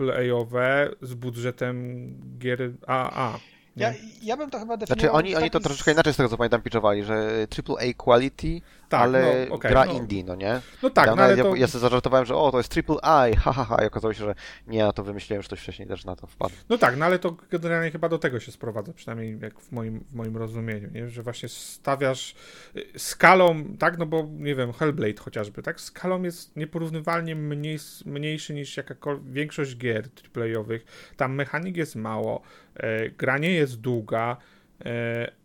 AAA-owe 0.00 0.90
z 1.02 1.14
budżetem 1.14 2.08
gier 2.38 2.72
AA. 2.86 3.38
Ja, 3.76 3.94
ja 4.22 4.36
bym 4.36 4.50
to 4.50 4.58
chyba 4.58 4.76
definiował... 4.76 5.00
Znaczy 5.00 5.12
oni, 5.12 5.36
oni 5.36 5.50
to 5.50 5.60
troszeczkę 5.60 5.92
inaczej 5.92 6.12
z 6.12 6.16
tego 6.16 6.28
co 6.28 6.36
pamiętam 6.36 6.62
pitchowali, 6.62 7.04
że 7.04 7.46
AAA 7.68 7.92
quality 7.96 8.60
Tak, 8.88 9.00
ale 9.00 9.46
no, 9.48 9.54
okej, 9.54 9.70
gra 9.70 9.84
no. 9.84 9.92
indie, 9.92 10.24
no 10.24 10.34
nie? 10.34 10.60
No 10.82 10.90
tak, 10.90 11.06
ja, 11.06 11.14
no 11.14 11.22
ale 11.22 11.36
ja, 11.36 11.44
to... 11.44 11.54
ja 11.54 11.66
sobie 11.66 11.80
zażartowałem, 11.80 12.26
że 12.26 12.36
o, 12.36 12.50
to 12.50 12.58
jest 12.58 12.68
triple 12.68 12.96
I, 13.30 13.36
ha, 13.42 13.52
ha, 13.52 13.64
ha, 13.64 13.82
i 13.82 13.86
okazało 13.86 14.14
się, 14.14 14.24
że 14.24 14.34
nie, 14.66 14.78
ja 14.78 14.92
to 14.92 15.02
wymyśliłem, 15.02 15.42
że 15.42 15.46
ktoś 15.46 15.60
wcześniej 15.60 15.88
też 15.88 16.04
na 16.04 16.16
to 16.16 16.26
wpadł. 16.26 16.54
No 16.68 16.78
tak, 16.78 16.96
no 16.96 17.04
ale 17.04 17.18
to 17.18 17.36
generalnie 17.50 17.90
chyba 17.90 18.08
do 18.08 18.18
tego 18.18 18.40
się 18.40 18.52
sprowadza, 18.52 18.92
przynajmniej 18.92 19.38
jak 19.40 19.60
w 19.60 19.72
moim, 19.72 20.00
w 20.00 20.14
moim 20.14 20.36
rozumieniu, 20.36 20.90
nie? 20.90 21.08
że 21.08 21.22
właśnie 21.22 21.48
stawiasz 21.48 22.34
y, 22.76 22.98
skalą, 22.98 23.64
tak, 23.78 23.98
no 23.98 24.06
bo 24.06 24.28
nie 24.30 24.54
wiem, 24.54 24.72
Hellblade 24.72 25.20
chociażby, 25.20 25.62
tak, 25.62 25.80
skalą 25.80 26.22
jest 26.22 26.56
nieporównywalnie 26.56 27.34
mniej, 27.34 27.78
mniejszy 28.06 28.54
niż 28.54 28.76
jakakolwiek 28.76 29.38
większość 29.38 29.76
gier 29.76 30.08
AAA-owych, 30.36 30.84
tam 31.16 31.34
mechanik 31.34 31.76
jest 31.76 31.96
mało, 31.96 32.42
e, 32.76 33.10
gra 33.10 33.38
nie 33.38 33.52
jest 33.52 33.80
długa, 33.80 34.36
e, 34.84 35.37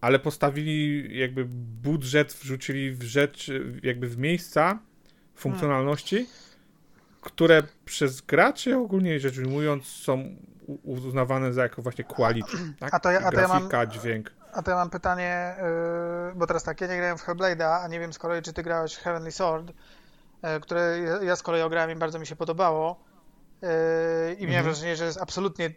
ale 0.00 0.18
postawili 0.18 1.08
jakby 1.18 1.44
budżet, 1.82 2.32
wrzucili 2.32 2.90
w 2.92 3.02
rzecz, 3.02 3.50
jakby 3.82 4.08
w 4.08 4.18
miejsca 4.18 4.78
funkcjonalności, 5.34 6.26
które 7.20 7.62
przez 7.84 8.20
graczy 8.20 8.76
ogólnie 8.76 9.20
rzecz 9.20 9.38
ujmując 9.38 9.86
są 9.86 10.36
uznawane 10.82 11.52
za 11.52 11.62
jako 11.62 11.82
właśnie 11.82 12.04
quality, 12.04 12.56
tak? 12.80 12.94
A 12.94 13.00
to 13.00 13.10
ja- 13.10 13.20
a 13.20 13.30
to 13.30 13.40
ja 13.40 13.48
mam- 13.48 13.68
grafika, 13.68 13.86
dźwięk. 13.86 14.32
A 14.52 14.62
to 14.62 14.70
ja 14.70 14.76
mam 14.76 14.90
pytanie, 14.90 15.54
yy, 16.28 16.34
bo 16.38 16.46
teraz 16.46 16.62
tak, 16.64 16.80
ja 16.80 16.86
nie 16.86 16.96
grałem 16.96 17.18
w 17.18 17.22
Hellblade'a, 17.26 17.80
a 17.84 17.88
nie 17.88 18.00
wiem 18.00 18.12
z 18.12 18.18
kolei, 18.18 18.42
czy 18.42 18.52
ty 18.52 18.62
grałeś 18.62 18.96
Heavenly 18.96 19.32
Sword, 19.32 19.72
yy, 20.42 20.60
które 20.60 20.98
ja- 20.98 21.22
ja 21.22 21.36
z 21.36 21.42
kolei 21.42 21.62
ograłem 21.62 21.90
i 21.90 21.96
bardzo 21.96 22.18
mi 22.18 22.26
się 22.26 22.36
podobało. 22.36 23.04
Yy, 23.62 23.68
I 24.34 24.42
miałem 24.42 24.48
Mhm. 24.58 24.64
wrażenie, 24.64 24.96
że 24.96 25.04
jest 25.04 25.20
absolutnie, 25.22 25.70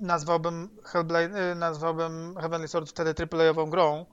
nazwałbym 0.00 0.68
Hellblade, 0.84 1.48
yy, 1.48 1.54
nazwałbym 1.54 2.34
Heavenly 2.40 2.68
Sword 2.68 2.90
wtedy 2.90 3.14
AAA-ową 3.32 3.70
grą. 3.70 4.06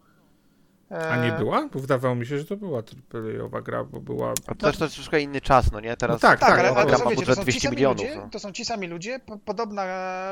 A 1.11 1.17
nie 1.17 1.31
była? 1.31 1.67
Bo 1.73 1.79
wydawało 1.79 2.15
mi 2.15 2.25
się, 2.25 2.37
że 2.37 2.45
to 2.45 2.57
była 2.57 2.79
AAA-owa 3.13 3.61
gra, 3.61 3.83
bo 3.83 3.99
była... 4.01 4.31
A 4.47 4.55
to 4.55 4.55
też 4.55 4.77
to 4.77 4.83
jest 4.85 4.95
troszkę 4.95 5.21
inny 5.21 5.41
czas, 5.41 5.71
no 5.71 5.79
nie? 5.79 5.97
Teraz 5.97 6.15
No 6.15 6.29
tak, 6.29 6.39
Tak, 6.39 6.49
tak, 6.49 6.59
ale, 6.59 6.69
no, 6.71 6.75
ale 6.75 6.85
gra 6.85 6.97
to, 6.97 7.03
ma 7.03 7.03
są, 7.03 7.09
wiecie, 7.09 7.15
to 7.15 7.21
budżet 7.21 7.35
są 7.37 7.43
200 7.43 7.59
ci 7.61 7.67
sami 7.67 7.75
milionów. 7.75 7.97
ludzie, 8.01 8.15
no. 8.15 8.29
to 8.29 8.39
są 8.39 8.51
ci 8.51 8.65
sami 8.65 8.87
ludzie, 8.87 9.19
po, 9.19 9.37
podobna, 9.37 9.85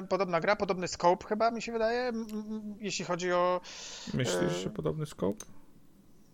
podobna 0.09 0.39
gra, 0.39 0.55
podobny 0.55 0.87
scope 0.87 1.27
chyba 1.27 1.51
mi 1.51 1.61
się 1.61 1.71
wydaje, 1.71 1.99
m, 2.01 2.25
m, 2.31 2.75
jeśli 2.79 3.05
chodzi 3.05 3.31
o 3.33 3.61
Myślisz, 4.13 4.35
e, 4.35 4.49
że 4.49 4.69
podobny 4.69 5.05
scope? 5.05 5.45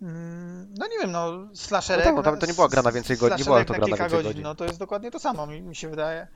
Mm, 0.01 0.73
No 0.79 0.87
nie 0.87 0.97
wiem, 0.99 1.11
no 1.11 1.31
No 1.31 1.47
slasherek... 1.55 2.05
tak, 2.05 2.15
no 2.15 2.23
tam 2.23 2.39
to 2.39 2.45
nie 2.45 2.53
była 2.53 2.67
gra 2.69 2.81
na 2.81 2.91
więcej 2.91 3.17
godzin, 3.17 3.37
nie 3.37 3.43
była 3.43 3.65
to 3.65 3.73
gra 3.73 3.79
na 3.79 3.85
kilka 3.85 4.03
więcej 4.03 4.17
godzin, 4.19 4.29
godzin. 4.29 4.43
no 4.43 4.55
to 4.55 4.65
jest 4.65 4.79
dokładnie 4.79 5.11
to 5.11 5.19
samo, 5.19 5.47
mi, 5.47 5.61
mi 5.61 5.75
się 5.75 5.89
wydaje. 5.89 6.27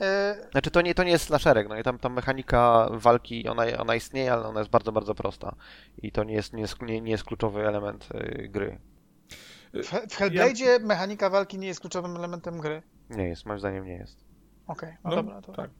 E, 0.00 0.36
Znaczy 0.50 0.70
to 0.70 0.80
nie, 0.80 0.94
to 0.94 1.02
nie 1.04 1.10
jest 1.10 1.24
slasherek, 1.24 1.68
no 1.68 1.78
i 1.78 1.82
tam, 1.82 1.98
tam 1.98 2.12
mechanika 2.12 2.88
walki, 2.92 3.48
ona, 3.48 3.64
ona 3.78 3.94
istnieje, 3.94 4.32
ale 4.32 4.46
ona 4.48 4.60
jest 4.60 4.70
bardzo, 4.70 4.92
bardzo 4.92 5.14
prosta. 5.14 5.54
I 6.02 6.12
to 6.12 6.24
nie 6.24 6.34
jest, 6.34 6.52
nie 6.52 6.60
jest, 6.60 6.82
nie, 6.82 7.00
nie 7.00 7.10
jest 7.10 7.24
kluczowy 7.24 7.66
element 7.66 8.08
y, 8.14 8.48
gry. 8.48 8.78
W, 9.74 9.86
w 9.86 10.18
Hellblade'zie 10.18 10.80
mechanika 10.80 11.30
walki 11.30 11.58
nie 11.58 11.66
jest 11.66 11.80
kluczowym 11.80 12.16
elementem 12.16 12.60
gry. 12.60 12.82
Nie 13.10 13.28
jest, 13.28 13.46
moim 13.46 13.58
zdaniem 13.58 13.84
nie 13.84 13.96
jest. 13.96 14.24
Okej, 14.66 14.96
no, 15.04 15.10
No, 15.10 15.16
dobra. 15.16 15.42
To... 15.42 15.52
tak. 15.52 15.70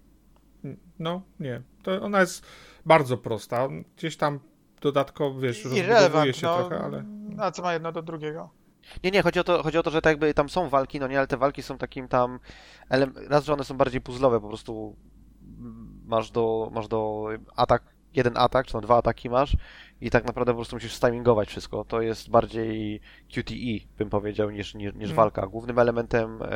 No, 0.99 1.23
nie. 1.41 1.63
To 1.83 2.03
ona 2.03 2.21
jest 2.21 2.47
bardzo 2.87 3.19
prosta. 3.19 3.69
Gdzieś 3.97 4.17
tam 4.17 4.41
dodatkowo, 4.81 5.41
wiesz, 5.41 5.65
rozbudowuje 5.65 5.85
Irrelevant, 5.85 6.37
się 6.37 6.47
no, 6.47 6.57
trochę, 6.59 6.85
ale... 6.85 7.05
A 7.39 7.51
co 7.51 7.63
ma 7.63 7.73
jedno 7.73 7.93
do 7.93 8.03
drugiego? 8.03 8.51
Nie, 9.05 9.11
nie, 9.11 9.23
chodzi 9.23 9.41
o 9.41 9.45
to, 9.45 9.63
chodzi 9.63 9.79
o 9.79 9.83
to 9.83 9.91
że 9.91 10.03
tak 10.03 10.11
jakby 10.11 10.35
tam 10.35 10.49
są 10.49 10.69
walki, 10.69 11.01
no 11.01 11.09
nie, 11.09 11.19
ale 11.19 11.27
te 11.27 11.37
walki 11.37 11.63
są 11.63 11.79
takim 11.79 12.09
tam... 12.09 12.41
Raz, 13.29 13.45
że 13.45 13.53
one 13.53 13.65
są 13.65 13.77
bardziej 13.77 14.01
puzzlowe, 14.01 14.41
po 14.41 14.49
prostu 14.49 14.97
masz 16.05 16.31
do, 16.31 16.71
masz 16.73 16.89
do 16.89 17.29
atak, 17.57 17.83
jeden 18.15 18.37
atak, 18.37 18.67
czy 18.67 18.73
tam 18.73 18.83
dwa 18.83 18.97
ataki 18.97 19.31
masz 19.31 19.57
i 20.01 20.11
tak 20.11 20.25
naprawdę 20.25 20.53
po 20.53 20.57
prostu 20.57 20.77
musisz 20.77 20.93
stimingować 20.93 21.49
wszystko. 21.49 21.85
To 21.85 22.03
jest 22.03 22.31
bardziej 22.31 23.01
QTE, 23.35 23.87
bym 23.99 24.11
powiedział, 24.11 24.51
niż, 24.51 24.75
niż, 24.75 24.95
niż 24.95 25.05
Mm. 25.05 25.17
walka. 25.17 25.47
Głównym 25.47 25.79
elementem 25.79 26.43
e, 26.43 26.47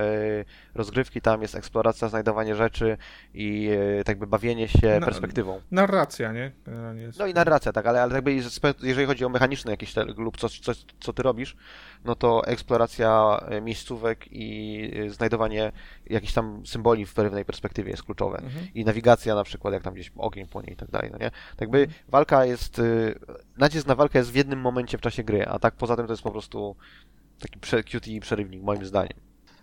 rozgrywki 0.75 1.21
tam 1.21 1.43
jest 1.43 1.55
eksploracja, 1.55 2.09
znajdowanie 2.09 2.55
rzeczy 2.55 2.97
i 3.35 3.69
e, 3.69 3.99
tak 3.99 4.09
jakby 4.09 4.27
bawienie 4.27 4.69
się 4.69 4.99
No, 5.01 5.07
perspektywą. 5.07 5.61
Narracja, 5.71 6.33
nie? 6.33 6.53
Jest. 6.95 7.19
No 7.19 7.27
i 7.27 7.35
narracja, 7.35 7.73
tak, 7.73 7.87
ale, 7.87 8.03
ale 8.03 8.15
jakby 8.15 8.35
jeżeli 8.83 9.07
chodzi 9.07 9.25
o 9.25 9.29
mechaniczny 9.29 9.71
jakiś 9.71 9.95
te, 9.95 10.05
lub 10.05 10.37
coś, 10.37 10.61
coś, 10.61 10.85
co 11.01 11.13
ty 11.13 11.23
robisz, 11.23 11.57
no 12.05 12.15
to 12.15 12.47
eksploracja 12.47 13.41
e, 13.49 13.61
miejscówek 13.61 14.27
i 14.31 14.91
znajdowanie 15.09 15.73
jakichś 16.13 16.33
tam 16.33 16.67
symboli 16.67 17.07
w 17.07 17.15
pewnej 17.15 17.45
perspektywie 17.45 17.91
jest 17.91 18.03
kluczowe. 18.03 18.39
Mhm. 18.39 18.67
I 18.75 18.85
nawigacja 18.85 19.35
na 19.35 19.45
przykład, 19.45 19.75
jak 19.75 19.83
tam 19.83 19.95
gdzieś 19.95 20.13
ogień 20.17 20.47
płonie 20.47 20.73
i 20.73 20.77
tak 20.77 20.91
dalej, 20.91 21.11
no 21.13 21.19
nie? 21.19 21.31
Tak 21.31 21.61
jakby 21.61 21.89
walka 22.09 22.45
jest, 22.45 22.79
y, 22.79 23.19
nacisk 23.57 23.87
na 23.87 23.95
walkę 23.95 24.19
jest 24.19 24.31
w 24.31 24.35
jednym 24.35 24.61
momencie 24.61 24.99
w 24.99 25.01
czasie 25.01 25.25
gry, 25.25 25.47
a 25.47 25.59
tak 25.59 25.75
poza 25.75 25.97
tym 25.97 26.07
to 26.07 26.13
jest 26.13 26.23
po 26.23 26.31
prostu 26.31 26.77
taki 27.41 27.61
prze, 27.61 27.83
QTE 27.83 28.21
przerywnik, 28.21 28.63
moim 28.63 28.85
zdaniem. 28.85 29.19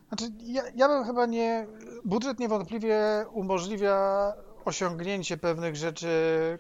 Znaczy, 0.08 0.24
ja, 0.43 0.64
ja 0.76 0.88
bym 0.88 1.04
chyba 1.04 1.26
nie... 1.26 1.68
Budżet 2.06 2.39
niewątpliwie 2.39 3.26
umożliwia 3.32 4.34
osiągnięcie 4.66 5.38
pewnych 5.38 5.76
rzeczy, 5.76 6.08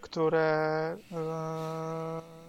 które... 0.01 0.97
e, 1.11 2.39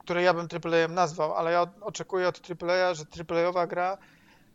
które 0.00 0.22
ja 0.22 0.34
bym 0.34 0.48
AAA-em 0.64 0.94
nazwał, 0.94 1.34
ale 1.34 1.52
ja 1.52 1.66
oczekuję 1.80 2.28
od 2.28 2.40
AAA, 2.62 2.94
że 2.94 3.04
AAA-owa 3.28 3.66
gra 3.66 3.98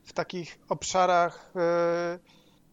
w 0.08 0.14
takich 0.14 0.60
obszarach 0.70 1.52
e, 1.56 2.20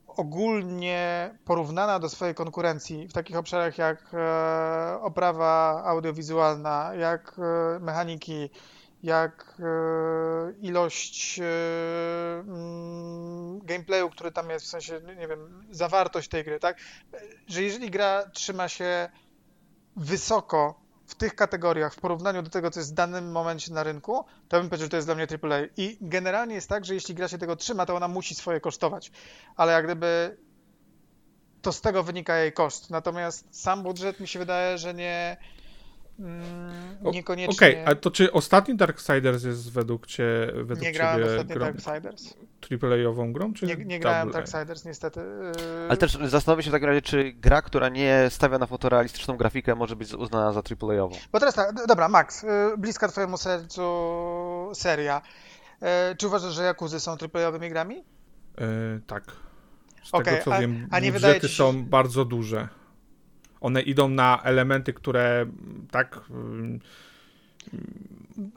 ogólnie 0.06 1.30
porównana 1.44 1.98
do 1.98 2.08
swojej 2.08 2.34
konkurencji, 2.34 3.08
w 3.08 3.12
takich 3.12 3.36
obszarach 3.36 3.78
jak 3.78 4.14
e, 4.14 4.98
oprawa 5.00 5.82
audiowizualna, 5.84 6.94
jak 6.94 7.36
e, 7.38 7.78
mechaniki, 7.80 8.50
jak 9.02 9.56
ilość 10.60 11.40
mm, 12.46 13.58
gameplayu, 13.58 14.10
który 14.10 14.32
tam 14.32 14.50
jest, 14.50 14.66
w 14.66 14.68
sensie, 14.68 15.00
nie 15.16 15.28
wiem, 15.28 15.66
zawartość 15.70 16.28
tej 16.28 16.44
gry, 16.44 16.60
tak? 16.60 16.78
Że 17.46 17.62
jeżeli 17.62 17.90
gra 17.90 18.30
trzyma 18.32 18.68
się 18.68 19.08
wysoko 19.96 20.83
w 21.06 21.14
tych 21.14 21.34
kategoriach 21.34 21.94
w 21.94 22.00
porównaniu 22.00 22.42
do 22.42 22.50
tego, 22.50 22.70
co 22.70 22.80
jest 22.80 22.92
w 22.92 22.94
danym 22.94 23.32
momencie 23.32 23.72
na 23.72 23.82
rynku, 23.82 24.24
to 24.48 24.60
bym 24.60 24.68
powiedział, 24.68 24.86
że 24.86 24.90
to 24.90 24.96
jest 24.96 25.08
dla 25.08 25.14
mnie 25.14 25.26
AAA. 25.42 25.58
I 25.76 25.98
generalnie 26.00 26.54
jest 26.54 26.68
tak, 26.68 26.84
że 26.84 26.94
jeśli 26.94 27.14
gra 27.14 27.28
się 27.28 27.38
tego 27.38 27.56
trzyma, 27.56 27.86
to 27.86 27.96
ona 27.96 28.08
musi 28.08 28.34
swoje 28.34 28.60
kosztować. 28.60 29.12
Ale 29.56 29.72
jak 29.72 29.84
gdyby 29.84 30.36
to 31.62 31.72
z 31.72 31.80
tego 31.80 32.02
wynika 32.02 32.36
jej 32.38 32.52
koszt. 32.52 32.90
Natomiast 32.90 33.60
sam 33.62 33.82
budżet 33.82 34.20
mi 34.20 34.28
się 34.28 34.38
wydaje, 34.38 34.78
że 34.78 34.94
nie 34.94 35.36
mm, 36.18 36.96
niekoniecznie... 37.02 37.54
Okej, 37.54 37.84
a 37.84 37.94
to 37.94 38.10
czy 38.10 38.32
ostatni 38.32 38.76
Darksiders 38.76 39.44
jest 39.44 39.72
według 39.72 40.06
cię, 40.06 40.52
według 40.54 40.80
nie 40.80 40.92
grałem 40.92 41.18
ciebie 41.18 41.30
ostatnio 41.30 41.54
grą, 41.54 41.64
Darksiders. 41.64 42.34
AAA-ową 42.82 43.32
grą, 43.32 43.52
czy 43.52 43.66
Nie, 43.66 43.76
nie 43.76 44.00
grałem? 44.00 44.30
Darksiders 44.30 44.84
niestety. 44.84 45.20
Yy, 45.20 45.86
Ale 45.88 45.96
też 45.96 46.18
zastanowię 46.24 46.62
się 46.62 46.70
w 46.70 46.72
takim 46.72 46.88
razie, 46.88 47.02
czy 47.02 47.32
gra, 47.32 47.62
która 47.62 47.88
nie 47.88 48.26
stawia 48.30 48.58
na 48.58 48.66
fotorealistyczną 48.66 49.36
grafikę, 49.36 49.74
może 49.74 49.96
być 49.96 50.14
uznana 50.14 50.52
za 50.52 50.60
AAA-ową. 50.60 51.16
Bo 51.32 51.40
teraz 51.40 51.54
tak, 51.54 51.86
dobra, 51.88 52.08
Max, 52.08 52.42
yy, 52.42 52.48
bliska 52.78 53.08
twojemu 53.08 53.36
sercu 53.36 53.82
seria. 54.74 55.22
Yy, 55.82 55.88
Czy 56.18 56.26
uważasz, 56.26 56.54
że 56.54 56.62
Jakuzy 56.62 57.00
są 57.00 57.12
AAA-owymi 57.12 57.70
grami? 57.70 58.04
E, 58.58 59.00
tak. 59.06 59.24
Z 60.04 60.14
Okej, 60.14 60.24
tego 60.24 60.44
co 60.44 60.54
a- 60.54 60.60
wiem, 60.60 60.88
a 60.90 61.00
nie 61.00 61.12
wydaje 61.12 61.34
budżety 61.34 61.48
ci 61.48 61.56
są 61.56 61.84
bardzo 61.84 62.24
duże. 62.24 62.68
One 63.60 63.82
idą 63.82 64.08
na 64.08 64.42
elementy, 64.42 64.92
które 64.92 65.40
mm, 65.40 65.86
tak 65.90 66.20
mm, 66.30 66.80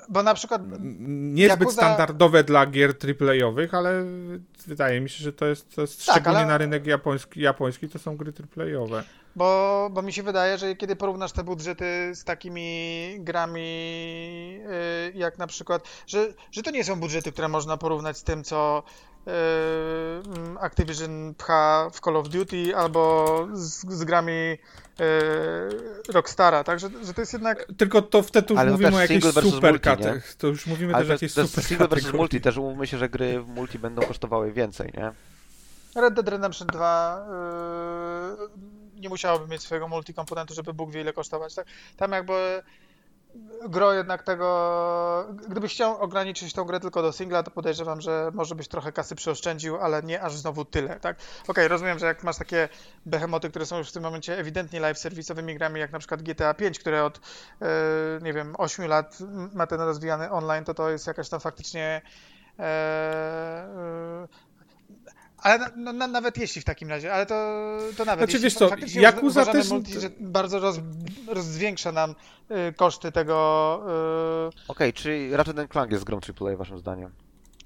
Bo 0.10 0.24
na 0.24 0.34
przykład 0.34 0.62
niezbyt 0.80 1.68
Yakuza- 1.68 1.72
standardowe 1.74 2.44
dla 2.44 2.66
gier 2.66 2.94
AAA-owych, 3.22 3.74
ale 3.74 4.04
wydaje 4.68 5.02
mi 5.02 5.10
się, 5.10 5.24
że 5.24 5.34
to 5.34 5.45
jest, 5.45 5.76
to 5.76 5.82
jest 5.82 6.06
Tak, 6.06 6.16
szczególnie 6.16 6.38
ale- 6.40 6.48
na 6.48 6.58
rynek 6.58 6.86
japoński, 6.88 7.41
japoński, 7.41 7.90
to 7.90 7.99
są 7.99 8.18
gry 8.18 8.34
AAA-owe. 8.58 9.04
Bo, 9.38 9.89
bo 9.91 10.01
mi 10.01 10.14
się 10.14 10.23
wydaje, 10.23 10.57
że 10.57 10.76
kiedy 10.76 10.95
porównasz 10.95 11.31
te 11.31 11.43
budżety 11.43 12.11
z 12.15 12.23
takimi 12.23 13.15
grami, 13.19 13.59
y, 13.59 15.11
jak 15.15 15.38
na 15.38 15.47
przykład, 15.47 15.84
że, 16.07 16.34
że 16.51 16.64
to 16.64 16.72
nie 16.72 16.84
są 16.84 16.99
budżety, 16.99 17.31
które 17.31 17.47
można 17.47 17.77
porównać 17.77 18.18
z 18.18 18.23
tym, 18.23 18.43
co 18.43 18.84
y, 19.27 19.31
Activision 20.59 21.34
pcha 21.38 21.89
w 21.93 21.99
Call 21.99 22.15
of 22.18 22.30
Duty 22.30 22.76
albo 22.76 23.47
z, 23.53 23.93
z 23.93 24.03
grami 24.03 24.31
y, 24.31 24.57
Rockstara, 26.09 26.64
tak? 26.64 26.80
Że, 26.80 26.89
że 27.03 27.14
to 27.14 27.22
jest 27.22 27.34
jednak. 27.34 27.65
Tylko 27.77 28.01
to 28.01 28.22
wtedy 28.22 28.53
już 28.53 28.59
Ale 28.59 28.72
to 28.72 28.77
mówimy 28.77 28.97
o 28.97 29.01
jakiejś 29.01 29.23
super 29.23 29.43
multi, 29.43 29.89
To 30.38 30.47
już 30.47 30.65
mówimy 30.65 30.95
Ale 30.95 31.03
też 31.03 31.09
o 31.09 31.14
jakiejś 31.14 31.31
super 31.31 31.64
single 31.64 31.88
versus 31.88 32.14
multi, 32.14 32.41
też 32.41 32.57
umówmy 32.57 32.88
się, 32.88 32.97
że 32.97 33.09
gry 33.09 33.41
w 33.41 33.47
multi 33.47 33.80
będą 33.80 34.01
kosztowały 34.01 34.51
więcej, 34.51 34.93
nie? 34.97 35.11
Red 36.01 36.14
Dead 36.14 36.27
Redemption 36.27 36.68
2 36.68 37.26
y, 38.73 38.86
nie 38.98 39.10
musiałoby 39.10 39.48
mieć 39.48 39.61
swojego 39.61 39.88
multikomponentu, 39.88 40.53
żeby 40.53 40.74
Bóg 40.74 40.91
wie 40.91 41.02
ile 41.02 41.14
kosztować, 41.14 41.56
tak? 41.56 41.68
Tam 41.98 42.11
jakby 42.11 42.64
gro 43.69 43.94
jednak 43.94 44.24
tego. 44.24 45.28
Gdybyś 45.49 45.74
chciał 45.74 46.02
ograniczyć 46.02 46.53
tą 46.53 46.64
grę 46.64 46.80
tylko 46.80 47.02
do 47.02 47.11
singla, 47.11 47.44
to 47.44 47.52
podejrzewam, 47.52 48.02
że 48.02 48.32
może 48.34 48.56
byś 48.56 48.68
trochę 48.68 48.91
kasy 48.91 49.15
przeoszczędził, 49.15 49.78
ale 49.78 50.03
nie 50.03 50.22
aż 50.22 50.36
znowu 50.36 50.65
tyle, 50.65 50.99
tak? 50.99 51.18
Okej, 51.18 51.45
okay, 51.48 51.68
rozumiem, 51.68 51.99
że 51.99 52.06
jak 52.06 52.24
masz 52.24 52.38
takie 52.38 52.69
behemoty, 53.06 53.49
które 53.49 53.65
są 53.65 53.78
już 53.78 53.90
w 53.90 53.91
tym 53.91 54.03
momencie 54.03 54.38
ewidentnie 54.38 54.80
live 54.80 54.98
serwisowymi 54.98 55.56
grami, 55.56 55.80
jak 55.80 55.91
na 55.91 55.99
przykład 55.99 56.22
GTA 56.22 56.53
5, 56.53 56.80
które 56.80 57.03
od 57.03 57.19
yy, 57.61 57.68
nie 58.22 58.34
wiem, 58.34 58.56
8 58.57 58.88
lat 58.88 59.18
ma 59.53 59.68
ten 59.68 59.82
rozwijany 59.82 60.32
online, 60.32 60.65
to 60.65 60.74
to 60.74 60.90
jest 60.90 61.07
jakaś 61.07 61.30
tam 61.30 61.40
faktycznie. 61.40 62.02
Ale 65.38 65.59
na, 65.59 65.72
no, 65.77 65.93
na, 65.93 66.07
nawet 66.07 66.38
jeśli 66.38 66.61
w 66.61 66.65
takim 66.65 66.89
razie, 66.89 67.14
ale 67.14 67.26
to, 67.26 67.77
to 67.97 68.05
nawet 68.05 68.30
znaczy, 68.30 68.43
wiesz 68.43 68.53
co, 68.53 68.69
Yakuza 68.95 69.45
też... 69.45 69.69
Multi, 69.69 69.99
że 69.99 70.09
bardzo 70.19 70.59
roz, 70.59 70.80
rozzwiększa 71.27 71.91
nam 71.91 72.15
y, 72.69 72.73
koszty 72.73 73.11
tego... 73.11 73.80
Y... 73.85 74.47
Okej, 74.47 74.64
okay, 74.68 74.93
czy 74.93 75.30
Ratchet 75.31 75.72
Clank 75.72 75.91
jest 75.91 76.03
grą 76.03 76.19
AAA 76.41 76.55
waszym 76.55 76.80
zdaniem? 76.80 77.11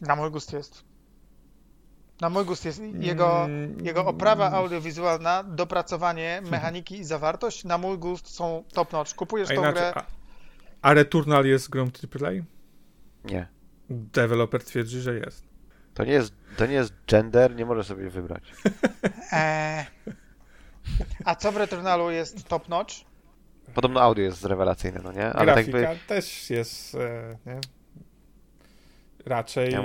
Na 0.02 0.16
mój 0.16 0.32
gust 0.32 0.54
jest. 0.54 0.84
Na 2.22 2.30
mój 2.30 2.46
gust 2.46 2.66
jest 2.66 2.82
jego, 3.00 3.44
mm, 3.44 3.86
jego 3.86 4.06
oprawa 4.06 4.52
audiowizualna, 4.52 5.44
dopracowanie, 5.44 6.42
mechaniki 6.52 7.00
i 7.00 7.04
zawartość. 7.04 7.64
Na 7.64 7.78
mój 7.78 7.98
gust 7.98 8.28
są 8.28 8.64
top 8.74 8.94
notch. 8.94 9.16
Kupujesz 9.16 9.52
a 9.52 9.56
tą 9.56 9.62
inaczej, 9.62 9.82
grę... 9.82 9.94
A, 9.96 10.06
a 10.82 10.94
Returnal 10.94 11.46
jest 11.46 11.70
grą 11.70 11.84
AAA? 11.86 12.32
Nie. 13.24 13.48
Developer 13.90 14.64
twierdzi, 14.64 15.00
że 15.00 15.16
jest. 15.16 15.51
To 15.94 16.06
nie 16.06 16.14
jest, 16.14 16.34
to 16.58 16.66
nie 16.66 16.74
jest 16.74 16.94
gender, 17.08 17.56
nie 17.56 17.66
możesz 17.66 17.88
sobie 17.88 18.10
wybrać. 18.10 18.44
Eee, 19.32 19.86
a 21.26 21.36
co 21.36 21.52
w 21.52 21.58
Returnalu 21.58 22.12
jest 22.12 22.48
top 22.48 22.70
notch? 22.70 22.94
Podobno 23.74 24.02
audio 24.02 24.24
jest 24.24 24.46
rewelacyjne, 24.46 25.02
no 25.04 25.12
nie? 25.12 25.26
Ale 25.26 25.46
Grafika 25.46 25.82
tak 25.82 25.98
by... 25.98 26.08
też 26.08 26.50
jest, 26.50 26.96
e, 26.96 27.38
nie? 27.46 27.60
Raczej 29.26 29.72
ja 29.72 29.84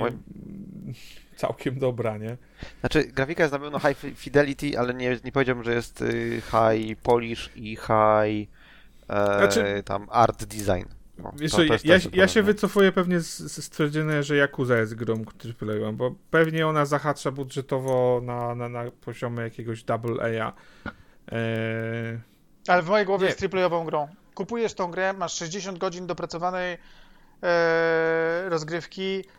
całkiem 1.37 1.79
dobra, 1.79 2.17
nie? 2.17 2.37
Znaczy, 2.79 3.03
grafika 3.03 3.43
jest 3.43 3.53
na 3.53 3.59
pewno 3.59 3.79
high 3.79 3.97
fidelity, 4.15 4.79
ale 4.79 4.93
nie, 4.93 5.17
nie 5.23 5.31
powiedziałbym, 5.31 5.63
że 5.63 5.73
jest 5.73 6.01
y, 6.01 6.41
high 6.41 6.99
polish 6.99 7.49
i 7.55 7.75
high 7.75 8.49
e, 9.09 9.37
znaczy... 9.37 9.83
tam 9.85 10.07
art 10.11 10.45
design. 10.45 10.96
No, 11.19 11.31
Wiesz, 11.35 11.51
to, 11.51 11.57
to 11.57 11.63
ja, 11.83 11.97
ja, 12.13 12.27
się 12.27 12.43
wycofuję 12.43 12.91
pewnie 12.91 13.19
z, 13.19 13.37
z 13.37 13.65
stwierdzenia, 13.65 14.21
że 14.21 14.35
Yakuza 14.35 14.77
jest 14.77 14.95
grą 14.95 15.13
AAA, 15.61 15.91
bo 15.91 16.15
pewnie 16.31 16.67
ona 16.67 16.85
zahacza 16.85 17.31
budżetowo 17.31 18.21
na, 18.23 18.55
na, 18.55 18.69
na 18.69 18.91
poziomie 18.91 19.43
jakiegoś 19.43 19.83
double 19.83 20.41
A. 20.41 20.53
Eee... 21.31 22.19
Ale 22.67 22.81
w 22.81 22.89
mojej 22.89 23.05
głowie 23.05 23.23
nie. 23.23 23.29
jest 23.29 23.55
AAA-ową 23.55 23.85
grą. 23.85 24.07
Kupujesz 24.35 24.73
tą 24.73 24.91
grę, 24.91 25.13
masz 25.13 25.33
60 25.33 25.77
godzin 25.77 26.07
dopracowanej 26.07 26.77
e, 27.43 28.49
rozgrywki, 28.49 29.23
E, 29.23 29.36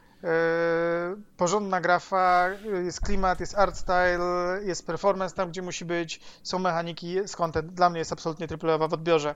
porządna 1.37 1.81
grafa, 1.81 2.49
jest 2.85 3.01
klimat, 3.01 3.41
jest 3.41 3.59
art 3.59 3.77
style, 3.77 4.61
jest 4.65 4.87
performance 4.87 5.35
tam, 5.35 5.51
gdzie 5.51 5.63
musi 5.63 5.85
być, 5.85 6.21
są 6.43 6.59
mechaniki, 6.59 7.11
jest 7.11 7.37
content. 7.37 7.73
Dla 7.73 7.91
mnie 7.91 7.99
jest 7.99 8.13
absolutnie 8.13 8.49
triplejowa 8.49 8.89
w 8.89 8.93
odbiorze. 8.93 9.35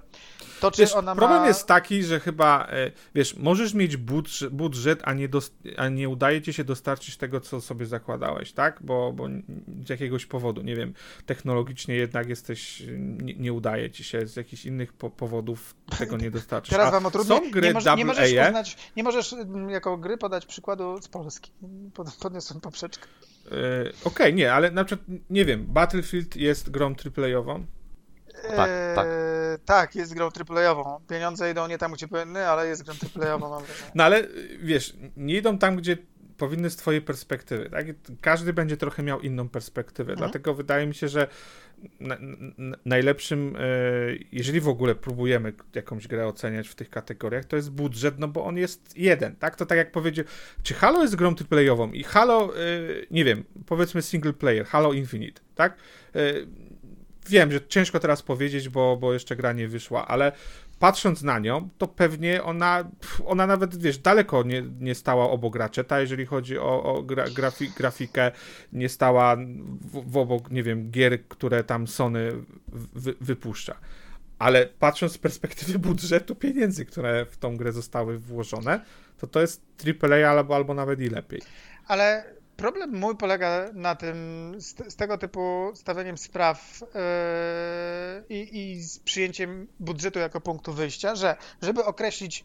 To, 0.60 0.70
czy 0.70 0.82
wiesz, 0.82 0.94
ona 0.94 1.14
problem 1.14 1.40
ma... 1.40 1.48
jest 1.48 1.66
taki, 1.66 2.02
że 2.02 2.20
chyba, 2.20 2.66
e, 2.70 2.90
wiesz, 3.14 3.36
możesz 3.36 3.74
mieć 3.74 3.96
budżet, 3.96 4.52
budżet 4.52 5.00
a, 5.04 5.12
nie 5.12 5.28
dost, 5.28 5.54
a 5.76 5.88
nie 5.88 6.08
udaje 6.08 6.42
ci 6.42 6.52
się 6.52 6.64
dostarczyć 6.64 7.16
tego, 7.16 7.40
co 7.40 7.60
sobie 7.60 7.86
zakładałeś, 7.86 8.52
tak? 8.52 8.78
Bo, 8.80 9.12
bo 9.12 9.28
z 9.86 9.88
jakiegoś 9.88 10.26
powodu, 10.26 10.62
nie 10.62 10.76
wiem, 10.76 10.94
technologicznie 11.26 11.94
jednak 11.94 12.28
jesteś, 12.28 12.82
nie, 12.98 13.34
nie 13.34 13.52
udaje 13.52 13.90
ci 13.90 14.04
się, 14.04 14.26
z 14.26 14.36
jakichś 14.36 14.64
innych 14.64 14.92
po 14.92 15.10
powodów 15.10 15.74
tego 15.98 16.16
nie 16.16 16.30
dostarczysz. 16.40 16.70
Teraz 16.70 16.92
wam 16.92 17.06
utrudnię. 17.06 17.36
Są 17.36 17.50
gry 17.50 17.68
nie, 17.68 17.74
moż, 17.74 17.84
nie 17.96 18.04
możesz 18.04 18.32
uznać, 18.32 18.76
nie 18.96 19.02
możesz 19.02 19.32
mm, 19.32 19.70
jako 19.70 19.96
gry 19.96 20.18
podać 20.18 20.46
przykład 20.46 20.71
przykładu 20.76 21.02
z 21.02 21.08
Polski. 21.08 21.52
Podniosłem 22.20 22.60
poprzeczkę. 22.60 23.06
E, 23.46 23.50
Okej, 23.50 23.92
okay, 24.04 24.32
nie, 24.32 24.52
ale 24.52 24.70
na 24.70 24.84
przykład, 24.84 25.08
nie 25.30 25.44
wiem, 25.44 25.66
Battlefield 25.66 26.36
jest 26.36 26.70
grą 26.70 26.94
AAA-ową? 27.16 27.66
Tak, 28.56 28.70
tak. 28.94 29.06
E, 29.06 29.58
tak, 29.64 29.94
jest 29.94 30.14
grą 30.14 30.28
AAA-ową. 30.48 31.00
Pieniądze 31.08 31.50
idą 31.50 31.66
nie 31.66 31.78
tam, 31.78 31.92
gdzie 31.92 32.08
powinny, 32.08 32.46
ale 32.48 32.66
jest 32.66 32.82
grą 32.82 32.94
mam 33.38 33.64
wrażenie. 33.64 33.90
No 33.94 34.04
ale 34.04 34.26
wiesz, 34.62 34.96
nie 35.16 35.36
idą 35.36 35.58
tam, 35.58 35.76
gdzie 35.76 35.96
powinny 36.38 36.70
z 36.70 36.76
twojej 36.76 37.00
perspektywy. 37.00 37.70
Tak? 37.70 37.86
Każdy 38.20 38.52
będzie 38.52 38.76
trochę 38.76 39.02
miał 39.02 39.20
inną 39.20 39.48
perspektywę. 39.48 40.12
Mhm. 40.12 40.18
Dlatego 40.18 40.54
wydaje 40.54 40.86
mi 40.86 40.94
się, 40.94 41.08
że 41.08 41.28
na, 42.00 42.16
na, 42.58 42.76
najlepszym, 42.84 43.56
e, 43.56 43.60
jeżeli 44.32 44.60
w 44.60 44.68
ogóle 44.68 44.94
próbujemy 44.94 45.52
jakąś 45.74 46.08
grę 46.08 46.26
oceniać 46.26 46.68
w 46.68 46.74
tych 46.74 46.90
kategoriach, 46.90 47.44
to 47.44 47.56
jest 47.56 47.70
budżet, 47.70 48.18
no 48.18 48.28
bo 48.28 48.44
on 48.44 48.56
jest 48.56 48.98
jeden, 48.98 49.36
tak? 49.36 49.56
To 49.56 49.66
tak 49.66 49.78
jak 49.78 49.92
powiedział, 49.92 50.24
czy 50.62 50.74
Halo 50.74 51.02
jest 51.02 51.16
grą 51.16 51.34
playową 51.34 51.92
i 51.92 52.02
Halo, 52.02 52.56
e, 52.56 52.58
nie 53.10 53.24
wiem, 53.24 53.44
powiedzmy 53.66 54.02
single 54.02 54.32
player, 54.32 54.66
Halo 54.66 54.92
Infinite, 54.92 55.40
tak? 55.54 55.76
E, 56.14 56.32
wiem, 57.28 57.52
że 57.52 57.60
ciężko 57.68 58.00
teraz 58.00 58.22
powiedzieć, 58.22 58.68
bo, 58.68 58.96
bo 58.96 59.12
jeszcze 59.12 59.36
gra 59.36 59.52
nie 59.52 59.68
wyszła, 59.68 60.08
ale 60.08 60.32
patrząc 60.82 61.22
na 61.22 61.38
nią, 61.38 61.68
to 61.78 61.88
pewnie 61.88 62.42
ona, 62.42 62.90
ona 63.24 63.46
nawet, 63.46 63.76
wiesz, 63.76 63.98
daleko 63.98 64.42
nie, 64.42 64.62
nie 64.80 64.94
stała 64.94 65.30
obok 65.30 65.56
Ratcheta, 65.56 66.00
jeżeli 66.00 66.26
chodzi 66.26 66.58
o, 66.58 66.82
o 66.82 67.02
gra, 67.02 67.24
grafi, 67.30 67.70
grafikę, 67.76 68.30
nie 68.72 68.88
stała 68.88 69.36
w, 69.36 70.10
w, 70.10 70.16
obok, 70.16 70.50
nie 70.50 70.62
wiem, 70.62 70.90
gier, 70.90 71.28
które 71.28 71.64
tam 71.64 71.86
Sony 71.86 72.32
wy, 72.94 73.14
wypuszcza. 73.20 73.74
Ale 74.38 74.66
patrząc 74.66 75.12
z 75.12 75.18
perspektywy 75.18 75.78
budżetu 75.88 76.34
pieniędzy, 76.34 76.84
które 76.84 77.26
w 77.26 77.36
tą 77.36 77.56
grę 77.56 77.72
zostały 77.72 78.18
włożone, 78.18 78.80
to 79.18 79.26
to 79.26 79.40
jest 79.40 79.62
AAA 80.02 80.30
albo, 80.30 80.56
albo 80.56 80.74
nawet 80.74 81.00
i 81.00 81.10
lepiej. 81.10 81.40
Ale 81.86 82.24
Problem 82.62 82.98
mój 82.98 83.16
polega 83.16 83.70
na 83.74 83.94
tym, 83.94 84.16
z, 84.58 84.92
z 84.92 84.96
tego 84.96 85.18
typu 85.18 85.70
stawianiem 85.74 86.18
spraw 86.18 86.80
yy, 88.28 88.44
i 88.44 88.82
z 88.82 88.98
przyjęciem 88.98 89.66
budżetu 89.80 90.18
jako 90.18 90.40
punktu 90.40 90.72
wyjścia, 90.72 91.14
że 91.14 91.36
żeby 91.62 91.84
określić 91.84 92.44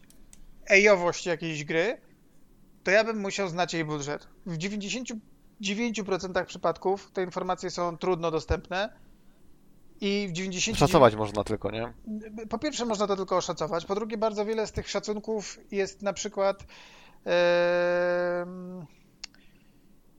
ejowość 0.66 1.26
jakiejś 1.26 1.64
gry, 1.64 2.00
to 2.84 2.90
ja 2.90 3.04
bym 3.04 3.20
musiał 3.20 3.48
znać 3.48 3.74
jej 3.74 3.84
budżet. 3.84 4.28
W 4.46 4.58
99% 4.58 6.44
przypadków 6.46 7.10
te 7.10 7.22
informacje 7.22 7.70
są 7.70 7.98
trudno 7.98 8.30
dostępne 8.30 8.92
i 10.00 10.26
w 10.28 10.32
90... 10.32 10.78
Szacować 10.78 11.14
można 11.14 11.44
tylko, 11.44 11.70
nie? 11.70 11.92
Po 12.50 12.58
pierwsze 12.58 12.84
można 12.84 13.06
to 13.06 13.16
tylko 13.16 13.36
oszacować, 13.36 13.84
po 13.84 13.94
drugie 13.94 14.16
bardzo 14.16 14.44
wiele 14.44 14.66
z 14.66 14.72
tych 14.72 14.88
szacunków 14.90 15.58
jest 15.70 16.02
na 16.02 16.12
przykład... 16.12 16.66
Yy, 17.26 18.98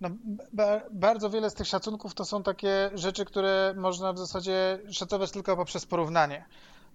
no, 0.01 0.09
ba 0.53 0.81
bardzo 0.91 1.29
wiele 1.29 1.49
z 1.49 1.53
tych 1.53 1.67
szacunków 1.67 2.13
to 2.13 2.25
są 2.25 2.43
takie 2.43 2.91
rzeczy, 2.93 3.25
które 3.25 3.73
można 3.77 4.13
w 4.13 4.17
zasadzie 4.17 4.79
szacować 4.91 5.31
tylko 5.31 5.57
poprzez 5.57 5.85
porównanie. 5.85 6.45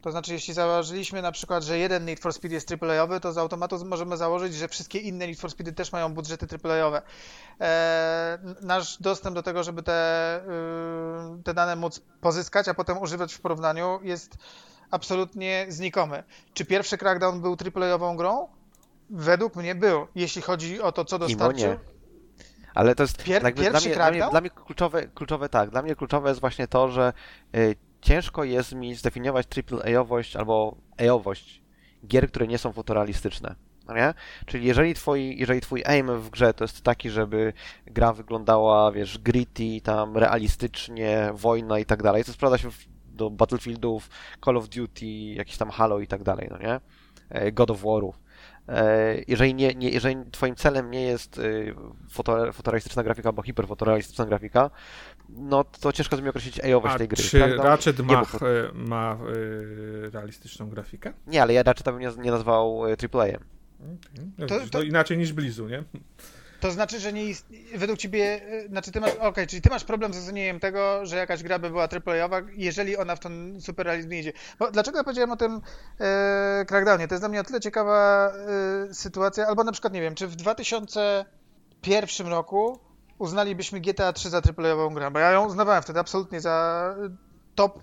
To 0.04 0.10
znaczy, 0.10 0.32
jeśli 0.32 0.54
założyliśmy 0.54 1.22
na 1.22 1.32
przykład, 1.32 1.64
że 1.64 1.78
jeden 1.78 2.04
Need 2.04 2.20
for 2.20 2.32
Speed 2.32 2.54
jest 2.54 2.72
AAA-owy, 2.72 3.20
to 3.20 3.32
z 3.32 3.38
automatu 3.38 3.84
możemy 3.84 4.16
założyć, 4.16 4.54
że 4.54 4.68
wszystkie 4.68 4.98
inne 4.98 5.26
Need 5.26 5.40
for 5.40 5.50
Speedy 5.50 5.72
też 5.72 5.92
mają 5.92 6.14
budżety 6.14 6.46
AAA-owe. 6.64 7.02
Eee, 7.60 8.38
nasz 8.60 8.98
dostęp 9.02 9.34
do 9.34 9.42
tego, 9.42 9.62
żeby 9.62 9.82
te, 9.82 10.40
yy, 11.36 11.42
te 11.42 11.54
dane 11.54 11.76
móc 11.76 12.00
pozyskać, 12.20 12.68
a 12.68 12.74
potem 12.74 12.98
używać 12.98 13.34
w 13.34 13.40
porównaniu 13.40 14.00
jest 14.02 14.36
absolutnie 14.90 15.66
znikomy. 15.68 16.24
Czy 16.54 16.64
pierwszy 16.64 16.98
Crackdown 16.98 17.40
był 17.40 17.56
AAA-ową 17.74 18.16
grą? 18.16 18.48
Według 19.10 19.56
mnie 19.56 19.74
był, 19.74 20.06
jeśli 20.14 20.42
chodzi 20.42 20.82
o 20.82 20.92
to, 20.92 21.04
co 21.04 21.18
dostarczył. 21.18 21.78
Ale 22.74 22.94
to 22.94 23.02
jest 23.02 23.24
Pier 23.24 23.42
jakby 23.42 23.70
dla, 23.70 23.80
mnie, 23.80 23.94
dla, 23.94 24.10
mnie, 24.10 24.26
dla 24.30 24.40
mnie, 24.40 24.50
kluczowe, 24.50 25.08
kluczowe 25.08 25.48
tak, 25.48 25.70
dla 25.70 25.82
mnie 25.82 25.96
kluczowe 25.96 26.28
jest 26.28 26.40
właśnie 26.40 26.68
to, 26.68 26.88
że 26.88 27.12
y, 27.56 27.76
ciężko 28.00 28.44
jest 28.44 28.74
mi 28.74 28.94
zdefiniować 28.94 29.46
AAA-owość 29.46 30.36
albo 30.36 30.76
A-owość 30.98 31.62
gier, 32.06 32.28
które 32.28 32.46
nie 32.46 32.58
są 32.58 32.72
fotorealistyczne. 32.72 33.54
No 33.86 33.94
nie? 33.94 34.14
Czyli 34.46 34.66
jeżeli 34.66 34.94
twoi, 34.94 35.36
jeżeli 35.38 35.60
twój 35.60 35.82
aim 35.86 36.20
w 36.20 36.30
grze 36.30 36.54
to 36.54 36.64
jest 36.64 36.82
taki, 36.82 37.10
żeby 37.10 37.52
gra 37.86 38.12
wyglądała, 38.12 38.92
wiesz, 38.92 39.18
gritty, 39.18 39.80
tam 39.82 40.16
realistycznie, 40.16 41.30
wojna 41.34 41.78
i 41.78 41.84
tak 41.84 42.02
dalej, 42.02 42.24
to 42.24 42.32
sprawdza 42.32 42.58
się 42.58 42.68
do 43.06 43.30
Battlefieldów, 43.30 44.10
Call 44.44 44.56
of 44.56 44.68
Duty, 44.68 45.06
jakiś 45.06 45.56
tam 45.56 45.70
Halo 45.70 46.00
i 46.00 46.06
tak 46.06 46.22
dalej, 46.22 46.48
no 46.50 46.58
nie? 46.58 46.80
E, 47.30 47.52
God 47.52 47.70
of 47.70 47.82
War'ów. 47.82 48.12
E, 48.68 49.16
jeżeli, 49.28 49.54
nie, 49.54 49.74
nie, 49.74 49.90
jeżeli 49.90 50.16
twoim 50.30 50.54
celem 50.54 50.90
nie 50.90 51.02
jest 51.02 51.38
y, 51.38 51.74
foto, 52.10 52.52
fotorealistyczna 52.52 53.02
grafika 53.02 53.28
albo 53.28 53.42
hiperfotorealistyczna 53.42 54.26
grafika, 54.26 54.70
no 55.28 55.64
to 55.64 55.92
ciężko 55.92 56.16
mi 56.16 56.28
określić 56.28 56.60
ejowość 56.64 56.98
tej 56.98 57.08
gry. 57.08 57.22
czy 57.22 57.40
tak? 57.40 57.56
no, 57.56 57.62
Ratchet 57.62 57.98
ma, 57.98 58.22
bo... 58.22 58.38
ma 58.74 59.18
y, 59.36 60.10
realistyczną 60.10 60.68
grafikę? 60.68 61.12
Nie, 61.26 61.42
ale 61.42 61.52
ja 61.52 61.62
Ratcheta 61.62 61.92
bym 61.92 62.00
nie, 62.00 62.10
nie 62.18 62.30
nazwał 62.30 62.82
AAA-em. 62.84 63.44
Okay. 64.36 64.46
To, 64.48 64.60
to... 64.70 64.82
inaczej 64.82 65.18
niż 65.18 65.32
Blizu, 65.32 65.68
nie? 65.68 65.84
To 66.64 66.70
znaczy, 66.70 67.00
że 67.00 67.12
nie 67.12 67.24
ist... 67.24 67.46
według 67.76 67.98
ciebie, 67.98 68.40
y, 68.64 68.68
znaczy 68.68 68.92
ty 68.92 69.00
masz, 69.00 69.10
okej, 69.10 69.28
okay, 69.28 69.46
czyli 69.46 69.62
ty 69.62 69.70
masz 69.70 69.84
problem 69.84 70.12
z 70.12 70.16
zrozumieniem 70.16 70.60
tego, 70.60 71.06
że 71.06 71.16
jakaś 71.16 71.42
gra 71.42 71.58
by 71.58 71.70
była 71.70 71.88
AAA-owa, 71.88 72.40
jeżeli 72.56 72.96
ona 72.96 73.16
w 73.16 73.20
ten 73.20 73.60
superrealizm 73.60 74.10
nie 74.10 74.20
idzie. 74.20 74.32
Bo 74.58 74.70
dlaczego 74.70 74.98
ja 74.98 75.04
powiedziałem 75.04 75.32
o 75.32 75.36
tym 75.36 75.60
e, 76.00 76.64
Crackdownie? 76.68 77.08
To 77.08 77.14
jest 77.14 77.22
dla 77.22 77.28
mnie 77.28 77.40
o 77.40 77.44
tyle 77.44 77.60
ciekawa 77.60 78.28
e, 78.90 78.94
sytuacja, 78.94 79.46
albo 79.46 79.64
na 79.64 79.72
przykład, 79.72 79.92
nie 79.92 80.00
wiem, 80.00 80.14
czy 80.14 80.26
w 80.26 80.36
2001 80.36 82.26
roku 82.26 82.78
uznalibyśmy 83.18 83.80
GTA 83.80 84.12
3 84.12 84.30
za 84.30 84.38
AAA-ową 84.38 84.94
grę, 84.94 85.10
bo 85.10 85.18
ja 85.18 85.30
ją 85.30 85.46
uznawałem 85.46 85.82
wtedy 85.82 86.00
absolutnie 86.00 86.40
za 86.40 86.94
top 87.54 87.78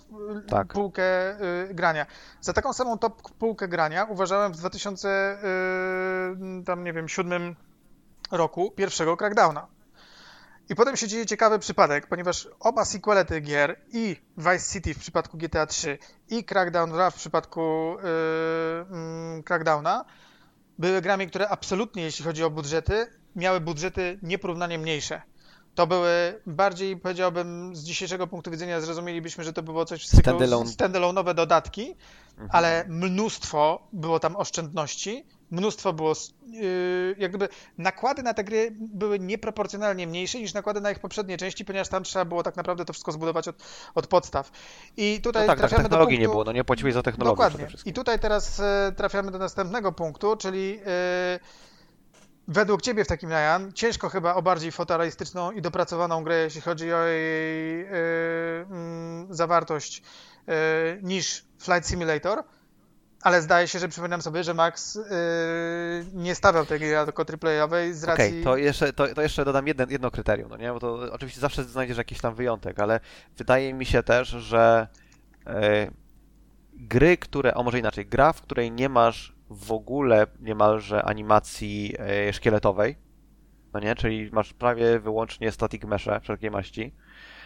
tak. 0.48 0.74
półkę 0.74 1.36
y, 1.70 1.74
grania. 1.74 2.06
Za 2.42 2.54
taką 2.54 2.74
samą 2.74 2.98
top 2.98 3.32
półkę 3.32 3.68
grania 3.68 4.04
uważałem 4.04 4.54
w 4.54 4.58
2000 4.58 5.38
y, 6.60 6.64
tam 6.66 6.84
nie 6.84 6.94
wiem, 6.94 7.10
siódmym 7.10 7.56
roku 8.32 8.72
pierwszego 8.72 9.18
Crackdowna. 9.18 9.68
I 10.70 10.76
potem 10.76 10.98
się 10.98 11.08
dzieje 11.08 11.26
ciekawy 11.26 11.60
przypadek, 11.60 12.08
ponieważ 12.08 12.48
oba 12.60 12.86
sequele 12.86 13.26
tych 13.26 13.44
gier, 13.44 13.82
i 13.94 14.16
Vice 14.38 14.74
City 14.74 14.94
w 14.94 15.00
przypadku 15.00 15.38
GTA 15.38 15.66
3, 15.66 15.98
i 16.30 16.44
Crackdown 16.44 16.90
2 16.90 17.12
w 17.12 17.16
przypadku 17.16 17.96
yy, 19.36 19.44
Crackdowna, 19.44 20.06
były 20.80 21.02
grami, 21.02 21.28
które 21.28 21.50
absolutnie, 21.50 22.04
jeśli 22.04 22.26
chodzi 22.26 22.44
o 22.44 22.50
budżety, 22.50 23.08
miały 23.36 23.60
budżety 23.60 24.20
nieporównanie 24.24 24.78
mniejsze 24.78 25.22
to 25.76 25.88
były 25.88 26.42
bardziej, 26.46 26.98
powiedziałbym, 26.98 27.76
z 27.76 27.84
dzisiejszego 27.84 28.28
punktu 28.28 28.52
widzenia 28.52 28.82
zrozumielibyśmy, 28.82 29.44
że 29.44 29.54
to 29.54 29.64
było 29.64 29.86
coś 29.86 30.04
w 30.04 30.08
stylu 30.08 30.40
standalone'owe 30.64 31.34
dodatki, 31.34 31.96
mhm. 32.32 32.50
ale 32.52 32.86
mnóstwo 32.88 33.88
było 33.94 34.20
tam 34.20 34.36
oszczędności, 34.36 35.26
mnóstwo 35.52 35.94
było, 35.94 36.14
yy, 36.46 37.16
jak 37.18 37.32
gdyby 37.32 37.50
nakłady 37.78 38.24
na 38.24 38.34
te 38.34 38.44
gry 38.44 38.72
były 38.80 39.20
nieproporcjonalnie 39.20 40.08
mniejsze 40.08 40.40
niż 40.40 40.54
nakłady 40.54 40.82
na 40.82 40.92
ich 40.92 41.00
poprzednie 41.00 41.38
części, 41.38 41.66
ponieważ 41.66 41.88
tam 41.88 42.04
trzeba 42.04 42.26
było 42.26 42.44
tak 42.44 42.56
naprawdę 42.56 42.86
to 42.86 42.94
wszystko 42.94 43.12
zbudować 43.12 43.48
od, 43.48 43.56
od 43.96 44.08
podstaw. 44.08 44.52
I 44.98 45.22
tutaj 45.24 45.44
no 45.44 45.48
tak, 45.48 45.60
trafiamy 45.60 45.84
tak, 45.84 45.92
technologii 45.92 46.18
do 46.18 46.22
punktu... 46.22 46.30
nie 46.30 46.34
było, 46.34 46.44
no 46.44 46.52
nie 46.52 46.64
płaciłeś 46.64 46.94
za 46.94 47.04
technologię 47.04 47.32
Dokładnie. 47.32 47.68
I 47.86 47.94
tutaj 47.94 48.20
teraz 48.20 48.60
y, 48.60 48.64
trafiamy 48.96 49.32
do 49.32 49.38
następnego 49.38 49.92
punktu, 49.92 50.36
czyli 50.38 50.80
y, 50.80 51.62
Według 52.48 52.82
ciebie 52.82 53.06
w 53.06 53.08
takim 53.08 53.32
razie 53.32 53.74
ciężko 53.74 54.10
chyba 54.10 54.36
o 54.36 54.42
bardziej 54.42 54.72
fotorealistyczną 54.72 55.52
i 55.52 55.62
dopracowaną 55.62 56.24
grę, 56.24 56.38
jeśli 56.38 56.62
chodzi 56.62 56.94
o 56.94 57.04
jej 57.04 57.80
yy, 57.80 57.86
yy, 59.30 59.36
zawartość, 59.36 60.04
yy, 60.48 60.54
niż 61.02 61.46
Flight 61.60 61.90
Simulator, 61.90 62.44
ale 63.22 63.42
zdaje 63.42 63.68
się, 63.68 63.80
że 63.80 63.88
przypominam 63.88 64.22
sobie, 64.22 64.44
że 64.44 64.54
Max 64.54 64.96
y, 64.96 65.02
nie 66.14 66.36
stawiał 66.36 66.66
tej 66.66 66.80
gry 66.80 66.88
jako 66.88 67.24
AAA-owej 67.24 67.94
z 67.94 68.04
racji... 68.04 68.26
Okej, 68.26 68.42
okay, 68.42 68.44
to, 68.44 68.58
jeszcze, 68.58 68.94
to, 68.94 69.08
to 69.08 69.22
jeszcze 69.22 69.46
dodam 69.46 69.68
jedno, 69.68 69.86
jedno 69.90 70.12
kryterium, 70.12 70.50
no 70.50 70.58
nie? 70.58 70.74
Bo 70.74 70.80
to 70.80 71.00
oczywiście 71.12 71.42
zawsze 71.42 71.64
znajdziesz 71.64 71.98
jakiś 71.98 72.22
tam 72.22 72.36
wyjątek, 72.36 72.80
ale 72.80 73.00
wydaje 73.38 73.74
mi 73.74 73.86
się 73.86 74.04
też, 74.04 74.28
że 74.28 74.88
y, 75.48 75.92
gry, 76.74 77.18
które, 77.18 77.54
o 77.54 77.64
może 77.64 77.80
inaczej, 77.80 78.06
gra, 78.06 78.34
w 78.34 78.42
której 78.42 78.72
nie 78.72 78.90
masz 78.90 79.36
w 79.50 79.72
ogóle 79.72 80.28
niemalże 80.40 81.04
animacji 81.04 81.96
e, 82.00 82.34
szkieletowej, 82.34 82.96
no 83.74 83.80
nie, 83.80 83.96
czyli 83.96 84.30
masz 84.32 84.54
prawie 84.54 85.00
wyłącznie 85.00 85.52
static 85.52 85.84
mesze 85.84 86.20
wszelkiej 86.20 86.52
maści, 86.52 86.94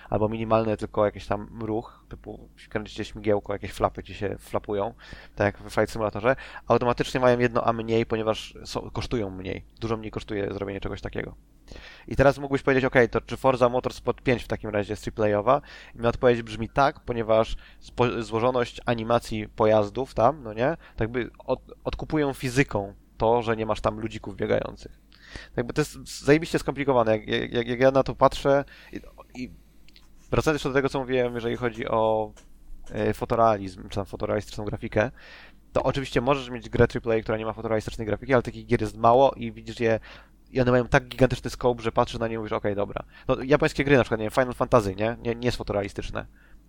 albo 0.10 0.30
minimalny 0.30 0.78
tylko 0.78 1.06
jakiś 1.06 1.28
tam 1.28 1.60
ruch, 1.62 2.06
typu 2.10 2.50
kręcicie 2.70 3.06
śmigiełko, 3.06 3.54
jakieś 3.54 3.72
flapy 3.72 4.04
ci 4.04 4.14
się 4.14 4.36
flapują, 4.40 4.94
tak 5.36 5.46
jak 5.46 5.70
w 5.70 5.74
Flight 5.74 5.92
Simulatorze, 5.92 6.36
automatycznie 6.68 7.20
mają 7.20 7.40
jedno 7.40 7.64
A 7.64 7.74
mniej, 7.74 8.06
ponieważ 8.06 8.58
są, 8.66 8.90
kosztują 8.90 9.30
mniej. 9.30 9.66
Dużo 9.80 9.98
mniej 9.98 10.12
kosztuje 10.12 10.54
zrobienie 10.54 10.80
czegoś 10.80 11.02
takiego. 11.02 11.36
I 12.08 12.16
teraz 12.16 12.38
mógłbyś 12.38 12.62
powiedzieć, 12.62 12.86
ok, 12.86 12.96
to 13.12 13.22
czy 13.22 13.38
Forza 13.38 13.70
Motorsport 13.70 14.22
5 14.22 14.44
w 14.44 14.48
takim 14.48 14.70
razie 14.70 14.94
jest 14.94 15.04
triplejowa? 15.04 15.62
I 15.96 16.00
mi 16.00 16.08
odpowiedź 16.08 16.42
brzmi 16.42 16.70
tak, 16.70 17.00
ponieważ 17.00 17.56
złożoność 18.20 18.82
animacji 18.86 19.48
pojazdów 19.48 20.14
tam, 20.14 20.44
no 20.44 20.54
nie, 20.54 20.78
tak 20.96 21.12
by 21.12 21.30
od, 21.46 21.60
odkupują 21.84 22.34
fizyką 22.34 22.94
to, 23.18 23.42
że 23.42 23.56
nie 23.56 23.66
masz 23.66 23.82
tam 23.82 24.00
ludzików 24.00 24.36
biegających. 24.36 25.00
Jakby 25.56 25.74
to 25.74 25.82
jest 25.82 26.24
zajebiście 26.26 26.60
skomplikowane. 26.60 27.18
Jak, 27.18 27.28
jak, 27.54 27.68
jak 27.68 27.80
ja 27.80 27.92
na 27.92 28.04
to 28.04 28.16
patrzę 28.16 28.66
i, 28.94 29.00
i 29.42 29.52
wracając 30.32 30.56
jeszcze 30.56 30.70
do 30.70 30.76
tego, 30.76 30.90
co 30.90 31.00
mówiłem, 31.00 31.36
jeżeli 31.36 31.56
chodzi 31.56 31.88
o 31.88 32.32
e, 32.92 33.14
fotorealizm, 33.14 33.90
czy 33.90 33.96
tam 33.96 34.06
fotorealistyczną 34.06 34.66
grafikę, 34.66 35.12
to 35.74 35.84
oczywiście 35.84 36.22
możesz 36.22 36.50
mieć 36.50 36.70
grę 36.70 36.88
AAA, 36.96 37.22
która 37.22 37.38
nie 37.38 37.46
ma 37.46 37.54
fotorealistycznej 37.54 38.08
grafiki, 38.08 38.34
ale 38.34 38.44
takich 38.44 38.66
gier 38.66 38.82
jest 38.82 38.98
mało 38.98 39.32
i 39.32 39.52
widzisz 39.52 39.80
je 39.80 40.00
i 40.52 40.62
one 40.62 40.72
mają 40.72 40.88
tak 40.88 41.08
gigantyczny 41.08 41.50
scope, 41.50 41.82
że 41.82 41.92
patrzysz 41.92 42.20
na 42.20 42.28
nie 42.28 42.36
i 42.36 42.38
mówisz, 42.38 42.52
okej, 42.52 42.72
okay, 42.72 42.76
dobra. 42.76 43.04
No, 43.28 43.38
japońskie 43.44 43.84
gry 43.84 43.98
na 43.98 44.04
przykład, 44.04 44.22
nie 44.22 44.30
Final 44.30 44.54
Fantasy, 44.54 44.96
nie? 44.96 45.18
Nie, 45.24 45.36
nie 45.36 45.46
jest 45.46 45.58
fotorealistyczne. 45.58 46.26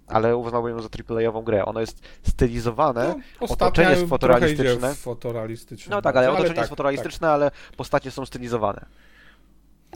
Ale 0.06 0.36
uznałbym 0.36 0.76
ją 0.76 0.82
za 0.82 0.88
AAA-ową 1.08 1.42
grę. 1.42 1.64
Ono 1.64 1.80
jest 1.80 2.00
stylizowane, 2.22 3.14
no, 3.40 3.46
otoczenie 3.48 3.90
jest 3.90 4.08
fotorealistyczne. 4.08 4.94
fotorealistyczne. 4.94 5.96
No 5.96 6.02
tak, 6.02 6.16
ale 6.16 6.30
otoczenie 6.30 6.48
tak, 6.48 6.58
jest 6.58 6.70
fotorealistyczne, 6.70 7.28
tak. 7.28 7.34
ale 7.34 7.50
postacie 7.76 8.10
są 8.10 8.26
stylizowane. 8.26 8.86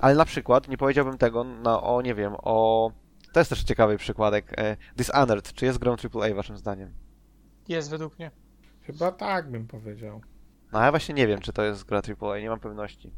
Ale 0.00 0.14
na 0.14 0.24
przykład, 0.24 0.68
nie 0.68 0.78
powiedziałbym 0.78 1.18
tego 1.18 1.44
na, 1.44 1.82
o, 1.82 2.02
nie 2.02 2.14
wiem, 2.14 2.32
o... 2.38 2.90
To 3.32 3.40
jest 3.40 3.51
też 3.51 3.65
ciekawy 3.65 3.97
przykładek. 3.97 4.59
E, 4.59 4.77
Dishonored, 4.97 5.52
czy 5.52 5.65
jest 5.65 5.78
grą 5.78 5.97
AAA 6.15 6.35
waszym 6.35 6.57
zdaniem? 6.57 6.93
Jest 7.69 7.90
według 7.90 8.19
mnie. 8.19 8.31
Chyba 8.82 9.12
tak 9.12 9.51
bym 9.51 9.66
powiedział. 9.66 10.20
No 10.73 10.82
ja 10.82 10.90
właśnie 10.90 11.15
nie 11.15 11.27
wiem, 11.27 11.40
czy 11.40 11.52
to 11.52 11.62
jest 11.62 11.85
gra 11.85 12.02
AAA, 12.20 12.39
nie 12.39 12.48
mam 12.48 12.61
pewności. 12.61 13.12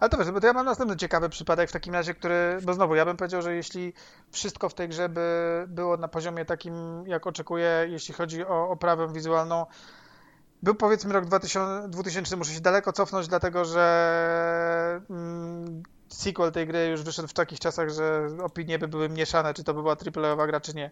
Ale 0.00 0.10
to 0.10 0.18
wiesz, 0.18 0.30
bo 0.30 0.40
to 0.40 0.46
ja 0.46 0.52
mam 0.52 0.66
następny 0.66 0.96
ciekawy 0.96 1.28
przypadek 1.28 1.68
w 1.68 1.72
takim 1.72 1.94
razie, 1.94 2.14
który, 2.14 2.58
bo 2.62 2.74
znowu, 2.74 2.94
ja 2.94 3.04
bym 3.04 3.16
powiedział, 3.16 3.42
że 3.42 3.54
jeśli 3.54 3.92
wszystko 4.30 4.68
w 4.68 4.74
tej 4.74 4.88
grze 4.88 5.08
by 5.08 5.64
było 5.68 5.96
na 5.96 6.08
poziomie 6.08 6.44
takim, 6.44 6.74
jak 7.06 7.26
oczekuję, 7.26 7.86
jeśli 7.88 8.14
chodzi 8.14 8.44
o 8.44 8.70
oprawę 8.70 9.12
wizualną, 9.12 9.66
był 10.62 10.74
powiedzmy 10.74 11.12
rok 11.12 11.24
2000, 11.24 11.88
2000 11.88 12.36
muszę 12.36 12.52
się 12.52 12.60
daleko 12.60 12.92
cofnąć, 12.92 13.28
dlatego 13.28 13.64
że 13.64 15.00
mm, 15.10 15.82
sequel 16.08 16.52
tej 16.52 16.66
gry 16.66 16.86
już 16.86 17.02
wyszedł 17.02 17.28
w 17.28 17.32
takich 17.32 17.60
czasach, 17.60 17.90
że 17.90 18.28
opinie 18.42 18.78
by 18.78 18.88
były 18.88 19.08
mieszane, 19.08 19.54
czy 19.54 19.64
to 19.64 19.74
by 19.74 19.82
była 19.82 19.96
AAA 20.16 20.46
gra, 20.46 20.60
czy 20.60 20.74
nie 20.74 20.90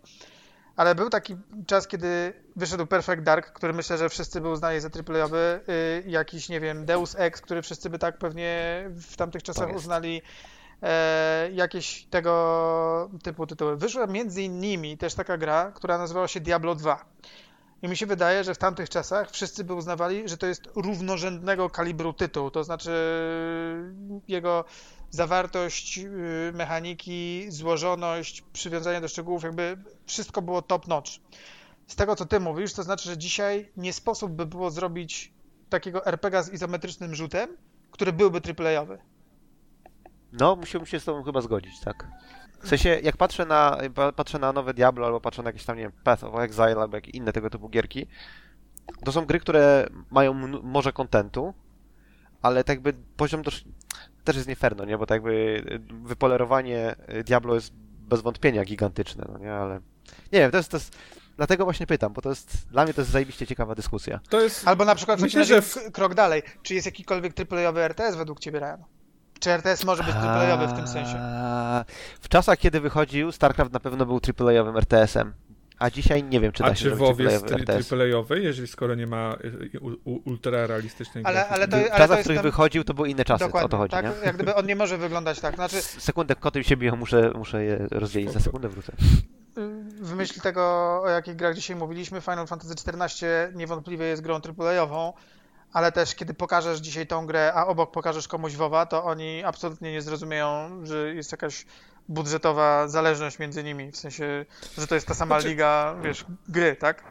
ale 0.76 0.94
był 0.94 1.10
taki 1.10 1.36
czas, 1.66 1.88
kiedy 1.88 2.32
wyszedł 2.56 2.86
Perfect 2.86 3.22
Dark, 3.22 3.52
który 3.52 3.72
myślę, 3.72 3.98
że 3.98 4.08
wszyscy 4.08 4.40
by 4.40 4.48
uznali 4.48 4.80
za 4.80 4.90
triplejowy, 4.90 5.60
yy, 6.04 6.10
jakiś, 6.10 6.48
nie 6.48 6.60
wiem, 6.60 6.84
Deus 6.84 7.14
Ex, 7.18 7.40
który 7.40 7.62
wszyscy 7.62 7.90
by 7.90 7.98
tak 7.98 8.18
pewnie 8.18 8.84
w 8.88 9.16
tamtych 9.16 9.42
czasach 9.42 9.66
tak 9.66 9.76
uznali 9.76 10.22
e, 10.82 11.50
jakieś 11.52 12.06
tego 12.10 13.10
typu 13.22 13.46
tytuły. 13.46 13.76
Wyszła 13.76 14.06
między 14.06 14.42
innymi 14.42 14.98
też 14.98 15.14
taka 15.14 15.38
gra, 15.38 15.72
która 15.74 15.98
nazywała 15.98 16.28
się 16.28 16.40
Diablo 16.40 16.74
2. 16.74 17.04
I 17.82 17.88
mi 17.88 17.96
się 17.96 18.06
wydaje, 18.06 18.44
że 18.44 18.54
w 18.54 18.58
tamtych 18.58 18.88
czasach 18.88 19.30
wszyscy 19.30 19.64
by 19.64 19.74
uznawali, 19.74 20.28
że 20.28 20.36
to 20.36 20.46
jest 20.46 20.68
równorzędnego 20.74 21.70
kalibru 21.70 22.12
tytuł, 22.12 22.50
to 22.50 22.64
znaczy 22.64 22.92
jego 24.28 24.64
zawartość 25.10 25.98
y, 25.98 26.52
mechaniki, 26.54 27.46
złożoność, 27.48 28.44
przywiązanie 28.52 29.00
do 29.00 29.08
szczegółów, 29.08 29.42
jakby 29.42 29.76
wszystko 30.06 30.42
było 30.42 30.62
top 30.62 30.88
notch. 30.88 31.10
Z 31.86 31.96
tego, 31.96 32.16
co 32.16 32.26
ty 32.26 32.40
mówisz, 32.40 32.72
to 32.72 32.82
znaczy, 32.82 33.08
że 33.08 33.18
dzisiaj 33.18 33.72
nie 33.76 33.92
sposób 33.92 34.32
by 34.32 34.46
było 34.46 34.70
zrobić 34.70 35.32
takiego 35.68 36.06
RPG 36.06 36.42
z 36.42 36.52
izometrycznym 36.52 37.14
rzutem, 37.14 37.56
który 37.90 38.12
byłby 38.12 38.40
triplejowy. 38.40 38.98
No, 40.32 40.56
musiałbym 40.56 40.86
się 40.86 41.00
z 41.00 41.04
tobą 41.04 41.22
chyba 41.22 41.40
zgodzić, 41.40 41.80
tak. 41.80 42.08
W 42.62 42.68
sensie, 42.68 43.00
jak 43.02 43.16
patrzę 43.16 43.46
na, 43.46 43.78
patrzę 44.16 44.38
na 44.38 44.52
nowe 44.52 44.74
Diablo, 44.74 45.06
albo 45.06 45.20
patrzę 45.20 45.42
na 45.42 45.48
jakieś 45.48 45.64
tam, 45.64 45.76
nie 45.76 45.82
wiem, 45.82 45.92
Path 46.04 46.24
of 46.24 46.40
Exile, 46.40 46.80
albo 46.80 46.96
jakieś 46.96 47.14
inne 47.14 47.32
tego 47.32 47.50
typu 47.50 47.68
gierki, 47.68 48.06
to 49.04 49.12
są 49.12 49.24
gry, 49.24 49.40
które 49.40 49.86
mają 50.10 50.34
może 50.62 50.92
kontentu, 50.92 51.54
ale 52.42 52.64
tak 52.64 52.76
jakby 52.76 52.92
poziom 53.16 53.42
też 54.26 54.36
jest 54.36 54.48
nie 54.48 54.56
fair, 54.56 54.76
no 54.76 54.84
nie? 54.84 54.98
Bo 54.98 55.06
tak 55.06 55.16
jakby 55.16 55.32
y, 55.70 55.80
wypolerowanie 56.08 56.96
y, 57.14 57.24
Diablo 57.24 57.54
jest 57.54 57.72
bez 57.98 58.20
wątpienia 58.20 58.64
gigantyczne, 58.64 59.24
no 59.32 59.38
nie? 59.38 59.52
Ale 59.52 59.80
nie 60.32 60.38
wiem, 60.40 60.50
to 60.50 60.56
jest, 60.56 60.70
to 60.70 60.76
jest... 60.76 60.96
Dlatego 61.36 61.64
właśnie 61.64 61.86
pytam, 61.86 62.12
bo 62.12 62.22
to 62.22 62.28
jest, 62.28 62.68
dla 62.70 62.84
mnie 62.84 62.94
to 62.94 63.00
jest 63.00 63.10
zajebiście 63.10 63.46
ciekawa 63.46 63.74
dyskusja. 63.74 64.20
To 64.28 64.40
jest... 64.40 64.68
Albo 64.68 64.84
na 64.84 64.94
przykład 64.94 65.20
Myślę, 65.20 65.44
że 65.44 65.62
w... 65.62 65.92
krok 65.92 66.14
dalej. 66.14 66.42
Czy 66.62 66.74
jest 66.74 66.86
jakikolwiek 66.86 67.34
triplejowy 67.34 67.80
RTS 67.82 68.16
według 68.16 68.40
ciebie, 68.40 68.60
Ryan? 68.60 68.84
Czy 69.40 69.50
RTS 69.50 69.84
może 69.84 70.04
być 70.04 70.12
triplejowy 70.12 70.66
w 70.66 70.72
tym 70.72 70.88
sensie? 70.88 71.20
W 72.20 72.28
czasach, 72.28 72.58
kiedy 72.58 72.80
wychodził, 72.80 73.32
StarCraft 73.32 73.72
na 73.72 73.80
pewno 73.80 74.06
był 74.06 74.20
triplejowym 74.20 74.76
RTS-em. 74.76 75.32
A 75.78 75.90
dzisiaj 75.90 76.24
nie 76.24 76.40
wiem, 76.40 76.52
czy 76.52 76.62
da 76.62 76.68
A 76.68 76.74
się 76.74 76.90
czy 76.90 76.96
WoW 76.96 77.20
jest 77.20 77.92
AAA-owy, 77.92 78.42
jeżeli 78.42 78.68
skoro 78.68 78.94
nie 78.94 79.06
ma 79.06 79.36
y, 79.44 79.80
ultra 80.24 80.66
realistycznej 80.66 81.24
ale, 81.24 81.48
ale 81.48 81.68
to, 81.68 81.76
ale 81.76 81.88
W 81.88 81.96
czasach, 81.96 82.18
w 82.18 82.20
których 82.20 82.38
tam... 82.38 82.44
wychodził, 82.44 82.84
to 82.84 82.94
były 82.94 83.08
inne 83.08 83.24
czasy, 83.24 83.44
Dokładnie, 83.44 83.66
o 83.66 83.68
to 83.68 83.76
chodzi, 83.76 83.90
tak? 83.90 84.04
nie? 84.04 84.26
Jak 84.26 84.34
gdyby 84.34 84.54
on 84.54 84.66
nie 84.66 84.76
może 84.76 84.98
wyglądać 84.98 85.40
tak. 85.40 85.54
Znaczy... 85.54 85.82
Sekundę, 86.08 86.34
koty 86.34 86.64
się 86.64 86.76
biją, 86.76 86.96
muszę, 86.96 87.32
muszę 87.34 87.64
je 87.64 87.86
rozdzielić, 87.90 88.32
za 88.32 88.40
sekundę 88.40 88.68
wrócę. 88.68 88.92
W 90.00 90.14
myśl 90.14 90.40
tego, 90.40 90.62
o 91.02 91.08
jakich 91.08 91.36
grach 91.36 91.54
dzisiaj 91.54 91.76
mówiliśmy, 91.76 92.20
Final 92.20 92.46
Fantasy 92.46 92.74
XIV 92.74 93.28
niewątpliwie 93.54 94.04
jest 94.04 94.22
grą 94.22 94.40
AAA-ową, 94.58 95.12
ale 95.72 95.92
też 95.92 96.14
kiedy 96.14 96.34
pokażesz 96.34 96.78
dzisiaj 96.78 97.06
tą 97.06 97.26
grę, 97.26 97.52
a 97.54 97.66
obok 97.66 97.90
pokażesz 97.90 98.28
komuś 98.28 98.54
WoWa, 98.54 98.86
to 98.86 99.04
oni 99.04 99.44
absolutnie 99.44 99.92
nie 99.92 100.02
zrozumieją, 100.02 100.80
że 100.86 101.14
jest 101.14 101.32
jakaś 101.32 101.66
budżetowa 102.08 102.88
zależność 102.88 103.38
między 103.38 103.64
nimi, 103.64 103.92
w 103.92 103.96
sensie, 103.96 104.44
że 104.78 104.86
to 104.86 104.94
jest 104.94 105.06
ta 105.06 105.14
sama 105.14 105.34
znaczy... 105.34 105.48
liga, 105.48 105.96
wiesz, 106.04 106.24
gry, 106.48 106.76
tak? 106.76 107.04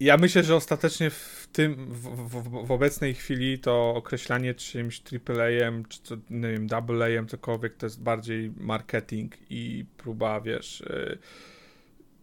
Ja 0.00 0.16
myślę, 0.16 0.42
że 0.42 0.56
ostatecznie 0.56 1.10
w 1.10 1.48
tym, 1.52 1.94
w, 1.94 2.28
w, 2.28 2.66
w 2.66 2.70
obecnej 2.70 3.14
chwili 3.14 3.58
to 3.58 3.94
określanie 3.96 4.54
czymś 4.54 5.02
AAA-em, 5.28 5.84
czy 5.88 6.02
co, 6.02 6.16
nie 6.30 6.52
wiem, 6.52 6.66
AA-em, 6.70 7.28
cokolwiek, 7.28 7.76
to 7.76 7.86
jest 7.86 8.02
bardziej 8.02 8.52
marketing 8.56 9.32
i 9.50 9.84
próba, 9.96 10.40
wiesz, 10.40 10.80
y, 10.80 11.18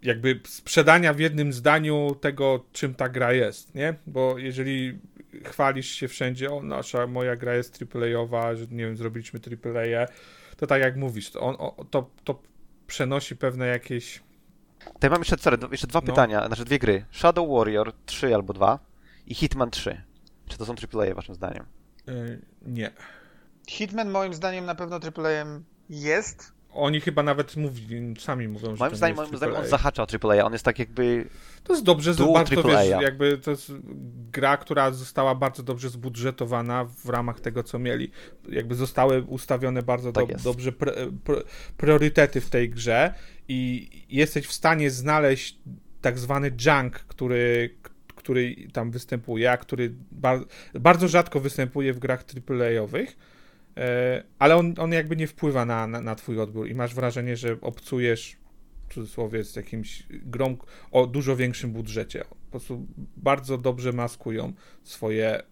jakby 0.04 0.40
sprzedania 0.48 1.14
w 1.14 1.20
jednym 1.20 1.54
zdaniu 1.54 2.16
tego, 2.22 2.66
czym 2.74 2.96
ta 2.96 3.10
gra 3.10 3.34
jest, 3.34 3.76
nie? 3.76 3.94
Bo 4.08 4.38
jeżeli 4.38 5.00
chwalisz 5.46 5.88
się 5.92 6.08
wszędzie, 6.08 6.52
o, 6.52 6.64
nasza, 6.64 7.08
moja 7.08 7.36
gra 7.36 7.56
jest 7.56 7.84
AAA-owa, 7.96 8.56
że, 8.56 8.68
nie 8.72 8.86
wiem, 8.86 8.98
zrobiliśmy 8.98 9.40
AAA, 9.64 10.08
to 10.56 10.68
tak 10.68 10.82
jak 10.82 10.96
mówisz, 10.96 11.32
to, 11.32 11.40
on, 11.40 11.56
o, 11.60 11.86
to, 11.90 12.10
to 12.24 12.42
przenosi 12.88 13.36
pewne 13.36 13.68
jakieś 13.68 14.24
Tutaj 14.94 15.10
mam 15.10 15.20
jeszcze, 15.20 15.38
sorry, 15.38 15.58
jeszcze 15.72 15.88
dwa 15.88 16.00
no. 16.00 16.06
pytania, 16.06 16.48
znaczy 16.48 16.66
dwie 16.66 16.80
gry. 16.80 17.06
Shadow 17.12 17.50
Warrior 17.50 17.94
3 18.06 18.36
albo 18.36 18.54
2 18.54 18.80
i 19.28 19.36
Hitman 19.36 19.72
3. 19.72 20.02
Czy 20.48 20.58
to 20.58 20.66
są 20.66 20.74
AAA 20.94 21.16
waszym 21.16 21.36
zdaniem? 21.36 21.66
Yy, 22.08 22.42
nie. 22.62 22.92
Hitman 23.70 24.12
moim 24.12 24.34
zdaniem 24.34 24.66
na 24.66 24.76
pewno 24.76 24.96
AAA 24.96 25.46
jest. 25.90 26.54
Oni 26.74 27.02
chyba 27.02 27.24
nawet 27.24 27.56
mówi, 27.56 28.14
sami 28.20 28.48
mówią, 28.48 28.76
że 28.76 28.80
Moim 28.80 28.96
zdaniem, 28.96 29.18
moim 29.18 29.38
zdaniem 29.38 29.56
on 29.56 29.68
zahacza 29.68 30.04
o 30.04 30.08
AAA, 30.24 30.46
on 30.46 30.54
jest 30.54 30.66
tak 30.66 30.80
jakby 30.80 31.26
To 31.64 31.74
jest 31.74 31.86
dobrze, 31.86 32.16
to 32.16 32.34
bardzo, 32.34 32.64
wiesz, 32.64 33.02
jakby 33.02 33.38
to 33.38 33.52
jest 33.52 33.72
gra, 34.32 34.58
która 34.58 34.92
została 34.92 35.36
bardzo 35.36 35.64
dobrze 35.64 35.90
zbudżetowana 35.90 36.86
w 36.86 37.10
ramach 37.10 37.40
tego, 37.40 37.64
co 37.64 37.80
mieli. 37.80 38.12
Jakby 38.50 38.76
zostały 38.76 39.22
ustawione 39.22 39.84
bardzo 39.84 40.12
tak 40.12 40.28
do, 40.28 40.36
dobrze 40.44 40.72
priorytety 41.78 42.42
w 42.42 42.50
tej 42.50 42.70
grze 42.70 43.14
i 43.48 43.90
jesteś 44.10 44.48
w 44.48 44.54
stanie 44.54 44.92
znaleźć 44.92 45.60
tak 46.02 46.20
zwany 46.20 46.52
junk, 46.66 47.00
który, 47.00 47.76
który 48.16 48.56
tam 48.74 48.92
występuje, 48.92 49.52
a 49.52 49.58
który 49.58 49.94
bar 50.12 50.40
bardzo 50.74 51.08
rzadko 51.08 51.40
występuje 51.40 51.94
w 51.94 52.00
grach 52.00 52.24
AAA-owych, 52.50 53.18
ale 54.40 54.56
on, 54.56 54.74
on 54.78 54.92
jakby 54.92 55.16
nie 55.16 55.28
wpływa 55.28 55.66
na, 55.66 55.88
na, 55.88 56.02
na 56.02 56.16
twój 56.16 56.40
odbiór 56.40 56.68
i 56.68 56.76
masz 56.76 56.96
wrażenie, 56.96 57.38
że 57.38 57.58
obcujesz 57.62 58.38
w 58.90 58.94
cudzysłowie 58.94 59.44
z 59.44 59.56
jakimś 59.56 60.04
grą 60.10 60.58
o 60.92 61.08
dużo 61.08 61.36
większym 61.36 61.72
budżecie. 61.72 62.26
Po 62.46 62.52
prostu 62.52 62.86
bardzo 63.18 63.58
dobrze 63.58 63.94
maskują 63.94 64.54
swoje 64.84 65.28
e, 65.30 65.44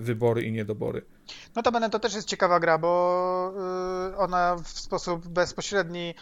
wybory 0.00 0.42
i 0.42 0.52
niedobory. 0.52 1.02
No 1.56 1.62
to 1.62 1.88
to 1.90 1.98
też 1.98 2.14
jest 2.14 2.28
ciekawa 2.28 2.60
gra, 2.60 2.78
bo 2.78 3.52
y, 4.12 4.16
ona 4.16 4.56
w 4.64 4.68
sposób 4.68 5.28
bezpośredni 5.28 6.14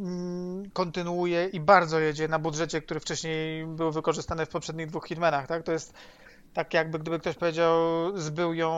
Mm, 0.00 0.70
kontynuuje 0.70 1.46
i 1.46 1.60
bardzo 1.60 2.00
jedzie 2.00 2.28
na 2.28 2.38
budżecie, 2.38 2.82
który 2.82 3.00
wcześniej 3.00 3.66
był 3.66 3.92
wykorzystany 3.92 4.46
w 4.46 4.48
poprzednich 4.48 4.86
dwóch 4.86 5.06
Hitmanach, 5.06 5.46
tak? 5.46 5.62
To 5.62 5.72
jest 5.72 5.94
tak 6.52 6.74
jakby 6.74 6.98
gdyby 6.98 7.18
ktoś 7.18 7.36
powiedział, 7.36 7.76
zbył 8.18 8.54
ją 8.54 8.70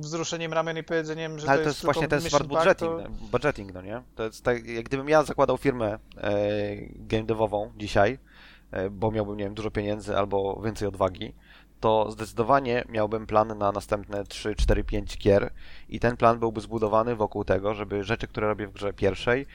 wzruszeniem 0.00 0.52
ramion 0.52 0.78
i 0.78 0.82
powiedzeniem, 0.82 1.38
że 1.38 1.48
Ale 1.48 1.58
to, 1.58 1.64
to 1.64 1.70
jest, 1.70 1.84
właśnie 1.84 2.08
ten 2.08 2.20
smart 2.20 2.46
budgeting, 2.46 3.02
to... 3.02 3.08
budgeting, 3.30 3.74
no 3.74 3.82
nie? 3.82 4.02
To 4.14 4.24
jest 4.24 4.44
tak, 4.44 4.66
jak 4.66 4.84
gdybym 4.84 5.08
ja 5.08 5.22
zakładał 5.22 5.56
firmę 5.56 5.98
e, 6.16 6.30
game 6.96 7.24
devową 7.24 7.72
dzisiaj, 7.76 8.18
e, 8.70 8.90
bo 8.90 9.10
miałbym, 9.10 9.36
nie 9.36 9.44
wiem, 9.44 9.54
dużo 9.54 9.70
pieniędzy 9.70 10.16
albo 10.16 10.62
więcej 10.64 10.88
odwagi, 10.88 11.34
to 11.82 12.10
zdecydowanie 12.10 12.84
miałbym 12.88 13.26
plan 13.26 13.58
na 13.58 13.72
następne 13.72 14.24
3, 14.24 14.54
4, 14.54 14.84
5 14.84 15.18
gier 15.18 15.52
i 15.88 16.00
ten 16.00 16.16
plan 16.16 16.38
byłby 16.38 16.60
zbudowany 16.60 17.16
wokół 17.16 17.44
tego, 17.44 17.74
żeby 17.74 18.04
rzeczy, 18.04 18.28
które 18.28 18.46
robię 18.46 18.66
w 18.66 18.72
grze 18.72 18.92
pierwszej, 18.92 19.46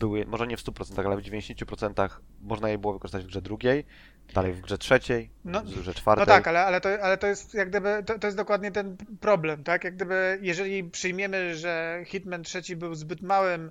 były, 0.00 0.26
może 0.26 0.46
nie 0.46 0.56
w 0.56 0.60
100%, 0.60 1.06
ale 1.06 1.16
w 1.16 1.20
90% 1.20 2.08
można 2.42 2.68
je 2.68 2.78
było 2.78 2.92
wykorzystać 2.92 3.24
w 3.24 3.26
grze 3.26 3.42
drugiej, 3.42 3.84
dalej 4.34 4.52
w 4.52 4.60
grze 4.60 4.78
trzeciej, 4.78 5.30
no, 5.44 5.60
w 5.60 5.80
grze 5.80 5.94
czwartej. 5.94 6.26
No 6.26 6.26
tak, 6.26 6.48
ale, 6.48 6.64
ale, 6.64 6.80
to, 6.80 6.88
ale 7.02 7.18
to 7.18 7.26
jest 7.26 7.54
jak 7.54 7.68
gdyby, 7.68 8.02
to, 8.06 8.18
to 8.18 8.26
jest 8.26 8.36
dokładnie 8.36 8.70
ten 8.70 8.96
problem, 9.20 9.64
tak? 9.64 9.84
Jak 9.84 9.94
gdyby, 9.94 10.38
jeżeli 10.42 10.84
przyjmiemy, 10.84 11.56
że 11.56 12.02
Hitman 12.06 12.42
trzeci 12.42 12.76
był 12.76 12.94
zbyt 12.94 13.22
małym 13.22 13.70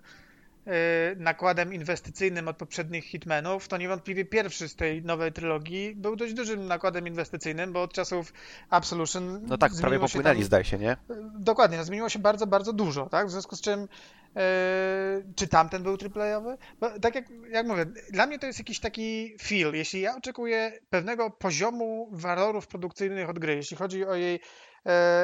nakładem 1.17 1.73
inwestycyjnym 1.73 2.47
od 2.47 2.57
poprzednich 2.57 3.05
Hitmenów, 3.05 3.67
to 3.67 3.77
niewątpliwie 3.77 4.25
pierwszy 4.25 4.69
z 4.69 4.75
tej 4.75 5.03
nowej 5.03 5.33
trylogii 5.33 5.95
był 5.95 6.15
dość 6.15 6.33
dużym 6.33 6.67
nakładem 6.67 7.07
inwestycyjnym, 7.07 7.73
bo 7.73 7.81
od 7.81 7.93
czasów 7.93 8.33
Absolution. 8.69 9.45
No 9.47 9.57
tak, 9.57 9.71
prawie 9.81 9.99
popłynęli, 9.99 10.37
tam, 10.37 10.45
zdaje 10.45 10.63
się, 10.63 10.77
nie? 10.77 10.97
Dokładnie, 11.39 11.77
no 11.77 11.83
zmieniło 11.83 12.09
się 12.09 12.19
bardzo, 12.19 12.47
bardzo 12.47 12.73
dużo, 12.73 13.09
tak? 13.09 13.27
W 13.27 13.31
związku 13.31 13.55
z 13.55 13.61
czym. 13.61 13.87
Yy, 14.35 14.41
czy 15.35 15.47
tamten 15.47 15.83
był 15.83 15.97
triplejowy? 15.97 16.57
Bo 16.79 16.99
tak 16.99 17.15
jak, 17.15 17.25
jak 17.49 17.67
mówię, 17.67 17.85
dla 18.09 18.25
mnie 18.25 18.39
to 18.39 18.47
jest 18.47 18.59
jakiś 18.59 18.79
taki 18.79 19.35
feel. 19.41 19.75
Jeśli 19.75 20.01
ja 20.01 20.15
oczekuję 20.15 20.71
pewnego 20.89 21.29
poziomu 21.29 22.09
walorów 22.11 22.67
produkcyjnych 22.67 23.29
od 23.29 23.39
gry, 23.39 23.55
jeśli 23.55 23.77
chodzi 23.77 24.05
o 24.05 24.15
jej 24.15 24.39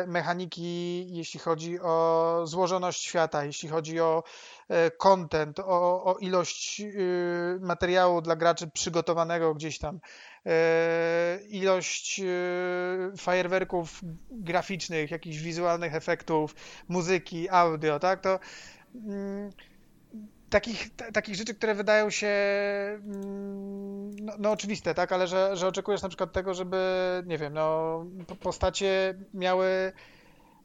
mechaniki, 0.07 1.05
jeśli 1.15 1.39
chodzi 1.39 1.79
o 1.79 2.41
złożoność 2.43 3.03
świata, 3.03 3.45
jeśli 3.45 3.69
chodzi 3.69 3.99
o 3.99 4.23
e, 4.69 4.91
content, 4.91 5.59
o, 5.59 6.03
o 6.03 6.17
ilość 6.17 6.81
y, 6.81 7.57
materiału 7.61 8.21
dla 8.21 8.35
graczy 8.35 8.67
przygotowanego 8.67 9.53
gdzieś 9.53 9.79
tam, 9.79 9.99
e, 10.45 11.39
ilość 11.49 12.19
y, 12.19 13.17
fajerwerków 13.17 14.01
graficznych, 14.31 15.11
jakichś 15.11 15.37
wizualnych 15.37 15.95
efektów, 15.95 16.55
muzyki, 16.87 17.49
audio, 17.49 17.99
tak, 17.99 18.21
to 18.21 18.39
mm, 18.95 19.51
takich, 20.53 20.89
takich 21.13 21.35
rzeczy, 21.35 21.55
które 21.55 21.75
wydają 21.75 22.09
się 22.09 22.27
mm, 22.27 24.15
no, 24.15 24.33
no, 24.39 24.51
oczywiste, 24.51 24.93
tak, 24.93 25.11
ale 25.11 25.27
że, 25.27 25.57
że 25.57 25.67
oczekujesz 25.67 26.01
na 26.01 26.09
przykład 26.09 26.33
tego, 26.33 26.53
żeby, 26.53 26.77
nie 27.25 27.37
wiem, 27.37 27.53
no, 27.53 28.05
postacie 28.39 29.13
miały 29.33 29.93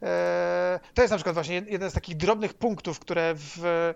E, 0.03 0.81
to 0.95 1.03
jest 1.03 1.11
na 1.11 1.17
przykład 1.17 1.35
właśnie 1.35 1.63
jeden 1.67 1.91
z 1.91 1.95
takich 1.95 2.17
drobnych 2.17 2.55
punktów, 2.55 3.01
które 3.01 3.35
w, 3.35 3.95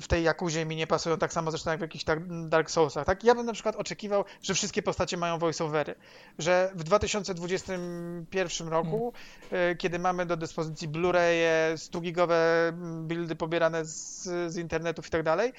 w 0.00 0.08
tej 0.08 0.24
Jakuzie 0.24 0.64
mi 0.64 0.76
nie 0.76 0.86
pasują, 0.86 1.18
tak 1.18 1.32
samo 1.32 1.50
zresztą 1.50 1.70
jak 1.70 1.78
w 1.78 1.82
jakichś 1.82 2.04
Dark 2.48 2.70
Soulsach. 2.70 3.06
Tak? 3.06 3.24
Ja 3.24 3.34
bym 3.34 3.46
na 3.46 3.52
przykład 3.52 3.76
oczekiwał, 3.76 4.24
że 4.42 4.54
wszystkie 4.54 4.82
postacie 4.82 5.16
mają 5.16 5.38
voiceovery, 5.38 5.94
że 6.38 6.72
w 6.74 6.84
2021 6.84 8.68
roku, 8.68 9.12
hmm. 9.50 9.76
kiedy 9.76 9.98
mamy 9.98 10.26
do 10.26 10.36
dyspozycji 10.36 10.88
Blu-raye, 10.88 11.74
100-gigowe 11.74 12.34
buildy 13.02 13.36
pobierane 13.36 13.84
z, 13.84 14.22
z 14.52 14.56
internetów 14.56 15.06
i 15.06 15.10
tak 15.10 15.22
dalej, 15.22 15.52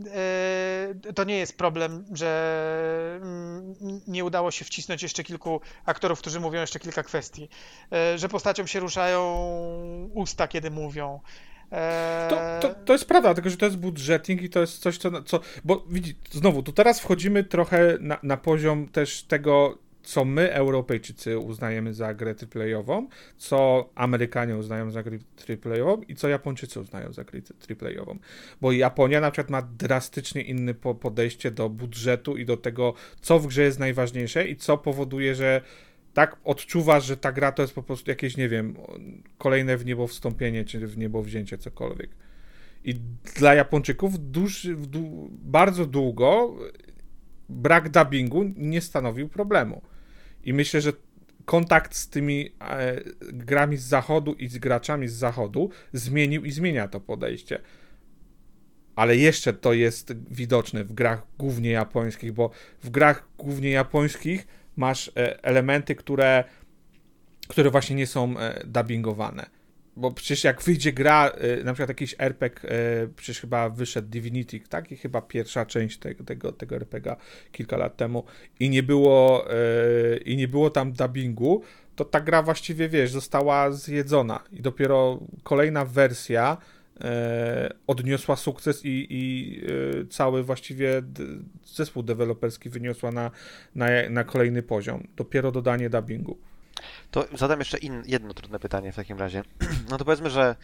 E, 0.00 1.12
to 1.14 1.24
nie 1.24 1.38
jest 1.38 1.58
problem, 1.58 2.04
że 2.12 3.18
mm, 3.22 4.00
nie 4.06 4.24
udało 4.24 4.50
się 4.50 4.64
wcisnąć 4.64 5.02
jeszcze 5.02 5.24
kilku 5.24 5.60
aktorów, 5.86 6.18
którzy 6.18 6.40
mówią 6.40 6.60
jeszcze 6.60 6.78
kilka 6.78 7.02
kwestii, 7.02 7.48
e, 7.92 8.18
że 8.18 8.28
postacią 8.28 8.66
się 8.66 8.80
ruszają 8.80 9.20
usta, 10.14 10.48
kiedy 10.48 10.70
mówią. 10.70 11.20
E, 11.72 12.26
to, 12.30 12.68
to, 12.68 12.74
to, 12.84 12.92
jest 12.92 13.04
prawda, 13.04 13.34
tylko 13.34 13.50
że 13.50 13.56
to 13.56 13.64
jest 13.64 13.78
budżeting 13.78 14.42
i 14.42 14.50
to 14.50 14.60
jest 14.60 14.78
coś, 14.78 14.98
co. 14.98 15.22
co 15.22 15.40
bo 15.64 15.84
widzi, 15.90 16.14
znowu, 16.30 16.62
tu 16.62 16.72
teraz 16.72 17.00
wchodzimy 17.00 17.44
trochę 17.44 17.96
na, 18.00 18.18
na 18.22 18.36
poziom 18.36 18.88
też 18.88 19.22
tego, 19.22 19.78
co 20.04 20.24
my, 20.24 20.52
Europejczycy, 20.52 21.38
uznajemy 21.38 21.94
za 21.94 22.14
grę 22.14 22.34
AAA-ową, 22.54 23.08
co 23.36 23.88
Amerykanie 23.94 24.56
uznają 24.56 24.90
za 24.90 25.02
grę 25.02 25.18
AAA-ową 25.48 26.02
i 26.02 26.14
co 26.14 26.28
Japończycy 26.28 26.80
uznają 26.80 27.12
za 27.12 27.24
grę 27.24 27.40
AAA-ową. 27.70 28.18
Bo 28.60 28.72
Japonia 28.72 29.20
na 29.20 29.30
przykład 29.30 29.50
ma 29.50 29.62
drastycznie 29.78 30.42
inne 30.42 30.74
podejście 30.74 31.50
do 31.50 31.68
budżetu 31.68 32.36
i 32.36 32.44
do 32.44 32.56
tego, 32.56 32.94
co 33.20 33.38
w 33.38 33.46
grze 33.46 33.62
jest 33.62 33.78
najważniejsze 33.78 34.48
i 34.48 34.56
co 34.56 34.78
powoduje, 34.78 35.34
że 35.34 35.60
tak 36.14 36.36
odczuwasz, 36.44 37.04
że 37.06 37.16
ta 37.16 37.32
gra 37.32 37.52
to 37.52 37.62
jest 37.62 37.74
po 37.74 37.82
prostu 37.82 38.10
jakieś, 38.10 38.36
nie 38.36 38.48
wiem, 38.48 38.76
kolejne 39.38 39.76
w 39.76 39.86
niebo 39.86 40.06
wstąpienie, 40.06 40.64
czy 40.64 40.86
w 40.86 40.98
niebo 40.98 41.22
wzięcie, 41.22 41.58
cokolwiek. 41.58 42.10
I 42.84 42.94
dla 43.36 43.54
Japończyków 43.54 44.30
duż, 44.30 44.68
bardzo 45.30 45.86
długo 45.86 46.56
brak 47.48 47.88
dubbingu 47.88 48.44
nie 48.56 48.80
stanowił 48.80 49.28
problemu. 49.28 49.82
I 50.44 50.52
myślę, 50.52 50.80
że 50.80 50.92
kontakt 51.44 51.94
z 51.94 52.08
tymi 52.08 52.50
e, 52.60 53.00
grami 53.32 53.76
z 53.76 53.82
zachodu 53.82 54.32
i 54.32 54.48
z 54.48 54.58
graczami 54.58 55.08
z 55.08 55.12
zachodu 55.12 55.70
zmienił 55.92 56.44
i 56.44 56.50
zmienia 56.50 56.88
to 56.88 57.00
podejście. 57.00 57.60
Ale 58.96 59.16
jeszcze 59.16 59.52
to 59.52 59.72
jest 59.72 60.12
widoczne 60.30 60.84
w 60.84 60.92
grach 60.92 61.22
głównie 61.38 61.70
japońskich, 61.70 62.32
bo 62.32 62.50
w 62.82 62.90
grach 62.90 63.28
głównie 63.38 63.70
japońskich 63.70 64.46
masz 64.76 65.08
e, 65.08 65.44
elementy, 65.44 65.94
które, 65.94 66.44
które 67.48 67.70
właśnie 67.70 67.96
nie 67.96 68.06
są 68.06 68.38
e, 68.38 68.64
dubbingowane. 68.66 69.46
bo 69.96 70.10
przecież 70.10 70.44
jak 70.44 70.62
wyjdzie 70.62 70.92
gra, 70.92 71.32
y, 71.60 71.64
na 71.64 71.72
przykład 71.72 71.88
jakiś 71.88 72.14
RPG, 72.18 72.70
przecież 73.16 73.40
chyba 73.40 73.68
wyszedł 73.68 74.08
Divinity, 74.08 74.60
tak? 74.60 74.92
I 74.92 74.96
chyba 74.96 75.20
pierwsza 75.20 75.66
część 75.66 75.98
tego, 75.98 76.24
tego, 76.24 76.52
tego 76.52 76.76
RPGa 76.76 77.16
kilka 77.52 77.76
lat 77.76 77.96
temu 77.96 78.24
i 78.60 78.70
nie 78.70 78.82
było 78.82 79.48
i 80.24 80.36
nie 80.36 80.48
było 80.48 80.70
tam 80.70 80.92
dubbingu, 80.92 81.62
to 81.96 82.04
ta 82.04 82.20
gra 82.20 82.42
właściwie, 82.42 82.88
wiesz, 82.88 83.10
została 83.10 83.72
zjedzona 83.72 84.40
i 84.52 84.62
dopiero 84.62 85.20
kolejna 85.42 85.84
wersja 85.84 86.56
odniosła 87.86 88.36
sukces 88.36 88.84
i, 88.84 89.06
i 89.10 89.60
cały 90.10 90.42
właściwie 90.42 91.02
zespół 91.64 92.02
deweloperski 92.02 92.70
wyniosła 92.70 93.12
na, 93.12 93.30
na, 93.74 93.86
na 94.10 94.24
kolejny 94.24 94.62
poziom. 94.62 95.08
Dopiero 95.16 95.52
dodanie 95.52 95.90
dubbingu. 95.90 96.38
To 97.10 97.24
zadam 97.34 97.58
jeszcze 97.58 97.78
in, 97.78 98.02
jedno 98.06 98.34
trudne 98.34 98.58
pytanie 98.58 98.92
w 98.92 98.96
takim 98.96 99.18
razie. 99.18 99.42
No 99.90 99.98
to 99.98 100.04
powiedzmy, 100.04 100.30
że 100.30 100.56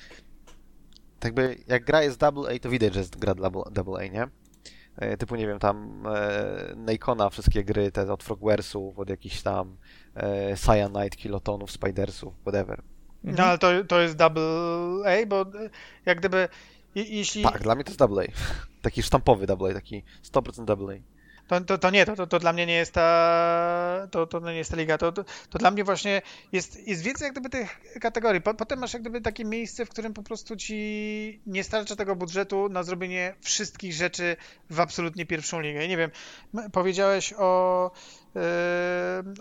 tak 1.19 1.35
by 1.35 1.57
jak 1.67 1.85
gra 1.85 2.03
jest 2.03 2.21
double 2.21 2.55
A, 2.55 2.59
to 2.59 2.71
widać, 2.71 2.95
że 2.95 3.01
jest 3.01 3.19
gra 3.19 3.35
double 3.71 4.05
A, 4.05 4.07
nie? 4.07 4.29
E, 4.97 5.17
typu, 5.17 5.37
nie 5.37 5.47
wiem, 5.47 5.59
tam 5.59 6.07
e, 6.07 6.75
Nakona, 6.77 7.31
wszystkie 7.31 7.65
gry, 7.65 7.93
te 7.93 8.13
od 8.13 8.23
Frogwaresów, 8.23 8.99
od 8.99 9.11
jakichś 9.11 9.43
tam 9.43 9.77
e, 10.15 10.57
Cyanide, 10.57 11.17
Kilotonów, 11.17 11.71
Spidersów, 11.71 12.35
whatever. 12.43 12.83
No 13.25 13.45
ale 13.45 13.59
to, 13.59 13.85
to 13.85 14.01
jest 14.01 14.17
double 14.17 14.43
A, 15.05 15.27
bo 15.27 15.47
jak 16.07 16.19
gdyby 16.19 16.49
jeśli... 16.95 17.43
Tak, 17.43 17.63
dla 17.63 17.75
mnie 17.75 17.85
to 17.85 17.91
jest 17.91 17.99
double 17.99 18.25
A. 18.25 18.27
Taki 18.83 19.03
sztampowy 19.03 19.47
double 19.47 19.71
A, 19.71 19.75
taki 19.75 20.03
100% 20.33 20.65
double 20.65 20.95
A. 20.95 21.20
To, 21.51 21.61
to, 21.61 21.79
to 21.79 21.91
nie, 21.91 22.07
to, 22.07 22.17
to, 22.17 22.27
to 22.27 22.39
dla 22.39 22.53
mnie 22.53 22.67
nie 22.67 22.75
jest 22.75 22.93
ta, 22.93 24.09
to, 24.11 24.27
to 24.27 24.41
nie 24.41 24.57
jest 24.57 24.71
ta 24.71 24.77
liga. 24.77 24.99
To, 24.99 25.13
to, 25.13 25.25
to 25.51 25.59
dla 25.59 25.71
mnie 25.71 25.85
właśnie 25.85 26.23
jest, 26.53 26.89
jest 26.89 27.03
więcej 27.03 27.25
jak 27.25 27.33
gdyby 27.33 27.51
tych 27.51 27.81
kategorii. 28.01 28.41
Potem 28.41 28.79
masz 28.79 28.93
jak 28.93 29.03
gdyby 29.03 29.21
takie 29.21 29.45
miejsce, 29.45 29.87
w 29.87 29.89
którym 29.89 30.15
po 30.15 30.23
prostu 30.23 30.57
ci 30.57 31.41
nie 31.47 31.65
starcza 31.65 31.97
tego 31.97 32.17
budżetu 32.17 32.69
na 32.69 32.83
zrobienie 32.83 33.35
wszystkich 33.41 33.93
rzeczy 33.93 34.37
w 34.71 34.81
absolutnie 34.81 35.27
pierwszą 35.27 35.61
ligę. 35.61 35.89
Nie 35.89 35.97
wiem, 35.97 36.11
powiedziałeś 36.73 37.35
o, 37.39 37.91
yy, 38.35 38.41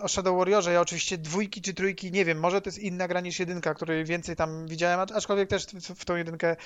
o 0.02 0.08
Shadow 0.08 0.38
Warriorze. 0.38 0.72
Ja 0.72 0.80
oczywiście 0.80 1.18
dwójki 1.18 1.62
czy 1.62 1.74
trójki 1.74 2.12
nie 2.12 2.24
wiem. 2.24 2.38
Może 2.38 2.60
to 2.60 2.68
jest 2.68 2.78
inna 2.78 3.08
gra 3.08 3.20
niż 3.20 3.38
jedynka, 3.38 3.74
której 3.74 4.04
więcej 4.04 4.36
tam 4.36 4.66
widziałem, 4.66 5.00
aczkolwiek 5.14 5.48
też 5.48 5.66
w, 5.66 6.00
w 6.00 6.04
tą 6.04 6.16
jedynkę 6.16 6.56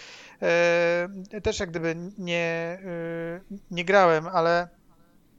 yy, 1.33 1.41
też 1.41 1.61
jak 1.61 1.71
gdyby 1.71 1.97
nie, 2.19 2.79
yy, 3.51 3.59
nie 3.71 3.85
grałem, 3.85 4.27
ale 4.27 4.69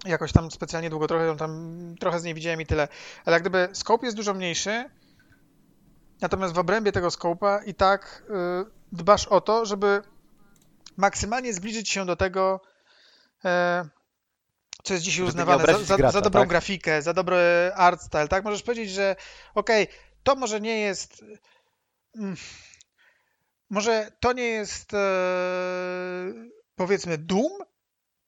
jakoś 0.05 0.31
tam 0.31 0.51
specjalnie 0.51 0.89
długo, 0.89 1.07
trochę 1.07 1.37
tam, 1.37 1.79
trochę 1.99 2.19
z 2.19 2.23
niej 2.23 2.33
widziałem 2.33 2.61
i 2.61 2.65
tyle. 2.65 2.87
Ale 3.25 3.33
jak 3.33 3.43
gdyby 3.43 3.69
scope 3.73 4.05
jest 4.05 4.17
dużo 4.17 4.33
mniejszy, 4.33 4.89
natomiast 6.21 6.53
w 6.53 6.59
obrębie 6.59 6.91
tego 6.91 7.07
scope'a 7.07 7.59
i 7.65 7.73
tak 7.73 8.23
y, 8.29 8.71
dbasz 8.91 9.27
o 9.27 9.41
to, 9.41 9.65
żeby 9.65 10.01
maksymalnie 10.97 11.53
zbliżyć 11.53 11.89
się 11.89 12.05
do 12.05 12.15
tego, 12.15 12.61
y, 13.45 13.49
co 14.83 14.93
jest 14.93 15.05
dzisiaj 15.05 15.25
uznawane 15.25 15.65
za, 15.65 15.83
za, 15.83 15.97
gracza, 15.97 16.11
za 16.11 16.21
dobrą 16.21 16.41
tak? 16.41 16.49
grafikę, 16.49 17.01
za 17.01 17.13
dobry 17.13 17.71
art 17.75 18.01
style, 18.01 18.27
tak? 18.27 18.43
Możesz 18.43 18.63
powiedzieć, 18.63 18.89
że 18.89 19.15
okej, 19.55 19.83
okay, 19.83 19.95
to 20.23 20.35
może 20.35 20.61
nie 20.61 20.79
jest... 20.79 21.25
Mm, 22.15 22.35
może 23.69 24.11
to 24.19 24.33
nie 24.33 24.47
jest 24.47 24.93
e, 24.93 24.97
powiedzmy 26.75 27.17
Doom, 27.17 27.51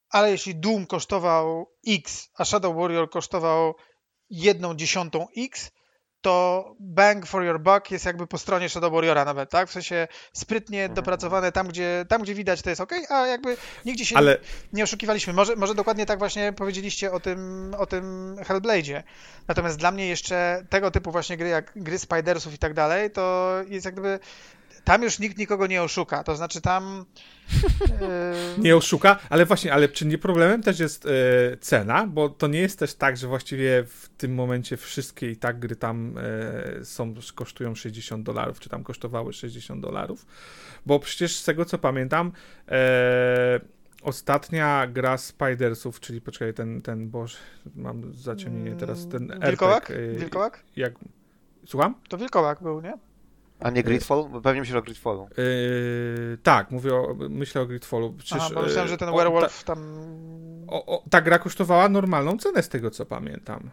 ale 0.10 0.32
jeśli 0.32 0.56
Doom 0.56 0.86
kosztował 0.86 1.72
X, 1.88 2.30
a 2.38 2.46
Shadow 2.46 2.76
Warrior 2.76 3.10
kosztował 3.10 3.76
jedną 4.30 4.76
dziesiątą 4.76 5.28
X, 5.38 5.72
to 6.22 6.76
bang 6.80 7.26
for 7.26 7.44
your 7.44 7.60
buck 7.60 7.92
jest 7.92 8.06
jakby 8.06 8.28
po 8.28 8.38
stronie 8.38 8.70
Shadow 8.70 8.94
Warriora 8.94 9.26
nawet, 9.26 9.50
tak? 9.50 9.70
W 9.70 9.72
sensie 9.72 10.08
sprytnie 10.34 10.82
mhm. 10.82 10.96
dopracowane 10.96 11.52
tam, 11.52 11.68
gdzie, 11.68 12.06
tam, 12.10 12.22
gdzie 12.22 12.36
widać, 12.36 12.62
to 12.62 12.70
jest 12.70 12.82
ok, 12.82 12.92
a 13.10 13.28
jakby 13.28 13.58
nigdzie 13.86 14.06
się 14.06 14.18
Ale... 14.18 14.32
nie, 14.32 14.38
nie 14.74 14.84
oszukiwaliśmy. 14.84 15.34
Może, 15.34 15.56
może 15.56 15.76
dokładnie 15.76 16.06
tak 16.06 16.20
właśnie 16.20 16.54
powiedzieliście 16.54 17.12
o 17.12 17.20
tym, 17.20 17.72
o 17.78 17.86
tym 17.86 18.36
Hellblade'zie. 18.36 19.04
Natomiast 19.48 19.78
dla 19.78 19.92
mnie 19.92 20.08
jeszcze 20.08 20.66
tego 20.70 20.92
typu 20.92 21.12
właśnie 21.12 21.38
gry, 21.38 21.50
jak 21.50 21.72
gry 21.76 22.00
Spidersów 22.00 22.54
i 22.54 22.58
tak 22.58 22.74
dalej, 22.74 23.12
to 23.12 23.56
jest 23.68 23.86
jak 23.86 23.94
gdyby 23.94 24.20
tam 24.88 25.04
już 25.04 25.20
nikt 25.20 25.38
nikogo 25.38 25.68
nie 25.68 25.84
oszuka, 25.84 26.24
to 26.24 26.36
znaczy 26.36 26.62
tam... 26.62 27.06
Yy... 27.82 28.64
Nie 28.64 28.76
oszuka, 28.76 29.20
ale 29.30 29.46
właśnie, 29.46 29.74
ale 29.74 29.90
czy 29.90 30.06
nie 30.06 30.18
problemem 30.18 30.64
też 30.64 30.80
jest 30.80 31.06
yy, 31.06 31.58
cena, 31.62 32.08
bo 32.08 32.30
to 32.30 32.48
nie 32.48 32.60
jest 32.60 32.80
też 32.80 32.94
tak, 32.94 33.18
że 33.18 33.28
właściwie 33.28 33.84
w 33.84 34.10
tym 34.18 34.34
momencie 34.34 34.78
wszystkie 34.78 35.32
i 35.32 35.38
tak 35.38 35.60
gry 35.60 35.76
tam 35.76 36.16
yy, 36.76 36.86
są, 36.86 37.14
kosztują 37.36 37.76
60 37.76 38.24
dolarów, 38.24 38.60
czy 38.60 38.70
tam 38.70 38.84
kosztowały 38.84 39.34
60 39.34 39.82
dolarów, 39.82 40.26
bo 40.86 41.00
przecież 41.00 41.36
z 41.36 41.44
tego 41.44 41.66
co 41.66 41.78
pamiętam 41.78 42.32
ostatnia 44.04 44.88
gra 44.88 45.18
Spidersów, 45.18 46.00
czyli 46.00 46.22
poczekaj, 46.22 46.54
ten, 46.54 46.82
ten, 46.82 47.10
boż, 47.10 47.38
mam 47.76 48.14
zaciemnienie 48.14 48.76
teraz, 48.76 49.08
ten 49.08 49.40
Wilkołak? 49.48 49.92
RPG, 49.92 50.20
Wilkołak? 50.20 50.64
Jak, 50.76 50.94
słucham? 51.66 51.96
To 52.10 52.18
Wilkołak 52.18 52.64
był, 52.64 52.82
nie? 52.82 52.94
A 53.60 53.70
nie 53.70 53.84
Gridfall? 53.84 54.30
Pewnie 54.44 54.62
myślisz 54.62 54.78
o 54.78 54.82
Gridfallu. 54.82 55.30
Yy, 55.38 56.38
tak, 56.44 56.72
mówię 56.72 56.96
o, 56.96 57.16
myślę 57.30 57.62
o 57.62 57.66
Gridfallu. 57.66 58.14
Przecież, 58.14 58.44
Aha, 58.46 58.52
bo 58.56 58.62
myślałem, 58.62 58.90
że 58.90 58.98
ten 58.98 59.16
Werewolf 59.16 59.64
ta, 59.64 59.76
tam... 59.76 60.08
O, 60.68 60.86
o, 60.86 61.04
ta 61.10 61.22
gra 61.22 61.40
kosztowała 61.40 61.90
normalną 61.90 62.38
cenę 62.38 62.64
z 62.64 62.70
tego, 62.70 62.92
co 62.92 63.06
pamiętam. 63.06 63.70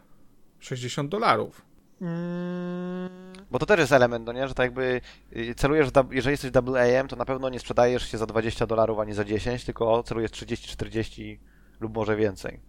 60 0.60 1.10
dolarów. 1.10 1.62
Mm. 2.00 3.10
Bo 3.50 3.58
to 3.58 3.66
też 3.66 3.80
jest 3.80 3.92
element, 3.92 4.26
no 4.26 4.32
nie? 4.32 4.48
Że 4.48 4.54
tak 4.54 4.64
jakby 4.64 5.00
y, 5.36 5.54
celujesz, 5.54 5.88
jeżeli 6.10 6.32
jesteś 6.32 6.50
double 6.50 7.00
AM, 7.00 7.08
to 7.08 7.16
na 7.16 7.24
pewno 7.24 7.48
nie 7.48 7.60
sprzedajesz 7.60 8.10
się 8.10 8.18
za 8.18 8.26
20 8.26 8.66
dolarów 8.66 8.98
ani 8.98 9.12
za 9.12 9.24
10, 9.24 9.64
tylko 9.64 10.02
celujesz 10.02 10.30
30, 10.30 10.68
40 10.68 11.40
lub 11.80 11.94
może 11.94 12.16
więcej. 12.16 12.60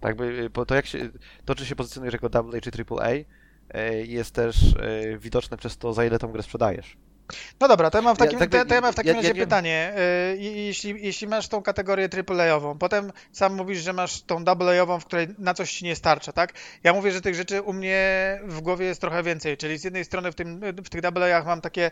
Tak 0.00 0.20
jakby, 0.20 0.50
to 0.66 0.74
jak 0.74 0.86
się, 0.86 1.10
to 1.44 1.54
czy 1.54 1.66
się 1.66 1.76
pozycjonujesz 1.76 2.12
jako 2.12 2.28
double 2.28 2.58
A 2.58 2.60
czy 2.60 2.70
triple 2.70 2.96
A, 3.02 3.10
E, 3.10 3.24
jest 4.06 4.34
też 4.34 4.56
e, 4.80 5.18
widoczne 5.18 5.56
przez 5.56 5.78
to, 5.78 5.92
za 5.92 6.04
ile 6.04 6.18
tą 6.18 6.32
grę 6.32 6.42
sprzedajesz. 6.42 6.96
No 7.60 7.68
dobra, 7.68 7.90
to 7.90 7.98
ja 7.98 8.02
mam 8.02 8.16
w 8.16 8.18
takim, 8.18 8.38
ja, 8.40 8.46
to, 8.46 8.64
to 8.64 8.74
ja 8.74 8.80
mam 8.80 8.92
w 8.92 8.96
takim 8.96 9.14
ja, 9.14 9.22
razie 9.22 9.34
pytanie. 9.34 9.92
E, 9.96 10.36
jeśli, 10.36 10.94
jeśli 11.06 11.26
masz 11.26 11.48
tą 11.48 11.62
kategorię 11.62 12.08
AAA-ową, 12.28 12.78
potem 12.78 13.12
sam 13.32 13.54
mówisz, 13.54 13.82
że 13.82 13.92
masz 13.92 14.22
tą 14.22 14.44
AA-ową, 14.44 15.00
w 15.00 15.04
której 15.04 15.28
na 15.38 15.54
coś 15.54 15.72
ci 15.72 15.84
nie 15.84 15.96
starcza, 15.96 16.32
tak? 16.32 16.52
Ja 16.84 16.92
mówię, 16.92 17.12
że 17.12 17.20
tych 17.20 17.34
rzeczy 17.34 17.62
u 17.62 17.72
mnie 17.72 18.40
w 18.44 18.60
głowie 18.60 18.86
jest 18.86 19.00
trochę 19.00 19.22
więcej, 19.22 19.56
czyli 19.56 19.78
z 19.78 19.84
jednej 19.84 20.04
strony 20.04 20.32
w, 20.32 20.34
tym, 20.34 20.60
w 20.84 20.88
tych 20.88 21.04
AA-ach 21.04 21.46
mam 21.46 21.60
takie 21.60 21.90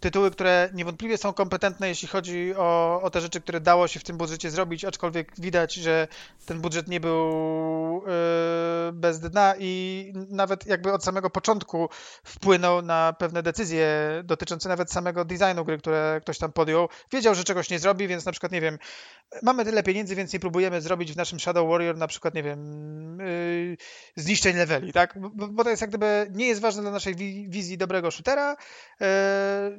tytuły, 0.00 0.30
które 0.30 0.70
niewątpliwie 0.74 1.18
są 1.18 1.32
kompetentne, 1.32 1.88
jeśli 1.88 2.08
chodzi 2.08 2.54
o, 2.56 3.00
o 3.02 3.10
te 3.10 3.20
rzeczy, 3.20 3.40
które 3.40 3.60
dało 3.60 3.88
się 3.88 4.00
w 4.00 4.04
tym 4.04 4.16
budżecie 4.16 4.50
zrobić, 4.50 4.84
aczkolwiek 4.84 5.32
widać, 5.38 5.74
że 5.74 6.08
ten 6.46 6.60
budżet 6.60 6.88
nie 6.88 7.00
był 7.00 8.02
yy, 8.06 8.92
bez 8.92 9.20
dna 9.20 9.54
i 9.58 10.12
nawet 10.30 10.66
jakby 10.66 10.92
od 10.92 11.04
samego 11.04 11.30
początku 11.30 11.88
wpłynął 12.24 12.82
na 12.82 13.12
pewne 13.12 13.42
decyzje 13.42 13.88
dotyczące 14.24 14.68
nawet 14.70 14.92
samego 14.92 15.24
designu 15.24 15.64
gry, 15.64 15.78
które 15.78 16.20
ktoś 16.22 16.38
tam 16.38 16.52
podjął. 16.52 16.88
Wiedział, 17.12 17.34
że 17.34 17.44
czegoś 17.44 17.70
nie 17.70 17.78
zrobi, 17.78 18.08
więc 18.08 18.24
na 18.24 18.32
przykład, 18.32 18.52
nie 18.52 18.60
wiem, 18.60 18.78
mamy 19.42 19.64
tyle 19.64 19.82
pieniędzy, 19.82 20.16
więc 20.16 20.32
nie 20.32 20.40
próbujemy 20.40 20.80
zrobić 20.80 21.12
w 21.12 21.16
naszym 21.16 21.40
Shadow 21.40 21.68
Warrior 21.68 21.96
na 21.96 22.06
przykład, 22.06 22.34
nie 22.34 22.42
wiem, 22.42 23.18
yy, 23.18 23.76
zniszczeń 24.16 24.56
leveli, 24.56 24.92
tak? 24.92 25.14
Bo, 25.20 25.48
bo, 25.48 25.64
to 25.64 25.70
jest 25.70 25.82
jak 25.82 25.90
gdyby, 25.90 26.30
nie 26.34 26.46
jest 26.46 26.60
ważne 26.60 26.82
dla 26.82 26.90
naszej 26.90 27.14
wizji 27.48 27.78
dobrego 27.78 28.10
shootera, 28.10 28.56
yy, 29.00 29.06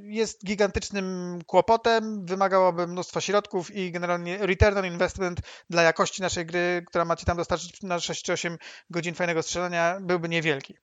jest 0.02 0.46
gigantycznym 0.46 1.40
kłopotem, 1.48 2.26
wymagałoby 2.26 2.88
mnóstwa 2.88 3.22
środków 3.22 3.76
i 3.76 3.92
generalnie 3.92 4.38
return 4.38 4.78
on 4.78 4.86
investment 4.86 5.40
dla 5.70 5.82
jakości 5.82 6.22
naszej 6.22 6.46
gry, 6.46 6.84
która 6.88 7.06
macie 7.06 7.26
tam 7.26 7.38
dostarczyć 7.38 7.84
na 7.84 8.00
6 8.00 8.24
czy 8.24 8.34
8 8.34 8.58
godzin 8.90 9.16
fajnego 9.16 9.44
strzelania, 9.44 9.98
byłby 10.02 10.30
niewielki. 10.30 10.78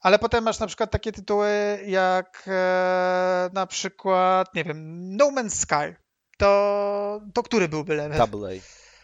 Ale 0.00 0.18
potem 0.18 0.44
masz 0.44 0.58
na 0.58 0.66
przykład 0.66 0.90
takie 0.90 1.12
tytuły 1.12 1.78
jak 1.86 2.44
e, 2.46 3.50
na 3.52 3.66
przykład, 3.66 4.54
nie 4.54 4.64
wiem, 4.64 5.16
No 5.16 5.30
Man's 5.30 5.50
Sky. 5.50 5.96
To, 6.38 7.20
to 7.34 7.42
który 7.42 7.68
byłby 7.68 7.94
level? 7.94 8.18
Double 8.18 8.48
A. 8.48 8.60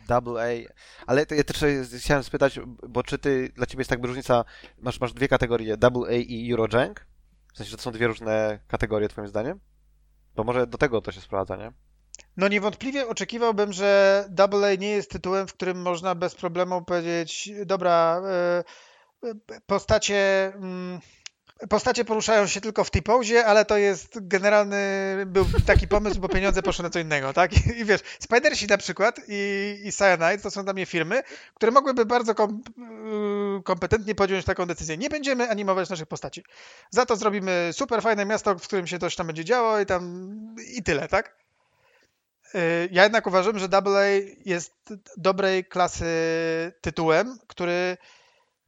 Double 0.09 0.43
A. 0.43 0.73
Ale 1.06 1.27
ja 1.31 1.44
też 1.44 1.64
chciałem 1.98 2.24
spytać, 2.24 2.60
bo 2.89 3.02
czy 3.02 3.19
ty, 3.19 3.52
dla 3.56 3.66
ciebie 3.66 3.81
jest 3.81 3.90
tak 3.90 4.05
różnica, 4.05 4.44
masz, 4.78 5.01
masz 5.01 5.12
dwie 5.12 5.28
kategorie, 5.28 5.77
Double 5.77 6.09
A 6.09 6.12
i 6.12 6.52
Eurojank? 6.52 7.06
W 7.55 7.56
sensie, 7.56 7.70
że 7.70 7.77
to 7.77 7.82
są 7.82 7.93
dwie 7.93 8.06
różne 8.06 8.59
kategorie, 8.69 9.09
twoim 9.09 9.28
zdaniem? 9.28 9.60
Bo 10.36 10.44
może 10.44 10.66
do 10.66 10.78
tego 10.78 11.01
to 11.01 11.12
się 11.12 11.20
sprowadza, 11.20 11.56
nie? 11.56 11.73
No 12.36 12.48
niewątpliwie 12.48 13.09
oczekiwałbym, 13.09 13.73
że 13.73 14.24
Double 14.28 14.69
A 14.69 14.74
nie 14.74 14.90
jest 14.90 15.10
tytułem, 15.10 15.48
w 15.48 15.55
którym 15.55 15.82
można 15.82 16.14
bez 16.14 16.35
problemu 16.35 16.82
powiedzieć, 16.85 17.51
dobra, 17.66 18.23
e, 18.27 18.64
postacie... 19.66 20.53
Mm, 20.55 21.01
postacie 21.69 22.05
poruszają 22.05 22.47
się 22.47 22.61
tylko 22.61 22.85
w 22.85 22.90
tej 22.90 23.03
pozie, 23.03 23.47
ale 23.47 23.65
to 23.65 23.77
jest 23.77 24.28
generalny, 24.28 24.77
był 25.27 25.47
taki 25.66 25.89
pomysł, 25.89 26.20
bo 26.20 26.28
pieniądze 26.28 26.62
poszły 26.62 26.82
na 26.82 26.90
co 26.90 26.99
innego, 26.99 27.32
tak? 27.32 27.53
I, 27.53 27.81
i 27.81 27.85
wiesz, 27.85 28.01
Spidersi 28.20 28.66
na 28.66 28.78
przykład 28.78 29.20
i, 29.28 29.81
i 29.85 29.93
Cyanide 29.93 30.39
to 30.39 30.51
są 30.51 30.65
dla 30.65 30.73
mnie 30.73 30.86
firmy, 30.86 31.23
które 31.55 31.73
mogłyby 31.73 32.07
bardzo 32.07 32.35
kom, 32.35 32.62
y, 33.59 33.62
kompetentnie 33.62 34.15
podjąć 34.15 34.44
taką 34.44 34.66
decyzję. 34.66 34.97
Nie 34.97 35.11
będziemy 35.11 35.51
animować 35.51 35.90
naszych 35.90 36.07
postaci. 36.07 36.44
Za 36.90 37.07
to 37.07 37.16
zrobimy 37.16 37.70
super 37.73 38.03
fajne 38.03 38.24
miasto, 38.24 38.59
w 38.59 38.62
którym 38.62 38.86
się 38.86 38.99
coś 38.99 39.16
tam 39.16 39.27
będzie 39.27 39.44
działo 39.44 39.81
i 39.81 39.86
tam 39.86 40.57
i 40.74 40.82
tyle, 40.82 41.09
tak? 41.09 41.36
Y, 42.55 42.89
ja 42.93 43.03
jednak 43.03 43.27
uważam, 43.27 43.59
że 43.59 43.69
AA 43.73 44.05
jest 44.44 44.74
dobrej 45.16 45.65
klasy 45.65 46.05
tytułem, 46.81 47.39
który 47.47 47.97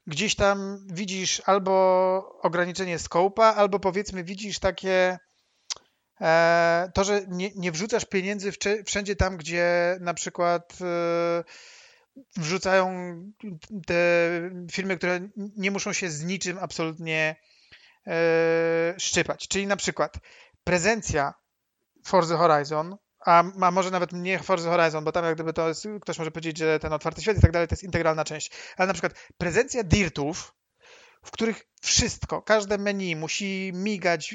gdzieś 0.07 0.35
tam 0.35 0.87
widzisz 0.91 1.43
albo 1.47 2.39
ograniczenie 2.43 2.99
scope'a, 2.99 3.53
albo 3.57 3.81
powiedzmy 3.81 4.25
widzisz 4.25 4.59
takie 4.59 5.19
e, 6.21 6.91
to, 6.95 7.05
że 7.05 7.27
nie, 7.29 7.51
nie 7.57 7.73
wrzucasz 7.73 8.05
pieniędzy 8.05 8.53
wszędzie 8.87 9.17
tam, 9.17 9.37
gdzie 9.37 9.97
na 10.01 10.15
przykład 10.15 10.79
e, 10.81 11.45
wrzucają 12.37 12.95
te 13.87 13.95
firmy, 14.73 14.97
które 14.97 15.29
nie 15.37 15.71
muszą 15.71 15.93
się 15.93 16.11
z 16.11 16.25
niczym 16.25 16.59
absolutnie 16.59 17.37
e, 18.07 18.95
szczypać. 18.99 19.49
Czyli 19.49 19.67
na 19.67 19.77
przykład 19.77 20.15
prezencja 20.65 21.35
Forza 22.07 22.37
Horizon 22.37 22.97
a, 23.25 23.45
a 23.61 23.71
może 23.71 23.91
nawet 23.91 24.13
nie 24.13 24.39
Forza 24.39 24.71
Horizon, 24.71 25.05
bo 25.05 25.13
tam 25.13 25.25
jak 25.25 25.35
gdyby 25.35 25.53
to 25.53 25.69
jest, 25.69 25.89
ktoś 26.03 26.19
może 26.19 26.31
powiedzieć, 26.31 26.59
że 26.59 26.79
ten 26.79 26.93
otwarty 26.93 27.23
świat 27.23 27.39
i 27.39 27.41
tak 27.41 27.53
dalej 27.53 27.69
to 27.69 27.73
jest 27.73 27.85
integralna 27.85 28.25
część. 28.25 28.51
Ale 28.77 28.87
na 28.87 28.93
przykład 28.93 29.15
prezencja 29.39 29.85
dirtów, 29.85 30.55
w 31.25 31.31
których 31.31 31.67
wszystko, 31.83 32.43
każde 32.43 32.79
menu 32.79 33.17
musi 33.17 33.73
migać, 33.75 34.35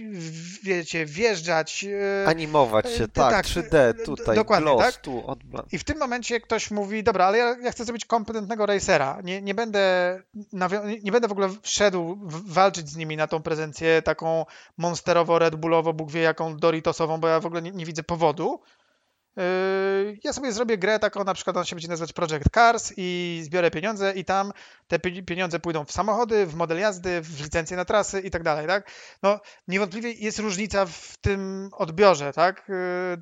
wiecie, 0.64 1.06
wjeżdżać. 1.06 1.86
E, 2.24 2.28
Animować 2.28 2.94
się, 2.94 3.04
e, 3.04 3.08
tak, 3.08 3.32
tak 3.32 3.46
3D 3.46 4.06
tutaj, 4.06 4.36
dokładnie, 4.36 4.66
gloss, 4.66 4.82
tak? 4.82 4.98
tu, 4.98 5.24
I 5.72 5.78
w 5.78 5.84
tym 5.84 5.98
momencie 5.98 6.40
ktoś 6.40 6.72
mówi, 6.72 7.04
dobra, 7.04 7.26
ale 7.26 7.38
ja, 7.38 7.56
ja 7.62 7.72
chcę 7.72 7.86
zrobić 7.86 8.06
kompetentnego 8.06 8.66
racera, 8.66 9.22
nie, 9.24 9.42
nie, 9.42 9.54
będę 9.54 10.22
nie 11.04 11.12
będę 11.12 11.28
w 11.28 11.32
ogóle 11.32 11.50
wszedł 11.62 12.18
walczyć 12.46 12.90
z 12.90 12.96
nimi 12.96 13.18
na 13.18 13.28
tą 13.28 13.42
prezencję 13.42 14.02
taką 14.02 14.46
monsterowo, 14.78 15.40
Red 15.40 15.56
Bullowo, 15.56 15.94
Bóg 15.94 16.12
wie 16.12 16.22
jaką 16.22 16.58
Doritosową, 16.58 17.18
bo 17.18 17.28
ja 17.28 17.40
w 17.40 17.46
ogóle 17.46 17.62
nie, 17.62 17.72
nie 17.72 17.86
widzę 17.86 18.04
powodu, 18.04 18.60
ja 20.24 20.34
sobie 20.34 20.52
zrobię 20.52 20.78
grę 20.78 21.00
taką, 21.00 21.24
na 21.24 21.34
przykład 21.34 21.58
on 21.58 21.66
się 21.66 21.76
będzie 21.76 21.88
nazywać 21.88 22.14
Project 22.14 22.50
Cars 22.54 22.94
i 22.98 23.40
zbiorę 23.44 23.72
pieniądze 23.72 24.14
i 24.14 24.26
tam 24.26 24.52
te 24.88 25.00
pieniądze 25.00 25.60
pójdą 25.60 25.86
w 25.86 25.92
samochody, 25.92 26.46
w 26.46 26.56
model 26.56 26.80
jazdy, 26.80 27.22
w 27.22 27.44
licencje 27.44 27.78
na 27.78 27.86
trasy 27.86 28.20
i 28.20 28.32
tak 28.32 28.44
dalej, 28.44 28.68
tak? 28.68 28.92
No 29.24 29.40
niewątpliwie 29.68 30.12
jest 30.12 30.40
różnica 30.40 30.86
w 30.86 31.18
tym 31.22 31.70
odbiorze, 31.74 32.34
tak? 32.34 32.70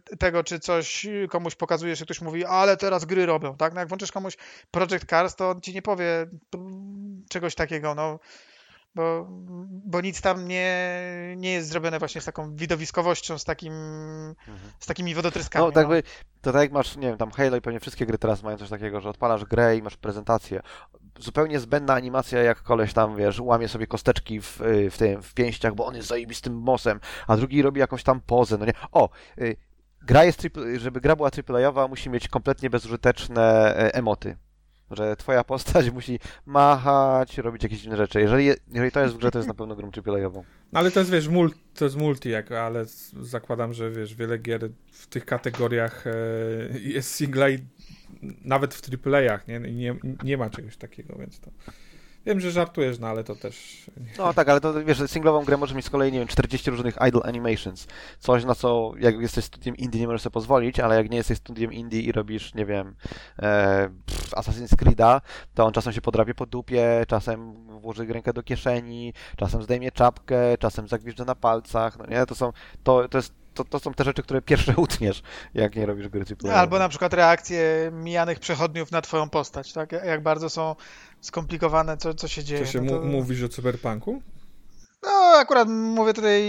Yy, 0.10 0.18
tego, 0.18 0.44
czy 0.44 0.60
coś 0.60 1.08
komuś 1.30 1.56
pokazuje, 1.56 1.96
że 1.96 2.06
ktoś 2.06 2.22
mówi, 2.22 2.46
ale 2.46 2.78
teraz 2.78 3.06
gry 3.06 3.26
robią, 3.26 3.58
tak? 3.58 3.74
No 3.74 3.80
jak 3.80 3.90
włączysz 3.90 4.12
komuś 4.12 4.38
Project 4.72 5.06
Cars, 5.06 5.36
to 5.36 5.50
on 5.50 5.62
ci 5.62 5.74
nie 5.74 5.82
powie 5.82 6.28
czegoś 7.30 7.56
takiego, 7.56 7.96
no 7.96 8.20
bo, 8.98 9.28
bo 9.86 10.02
nic 10.02 10.22
tam 10.22 10.48
nie, 10.48 10.90
nie 11.38 11.52
jest 11.52 11.70
zrobione 11.70 12.00
właśnie 12.00 12.22
z 12.22 12.26
taką 12.26 12.56
widowiskowością, 12.56 13.38
z, 13.38 13.46
takim, 13.46 13.74
mhm. 13.74 14.72
z 14.80 14.86
takimi 14.86 15.16
wodotryskami. 15.16 15.66
No, 15.66 15.72
tak 15.72 15.84
no. 15.84 15.90
By, 15.90 16.04
to 16.42 16.54
tak 16.54 16.62
jak 16.62 16.72
masz, 16.72 16.96
nie 16.96 17.08
wiem, 17.08 17.18
tam 17.18 17.32
Halo 17.32 17.58
i 17.58 17.62
pewnie 17.62 17.80
wszystkie 17.80 18.06
gry 18.06 18.18
teraz 18.18 18.44
mają 18.44 18.58
coś 18.58 18.70
takiego, 18.70 19.02
że 19.02 19.10
odpalasz 19.10 19.46
grę 19.46 19.78
i 19.78 19.82
masz 19.82 19.98
prezentację. 19.98 20.62
Zupełnie 21.20 21.60
zbędna 21.60 21.94
animacja, 21.94 22.44
jak 22.44 22.64
koleś 22.64 22.94
tam, 22.94 23.18
wiesz, 23.18 23.40
łamie 23.40 23.68
sobie 23.68 23.88
kosteczki 23.88 24.42
w, 24.42 24.60
w 24.92 24.98
tym, 24.98 25.24
w 25.24 25.34
pięściach, 25.34 25.76
bo 25.76 25.86
on 25.86 25.96
jest 25.96 26.08
zajebistym 26.08 26.54
mosem, 26.54 27.00
a 27.28 27.38
drugi 27.38 27.62
robi 27.62 27.80
jakąś 27.80 28.04
tam 28.04 28.22
pozę, 28.22 28.58
no 28.58 28.66
nie? 28.66 28.74
O, 28.92 29.10
y, 29.38 29.58
gra 30.02 30.24
jest, 30.24 30.48
żeby 30.78 31.02
gra 31.02 31.16
była 31.16 31.30
AAA-owa, 31.30 31.88
musi 31.88 32.10
mieć 32.10 32.28
kompletnie 32.28 32.70
bezużyteczne 32.70 33.76
e, 33.76 33.94
emoty 33.94 34.38
że 34.92 35.16
twoja 35.16 35.44
postać 35.44 35.90
musi 35.92 36.20
machać, 36.46 37.38
robić 37.38 37.64
jakieś 37.64 37.84
inne 37.84 37.98
rzeczy. 37.98 38.22
Jeżeli, 38.22 38.46
jeżeli 38.46 38.92
to 38.92 39.00
jest 39.00 39.16
w 39.16 39.18
grze, 39.18 39.32
to 39.32 39.40
jest 39.40 39.48
na 39.48 39.54
pewno 39.54 39.76
grą 39.76 39.92
AAA-ową. 40.08 40.44
No 40.72 40.80
ale 40.80 40.92
to 40.92 41.00
jest, 41.00 41.12
wiesz, 41.12 41.28
multi, 41.28 41.60
to 41.76 41.86
jest 41.86 41.98
multi, 41.98 42.30
jak, 42.30 42.52
ale 42.52 42.86
zakładam, 43.22 43.74
że 43.74 43.92
wiesz, 43.92 44.16
wiele 44.16 44.38
gier 44.38 44.70
w 44.92 45.08
tych 45.08 45.26
kategoriach 45.26 46.08
e, 46.08 46.12
jest 46.80 47.16
single 47.16 47.58
nawet 48.46 48.74
w 48.74 49.08
AAA-ach, 49.08 49.48
nie? 49.48 49.60
nie? 49.60 49.96
Nie 50.24 50.38
ma 50.38 50.50
czegoś 50.50 50.78
takiego, 50.78 51.16
więc 51.20 51.40
to... 51.40 51.52
Wiem, 52.28 52.40
że 52.40 52.52
żartujesz, 52.52 53.00
no 53.00 53.08
ale 53.08 53.24
to 53.24 53.36
też... 53.36 53.86
No 54.18 54.34
tak, 54.34 54.50
ale 54.50 54.62
to 54.62 54.84
wiesz, 54.86 55.04
singlową 55.08 55.46
grę 55.46 55.58
może 55.58 55.76
mieć 55.76 55.86
z 55.86 55.90
kolei, 55.90 56.12
nie 56.12 56.20
wiem, 56.20 56.28
40 56.28 56.72
różnych 56.72 56.98
idle 57.08 57.22
animations. 57.24 57.88
Coś, 58.20 58.46
na 58.46 58.56
co 58.56 58.92
jak 59.00 59.20
jesteś 59.20 59.46
studiem 59.46 59.76
indie 59.76 60.00
nie 60.00 60.08
możesz 60.08 60.22
sobie 60.22 60.34
pozwolić, 60.34 60.80
ale 60.80 60.96
jak 60.96 61.10
nie 61.10 61.18
jesteś 61.18 61.38
studiem 61.38 61.74
indie 61.74 62.02
i 62.02 62.12
robisz, 62.12 62.54
nie 62.54 62.66
wiem, 62.66 62.96
e, 63.40 63.90
pff, 64.06 64.32
Assassin's 64.32 64.76
Creed'a, 64.76 65.22
to 65.54 65.66
on 65.66 65.74
czasem 65.74 65.94
się 65.94 66.02
podrapie 66.02 66.34
po 66.34 66.46
dupie, 66.46 67.06
czasem 67.08 67.68
włoży 67.80 68.06
rękę 68.06 68.34
do 68.34 68.44
kieszeni, 68.44 69.14
czasem 69.38 69.64
zdejmie 69.64 69.92
czapkę, 69.92 70.58
czasem 70.58 70.88
zagwiżdża 70.88 71.26
na 71.26 71.36
palcach, 71.36 71.98
no 71.98 72.06
nie? 72.06 72.26
To 72.26 72.36
są, 72.36 72.52
to, 72.84 73.08
to 73.10 73.18
jest 73.18 73.34
to, 73.58 73.66
to 73.66 73.80
są 73.80 73.94
te 73.94 74.04
rzeczy, 74.04 74.24
które 74.24 74.42
pierwsze 74.42 74.74
utniesz, 74.88 75.24
jak 75.54 75.76
nie 75.76 75.86
robisz 75.86 76.08
gry 76.08 76.26
AAA. 76.44 76.54
Albo 76.54 76.80
na 76.80 76.90
przykład 76.90 77.14
reakcje 77.14 77.92
mijanych 77.94 78.40
przechodniów 78.40 78.92
na 78.92 79.02
twoją 79.02 79.30
postać, 79.30 79.74
tak? 79.74 79.92
Jak 79.92 80.24
bardzo 80.24 80.50
są 80.50 80.76
skomplikowane, 81.22 81.98
co, 81.98 82.14
co 82.14 82.28
się 82.28 82.44
dzieje. 82.44 82.62
To 82.62 82.72
się 82.72 82.82
no 82.82 82.92
to... 82.92 83.06
mówisz 83.06 83.44
o 83.44 83.50
cyberpunku? 83.50 84.22
No, 85.04 85.12
akurat 85.38 85.68
mówię 85.70 86.14
tutaj, 86.14 86.44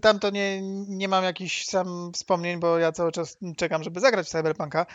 tam 0.00 0.18
to 0.18 0.30
nie, 0.30 0.60
nie 0.88 1.08
mam 1.08 1.24
jakichś 1.24 1.64
sam 1.64 2.12
wspomnień, 2.12 2.60
bo 2.60 2.78
ja 2.78 2.92
cały 2.92 3.12
czas 3.12 3.38
czekam, 3.56 3.82
żeby 3.82 4.00
zagrać 4.00 4.26
w 4.26 4.30
Cyberpunka. 4.30 4.86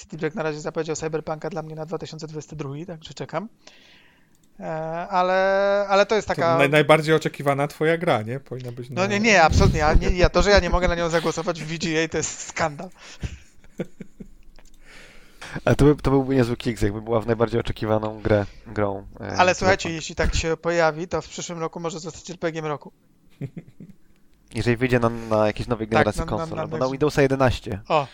City 0.00 0.16
Break 0.16 0.34
na 0.34 0.42
razie 0.42 0.60
zapowiedział 0.60 0.96
Cyberpunka 0.96 1.50
dla 1.50 1.62
mnie 1.62 1.74
na 1.74 1.86
2022, 1.86 2.70
także 2.86 3.14
czekam. 3.14 3.48
E, 4.60 5.08
ale, 5.08 5.86
ale 5.88 6.06
to 6.06 6.14
jest 6.14 6.28
taka... 6.28 6.52
To 6.52 6.58
naj, 6.58 6.70
najbardziej 6.70 7.14
oczekiwana 7.14 7.68
twoja 7.68 7.98
gra, 7.98 8.22
nie? 8.22 8.40
Powinna 8.40 8.72
być... 8.72 8.90
Na... 8.90 9.02
No 9.02 9.06
nie, 9.06 9.20
nie, 9.20 9.42
absolutnie. 9.42 9.78
Ja, 9.78 9.94
nie, 9.94 10.10
ja, 10.10 10.28
to, 10.28 10.42
że 10.42 10.50
ja 10.50 10.60
nie 10.60 10.70
mogę 10.70 10.88
na 10.88 10.94
nią 10.94 11.08
zagłosować 11.08 11.62
w 11.62 11.66
VGA, 11.66 12.08
to 12.10 12.16
jest 12.16 12.48
skandal. 12.48 12.90
Ale 15.64 15.76
to, 15.76 15.84
by, 15.84 16.02
to 16.02 16.10
byłby 16.10 16.34
niezły 16.34 16.56
kiks, 16.56 16.82
jakby 16.82 17.02
była 17.02 17.20
w 17.20 17.26
najbardziej 17.26 17.60
oczekiwaną 17.60 18.22
grę, 18.22 18.46
grą. 18.66 19.06
E, 19.20 19.36
Ale 19.36 19.54
słuchajcie, 19.54 19.90
jeśli 19.90 20.14
tak 20.14 20.34
się 20.34 20.56
pojawi, 20.56 21.08
to 21.08 21.22
w 21.22 21.28
przyszłym 21.28 21.58
roku 21.58 21.80
może 21.80 22.00
zostać 22.00 22.30
RPG 22.30 22.60
roku. 22.60 22.92
Jeżeli 24.54 24.76
wyjdzie 24.76 24.98
na, 24.98 25.08
na 25.08 25.46
jakieś 25.46 25.66
nowej 25.66 25.88
generacji 25.88 26.18
tak, 26.18 26.28
konsol, 26.28 26.58
albo 26.58 26.78
na 26.78 26.88
Windowsa 26.88 27.22
11. 27.22 27.80
O, 27.88 28.06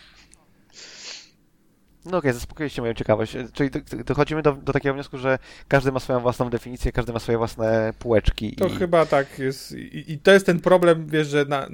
no 2.05 2.11
okej, 2.11 2.19
okay, 2.19 2.33
zaspokoiliście 2.33 2.83
moją 2.83 2.95
ciekawość. 2.95 3.37
Czyli 3.53 3.71
dochodzimy 4.05 4.43
do, 4.43 4.53
do 4.53 4.73
takiego 4.73 4.95
wniosku, 4.95 5.19
że 5.19 5.39
każdy 5.69 5.93
ma 5.93 6.01
swoją 6.01 6.21
własną 6.21 6.51
definicję, 6.51 6.93
każdy 6.93 7.13
ma 7.13 7.19
swoje 7.19 7.39
własne 7.39 7.93
półeczki. 7.99 8.57
To 8.57 8.67
i... 8.67 8.71
chyba 8.71 9.07
tak 9.07 9.39
jest. 9.39 9.73
I, 9.73 10.13
I, 10.13 10.19
to 10.19 10.33
jest 10.33 10.47
ten 10.47 10.61
problem, 10.61 11.07
wiesz, 11.07 11.29
że 11.29 11.45
na, 11.45 11.69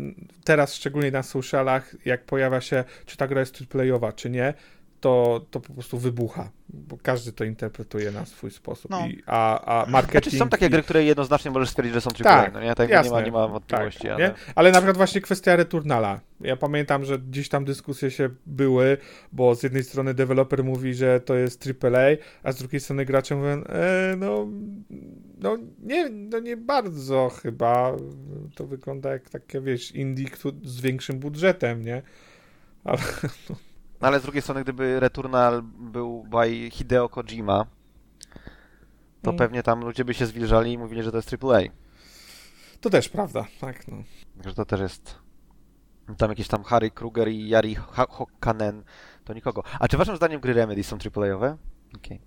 teraz 0.44 0.74
szczególnie 0.74 1.10
na 1.10 1.22
socialach, 1.22 1.94
jak 2.04 2.24
pojawia 2.24 2.60
się, 2.60 2.84
czy 3.06 3.16
ta 3.16 3.28
gra 3.28 3.40
jest 3.40 3.58
AAA-owa, 3.74 4.12
czy 4.12 4.30
nie, 4.30 4.54
to, 5.00 5.46
to 5.50 5.60
po 5.60 5.72
prostu 5.72 5.98
wybucha, 5.98 6.50
bo 6.68 6.98
każdy 7.02 7.32
to 7.32 7.44
interpretuje 7.44 8.10
na 8.10 8.26
swój 8.26 8.50
sposób. 8.50 8.90
No. 8.90 9.06
I, 9.06 9.22
a, 9.26 9.80
a 9.82 9.90
marketing... 9.90 10.24
Znaczy 10.24 10.38
są 10.38 10.48
takie 10.48 10.70
gry, 10.70 10.82
które 10.82 11.04
jednoznacznie 11.04 11.50
możesz 11.50 11.70
stwierdzić, 11.70 11.94
że 11.94 12.00
są 12.00 12.10
AAA, 12.10 12.42
tak, 12.42 12.52
no 12.52 12.60
nie? 12.60 12.74
Tak, 12.74 12.90
jasne, 12.90 13.10
nie, 13.10 13.16
ma, 13.16 13.26
nie 13.26 13.32
ma 13.32 13.48
wątpliwości. 13.48 14.02
Tak, 14.02 14.10
ale... 14.10 14.28
Nie? 14.28 14.34
ale 14.54 14.70
na 14.70 14.78
przykład 14.78 14.96
właśnie 14.96 15.20
kwestia 15.20 15.56
Returnala. 15.56 16.20
Ja 16.40 16.56
pamiętam, 16.56 17.04
że 17.04 17.18
gdzieś 17.18 17.48
tam 17.48 17.64
dyskusje 17.64 18.10
się 18.10 18.30
były, 18.46 18.96
bo 19.32 19.54
z 19.54 19.62
jednej 19.62 19.84
strony 19.84 20.14
deweloper 20.14 20.64
mówi, 20.64 20.94
że 20.94 21.20
to 21.20 21.34
jest 21.34 21.68
AAA, 21.84 22.16
a 22.42 22.52
z 22.52 22.58
drugiej 22.58 22.80
strony 22.80 23.04
gracze 23.04 23.36
mówią, 23.36 23.64
e, 23.64 24.14
no, 24.16 24.46
no, 25.38 25.58
nie, 25.82 26.08
no 26.08 26.38
nie 26.38 26.56
bardzo 26.56 27.30
chyba. 27.42 27.96
To 28.54 28.66
wygląda 28.66 29.10
jak 29.10 29.30
takie, 29.30 29.60
wiesz, 29.60 29.92
indie 29.94 30.26
z 30.62 30.80
większym 30.80 31.18
budżetem, 31.18 31.84
nie? 31.84 32.02
Ale 32.84 32.98
no, 33.50 33.56
no 34.00 34.08
ale 34.08 34.20
z 34.20 34.22
drugiej 34.22 34.42
strony, 34.42 34.62
gdyby 34.62 35.00
Returnal 35.00 35.62
był 35.62 36.24
by 36.24 36.70
Hideo 36.70 37.08
Kojima, 37.08 37.66
to 39.22 39.30
mm. 39.30 39.38
pewnie 39.38 39.62
tam 39.62 39.80
ludzie 39.80 40.04
by 40.04 40.14
się 40.14 40.26
zwilżali 40.26 40.72
i 40.72 40.78
mówili, 40.78 41.02
że 41.02 41.10
to 41.10 41.16
jest 41.16 41.44
AAA. 41.44 41.60
To 42.80 42.90
też 42.90 43.08
prawda, 43.08 43.46
tak, 43.60 43.88
no. 43.88 43.96
Także 44.36 44.54
to 44.54 44.64
też 44.64 44.80
jest... 44.80 45.14
Tam 46.18 46.30
jakieś 46.30 46.48
tam 46.48 46.62
Harry 46.64 46.90
Kruger 46.90 47.28
i 47.28 47.48
Yari 47.48 47.74
Hokkanen, 47.74 48.84
to 49.24 49.34
nikogo. 49.34 49.62
A 49.80 49.88
czy 49.88 49.96
waszym 49.96 50.16
zdaniem 50.16 50.40
gry 50.40 50.52
Remedy 50.52 50.82
są 50.84 50.96
AAA-owe? 51.16 51.56
Okay. 51.96 52.18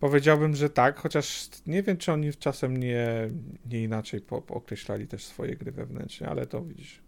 Powiedziałbym, 0.00 0.56
że 0.56 0.70
tak, 0.70 1.00
chociaż 1.00 1.48
nie 1.66 1.82
wiem, 1.82 1.96
czy 1.96 2.12
oni 2.12 2.34
czasem 2.34 2.76
nie, 2.76 3.30
nie 3.66 3.82
inaczej 3.82 4.20
po, 4.20 4.36
określali 4.36 5.06
też 5.06 5.24
swoje 5.24 5.56
gry 5.56 5.72
wewnętrznie, 5.72 6.28
ale 6.28 6.46
to 6.46 6.62
widzisz. 6.62 7.02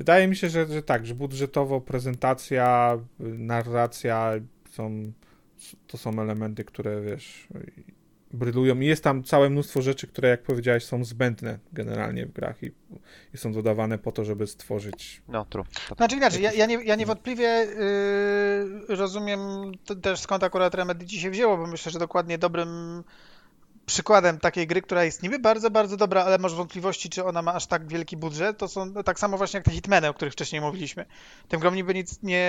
Wydaje 0.00 0.28
mi 0.28 0.36
się, 0.36 0.48
że, 0.48 0.66
że 0.66 0.82
tak, 0.82 1.06
że 1.06 1.14
budżetowo 1.14 1.80
prezentacja, 1.80 2.98
narracja 3.18 4.32
są, 4.70 5.12
to 5.86 5.98
są 5.98 6.20
elementy, 6.20 6.64
które 6.64 7.00
wiesz, 7.02 7.48
brylują 8.32 8.80
i 8.80 8.86
jest 8.86 9.04
tam 9.04 9.24
całe 9.24 9.50
mnóstwo 9.50 9.82
rzeczy, 9.82 10.06
które 10.06 10.28
jak 10.28 10.42
powiedziałeś 10.42 10.84
są 10.84 11.04
zbędne 11.04 11.58
generalnie 11.72 12.26
w 12.26 12.32
grach 12.32 12.62
i, 12.62 12.70
i 13.34 13.38
są 13.38 13.52
dodawane 13.52 13.98
po 13.98 14.12
to, 14.12 14.24
żeby 14.24 14.46
stworzyć 14.46 15.22
No, 15.28 15.44
true. 15.44 15.64
Znaczy 15.96 16.16
inaczej, 16.16 16.42
ja, 16.42 16.52
ja, 16.52 16.66
nie, 16.66 16.84
ja 16.84 16.96
niewątpliwie 16.96 17.66
yy, 18.88 18.96
rozumiem 18.96 19.40
też 20.02 20.20
skąd 20.20 20.44
akurat 20.44 20.74
Remedy 20.74 21.06
dzisiaj 21.06 21.30
wzięło, 21.30 21.56
bo 21.56 21.66
myślę, 21.66 21.92
że 21.92 21.98
dokładnie 21.98 22.38
dobrym 22.38 23.02
przykładem 23.90 24.38
takiej 24.38 24.66
gry, 24.66 24.82
która 24.82 25.04
jest 25.04 25.22
niby 25.22 25.38
bardzo, 25.38 25.70
bardzo 25.70 25.96
dobra, 25.96 26.24
ale 26.24 26.38
masz 26.38 26.54
wątpliwości, 26.54 27.10
czy 27.10 27.24
ona 27.24 27.42
ma 27.42 27.54
aż 27.54 27.66
tak 27.66 27.88
wielki 27.88 28.16
budżet, 28.16 28.58
to 28.58 28.68
są 28.68 28.94
tak 28.94 29.18
samo 29.18 29.36
właśnie 29.36 29.58
jak 29.58 29.64
te 29.64 29.70
Hitmeny, 29.70 30.08
o 30.08 30.14
których 30.14 30.32
wcześniej 30.32 30.60
mówiliśmy. 30.60 31.06
Tym 31.48 31.60
grom 31.60 31.74
niby 31.74 31.94
nic 31.94 32.22
nie, 32.22 32.48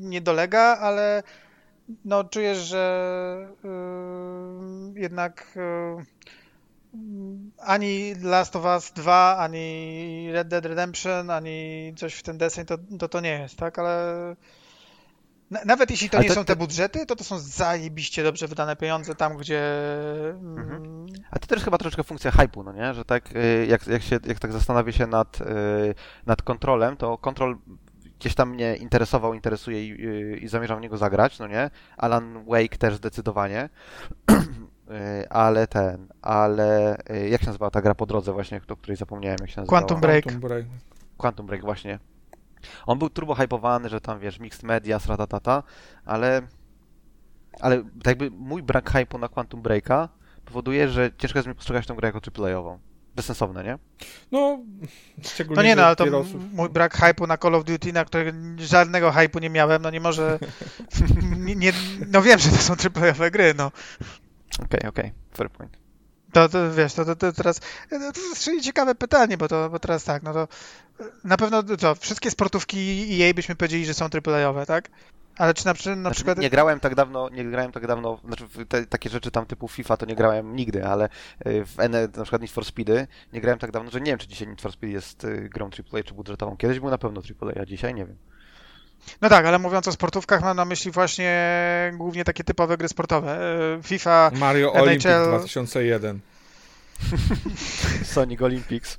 nie 0.00 0.20
dolega, 0.20 0.78
ale 0.80 1.22
no 2.04 2.24
czujesz, 2.24 2.58
że 2.58 3.48
yy, 4.94 5.00
jednak 5.00 5.56
yy, 5.56 6.04
ani 7.58 8.14
Last 8.22 8.56
of 8.56 8.64
Us 8.64 8.92
2, 8.92 9.36
ani 9.38 10.28
Red 10.32 10.48
Dead 10.48 10.66
Redemption, 10.66 11.30
ani 11.30 11.92
coś 11.96 12.14
w 12.14 12.22
ten 12.22 12.38
deseń, 12.38 12.66
to, 12.66 12.78
to 12.98 13.08
to 13.08 13.20
nie 13.20 13.38
jest, 13.38 13.56
tak? 13.56 13.78
Ale 13.78 14.36
nawet 15.66 15.90
jeśli 15.90 16.10
to 16.10 16.16
Ale 16.16 16.22
nie 16.24 16.28
to- 16.28 16.34
są 16.34 16.44
te 16.44 16.56
budżety, 16.56 17.06
to 17.06 17.16
to 17.16 17.24
są 17.24 17.38
zajebiście 17.38 18.22
dobrze 18.22 18.48
wydane 18.48 18.76
pieniądze 18.76 19.14
tam, 19.14 19.36
gdzie... 19.36 19.62
mm, 20.30 20.58
Mhm. 20.58 21.06
A 21.30 21.38
to 21.38 21.46
też 21.46 21.64
chyba 21.64 21.78
troszeczkę 21.78 22.04
funkcja 22.04 22.30
hype'u, 22.30 22.64
no 22.64 22.72
nie? 22.72 22.94
Że 22.94 23.04
tak 23.04 23.36
y, 23.36 23.66
jak, 23.68 23.86
jak 23.86 24.02
się 24.02 24.18
jak 24.26 24.38
tak 24.38 24.52
zastanowię 24.52 24.92
się 24.92 25.06
nad, 25.06 25.40
y, 25.40 25.44
nad 26.26 26.42
kontrolem, 26.42 26.96
to 26.96 27.18
kontrol 27.18 27.58
gdzieś 28.20 28.34
tam 28.34 28.50
mnie 28.50 28.76
interesował, 28.76 29.34
interesuje 29.34 29.86
i, 29.88 30.06
y, 30.06 30.36
i 30.36 30.48
zamierzam 30.48 30.78
w 30.78 30.82
niego 30.82 30.96
zagrać, 30.96 31.38
no 31.38 31.46
nie? 31.46 31.70
Alan 31.96 32.44
Wake 32.44 32.76
też 32.78 32.94
zdecydowanie. 32.94 33.68
Ale 35.30 35.66
ten, 35.66 36.08
ale 36.22 36.96
jak 37.30 37.40
się 37.40 37.46
nazywała 37.46 37.70
ta 37.70 37.82
gra 37.82 37.94
po 37.94 38.06
drodze 38.06 38.32
właśnie, 38.32 38.60
o 38.68 38.76
której 38.76 38.96
zapomniałem, 38.96 39.36
jak 39.40 39.50
się 39.50 39.60
nazywała? 39.60 39.80
Quantum 39.80 40.00
Break. 40.00 40.24
Quantum 40.24 40.40
Break. 40.48 40.64
Quantum 41.16 41.46
Break 41.46 41.62
właśnie. 41.62 41.98
On 42.86 42.98
był 42.98 43.10
turbo 43.10 43.34
hypowany, 43.34 43.88
że 43.88 44.00
tam 44.00 44.20
wiesz, 44.20 44.38
mixed 44.38 44.62
media, 44.62 44.98
sratatata, 44.98 45.62
ale 46.04 46.42
ale 47.60 47.76
tak 47.76 48.06
jakby 48.06 48.30
mój 48.30 48.62
brak 48.62 48.90
hypu 48.90 49.18
na 49.18 49.28
Quantum 49.28 49.62
Breaka 49.62 50.08
powoduje, 50.44 50.88
że 50.88 51.10
ciężko 51.18 51.38
jest 51.38 51.48
mi 51.48 51.54
postrzegać 51.54 51.86
tę 51.86 51.94
grę 51.94 52.08
jako 52.08 52.20
AAA-ową. 52.42 52.78
Bezsensowne, 53.16 53.64
nie? 53.64 53.78
No, 54.32 54.58
szczególnie, 55.22 55.56
No 55.56 55.68
nie 55.68 55.76
no, 55.76 55.86
ale 55.86 55.96
to 55.96 56.18
osób... 56.18 56.52
mój 56.52 56.68
brak 56.68 56.94
hypu 56.96 57.26
na 57.26 57.38
Call 57.38 57.54
of 57.54 57.64
Duty, 57.64 57.92
na 57.92 58.04
którego 58.04 58.38
żadnego 58.58 59.12
hypu 59.12 59.38
nie 59.38 59.50
miałem, 59.50 59.82
no 59.82 59.90
nie 59.90 60.00
może... 60.00 60.38
nie, 61.46 61.54
nie, 61.54 61.72
no 62.08 62.22
wiem, 62.22 62.38
że 62.38 62.50
to 62.50 62.56
są 62.56 62.74
AAA 62.74 63.30
gry, 63.30 63.54
no. 63.54 63.72
Okej, 64.64 64.88
okej, 64.88 65.12
fair 65.34 65.50
point. 65.50 65.83
To, 66.34 66.48
to 66.48 66.72
wiesz, 66.72 66.94
to, 66.94 67.04
to, 67.04 67.16
to 67.16 67.32
teraz 67.32 67.60
no, 67.90 68.12
to 68.12 68.20
jest 68.20 68.64
ciekawe 68.64 68.94
pytanie, 68.94 69.36
bo 69.36 69.48
to 69.48 69.70
bo 69.70 69.78
teraz 69.78 70.04
tak, 70.04 70.22
no 70.22 70.32
to 70.32 70.48
na 71.24 71.36
pewno 71.36 71.62
co, 71.78 71.94
wszystkie 71.94 72.30
sportówki 72.30 73.08
EA 73.22 73.34
byśmy 73.34 73.54
powiedzieli, 73.54 73.84
że 73.84 73.94
są 73.94 74.04
AAA-owe, 74.26 74.66
tak? 74.66 74.90
Ale 75.36 75.54
czy 75.54 75.66
na, 75.66 75.72
na 75.72 75.76
Znaczy, 75.76 76.14
przykład 76.14 76.38
Nie 76.38 76.50
grałem 76.50 76.80
tak 76.80 76.94
dawno, 76.94 77.28
nie 77.28 77.44
grałem 77.44 77.72
tak 77.72 77.86
dawno, 77.86 78.20
znaczy 78.24 78.44
te, 78.68 78.86
takie 78.86 79.10
rzeczy 79.10 79.30
tam 79.30 79.46
typu 79.46 79.68
FIFA 79.68 79.96
to 79.96 80.06
nie 80.06 80.14
grałem 80.14 80.56
nigdy, 80.56 80.86
ale 80.86 81.08
y, 81.46 81.66
w 81.66 81.80
N, 81.80 81.92
na 81.92 82.22
przykład 82.22 82.42
Need 82.42 82.50
for 82.50 82.64
Speedy 82.64 83.06
nie 83.32 83.40
grałem 83.40 83.58
tak 83.58 83.70
dawno, 83.70 83.90
że 83.90 84.00
nie 84.00 84.12
wiem, 84.12 84.18
czy 84.18 84.28
dzisiaj 84.28 84.48
Need 84.48 84.60
for 84.60 84.72
Speed 84.72 84.92
jest 84.92 85.26
grą 85.50 85.66
AAA 85.66 86.02
czy 86.02 86.14
budżetową. 86.14 86.56
Kiedyś 86.56 86.80
był 86.80 86.90
na 86.90 86.98
pewno 86.98 87.22
AAA, 87.40 87.62
a 87.62 87.66
dzisiaj 87.66 87.94
nie 87.94 88.06
wiem. 88.06 88.16
No 89.20 89.28
tak, 89.28 89.46
ale 89.46 89.58
mówiąc 89.58 89.88
o 89.88 89.92
sportówkach, 89.92 90.42
mam 90.42 90.56
na 90.56 90.64
myśli 90.64 90.90
właśnie 90.90 91.32
głównie 91.96 92.24
takie 92.24 92.44
typowe 92.44 92.76
gry 92.76 92.88
sportowe. 92.88 93.38
E, 93.78 93.82
FIFA, 93.82 94.30
Mario 94.34 94.74
NHL. 94.74 94.82
Olympic 94.82 95.06
2001. 95.28 96.20
Sonic 98.14 98.42
Olympics. 98.42 98.98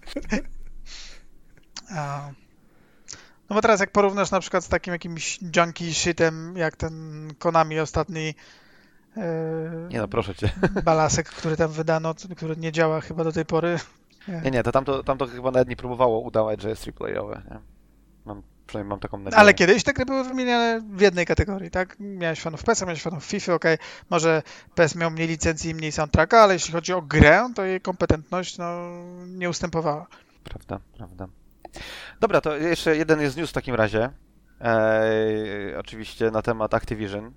No 3.49 3.56
bo 3.56 3.61
teraz 3.61 3.80
jak 3.80 3.91
porównasz 3.91 4.32
na 4.32 4.40
przykład 4.40 4.64
z 4.64 4.68
takim 4.68 4.94
jakimś 4.94 5.40
junkie 5.56 5.94
shitem, 5.94 6.57
jak 6.57 6.76
ten 6.76 7.27
Konami 7.40 7.80
ostatni 7.80 8.36
e, 9.18 9.88
Nie 9.90 9.98
no, 9.98 10.07
proszę 10.07 10.36
cię. 10.36 10.49
balasek, 10.84 11.30
który 11.30 11.57
tam 11.57 11.72
wydano, 11.72 12.15
który 12.38 12.57
nie 12.57 12.72
działa 12.72 13.02
chyba 13.02 13.23
do 13.23 13.32
tej 13.32 13.45
pory. 13.45 13.80
Nie, 14.44 14.52
nie, 14.52 14.64
to 14.64 14.72
tamto, 14.72 15.03
tamto 15.03 15.27
chyba 15.27 15.52
nawet 15.52 15.68
nie 15.68 15.76
próbowało 15.76 16.19
udawać, 16.19 16.61
że 16.61 16.69
jest 16.69 16.88
nie? 16.88 17.60
Mam, 18.26 18.41
przynajmniej 18.67 18.89
mam 18.89 18.99
taką 18.99 19.17
nadzieję. 19.17 19.39
Ale 19.39 19.53
kiedyś 19.53 19.83
te 19.83 19.93
gry 19.93 20.05
były 20.05 20.23
wymieniane 20.23 20.81
w 20.91 21.01
jednej 21.01 21.25
kategorii, 21.25 21.71
tak? 21.71 21.95
Miałeś 21.99 22.41
fanów 22.41 22.63
PES, 22.63 22.81
miałeś 22.81 23.01
fanów 23.01 23.25
FIFA, 23.25 23.53
okej, 23.53 23.77
może 24.09 24.43
PES 24.75 24.95
miał 24.95 25.11
mniej 25.11 25.27
licencji 25.27 25.71
i 25.71 25.75
mniej 25.75 25.91
soundtracka, 25.91 26.41
ale 26.41 26.53
jeśli 26.53 26.73
chodzi 26.73 26.93
o 26.93 27.01
grę, 27.01 27.49
to 27.55 27.65
jej 27.65 27.81
kompetentność 27.81 28.57
no, 28.57 28.91
nie 29.27 29.49
ustępowała. 29.49 30.07
Prawda, 30.43 30.79
prawda. 30.97 31.27
Dobra, 32.19 32.41
to 32.41 32.55
jeszcze 32.55 32.97
jeden 32.97 33.21
jest 33.21 33.37
news 33.37 33.49
w 33.49 33.53
takim 33.53 33.75
razie. 33.75 34.09
E, 34.61 35.80
oczywiście 35.80 36.32
na 36.32 36.41
temat 36.41 36.73
Activision, 36.73 37.32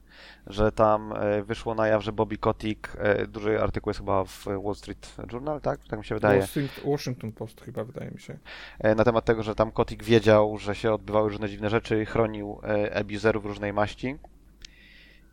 że 0.46 0.72
tam 0.72 1.12
e, 1.12 1.42
wyszło 1.42 1.74
na 1.74 1.86
jaw, 1.88 2.02
że 2.04 2.12
Bobby 2.12 2.38
Kotick, 2.38 2.96
e, 2.98 3.26
duży 3.26 3.60
artykuł 3.62 3.90
jest 3.90 4.00
chyba 4.00 4.24
w 4.24 4.44
Wall 4.64 4.74
Street 4.74 5.14
Journal, 5.32 5.60
tak? 5.60 5.80
Tak 5.88 5.98
mi 5.98 6.04
się 6.04 6.14
wydaje. 6.14 6.40
Washington- 6.40 6.90
Washington 6.90 7.32
Post 7.32 7.60
chyba, 7.60 7.84
wydaje 7.84 8.10
mi 8.10 8.20
się. 8.20 8.38
E, 8.78 8.94
na 8.94 9.04
temat 9.04 9.24
tego, 9.24 9.42
że 9.42 9.54
tam 9.54 9.70
Kotick 9.70 10.02
wiedział, 10.04 10.58
że 10.58 10.74
się 10.74 10.92
odbywały 10.92 11.28
różne 11.28 11.48
dziwne 11.48 11.70
rzeczy, 11.70 12.04
chronił 12.06 12.60
e, 12.62 12.96
abuzerów 12.98 13.44
różnej 13.46 13.72
maści. 13.72 14.16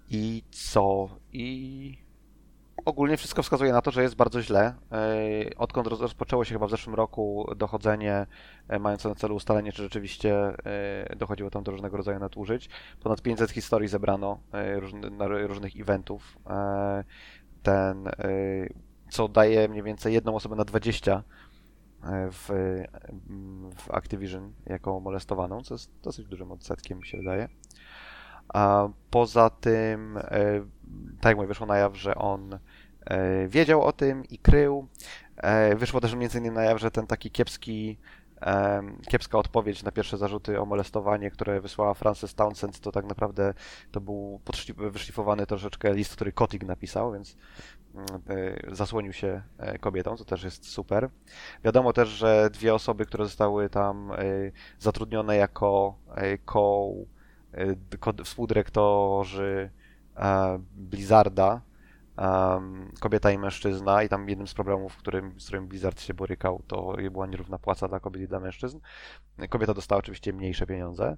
I 0.09 0.43
co? 0.51 1.09
I 1.33 1.97
ogólnie 2.85 3.17
wszystko 3.17 3.43
wskazuje 3.43 3.71
na 3.71 3.81
to, 3.81 3.91
że 3.91 4.03
jest 4.03 4.15
bardzo 4.15 4.41
źle. 4.41 4.73
E, 4.91 5.57
Odkąd 5.57 5.87
roz- 5.87 6.01
rozpoczęło 6.01 6.45
się 6.45 6.55
chyba 6.55 6.67
w 6.67 6.69
zeszłym 6.69 6.95
roku 6.95 7.51
dochodzenie 7.55 8.25
e, 8.67 8.79
mające 8.79 9.09
na 9.09 9.15
celu 9.15 9.35
ustalenie, 9.35 9.71
czy 9.71 9.83
rzeczywiście 9.83 10.53
e, 11.09 11.15
dochodziło 11.15 11.49
tam 11.49 11.63
do 11.63 11.71
różnego 11.71 11.97
rodzaju 11.97 12.19
nadużyć, 12.19 12.69
ponad 13.03 13.21
500 13.21 13.51
historii 13.51 13.87
zebrano 13.87 14.39
różnych 15.47 15.79
eventów. 15.79 16.37
Ten, 17.63 18.09
co 19.09 19.27
daje 19.27 19.67
mniej 19.67 19.83
więcej 19.83 20.13
jedną 20.13 20.35
osobę 20.35 20.55
na 20.55 20.65
20 20.65 21.23
w, 22.31 22.49
w 23.75 23.91
Activision 23.91 24.53
jako 24.65 24.99
molestowaną, 24.99 25.61
co 25.61 25.73
jest 25.73 25.91
dosyć 26.03 26.27
dużym 26.27 26.51
odsetkiem, 26.51 26.97
mi 26.97 27.05
się 27.05 27.17
wydaje. 27.17 27.49
A 28.53 28.89
poza 29.09 29.49
tym, 29.49 30.19
tak 31.21 31.25
jak 31.25 31.35
mówię, 31.35 31.47
wyszło 31.47 31.67
na 31.67 31.77
jaw, 31.77 31.97
że 31.97 32.15
on 32.15 32.59
wiedział 33.47 33.83
o 33.83 33.91
tym 33.91 34.25
i 34.25 34.37
krył. 34.37 34.87
E, 35.37 35.75
Wyszło 35.75 36.01
też 36.01 36.15
między 36.15 36.39
innymi 36.39 36.55
na 36.55 36.63
jaw, 36.63 36.79
że 36.79 36.91
ten 36.91 37.07
taki 37.07 37.31
kiepski, 37.31 37.97
em, 38.41 39.01
kiepska 39.09 39.37
odpowiedź 39.37 39.83
na 39.83 39.91
pierwsze 39.91 40.17
zarzuty 40.17 40.61
o 40.61 40.65
molestowanie, 40.65 41.31
które 41.31 41.61
wysłała 41.61 41.93
Frances 41.93 42.35
Townsend, 42.35 42.79
to 42.79 42.91
tak 42.91 43.05
naprawdę 43.05 43.53
to 43.91 44.01
był 44.01 44.41
wyszlifowany 44.77 45.45
troszeczkę 45.45 45.93
list, 45.93 46.15
który 46.15 46.31
Kotig 46.31 46.63
napisał, 46.63 47.13
więc 47.13 47.37
mm, 47.95 48.05
e, 48.69 48.75
zasłonił 48.75 49.13
się 49.13 49.41
e, 49.57 49.79
kobietą, 49.79 50.17
co 50.17 50.25
też 50.25 50.43
jest 50.43 50.67
super. 50.69 51.09
Wiadomo 51.63 51.93
też, 51.93 52.09
że 52.09 52.49
dwie 52.53 52.73
osoby, 52.73 53.05
które 53.05 53.23
zostały 53.25 53.69
tam 53.69 54.11
e, 54.11 54.17
zatrudnione 54.79 55.35
jako 55.35 55.95
e, 56.15 56.37
co, 56.53 56.91
e, 57.51 58.23
współdyrektorzy 58.23 59.69
e, 60.17 60.59
Blizzarda, 60.75 61.61
em, 62.17 62.91
kobieta 62.99 63.31
i 63.31 63.37
mężczyzna 63.37 64.03
i 64.03 64.09
tam 64.09 64.29
jednym 64.29 64.47
z 64.47 64.53
problemów, 64.53 64.97
którym, 64.97 65.39
z 65.39 65.43
którym 65.43 65.67
Blizzard 65.67 66.01
się 66.01 66.13
borykał, 66.13 66.63
to 66.67 66.95
była 67.11 67.27
nierówna 67.27 67.59
płaca 67.59 67.87
dla 67.87 67.99
kobiet 67.99 68.23
i 68.23 68.27
dla 68.27 68.39
mężczyzn. 68.39 68.79
Kobieta 69.49 69.73
dostała 69.73 69.99
oczywiście 69.99 70.33
mniejsze 70.33 70.67
pieniądze, 70.67 71.17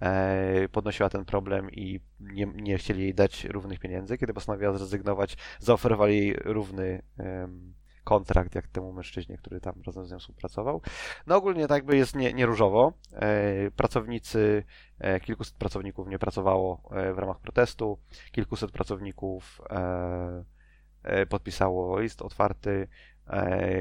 e, 0.00 0.68
podnosiła 0.68 1.08
ten 1.08 1.24
problem 1.24 1.70
i 1.70 2.00
nie, 2.20 2.46
nie 2.46 2.78
chcieli 2.78 3.02
jej 3.02 3.14
dać 3.14 3.44
równych 3.44 3.78
pieniędzy. 3.78 4.18
Kiedy 4.18 4.34
postanowiła 4.34 4.72
zrezygnować, 4.72 5.36
zaoferowali 5.58 6.16
jej 6.16 6.34
równy 6.44 7.02
kontrakt 8.04 8.54
jak 8.54 8.68
temu 8.68 8.92
mężczyźnie, 8.92 9.38
który 9.38 9.60
tam 9.60 9.74
razem 9.86 10.06
z 10.06 10.10
nią 10.12 10.18
współpracował. 10.18 10.80
No 11.26 11.36
ogólnie 11.36 11.68
tak 11.68 11.84
by 11.84 11.96
jest 11.96 12.16
nie, 12.16 12.32
nie 12.32 12.46
różowo. 12.46 12.92
E, 13.12 13.70
pracownicy, 13.70 14.64
e, 14.98 15.20
kilkuset 15.20 15.54
pracowników 15.54 16.08
nie 16.08 16.18
pracowało 16.18 16.82
e, 16.90 17.14
w 17.14 17.18
ramach 17.18 17.38
protestu, 17.40 17.98
kilkuset 18.32 18.70
pracowników 18.70 19.60
podpisało 21.28 22.00
list 22.00 22.22
otwarty, 22.22 22.88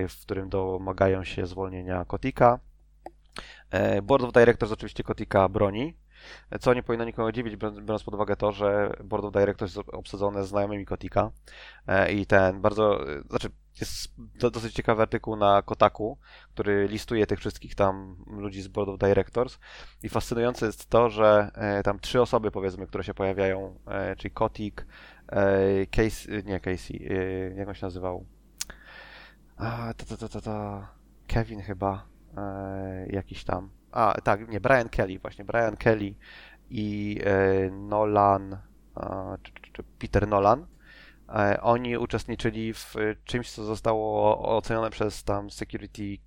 w 0.09 0.21
którym 0.21 0.49
domagają 0.49 1.23
się 1.23 1.45
zwolnienia 1.45 2.05
Kotika. 2.05 2.59
Board 4.03 4.23
of 4.23 4.33
Directors 4.33 4.71
oczywiście 4.71 5.03
Kotika 5.03 5.49
broni, 5.49 5.97
co 6.59 6.73
nie 6.73 6.83
powinno 6.83 7.05
nikogo 7.05 7.31
dziwić, 7.31 7.55
biorąc 7.55 8.03
pod 8.03 8.13
uwagę 8.13 8.35
to, 8.35 8.51
że 8.51 8.93
Board 9.03 9.25
of 9.25 9.33
Directors 9.33 9.75
jest 9.75 9.89
obsadzone 9.89 10.43
znajomymi 10.43 10.85
Kotika 10.85 11.31
e, 11.87 12.11
i 12.13 12.25
ten 12.25 12.61
bardzo, 12.61 13.13
e, 13.13 13.21
znaczy 13.21 13.49
jest 13.81 14.13
do, 14.17 14.51
dosyć 14.51 14.73
ciekawy 14.73 15.01
artykuł 15.01 15.35
na 15.35 15.61
Kotaku, 15.61 16.17
który 16.53 16.87
listuje 16.87 17.27
tych 17.27 17.39
wszystkich 17.39 17.75
tam 17.75 18.15
ludzi 18.27 18.61
z 18.61 18.67
Board 18.67 18.89
of 18.89 18.99
Directors 18.99 19.59
i 20.03 20.09
fascynujące 20.09 20.65
jest 20.65 20.89
to, 20.89 21.09
że 21.09 21.51
e, 21.55 21.83
tam 21.83 21.99
trzy 21.99 22.21
osoby 22.21 22.51
powiedzmy, 22.51 22.87
które 22.87 23.03
się 23.03 23.13
pojawiają, 23.13 23.79
czyli 24.17 24.33
Kotik, 24.33 24.85
Casey, 25.91 26.43
nie 26.45 26.59
Casey, 26.59 27.09
jak 27.55 27.67
on 27.67 27.73
się 27.73 27.85
nazywał? 27.85 28.25
A, 29.57 29.93
to, 29.93 30.17
to, 30.17 30.29
to, 30.29 30.41
to. 30.41 30.87
Kevin 31.27 31.61
chyba, 31.61 32.07
jakiś 33.07 33.43
tam. 33.43 33.69
A, 33.93 34.21
tak, 34.23 34.49
nie, 34.49 34.61
Brian 34.61 34.89
Kelly 34.89 35.19
właśnie, 35.19 35.45
Brian 35.45 35.77
Kelly 35.77 36.15
i 36.69 37.19
e, 37.23 37.69
Nolan, 37.71 38.57
czy, 39.73 39.83
Peter 39.99 40.27
Nolan. 40.27 40.67
E, 41.29 41.61
oni 41.61 41.97
uczestniczyli 41.97 42.73
w 42.73 42.95
czymś, 43.23 43.51
co 43.51 43.63
zostało 43.63 44.39
ocenione 44.57 44.89
przez 44.89 45.23
tam 45.23 45.49
Security 45.49 46.17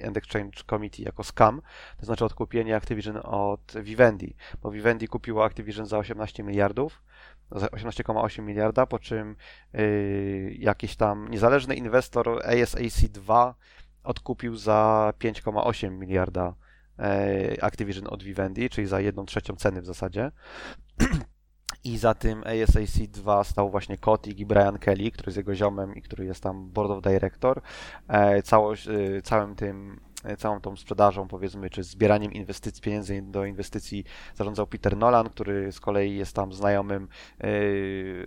e, 0.00 0.06
and 0.06 0.16
Exchange 0.16 0.62
Committee 0.70 1.02
jako 1.02 1.22
scam, 1.22 1.62
to 2.00 2.06
znaczy 2.06 2.24
odkupienie 2.24 2.76
Activision 2.76 3.20
od 3.24 3.72
Vivendi, 3.82 4.36
bo 4.62 4.70
Vivendi 4.70 5.08
kupiło 5.08 5.44
Activision 5.44 5.86
za 5.86 5.98
18 5.98 6.42
miliardów, 6.42 7.02
za 7.50 7.66
18,8 7.66 8.42
miliarda, 8.42 8.86
po 8.86 8.98
czym 8.98 9.36
jakiś 10.58 10.96
tam 10.96 11.28
niezależny 11.28 11.74
inwestor 11.74 12.26
ASAC2 12.26 13.54
odkupił 14.04 14.56
za 14.56 15.12
5,8 15.18 15.90
miliarda 15.90 16.54
Activision 17.60 18.06
od 18.06 18.22
Vivendi, 18.22 18.70
czyli 18.70 18.86
za 18.86 19.00
jedną 19.00 19.26
trzecią 19.26 19.56
ceny 19.56 19.82
w 19.82 19.86
zasadzie. 19.86 20.30
I 21.84 21.98
za 21.98 22.14
tym 22.14 22.40
ASAC2 22.40 23.44
stał 23.44 23.70
właśnie 23.70 23.98
Kotick 23.98 24.38
i 24.38 24.46
Brian 24.46 24.78
Kelly, 24.78 25.10
który 25.10 25.28
jest 25.28 25.36
jego 25.36 25.54
ziomem 25.54 25.94
i 25.94 26.02
który 26.02 26.24
jest 26.24 26.42
tam 26.42 26.70
board 26.70 26.90
of 26.90 27.02
director. 27.02 27.60
E, 28.08 28.42
całość, 28.42 28.88
e, 28.88 29.22
całym 29.22 29.54
tym 29.54 30.00
e, 30.06 30.09
całą 30.38 30.60
tą 30.60 30.76
sprzedażą, 30.76 31.28
powiedzmy, 31.28 31.70
czy 31.70 31.82
zbieraniem 31.82 32.32
inwestycji, 32.32 32.82
pieniędzy 32.82 33.22
do 33.22 33.44
inwestycji 33.44 34.04
zarządzał 34.34 34.66
Peter 34.66 34.96
Nolan, 34.96 35.30
który 35.30 35.72
z 35.72 35.80
kolei 35.80 36.16
jest 36.16 36.36
tam 36.36 36.52
znajomym 36.52 37.08
yy, 37.40 38.26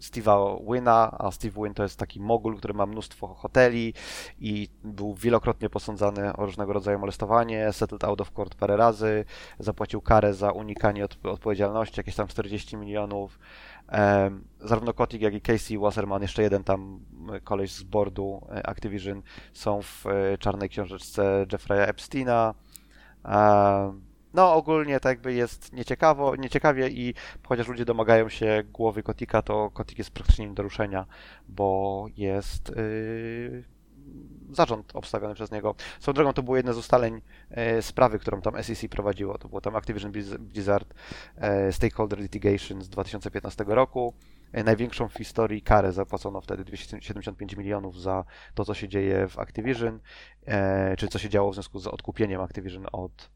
Steve'a 0.00 0.64
Wyna, 0.70 1.16
a 1.18 1.30
Steve 1.30 1.62
Wynn 1.62 1.74
to 1.74 1.82
jest 1.82 1.98
taki 1.98 2.20
mogul, 2.20 2.56
który 2.56 2.74
ma 2.74 2.86
mnóstwo 2.86 3.34
hoteli 3.34 3.94
i 4.40 4.68
był 4.84 5.14
wielokrotnie 5.14 5.70
posądzany 5.70 6.36
o 6.36 6.46
różnego 6.46 6.72
rodzaju 6.72 6.98
molestowanie, 6.98 7.72
settled 7.72 8.04
out 8.04 8.20
of 8.20 8.30
court 8.32 8.54
parę 8.54 8.76
razy, 8.76 9.24
zapłacił 9.58 10.00
karę 10.00 10.34
za 10.34 10.52
unikanie 10.52 11.04
od, 11.04 11.26
odpowiedzialności, 11.26 12.00
jakieś 12.00 12.14
tam 12.14 12.28
40 12.28 12.76
milionów. 12.76 13.38
Zarówno 14.60 14.92
Kotick, 14.92 15.22
jak 15.22 15.34
i 15.34 15.40
Casey 15.40 15.78
Wasserman, 15.78 16.22
jeszcze 16.22 16.42
jeden 16.42 16.64
tam 16.64 17.00
koleś 17.44 17.72
z 17.72 17.82
boardu 17.82 18.46
Activision 18.64 19.22
są 19.52 19.82
w 19.82 20.04
czarnej 20.38 20.68
książeczce 20.68 21.46
Jeffrey'a 21.52 21.88
Epsteina. 21.88 22.54
No 24.34 24.54
ogólnie 24.54 25.00
tak 25.00 25.10
jakby 25.10 25.32
jest 25.32 25.72
nieciekawo, 25.72 26.36
nieciekawie 26.36 26.88
i 26.88 27.14
chociaż 27.48 27.68
ludzie 27.68 27.84
domagają 27.84 28.28
się 28.28 28.62
głowy 28.72 29.02
Kotika, 29.02 29.42
to 29.42 29.70
Kotik 29.70 29.98
jest 29.98 30.10
praktycznie 30.10 30.46
nie 30.46 30.54
do 30.54 30.62
ruszenia, 30.62 31.06
bo 31.48 32.06
jest 32.16 32.68
yy, 32.68 33.64
zarząd 34.52 34.96
obstawiony 34.96 35.34
przez 35.34 35.50
niego. 35.50 35.74
Swoją 36.00 36.14
drogą 36.14 36.32
to 36.32 36.42
było 36.42 36.56
jedno 36.56 36.72
z 36.72 36.78
ustaleń 36.78 37.22
yy, 37.50 37.82
sprawy, 37.82 38.18
którą 38.18 38.40
tam 38.40 38.62
SEC 38.62 38.88
prowadziło. 38.88 39.38
To 39.38 39.48
było 39.48 39.60
tam 39.60 39.76
Activision 39.76 40.12
Blizzard 40.38 40.94
yy, 41.36 41.72
Stakeholder 41.72 42.18
Litigation 42.18 42.82
z 42.82 42.88
2015 42.88 43.64
roku. 43.68 44.14
Yy, 44.52 44.64
największą 44.64 45.08
w 45.08 45.14
historii 45.14 45.62
karę 45.62 45.92
zapłacono 45.92 46.40
wtedy 46.40 46.64
275 46.64 47.56
milionów 47.56 48.00
za 48.00 48.24
to, 48.54 48.64
co 48.64 48.74
się 48.74 48.88
dzieje 48.88 49.28
w 49.28 49.38
Activision, 49.38 50.00
yy, 50.46 50.52
czy 50.98 51.08
co 51.08 51.18
się 51.18 51.28
działo 51.28 51.50
w 51.50 51.54
związku 51.54 51.78
z 51.78 51.86
odkupieniem 51.86 52.40
Activision 52.40 52.86
od 52.92 53.35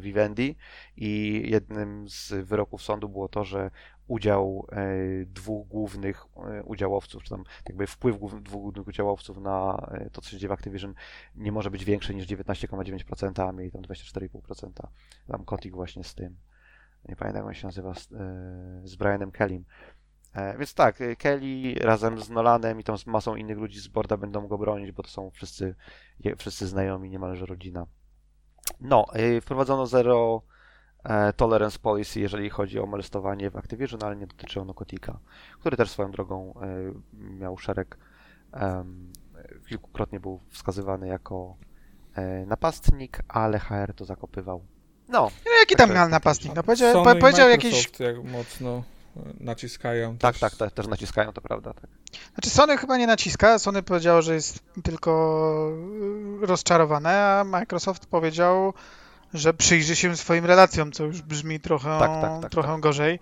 Vivendi 0.00 0.56
i 0.96 1.42
jednym 1.50 2.08
z 2.08 2.32
wyroków 2.32 2.82
sądu 2.82 3.08
było 3.08 3.28
to, 3.28 3.44
że 3.44 3.70
udział 4.06 4.66
e, 4.72 4.86
dwóch 5.26 5.68
głównych 5.68 6.26
e, 6.36 6.62
udziałowców, 6.62 7.22
czy 7.22 7.30
tam 7.30 7.44
jakby 7.68 7.86
wpływ 7.86 8.16
dwóch 8.42 8.62
głównych 8.62 8.88
udziałowców 8.88 9.38
na 9.38 9.88
to, 10.12 10.20
co 10.20 10.30
się 10.30 10.38
dzieje 10.38 10.48
w 10.48 10.52
Activision 10.52 10.94
nie 11.36 11.52
może 11.52 11.70
być 11.70 11.84
większy 11.84 12.14
niż 12.14 12.26
19,9%, 12.26 13.48
a 13.48 13.52
mieli 13.52 13.70
tam 13.72 13.82
24,5%. 13.82 14.70
Tam 15.26 15.44
Kotik 15.44 15.74
właśnie 15.74 16.04
z 16.04 16.14
tym, 16.14 16.36
nie 17.08 17.16
pamiętam 17.16 17.42
jak 17.42 17.48
on 17.48 17.54
się 17.54 17.66
nazywa, 17.66 17.94
z, 17.94 18.08
z 18.84 18.96
Brianem 18.96 19.30
Kellym. 19.30 19.64
Więc 20.58 20.74
tak, 20.74 20.98
Kelly 21.18 21.74
razem 21.80 22.20
z 22.20 22.30
Nolanem 22.30 22.80
i 22.80 22.84
tą 22.84 22.94
masą 23.06 23.36
innych 23.36 23.58
ludzi 23.58 23.80
z 23.80 23.88
borda 23.88 24.16
będą 24.16 24.46
go 24.46 24.58
bronić, 24.58 24.92
bo 24.92 25.02
to 25.02 25.08
są 25.08 25.30
wszyscy, 25.30 25.74
wszyscy 26.38 26.66
znajomi, 26.66 27.10
niemalże 27.10 27.46
rodzina. 27.46 27.86
No, 28.80 29.06
y, 29.16 29.40
wprowadzono 29.40 29.86
zero 29.86 30.42
e, 31.04 31.32
tolerance 31.32 31.78
policy, 31.78 32.20
jeżeli 32.20 32.50
chodzi 32.50 32.80
o 32.80 32.86
molestowanie 32.86 33.50
w 33.50 33.56
Activision, 33.56 34.04
ale 34.04 34.16
nie 34.16 34.26
dotyczy 34.26 34.60
ono 34.60 34.74
Kotika, 34.74 35.18
który 35.60 35.76
też 35.76 35.90
swoją 35.90 36.10
drogą 36.10 36.54
e, 36.62 36.92
miał 37.12 37.58
szereg, 37.58 37.98
kilkukrotnie 39.68 40.20
był 40.20 40.40
wskazywany 40.50 41.08
jako 41.08 41.56
e, 42.14 42.46
napastnik, 42.46 43.22
ale 43.28 43.58
HR 43.58 43.94
to 43.94 44.04
zakopywał. 44.04 44.64
No. 45.08 45.30
no 45.46 45.52
jaki 45.60 45.76
tam 45.76 45.92
miał 45.94 46.08
napastnik? 46.08 46.54
No 46.54 46.62
powiedział, 46.62 47.04
powiedział 47.20 47.48
jakiś... 47.48 48.00
jak 48.00 48.24
mocno 48.24 48.82
naciskają. 49.40 50.18
Tak, 50.18 50.34
też. 50.34 50.40
tak, 50.40 50.56
tak, 50.56 50.70
też 50.70 50.86
naciskają, 50.86 51.32
to 51.32 51.40
prawda. 51.40 51.74
Tak. 51.74 51.90
Znaczy 52.34 52.50
Sony 52.50 52.76
chyba 52.76 52.96
nie 52.96 53.06
naciska, 53.06 53.58
Sony 53.58 53.82
powiedziało, 53.82 54.22
że 54.22 54.34
jest 54.34 54.58
tylko 54.82 55.72
rozczarowane, 56.40 57.24
a 57.24 57.44
Microsoft 57.44 58.06
powiedział, 58.06 58.74
że 59.34 59.54
przyjrzy 59.54 59.96
się 59.96 60.16
swoim 60.16 60.44
relacjom, 60.44 60.92
co 60.92 61.04
już 61.04 61.22
brzmi 61.22 61.60
trochę, 61.60 61.98
tak, 61.98 62.20
tak, 62.20 62.42
tak, 62.42 62.50
trochę 62.50 62.72
tak. 62.72 62.80
gorzej. 62.80 63.18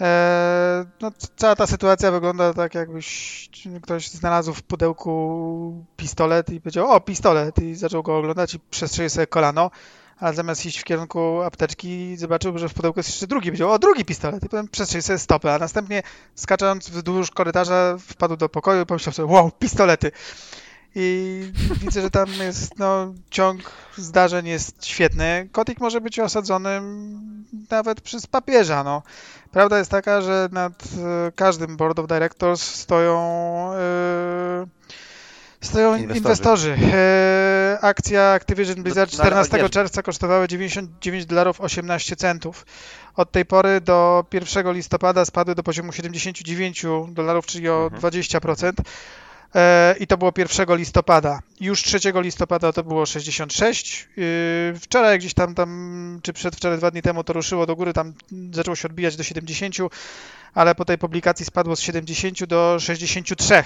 Eee, 0.00 0.86
no, 1.00 1.10
cała 1.36 1.56
ta 1.56 1.66
sytuacja 1.66 2.10
wygląda 2.10 2.54
tak, 2.54 2.74
jakbyś 2.74 3.48
ktoś 3.82 4.08
znalazł 4.08 4.54
w 4.54 4.62
pudełku 4.62 5.84
pistolet 5.96 6.50
i 6.50 6.60
powiedział, 6.60 6.90
o, 6.90 7.00
pistolet, 7.00 7.58
i 7.58 7.74
zaczął 7.74 8.02
go 8.02 8.18
oglądać 8.18 8.54
i 8.54 8.60
przestrzelił 8.60 9.10
sobie 9.10 9.26
kolano 9.26 9.70
a 10.20 10.32
zamiast 10.32 10.66
iść 10.66 10.78
w 10.78 10.84
kierunku 10.84 11.42
apteczki 11.42 12.16
zobaczył, 12.16 12.58
że 12.58 12.68
w 12.68 12.74
pudełku 12.74 12.98
jest 12.98 13.08
jeszcze 13.08 13.26
drugi. 13.26 13.48
Powiedział, 13.48 13.70
o, 13.70 13.78
drugi 13.78 14.04
pistolet. 14.04 14.44
I 14.44 14.48
potem 14.48 14.68
przestrzelił 14.68 15.02
sobie 15.02 15.18
stopę, 15.18 15.54
a 15.54 15.58
następnie 15.58 16.02
skacząc 16.34 16.90
wzdłuż 16.90 17.30
korytarza 17.30 17.96
wpadł 17.98 18.36
do 18.36 18.48
pokoju 18.48 18.82
i 18.82 18.86
pomyślał 18.86 19.12
sobie, 19.12 19.32
wow, 19.32 19.50
pistolety. 19.50 20.12
I 20.94 21.40
widzę, 21.82 22.02
że 22.02 22.10
tam 22.10 22.28
jest, 22.32 22.78
no, 22.78 23.14
ciąg 23.30 23.62
zdarzeń 23.96 24.46
jest 24.46 24.86
świetny. 24.86 25.48
Kotik 25.52 25.80
może 25.80 26.00
być 26.00 26.18
osadzony 26.18 26.80
nawet 27.70 28.00
przez 28.00 28.26
papieża, 28.26 28.84
no. 28.84 29.02
Prawda 29.52 29.78
jest 29.78 29.90
taka, 29.90 30.22
że 30.22 30.48
nad 30.52 30.72
e, 30.72 31.32
każdym 31.32 31.76
board 31.76 31.98
of 31.98 32.06
directors 32.06 32.62
stoją 32.62 33.70
yy, 33.72 34.66
Stoją 35.60 35.96
inwestorzy. 35.96 36.18
inwestorzy. 36.18 36.76
E, 36.92 37.78
akcja 37.80 38.32
Activision 38.32 38.82
Blizzard 38.82 39.10
14 39.10 39.68
czerwca 39.68 40.02
kosztowała 40.02 40.46
99 40.46 41.26
dolarów 41.26 41.60
18 41.60 42.16
centów. 42.16 42.66
Od 43.16 43.32
tej 43.32 43.44
pory 43.44 43.80
do 43.80 44.24
1 44.32 44.72
listopada 44.72 45.24
spadły 45.24 45.54
do 45.54 45.62
poziomu 45.62 45.92
79 45.92 46.86
dolarów, 47.08 47.46
czyli 47.46 47.68
o 47.68 47.90
mhm. 47.92 48.12
20%. 48.12 48.72
E, 49.54 49.94
I 50.00 50.06
to 50.06 50.18
było 50.18 50.32
1 50.38 50.76
listopada. 50.76 51.40
Już 51.60 51.82
3 51.82 51.98
listopada 52.14 52.72
to 52.72 52.84
było 52.84 53.06
66. 53.06 54.08
E, 54.18 54.78
wczoraj 54.78 55.18
gdzieś 55.18 55.34
tam, 55.34 55.54
tam, 55.54 56.20
czy 56.22 56.32
przedwczoraj, 56.32 56.78
dwa 56.78 56.90
dni 56.90 57.02
temu 57.02 57.24
to 57.24 57.32
ruszyło 57.32 57.66
do 57.66 57.76
góry, 57.76 57.92
tam 57.92 58.12
zaczęło 58.52 58.76
się 58.76 58.88
odbijać 58.88 59.16
do 59.16 59.22
70, 59.22 59.74
ale 60.54 60.74
po 60.74 60.84
tej 60.84 60.98
publikacji 60.98 61.46
spadło 61.46 61.76
z 61.76 61.80
70 61.80 62.44
do 62.44 62.76
63. 62.80 63.64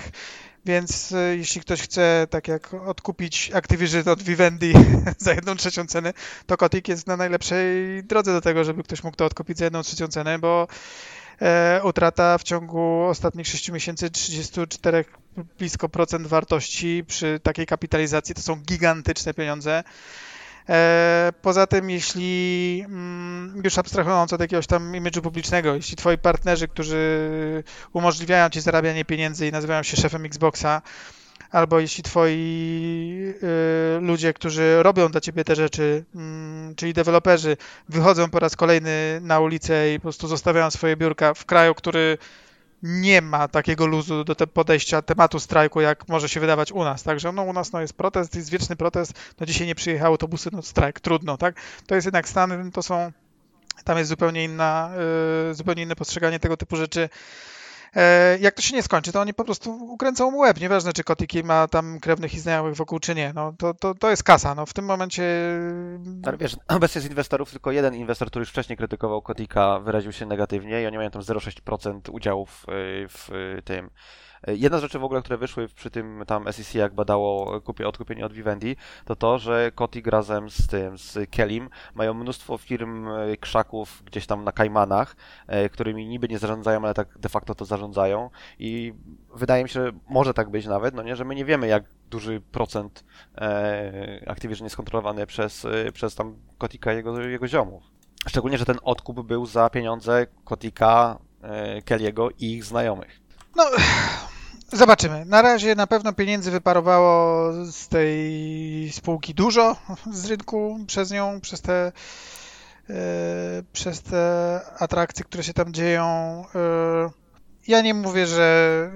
Więc 0.66 1.12
e, 1.12 1.36
jeśli 1.36 1.60
ktoś 1.60 1.82
chce, 1.82 2.26
tak 2.30 2.48
jak 2.48 2.74
odkupić 2.74 3.50
Activision 3.54 4.08
od 4.08 4.22
Vivendi 4.22 4.72
za 5.18 5.34
jedną 5.34 5.56
trzecią 5.56 5.86
cenę, 5.86 6.12
to 6.46 6.56
Kotik 6.56 6.88
jest 6.88 7.06
na 7.06 7.16
najlepszej 7.16 7.66
drodze 8.04 8.32
do 8.32 8.40
tego, 8.40 8.64
żeby 8.64 8.82
ktoś 8.82 9.04
mógł 9.04 9.16
to 9.16 9.24
odkupić 9.24 9.58
za 9.58 9.64
jedną 9.64 9.82
trzecią 9.82 10.08
cenę, 10.08 10.38
bo 10.38 10.68
e, 11.40 11.80
utrata 11.84 12.38
w 12.38 12.42
ciągu 12.42 13.02
ostatnich 13.02 13.46
6 13.46 13.70
miesięcy 13.70 14.10
34 14.10 15.04
blisko 15.58 15.88
procent 15.88 16.26
wartości 16.26 17.04
przy 17.06 17.40
takiej 17.42 17.66
kapitalizacji 17.66 18.34
to 18.34 18.42
są 18.42 18.56
gigantyczne 18.56 19.34
pieniądze. 19.34 19.84
E, 20.68 21.32
poza 21.42 21.66
tym, 21.66 21.90
jeśli 21.90 22.82
mm, 22.86 23.62
już 23.64 23.78
abstrahując 23.78 24.32
od 24.32 24.40
jakiegoś 24.40 24.66
tam 24.66 24.96
imidżu 24.96 25.22
publicznego, 25.22 25.74
jeśli 25.74 25.96
twoi 25.96 26.18
partnerzy, 26.18 26.68
którzy 26.68 27.62
umożliwiają 27.92 28.50
ci 28.50 28.60
zarabianie 28.60 29.04
pieniędzy 29.04 29.46
i 29.46 29.52
nazywają 29.52 29.82
się 29.82 29.96
szefem 29.96 30.24
Xboxa, 30.24 30.82
albo 31.50 31.80
jeśli 31.80 32.02
twoi 32.02 32.34
y, 33.42 34.00
ludzie, 34.00 34.32
którzy 34.32 34.82
robią 34.82 35.08
dla 35.08 35.20
ciebie 35.20 35.44
te 35.44 35.54
rzeczy, 35.56 36.04
mm, 36.14 36.74
czyli 36.74 36.92
deweloperzy, 36.92 37.56
wychodzą 37.88 38.30
po 38.30 38.38
raz 38.38 38.56
kolejny 38.56 39.18
na 39.22 39.40
ulicę 39.40 39.94
i 39.94 39.98
po 39.98 40.02
prostu 40.02 40.28
zostawiają 40.28 40.70
swoje 40.70 40.96
biurka 40.96 41.34
w 41.34 41.44
kraju, 41.44 41.74
który 41.74 42.18
nie 42.84 43.22
ma 43.22 43.48
takiego 43.48 43.86
luzu 43.86 44.24
do 44.24 44.34
te 44.34 44.46
podejścia 44.46 45.02
tematu 45.02 45.40
strajku, 45.40 45.80
jak 45.80 46.08
może 46.08 46.28
się 46.28 46.40
wydawać 46.40 46.72
u 46.72 46.84
nas. 46.84 47.02
Także 47.02 47.32
no, 47.32 47.42
u 47.42 47.52
nas 47.52 47.72
no, 47.72 47.80
jest 47.80 47.94
protest, 47.94 48.34
jest 48.34 48.50
wieczny 48.50 48.76
protest, 48.76 49.12
no 49.40 49.46
dzisiaj 49.46 49.66
nie 49.66 49.74
przyjechały 49.74 50.12
autobusy, 50.12 50.50
no 50.52 50.62
strajk, 50.62 51.00
trudno, 51.00 51.36
tak? 51.36 51.54
To 51.86 51.94
jest 51.94 52.04
jednak 52.04 52.28
Stany, 52.28 52.70
to 52.70 52.82
są 52.82 53.12
Tam 53.84 53.98
jest 53.98 54.08
zupełnie 54.08 54.44
inna, 54.44 54.90
y, 55.50 55.54
zupełnie 55.54 55.82
inne 55.82 55.96
postrzeganie 55.96 56.40
tego 56.40 56.56
typu 56.56 56.76
rzeczy. 56.76 57.08
E, 57.96 58.38
jak 58.38 58.54
to 58.54 58.62
się 58.62 58.76
nie 58.76 58.82
skończy, 58.82 59.12
to 59.12 59.20
oni 59.20 59.34
po 59.34 59.44
prostu 59.44 59.70
ukręcą 59.70 60.30
mu 60.30 60.38
łeb. 60.38 60.60
Nieważne, 60.60 60.92
czy 60.92 61.04
Kotiki 61.04 61.44
ma 61.44 61.68
tam 61.68 62.00
krewnych 62.00 62.34
i 62.34 62.40
znajomych 62.40 62.76
wokół, 62.76 62.98
czy 62.98 63.14
nie. 63.14 63.32
No, 63.34 63.52
to, 63.58 63.74
to, 63.74 63.94
to 63.94 64.10
jest 64.10 64.22
kasa. 64.22 64.54
No, 64.54 64.66
w 64.66 64.72
tym 64.72 64.84
momencie... 64.84 65.22
Ale 66.24 66.36
wiesz, 66.36 66.56
obecnie 66.68 67.00
z 67.00 67.06
inwestorów 67.06 67.50
tylko 67.50 67.72
jeden 67.72 67.94
inwestor, 67.94 68.28
który 68.28 68.42
już 68.42 68.50
wcześniej 68.50 68.76
krytykował 68.76 69.22
Kotika, 69.22 69.80
wyraził 69.80 70.12
się 70.12 70.26
negatywnie 70.26 70.82
i 70.82 70.86
oni 70.86 70.96
mają 70.96 71.10
tam 71.10 71.22
0,6% 71.22 72.00
udziałów 72.12 72.66
y, 72.68 73.06
w 73.08 73.28
tym 73.64 73.90
Jedna 74.46 74.78
z 74.78 74.80
rzeczy 74.80 74.98
w 74.98 75.04
ogóle, 75.04 75.20
które 75.20 75.36
wyszły 75.36 75.68
przy 75.68 75.90
tym 75.90 76.24
tam 76.26 76.52
SEC, 76.52 76.74
jak 76.74 76.94
badało 76.94 77.60
kupie, 77.60 77.88
odkupienie 77.88 78.26
od 78.26 78.32
Vivendi, 78.32 78.76
to 79.04 79.16
to, 79.16 79.38
że 79.38 79.72
Kotik 79.74 80.06
razem 80.06 80.50
z 80.50 80.66
tym, 80.66 80.98
z 80.98 81.30
Kelim 81.30 81.70
mają 81.94 82.14
mnóstwo 82.14 82.58
firm 82.58 83.08
e, 83.08 83.36
krzaków 83.36 84.02
gdzieś 84.06 84.26
tam 84.26 84.44
na 84.44 84.52
Kajmanach, 84.52 85.16
e, 85.46 85.68
którymi 85.68 86.06
niby 86.06 86.28
nie 86.28 86.38
zarządzają, 86.38 86.82
ale 86.84 86.94
tak 86.94 87.18
de 87.18 87.28
facto 87.28 87.54
to 87.54 87.64
zarządzają 87.64 88.30
i 88.58 88.94
wydaje 89.34 89.62
mi 89.62 89.68
się, 89.68 89.84
że 89.84 89.92
może 90.08 90.34
tak 90.34 90.50
być 90.50 90.66
nawet, 90.66 90.94
no 90.94 91.02
nie, 91.02 91.16
że 91.16 91.24
my 91.24 91.34
nie 91.34 91.44
wiemy, 91.44 91.66
jak 91.66 91.84
duży 92.10 92.40
procent 92.40 93.04
e, 93.38 94.24
Activision 94.26 94.66
jest 94.66 94.76
kontrolowany 94.76 95.26
przez, 95.26 95.64
e, 95.64 95.92
przez 95.92 96.14
tam 96.14 96.36
Kotika 96.58 96.92
i 96.92 96.96
jego, 96.96 97.20
jego 97.20 97.48
ziomów. 97.48 97.82
Szczególnie, 98.28 98.58
że 98.58 98.64
ten 98.64 98.78
odkup 98.82 99.26
był 99.26 99.46
za 99.46 99.70
pieniądze 99.70 100.26
Kotika, 100.44 101.18
e, 101.42 101.80
Kelly'ego 101.80 102.30
i 102.38 102.52
ich 102.52 102.64
znajomych. 102.64 103.20
No, 103.56 103.64
Zobaczymy. 104.74 105.24
Na 105.24 105.42
razie 105.42 105.74
na 105.74 105.86
pewno 105.86 106.12
pieniędzy 106.12 106.50
wyparowało 106.50 107.52
z 107.64 107.88
tej 107.88 108.92
spółki 108.92 109.34
dużo 109.34 109.76
z 110.12 110.26
rynku 110.26 110.78
przez 110.86 111.10
nią, 111.10 111.40
przez 111.40 111.60
te, 111.60 111.92
yy, 112.88 112.94
przez 113.72 114.02
te 114.02 114.60
atrakcje, 114.78 115.24
które 115.24 115.42
się 115.42 115.52
tam 115.52 115.72
dzieją. 115.72 116.44
Yy, 116.54 117.10
ja 117.68 117.80
nie 117.80 117.94
mówię, 117.94 118.26
że 118.26 118.90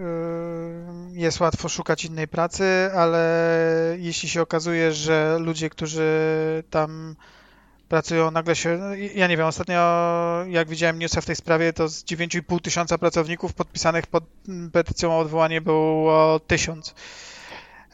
yy, 1.12 1.20
jest 1.20 1.40
łatwo 1.40 1.68
szukać 1.68 2.04
innej 2.04 2.28
pracy, 2.28 2.90
ale 2.94 3.54
jeśli 3.98 4.28
się 4.28 4.42
okazuje, 4.42 4.92
że 4.92 5.38
ludzie, 5.40 5.70
którzy 5.70 6.08
tam 6.70 7.16
pracują, 7.88 8.30
nagle 8.30 8.56
się, 8.56 8.78
no, 8.78 8.94
ja 8.94 9.26
nie 9.26 9.36
wiem, 9.36 9.46
ostatnio 9.46 9.80
jak 10.48 10.68
widziałem 10.68 10.98
newsa 10.98 11.20
w 11.20 11.26
tej 11.26 11.36
sprawie, 11.36 11.72
to 11.72 11.88
z 11.88 12.04
9,5 12.04 12.60
tysiąca 12.60 12.98
pracowników 12.98 13.54
podpisanych 13.54 14.06
pod 14.06 14.24
petycją 14.72 15.12
o 15.12 15.18
odwołanie 15.18 15.60
było 15.60 16.40
tysiąc. 16.40 16.94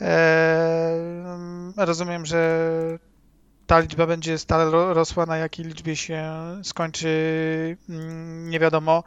Eee, 0.00 0.08
rozumiem, 1.76 2.26
że 2.26 2.68
ta 3.66 3.80
liczba 3.80 4.06
będzie 4.06 4.38
stale 4.38 4.70
rosła, 4.94 5.26
na 5.26 5.36
jakiej 5.36 5.64
liczbie 5.66 5.96
się 5.96 6.32
skończy, 6.62 7.76
mm, 7.88 8.50
nie 8.50 8.60
wiadomo. 8.60 9.04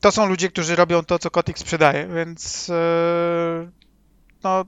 To 0.00 0.12
są 0.12 0.26
ludzie, 0.26 0.48
którzy 0.48 0.76
robią 0.76 1.04
to, 1.04 1.18
co 1.18 1.30
Kotik 1.30 1.58
sprzedaje, 1.58 2.08
więc 2.14 2.70
eee, 2.70 3.68
no 4.44 4.64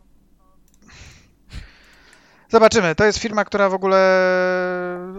Zobaczymy. 2.53 2.95
To 2.95 3.05
jest 3.05 3.19
firma, 3.19 3.45
która 3.45 3.69
w 3.69 3.75
ogóle. 3.75 3.99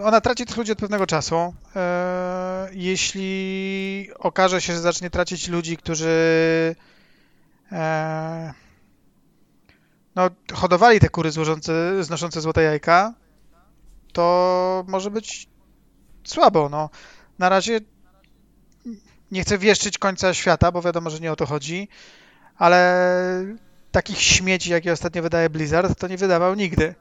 Ona 0.03 0.21
traci 0.21 0.45
tych 0.45 0.57
ludzi 0.57 0.71
od 0.71 0.77
pewnego 0.77 1.07
czasu. 1.07 1.53
E, 1.75 2.69
jeśli 2.71 4.09
okaże 4.19 4.61
się, 4.61 4.73
że 4.73 4.79
zacznie 4.79 5.09
tracić 5.09 5.47
ludzi, 5.47 5.77
którzy. 5.77 6.75
E, 7.71 8.53
no, 10.15 10.29
hodowali 10.53 10.99
te 10.99 11.09
kury 11.09 11.31
złożące, 11.31 12.03
znoszące 12.03 12.41
złote 12.41 12.63
jajka, 12.63 13.13
to 14.11 14.83
może 14.87 15.11
być 15.11 15.47
słabo. 16.23 16.69
No. 16.69 16.89
Na 17.39 17.49
razie 17.49 17.79
nie 19.31 19.41
chcę 19.41 19.57
wieszczyć 19.57 19.97
końca 19.97 20.33
świata, 20.33 20.71
bo 20.71 20.81
wiadomo, 20.81 21.09
że 21.09 21.19
nie 21.19 21.31
o 21.31 21.35
to 21.35 21.45
chodzi, 21.45 21.87
ale 22.57 23.05
takich 23.91 24.21
śmieci, 24.21 24.71
jakie 24.71 24.91
ostatnio 24.91 25.21
wydaje 25.21 25.49
Blizzard, 25.49 25.99
to 25.99 26.07
nie 26.07 26.17
wydawał 26.17 26.55
nigdy. 26.55 26.95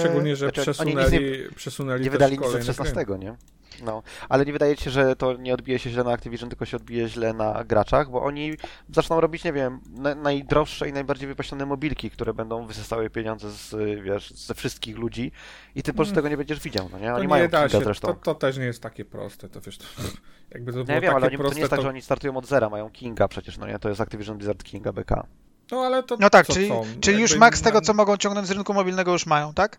Szczególnie, 0.00 0.36
że 0.36 0.46
znaczy, 0.46 0.62
przesunęli, 0.62 1.12
nie, 1.12 1.20
przesunęli 1.54 2.04
nie 2.04 2.10
wydali 2.10 2.38
nic 2.38 2.54
od 2.54 2.64
16, 2.64 3.06
nie? 3.18 3.36
No, 3.82 4.02
ale 4.28 4.44
nie 4.44 4.52
wydaje 4.52 4.76
się, 4.76 4.90
że 4.90 5.16
to 5.16 5.36
nie 5.36 5.54
odbije 5.54 5.78
się 5.78 5.90
źle 5.90 6.04
na 6.04 6.12
Activision, 6.12 6.48
tylko 6.48 6.64
się 6.64 6.76
odbije 6.76 7.08
źle 7.08 7.32
na 7.32 7.64
graczach, 7.64 8.10
bo 8.10 8.22
oni 8.22 8.52
zaczną 8.94 9.20
robić, 9.20 9.44
nie 9.44 9.52
wiem, 9.52 9.80
na, 9.90 10.14
najdroższe 10.14 10.88
i 10.88 10.92
najbardziej 10.92 11.28
wypaśnione 11.28 11.66
mobilki, 11.66 12.10
które 12.10 12.34
będą 12.34 12.66
wysysały 12.66 13.10
pieniądze 13.10 13.50
z, 13.50 13.74
wiesz, 14.02 14.30
ze 14.30 14.54
wszystkich 14.54 14.98
ludzi 14.98 15.32
i 15.74 15.82
ty 15.82 15.92
po 15.92 15.96
prostu 15.96 16.14
hmm. 16.14 16.24
tego 16.24 16.28
nie 16.28 16.36
będziesz 16.36 16.60
widział, 16.60 16.88
no 16.92 16.98
nie? 16.98 17.14
Oni 17.14 17.22
to 17.22 17.28
mają 17.28 17.48
da 17.48 17.68
się, 17.68 17.80
zresztą. 17.80 18.08
To, 18.08 18.14
to, 18.14 18.34
też 18.34 18.58
nie 18.58 18.64
jest 18.64 18.82
takie 18.82 19.04
proste, 19.04 19.48
to 19.48 19.60
wiesz, 19.60 19.78
to, 19.78 19.84
jakby 20.54 20.72
to 20.72 20.84
było 20.84 20.94
nie 20.96 21.00
wiem, 21.00 21.14
ale 21.14 21.26
oni, 21.26 21.38
proste, 21.38 21.54
to 21.54 21.56
nie 21.56 21.60
jest 21.60 21.70
tak, 21.70 21.82
że 21.82 21.88
oni 21.88 22.02
startują 22.02 22.36
od 22.36 22.46
zera, 22.46 22.68
mają 22.68 22.90
Kinga 22.90 23.28
przecież, 23.28 23.58
no 23.58 23.66
nie? 23.66 23.78
To 23.78 23.88
jest 23.88 24.00
Activision 24.00 24.38
Blizzard 24.38 24.64
Kinga 24.64 24.92
BK. 24.92 25.26
No 25.70 25.80
ale 25.80 26.02
to. 26.02 26.16
No 26.20 26.30
tak, 26.30 26.46
co, 26.46 26.52
czyli, 26.52 26.68
co? 26.68 26.84
czyli 27.00 27.20
już 27.20 27.36
maks 27.36 27.62
tego, 27.62 27.80
co 27.80 27.94
mogą 27.94 28.16
ciągnąć 28.16 28.48
z 28.48 28.50
rynku 28.50 28.74
mobilnego, 28.74 29.12
już 29.12 29.26
mają, 29.26 29.54
tak? 29.54 29.78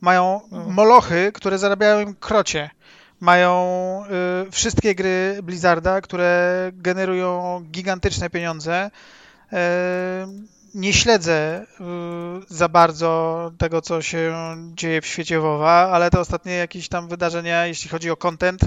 Mają 0.00 0.40
no. 0.50 0.64
molochy, 0.68 1.32
które 1.34 1.58
zarabiają 1.58 2.00
im 2.00 2.14
krocie. 2.14 2.70
Mają 3.20 4.02
y, 4.46 4.50
wszystkie 4.50 4.94
gry 4.94 5.38
Blizzarda, 5.42 6.00
które 6.00 6.70
generują 6.74 7.60
gigantyczne 7.70 8.30
pieniądze. 8.30 8.90
Y, 9.52 9.56
nie 10.74 10.92
śledzę 10.92 11.62
y, 11.62 12.54
za 12.54 12.68
bardzo 12.68 13.52
tego, 13.58 13.82
co 13.82 14.02
się 14.02 14.34
dzieje 14.74 15.00
w 15.00 15.06
świecie 15.06 15.40
WoWa, 15.40 15.90
ale 15.92 16.10
te 16.10 16.20
ostatnie 16.20 16.52
jakieś 16.52 16.88
tam 16.88 17.08
wydarzenia, 17.08 17.66
jeśli 17.66 17.90
chodzi 17.90 18.10
o 18.10 18.16
content, 18.16 18.62
y, 18.62 18.66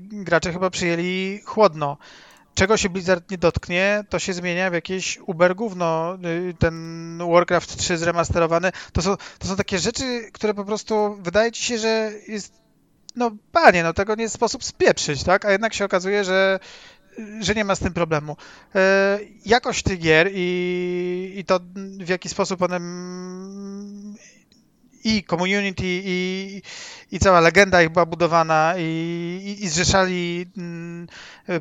gracze 0.00 0.52
chyba 0.52 0.70
przyjęli 0.70 1.40
chłodno 1.44 1.96
czego 2.54 2.76
się 2.76 2.88
Blizzard 2.88 3.30
nie 3.30 3.38
dotknie, 3.38 4.04
to 4.08 4.18
się 4.18 4.32
zmienia 4.32 4.70
w 4.70 4.74
jakieś 4.74 5.18
Uber 5.18 5.56
gówno. 5.56 6.18
Y, 6.24 6.54
ten 6.58 7.18
Warcraft 7.32 7.76
3 7.76 7.98
zremasterowany. 7.98 8.72
To 8.92 9.02
są, 9.02 9.16
to 9.38 9.48
są 9.48 9.56
takie 9.56 9.78
rzeczy, 9.78 10.30
które 10.32 10.54
po 10.54 10.64
prostu 10.64 11.18
wydaje 11.20 11.52
ci 11.52 11.64
się, 11.64 11.78
że 11.78 12.12
jest 12.28 12.52
no 13.16 13.30
panie, 13.52 13.82
no 13.82 13.92
tego 13.92 14.14
nie 14.14 14.22
jest 14.22 14.34
sposób 14.34 14.64
spieprzyć, 14.64 15.24
tak? 15.24 15.44
A 15.44 15.52
jednak 15.52 15.74
się 15.74 15.84
okazuje, 15.84 16.24
że 16.24 16.58
że 17.40 17.54
nie 17.54 17.64
ma 17.64 17.74
z 17.74 17.78
tym 17.78 17.92
problemu. 17.92 18.36
E, 18.74 19.18
jakość 19.46 19.82
tych 19.82 19.98
gier 19.98 20.30
i, 20.32 21.34
i 21.36 21.44
to 21.44 21.60
w 22.00 22.08
jaki 22.08 22.28
sposób 22.28 22.62
one 22.62 22.80
i 25.04 25.24
community, 25.24 25.84
i, 25.86 26.62
i 27.12 27.18
cała 27.18 27.40
legenda 27.40 27.82
ich 27.82 27.88
była 27.88 28.06
budowana, 28.06 28.74
i, 28.78 28.82
i, 29.44 29.64
i 29.64 29.68
zrzeszali 29.68 30.46
mm, 30.56 31.08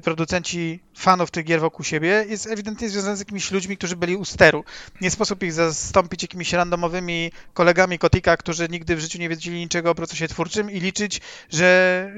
producenci 0.04 0.80
fanów 0.96 1.32
tych 1.32 1.46
gier 1.46 1.60
wokół 1.60 1.86
siebie, 1.86 2.26
jest 2.30 2.48
ewidentnie 2.48 2.90
związany 2.90 3.16
z 3.16 3.20
jakimiś 3.20 3.52
ludźmi, 3.52 3.78
którzy 3.78 3.96
byli 3.96 4.16
u 4.16 4.26
steru. 4.26 4.64
Nie 5.02 5.12
sposób 5.12 5.44
ich 5.44 5.54
zastąpić 5.54 6.22
jakimiś 6.22 6.54
randomowymi 6.54 7.32
kolegami 7.54 8.00
Kotika, 8.00 8.38
którzy 8.38 8.68
nigdy 8.70 8.96
w 8.96 9.00
życiu 9.00 9.20
nie 9.20 9.30
wiedzieli 9.30 9.60
niczego 9.60 9.92
o 9.92 9.96
procesie 9.96 10.28
twórczym 10.28 10.72
i 10.72 10.80
liczyć, 10.80 11.22
że 11.50 12.12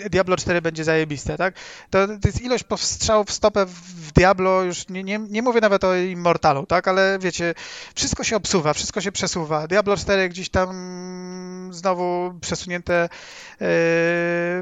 yy, 0.00 0.10
Diablo 0.10 0.36
4 0.36 0.62
będzie 0.62 0.84
zajebiste, 0.84 1.36
tak? 1.36 1.54
To, 1.90 2.06
to 2.06 2.28
jest 2.28 2.40
ilość 2.40 2.64
powstrzałów 2.64 3.28
w 3.28 3.32
stopę 3.32 3.66
w 3.66 4.12
Diablo, 4.12 4.62
już 4.62 4.88
nie, 4.88 5.04
nie, 5.04 5.18
nie 5.18 5.42
mówię 5.42 5.60
nawet 5.60 5.84
o 5.84 5.96
Immortalu, 5.96 6.66
tak? 6.66 6.88
Ale 6.88 7.18
wiecie, 7.20 7.54
wszystko 7.94 8.24
się 8.24 8.36
obsuwa, 8.36 8.72
wszystko 8.72 9.00
się 9.00 9.12
przesuwa. 9.12 9.68
Diablo 9.68 9.96
4 9.96 10.28
gdzieś 10.28 10.48
tam 10.48 10.72
znowu 11.70 12.31
przesunięte 12.40 13.02
yy, 13.02 13.66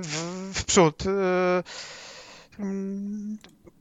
w, 0.00 0.50
w 0.54 0.64
przód. 0.64 1.04
Yy, 1.04 1.62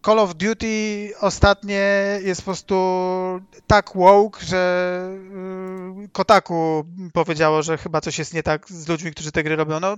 Call 0.05 0.19
of 0.19 0.35
Duty 0.35 1.11
ostatnie 1.19 2.19
jest 2.23 2.41
po 2.41 2.45
prostu 2.45 2.75
tak 3.67 3.91
woke, 3.95 4.45
że 4.45 5.09
yy, 6.01 6.09
Kotaku 6.11 6.85
powiedziało, 7.13 7.61
że 7.61 7.77
chyba 7.77 8.01
coś 8.01 8.19
jest 8.19 8.33
nie 8.33 8.43
tak 8.43 8.69
z 8.69 8.87
ludźmi, 8.87 9.11
którzy 9.11 9.31
te 9.31 9.43
gry 9.43 9.55
robią. 9.55 9.79
No, 9.79 9.97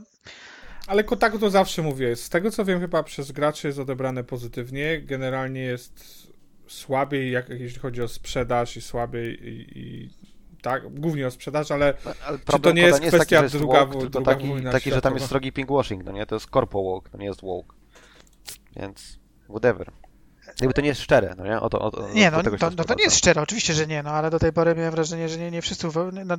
ale 0.87 1.03
Kotaku 1.03 1.39
to 1.39 1.49
zawsze 1.49 1.81
mówię. 1.81 2.15
Z 2.15 2.29
tego 2.29 2.51
co 2.51 2.65
wiem, 2.65 2.79
chyba 2.79 3.03
przez 3.03 3.31
graczy 3.31 3.67
jest 3.67 3.79
odebrane 3.79 4.23
pozytywnie. 4.23 5.01
Generalnie 5.01 5.61
jest 5.61 6.27
słabiej, 6.67 7.31
jak, 7.31 7.49
jeśli 7.49 7.79
chodzi 7.79 8.01
o 8.01 8.07
sprzedaż 8.07 8.77
i 8.77 8.81
słabiej 8.81 9.47
i, 9.49 9.79
i 9.79 10.09
tak, 10.61 10.99
głównie 10.99 11.27
o 11.27 11.31
sprzedaż, 11.31 11.71
ale, 11.71 11.93
ale 12.27 12.39
czy 12.39 12.59
to 12.59 12.71
nie 12.71 12.81
jest 12.81 12.99
kwestia 12.99 13.41
jest 13.41 13.53
taki, 13.53 13.65
druga, 13.65 13.85
woke, 13.85 14.09
druga 14.09 14.35
taki, 14.35 14.63
taki 14.71 14.91
że 14.91 15.01
tam 15.01 15.13
jest 15.13 15.27
srogi 15.27 15.51
pingwashing, 15.51 16.03
no 16.03 16.11
nie? 16.11 16.25
To 16.25 16.35
jest 16.35 16.49
corpo 16.49 16.83
woke, 16.83 17.09
to 17.09 17.17
nie 17.17 17.25
jest 17.25 17.41
woke. 17.41 17.75
Więc 18.75 19.19
whatever. 19.49 19.91
Gdyby 20.57 20.73
to 20.73 20.81
nie 20.81 20.87
jest 20.87 21.01
szczere, 21.01 21.35
no 21.37 21.45
nie? 21.45 21.59
O 21.59 21.69
to, 21.69 21.79
o, 21.79 21.91
o, 21.91 22.09
nie, 22.13 22.31
no, 22.31 22.43
to, 22.43 22.69
no 22.77 22.83
to 22.83 22.95
nie 22.95 23.03
jest 23.03 23.17
szczere, 23.17 23.41
oczywiście, 23.41 23.73
że 23.73 23.87
nie, 23.87 24.03
no 24.03 24.09
ale 24.09 24.29
do 24.29 24.39
tej 24.39 24.53
pory 24.53 24.75
miałem 24.75 24.91
wrażenie, 24.91 25.29
że 25.29 25.37
nie, 25.37 25.51
nie 25.51 25.61
wszyscy, 25.61 25.87
no, 26.25 26.37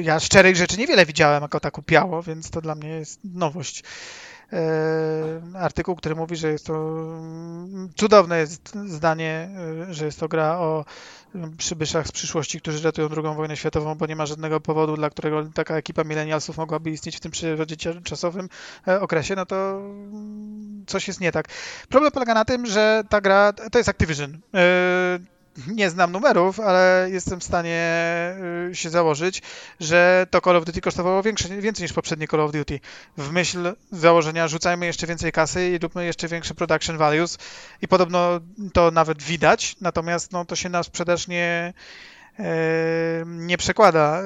ja 0.00 0.20
szczerych 0.20 0.56
rzeczy 0.56 0.78
niewiele 0.78 1.06
widziałem, 1.06 1.42
jako 1.42 1.60
tak 1.60 1.78
upiało, 1.78 2.22
więc 2.22 2.50
to 2.50 2.60
dla 2.60 2.74
mnie 2.74 2.88
jest 2.88 3.20
nowość. 3.24 3.82
e, 4.52 5.58
artykuł, 5.58 5.96
który 5.96 6.14
mówi, 6.14 6.36
że 6.36 6.48
jest 6.48 6.66
to 6.66 6.74
mm, 6.74 7.90
cudowne 7.96 8.38
jest 8.38 8.74
zdanie, 8.86 9.50
e, 9.88 9.94
że 9.94 10.04
jest 10.04 10.20
to 10.20 10.28
gra 10.28 10.58
o 10.58 10.84
przybyszach 11.58 12.08
z 12.08 12.12
przyszłości, 12.12 12.60
którzy 12.60 12.84
ratują 12.84 13.08
drugą 13.08 13.34
wojnę 13.34 13.56
światową, 13.56 13.94
bo 13.94 14.06
nie 14.06 14.16
ma 14.16 14.26
żadnego 14.26 14.60
powodu, 14.60 14.96
dla 14.96 15.10
którego 15.10 15.44
taka 15.54 15.76
ekipa 15.76 16.04
milenialsów 16.04 16.56
mogłaby 16.56 16.90
istnieć 16.90 17.16
w 17.16 17.20
tym 17.20 17.30
przyrodzie 17.30 17.76
czasowym 18.04 18.48
e, 18.88 19.00
okresie, 19.00 19.36
no 19.36 19.46
to 19.46 19.56
mm, 19.56 20.84
coś 20.86 21.08
jest 21.08 21.20
nie 21.20 21.32
tak. 21.32 21.48
Problem 21.88 22.12
polega 22.12 22.34
na 22.34 22.44
tym, 22.44 22.66
że 22.66 23.02
ta 23.08 23.20
gra 23.20 23.52
to 23.52 23.78
jest 23.78 23.88
Activision. 23.88 24.40
Nie 25.66 25.90
znam 25.90 26.12
numerów, 26.12 26.60
ale 26.60 27.08
jestem 27.12 27.40
w 27.40 27.44
stanie 27.44 27.90
y, 28.70 28.74
się 28.74 28.90
założyć, 28.90 29.42
że 29.80 30.26
to 30.30 30.40
Call 30.40 30.56
of 30.56 30.64
Duty 30.64 30.80
kosztowało 30.80 31.22
większe, 31.22 31.48
więcej 31.48 31.82
niż 31.82 31.92
poprzednie 31.92 32.28
Call 32.28 32.40
of 32.40 32.52
Duty. 32.52 32.80
W 33.16 33.30
myśl 33.30 33.74
założenia 33.92 34.48
rzucajmy 34.48 34.86
jeszcze 34.86 35.06
więcej 35.06 35.32
kasy 35.32 35.70
i 35.70 35.78
róbmy 35.78 36.04
jeszcze 36.04 36.28
większe 36.28 36.54
production 36.54 36.96
values 36.96 37.38
i 37.82 37.88
podobno 37.88 38.40
to 38.72 38.90
nawet 38.90 39.22
widać, 39.22 39.76
natomiast 39.80 40.32
no, 40.32 40.44
to 40.44 40.56
się 40.56 40.68
na 40.68 40.82
sprzedaż 40.82 41.28
nie, 41.28 41.72
nie 43.26 43.58
przekłada. 43.58 44.22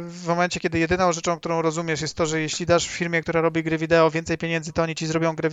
W 0.00 0.24
momencie, 0.26 0.60
kiedy 0.60 0.78
jedyną 0.78 1.12
rzeczą, 1.12 1.38
którą 1.38 1.62
rozumiesz, 1.62 2.00
jest 2.00 2.14
to, 2.14 2.26
że 2.26 2.40
jeśli 2.40 2.66
dasz 2.66 2.88
firmie, 2.88 3.22
która 3.22 3.40
robi 3.40 3.62
gry 3.62 3.78
wideo 3.78 4.10
więcej 4.10 4.38
pieniędzy, 4.38 4.72
to 4.72 4.82
oni 4.82 4.94
ci 4.94 5.06
zrobią 5.06 5.36
grę 5.36 5.48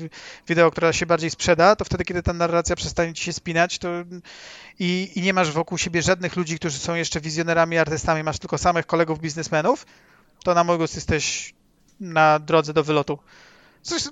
wideo, 0.48 0.72
która 0.72 0.94
się 0.94 1.06
bardziej 1.06 1.30
sprzeda, 1.30 1.76
to 1.76 1.86
wtedy, 1.86 2.06
kiedy 2.06 2.24
ta 2.24 2.34
narracja 2.34 2.76
przestanie 2.76 3.14
ci 3.14 3.24
się 3.24 3.34
spinać, 3.34 3.80
to 3.80 3.90
i, 4.80 5.12
i 5.16 5.22
nie 5.22 5.34
masz 5.34 5.52
wokół 5.52 5.78
siebie 5.78 6.02
żadnych 6.02 6.36
ludzi, 6.36 6.56
którzy 6.56 6.80
są 6.80 6.96
jeszcze 6.96 7.22
wizjonerami, 7.22 7.78
artystami, 7.78 8.24
masz 8.24 8.40
tylko 8.40 8.58
samych 8.58 8.86
kolegów 8.86 9.20
biznesmenów, 9.20 9.86
to 10.44 10.54
na 10.54 10.64
mój 10.64 10.78
gust 10.78 10.96
jesteś 10.96 11.54
na 12.00 12.40
drodze 12.40 12.74
do 12.74 12.84
wylotu. 12.84 13.20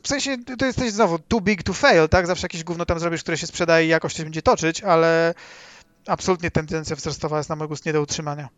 W 0.04 0.08
sensie, 0.08 0.38
to 0.58 0.66
jesteś 0.66 0.92
znowu 0.92 1.20
too 1.20 1.42
big 1.42 1.64
to 1.64 1.74
fail, 1.74 2.10
tak? 2.10 2.28
Zawsze 2.28 2.46
jakieś 2.46 2.64
gówno 2.64 2.86
tam 2.86 3.00
zrobisz, 3.00 3.22
które 3.22 3.38
się 3.38 3.48
sprzedaje 3.48 3.86
i 3.86 3.90
jakoś 3.90 4.14
się 4.14 4.24
będzie 4.24 4.42
toczyć, 4.42 4.84
ale 4.84 5.34
absolutnie 6.08 6.52
tendencja 6.52 6.96
wzrostowa 6.96 7.38
jest 7.38 7.50
na 7.50 7.56
mój 7.56 7.68
gust 7.68 7.86
nie 7.86 7.94
do 7.94 8.02
utrzymania. 8.02 8.50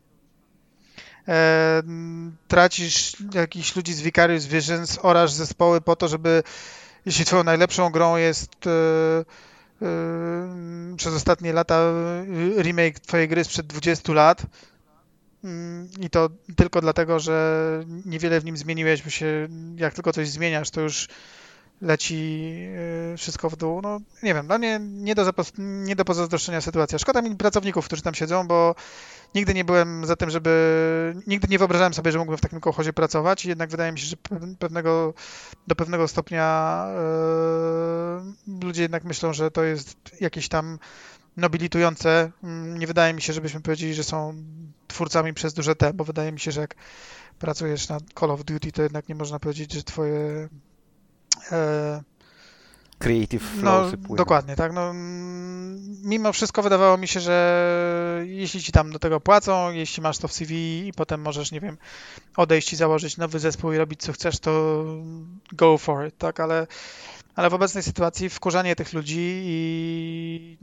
E, 1.28 1.84
tracisz 2.48 3.16
jakichś 3.34 3.76
ludzi 3.76 3.94
z 3.94 4.02
Vicarious 4.02 4.46
Visions, 4.46 5.00
orasz 5.02 5.32
zespoły 5.32 5.82
po 5.82 5.96
to, 5.96 6.08
żeby 6.08 6.44
jeśli 7.06 7.26
twoją 7.26 7.44
najlepszą 7.44 7.90
grą 7.90 8.18
jest 8.18 8.68
e, 8.68 8.70
e, 9.82 10.96
przez 10.98 11.14
ostatnie 11.14 11.54
lata 11.54 11.94
remake 12.58 13.00
twojej 13.00 13.28
gry 13.28 13.44
sprzed 13.44 13.68
20 13.68 14.14
lat 14.14 14.46
mm, 15.44 15.90
i 16.00 16.10
to 16.10 16.30
tylko 16.56 16.82
dlatego, 16.82 17.20
że 17.20 17.84
niewiele 18.06 18.42
w 18.42 18.46
nim 18.46 18.58
zmieniłeś, 18.58 19.02
bo 19.02 19.10
się 19.10 19.48
jak 19.76 19.94
tylko 19.94 20.14
coś 20.14 20.30
zmieniasz, 20.30 20.70
to 20.70 20.82
już 20.82 21.08
leci 21.82 22.54
y, 23.14 23.18
wszystko 23.18 23.50
w 23.50 23.56
dół. 23.56 23.82
No 23.82 24.00
nie 24.24 24.34
wiem, 24.34 24.48
dla 24.48 24.58
mnie 24.58 24.80
nie 24.82 25.16
do, 25.16 25.34
nie 25.58 25.96
do 25.96 26.06
pozazdroszczenia 26.06 26.62
sytuacja. 26.62 27.00
Szkoda 27.00 27.22
mi 27.22 27.36
pracowników, 27.36 27.86
którzy 27.86 28.02
tam 28.02 28.14
siedzą, 28.14 28.48
bo 28.48 28.76
nigdy 29.36 29.54
nie 29.54 29.66
byłem 29.66 30.06
za 30.06 30.16
tym, 30.16 30.30
żeby, 30.30 31.16
nigdy 31.28 31.48
nie 31.48 31.58
wyobrażałem 31.58 31.94
sobie, 31.94 32.12
że 32.12 32.18
mógłbym 32.18 32.38
w 32.38 32.42
takim 32.42 32.60
kołchozie 32.60 32.94
pracować 32.94 33.46
jednak 33.46 33.70
wydaje 33.70 33.92
mi 33.92 34.00
się, 34.00 34.06
że 34.06 34.16
pewnego, 34.60 35.14
do 35.68 35.76
pewnego 35.76 36.08
stopnia 36.08 36.86
yy, 38.48 38.60
ludzie 38.64 38.82
jednak 38.82 39.04
myślą, 39.04 39.34
że 39.34 39.52
to 39.52 39.64
jest 39.64 39.98
jakieś 40.22 40.48
tam 40.48 40.80
nobilitujące. 41.38 42.32
Nie 42.78 42.88
wydaje 42.88 43.14
mi 43.14 43.22
się, 43.22 43.34
żebyśmy 43.34 43.62
powiedzieli, 43.62 43.94
że 43.94 44.04
są 44.04 44.44
twórcami 44.88 45.34
przez 45.34 45.54
duże 45.54 45.76
T, 45.76 45.94
bo 45.94 46.04
wydaje 46.04 46.32
mi 46.32 46.40
się, 46.40 46.52
że 46.52 46.62
jak 46.62 46.76
pracujesz 47.40 47.90
na 47.90 47.98
Call 48.20 48.32
of 48.32 48.44
Duty, 48.44 48.72
to 48.72 48.82
jednak 48.82 49.10
nie 49.10 49.16
można 49.16 49.40
powiedzieć, 49.40 49.74
że 49.74 49.84
twoje 49.84 50.50
Creative 53.00 53.44
flow 53.44 53.94
no, 54.10 54.16
Dokładnie, 54.16 54.56
tak. 54.56 54.74
No, 54.74 54.94
mimo 56.04 56.34
wszystko 56.34 56.62
wydawało 56.62 56.98
mi 56.98 57.08
się, 57.08 57.20
że 57.20 58.24
jeśli 58.26 58.64
ci 58.64 58.72
tam 58.72 58.92
do 58.92 59.00
tego 59.00 59.20
płacą, 59.20 59.72
jeśli 59.72 60.04
masz 60.04 60.18
to 60.18 60.28
w 60.28 60.34
CV 60.34 60.88
i 60.88 60.94
potem 60.94 61.22
możesz, 61.22 61.52
nie 61.52 61.62
wiem, 61.62 61.78
odejść 62.38 62.74
i 62.74 62.76
założyć 62.76 63.18
nowy 63.18 63.40
zespół 63.40 63.74
i 63.74 63.78
robić 63.78 64.02
co 64.02 64.14
chcesz, 64.14 64.40
to 64.40 64.84
go 65.54 65.78
for 65.78 66.08
it, 66.08 66.18
tak, 66.18 66.40
ale, 66.40 66.68
ale 67.36 67.50
w 67.50 67.54
obecnej 67.54 67.84
sytuacji 67.84 68.30
wkurzanie 68.30 68.76
tych 68.76 68.94
ludzi 68.94 69.42
i 69.44 70.58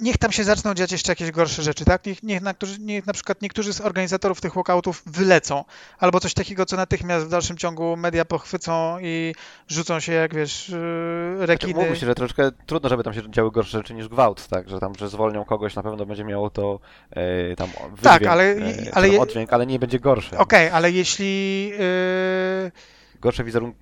niech 0.00 0.18
tam 0.18 0.32
się 0.32 0.44
zaczną 0.44 0.74
dziać 0.74 0.92
jeszcze 0.92 1.12
jakieś 1.12 1.30
gorsze 1.30 1.62
rzeczy, 1.62 1.84
tak? 1.84 2.06
Niech, 2.06 2.22
niech, 2.22 2.42
na, 2.42 2.54
niech 2.80 3.06
na 3.06 3.12
przykład 3.12 3.42
niektórzy 3.42 3.72
z 3.72 3.80
organizatorów 3.80 4.40
tych 4.40 4.54
walkoutów 4.54 5.02
wylecą, 5.06 5.64
albo 5.98 6.20
coś 6.20 6.34
takiego, 6.34 6.66
co 6.66 6.76
natychmiast 6.76 7.26
w 7.26 7.28
dalszym 7.28 7.56
ciągu 7.56 7.96
media 7.96 8.24
pochwycą 8.24 8.98
i 9.00 9.34
rzucą 9.68 10.00
się 10.00 10.12
jak, 10.12 10.34
wiesz, 10.34 10.68
yy, 10.68 11.46
rekiny. 11.46 11.84
Znaczy, 11.84 12.00
się, 12.00 12.06
że 12.06 12.14
troszkę 12.14 12.50
trudno, 12.66 12.88
żeby 12.88 13.02
tam 13.02 13.14
się 13.14 13.30
działy 13.30 13.50
gorsze 13.50 13.78
rzeczy 13.78 13.94
niż 13.94 14.08
gwałt, 14.08 14.48
tak? 14.48 14.68
Że 14.68 14.80
tam, 14.80 14.94
że 14.94 15.08
zwolnią 15.08 15.44
kogoś, 15.44 15.74
na 15.74 15.82
pewno 15.82 16.06
będzie 16.06 16.24
miało 16.24 16.50
to 16.50 16.80
e, 17.10 17.56
tam 17.56 17.68
wydźwięk, 17.68 18.02
tak, 18.02 18.26
ale, 18.26 18.44
e, 18.44 18.74
ale 18.92 19.20
oddźwięk, 19.20 19.52
ale 19.52 19.66
nie 19.66 19.78
będzie 19.78 20.00
gorsze. 20.00 20.38
Okej, 20.38 20.66
okay, 20.66 20.76
ale 20.76 20.90
jeśli... 20.90 21.68
Yy... 21.68 22.72
Gorsze 23.20 23.44
wizerun... 23.44 23.72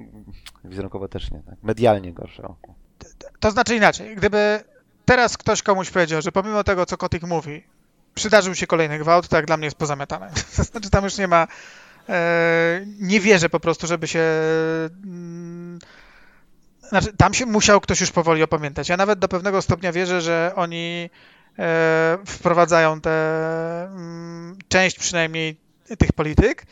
wizerunkowo 0.64 1.08
też 1.08 1.30
nie, 1.30 1.42
tak? 1.42 1.54
Medialnie 1.62 2.12
gorsze. 2.12 2.54
To 3.40 3.50
znaczy 3.50 3.76
inaczej, 3.76 4.16
gdyby 4.16 4.60
teraz 5.10 5.36
ktoś 5.36 5.62
komuś 5.62 5.90
powiedział, 5.90 6.22
że 6.22 6.32
pomimo 6.32 6.64
tego, 6.64 6.86
co 6.86 6.96
Kotik 6.96 7.22
mówi, 7.22 7.64
przydarzył 8.14 8.54
się 8.54 8.66
kolejny 8.66 8.98
gwałt, 8.98 9.28
to 9.28 9.36
jak 9.36 9.46
dla 9.46 9.56
mnie 9.56 9.64
jest 9.64 9.76
pozamiatane. 9.76 10.30
To 10.56 10.64
znaczy 10.70 10.90
tam 10.90 11.04
już 11.04 11.18
nie 11.18 11.28
ma... 11.28 11.48
E, 12.08 12.80
nie 13.00 13.20
wierzę 13.20 13.48
po 13.48 13.60
prostu, 13.60 13.86
żeby 13.86 14.08
się... 14.08 14.22
Mm, 15.04 15.78
znaczy, 16.88 17.12
tam 17.16 17.34
się 17.34 17.46
musiał 17.46 17.80
ktoś 17.80 18.00
już 18.00 18.10
powoli 18.10 18.42
opamiętać. 18.42 18.88
Ja 18.88 18.96
nawet 18.96 19.18
do 19.18 19.28
pewnego 19.28 19.62
stopnia 19.62 19.92
wierzę, 19.92 20.20
że 20.20 20.52
oni 20.56 21.10
e, 21.58 22.18
wprowadzają 22.26 23.00
tę 23.00 23.10
mm, 23.84 24.56
część 24.68 24.98
przynajmniej 24.98 25.56
tych 25.98 26.12
polityk. 26.12 26.66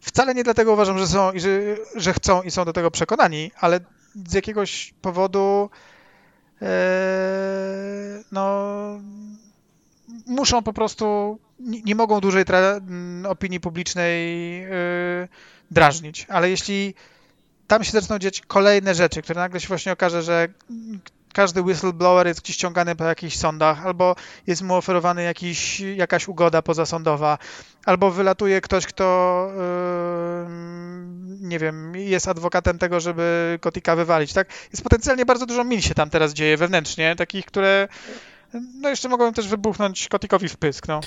Wcale 0.00 0.34
nie 0.34 0.44
dlatego 0.44 0.72
uważam, 0.72 0.98
że 0.98 1.06
są 1.06 1.30
że, 1.34 1.48
że 1.96 2.12
chcą 2.12 2.42
i 2.42 2.50
są 2.50 2.64
do 2.64 2.72
tego 2.72 2.90
przekonani, 2.90 3.50
ale 3.60 3.80
z 4.28 4.34
jakiegoś 4.34 4.94
powodu 5.02 5.70
no, 8.32 9.00
muszą 10.26 10.62
po 10.62 10.72
prostu, 10.72 11.38
nie, 11.60 11.94
mogą 11.94 12.20
dłużej 12.20 12.44
mm, 12.48 13.26
opinii 13.26 13.60
publicznej 13.60 14.60
yy, 14.60 15.28
drażnić. 15.70 16.26
Ale 16.28 16.50
jeśli 16.50 16.94
tam 17.66 17.84
się 17.84 17.92
zaczną 17.92 18.18
dziać 18.18 18.40
kolejne 18.40 18.94
rzeczy, 18.94 19.22
które 19.22 19.40
nagle 19.40 19.60
się 19.60 19.68
właśnie 19.68 19.92
okaże, 19.92 20.22
że 20.22 20.48
każdy 21.36 21.62
whistleblower 21.62 22.26
jest 22.26 22.40
gdzieś 22.40 22.56
ściągany 22.56 22.96
po 22.96 23.04
jakichś 23.04 23.36
sądach, 23.36 23.86
albo 23.86 24.16
jest 24.46 24.62
mu 24.62 24.74
oferowany 24.74 25.22
jakiś, 25.22 25.80
jakaś 25.80 26.28
ugoda 26.28 26.62
pozasądowa, 26.62 27.38
albo 27.86 28.10
wylatuje 28.10 28.60
ktoś, 28.60 28.86
kto 28.86 29.48
yy, 30.48 31.48
nie 31.48 31.58
wiem, 31.58 31.96
jest 31.96 32.28
adwokatem 32.28 32.78
tego, 32.78 33.00
żeby 33.00 33.58
Kotika 33.60 33.96
wywalić, 33.96 34.32
tak? 34.32 34.48
Jest 34.72 34.82
potencjalnie 34.82 35.26
bardzo 35.26 35.46
dużo 35.46 35.64
min 35.64 35.82
się 35.82 35.94
tam 35.94 36.10
teraz 36.10 36.32
dzieje 36.32 36.56
wewnętrznie, 36.56 37.16
takich, 37.16 37.46
które 37.46 37.88
no 38.80 38.88
jeszcze 38.88 39.08
mogą 39.08 39.32
też 39.32 39.48
wybuchnąć 39.48 40.08
Kotikowi 40.08 40.48
w 40.48 40.56
pysk, 40.56 40.88
no. 40.88 41.00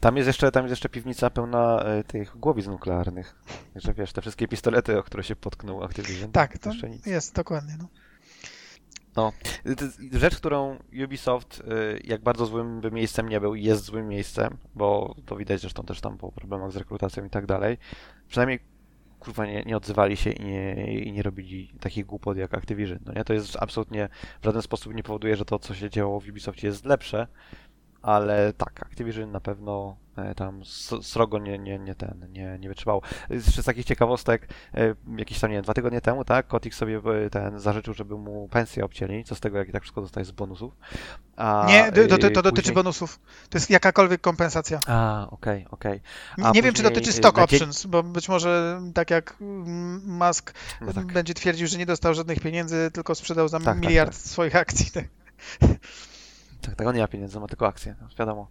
Tam 0.00 0.16
jest 0.16 0.26
jeszcze, 0.26 0.52
tam 0.52 0.64
jest 0.64 0.72
jeszcze 0.72 0.88
piwnica 0.88 1.30
pełna 1.30 1.84
y, 2.00 2.04
tych 2.04 2.38
głowic 2.38 2.66
nuklearnych. 2.66 3.34
Że 3.76 3.94
wiesz, 3.94 4.12
te 4.12 4.20
wszystkie 4.20 4.48
pistolety, 4.48 4.98
o 4.98 5.02
które 5.02 5.24
się 5.24 5.36
potknął 5.36 5.84
Activision. 5.84 6.32
Tak, 6.32 6.58
to 6.58 6.70
jest 7.06 7.34
dokładnie. 7.34 7.76
No. 7.78 8.01
No, 9.16 9.32
rzecz, 10.12 10.36
którą 10.36 10.78
Ubisoft, 11.04 11.60
y, 11.60 12.00
jak 12.04 12.22
bardzo 12.22 12.46
złym 12.46 12.80
by 12.80 12.90
miejscem 12.90 13.28
nie 13.28 13.40
był, 13.40 13.54
jest 13.54 13.84
złym 13.84 14.08
miejscem, 14.08 14.56
bo 14.74 15.14
to 15.26 15.36
widać 15.36 15.60
zresztą 15.60 15.82
też 15.82 16.00
tam 16.00 16.18
po 16.18 16.32
problemach 16.32 16.72
z 16.72 16.76
rekrutacją 16.76 17.24
i 17.24 17.30
tak 17.30 17.46
dalej. 17.46 17.78
Przynajmniej 18.28 18.60
kurwa 19.20 19.46
nie, 19.46 19.62
nie 19.62 19.76
odzywali 19.76 20.16
się 20.16 20.30
i 20.30 20.44
nie, 20.44 21.00
i 21.00 21.12
nie 21.12 21.22
robili 21.22 21.72
takich 21.80 22.06
głupot 22.06 22.36
jak 22.36 22.54
Activision. 22.54 22.98
No 23.06 23.12
nie, 23.12 23.24
to 23.24 23.32
jest 23.34 23.56
absolutnie 23.60 24.08
w 24.40 24.44
żaden 24.44 24.62
sposób 24.62 24.94
nie 24.94 25.02
powoduje, 25.02 25.36
że 25.36 25.44
to, 25.44 25.58
co 25.58 25.74
się 25.74 25.90
działo 25.90 26.20
w 26.20 26.28
Ubisoftie 26.28 26.66
jest 26.66 26.84
lepsze, 26.84 27.26
ale 28.02 28.52
tak, 28.52 28.82
Activision 28.82 29.30
na 29.30 29.40
pewno 29.40 29.96
e, 30.16 30.34
tam 30.34 30.62
srogo 31.02 31.38
nie, 31.38 31.58
nie, 31.58 31.78
nie 31.78 31.94
ten, 31.94 32.26
nie, 32.32 32.58
nie 32.60 32.68
wytrzymało. 32.68 33.02
Z 33.30 33.64
takich 33.64 33.84
ciekawostek, 33.84 34.48
e, 34.74 34.94
jakieś 35.16 35.40
tam, 35.40 35.50
nie 35.50 35.56
wiem, 35.56 35.64
dwa 35.64 35.74
tygodnie 35.74 36.00
temu, 36.00 36.24
tak, 36.24 36.46
Kotik 36.46 36.74
sobie 36.74 37.00
e, 37.24 37.30
ten 37.30 37.58
zażyczył, 37.58 37.94
żeby 37.94 38.18
mu 38.18 38.48
pensję 38.48 38.84
obcięli, 38.84 39.24
co 39.24 39.34
z 39.34 39.40
tego, 39.40 39.58
jak 39.58 39.68
i 39.68 39.72
tak 39.72 39.82
wszystko 39.82 40.00
dostaje 40.00 40.24
z 40.24 40.30
bonusów. 40.30 40.76
A, 41.36 41.66
nie, 41.68 41.92
to, 42.08 42.18
to, 42.18 42.30
to 42.30 42.42
dotyczy 42.42 42.72
bonusów. 42.72 43.20
To 43.50 43.58
jest 43.58 43.70
jakakolwiek 43.70 44.20
kompensacja. 44.20 44.80
A, 44.86 45.26
okej, 45.30 45.66
okay, 45.66 45.70
okej. 45.70 46.00
Okay. 46.38 46.52
Nie 46.52 46.62
wiem, 46.62 46.74
czy 46.74 46.82
dotyczy 46.82 47.12
stock 47.12 47.38
options, 47.38 47.86
bo 47.86 48.02
być 48.02 48.28
może 48.28 48.80
tak 48.94 49.10
jak 49.10 49.36
Musk 50.06 50.54
no 50.80 50.92
tak. 50.92 51.06
będzie 51.06 51.34
twierdził, 51.34 51.66
że 51.66 51.78
nie 51.78 51.86
dostał 51.86 52.14
żadnych 52.14 52.40
pieniędzy, 52.40 52.90
tylko 52.92 53.14
sprzedał 53.14 53.48
za 53.48 53.58
tak, 53.58 53.64
tak 53.64 53.80
miliard 53.80 54.12
tak, 54.12 54.20
swoich 54.20 54.56
akcji. 54.56 54.90
Tak. 56.62 56.74
Tak, 56.74 56.86
on 56.86 56.94
nie 56.94 57.00
ma 57.00 57.08
pieniędzy, 57.08 57.40
ma 57.40 57.48
tylko 57.48 57.66
akcje, 57.66 57.94
no, 58.00 58.08
wiadomo. 58.18 58.50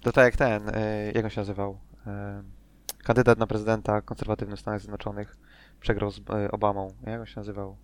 To 0.00 0.12
tak 0.12 0.24
jak 0.24 0.36
ten, 0.36 0.68
y, 0.68 1.12
jak 1.14 1.24
on 1.24 1.30
się 1.30 1.40
nazywał? 1.40 1.78
Y, 2.06 3.02
kandydat 3.04 3.38
na 3.38 3.46
prezydenta 3.46 4.02
konserwatywny 4.02 4.56
w 4.56 4.60
Stanach 4.60 4.80
Zjednoczonych, 4.80 5.36
przegrał 5.80 6.10
z 6.10 6.20
e, 6.30 6.50
Obamą. 6.50 6.94
Jak 7.06 7.20
on 7.20 7.26
się 7.26 7.40
nazywał? 7.40 7.76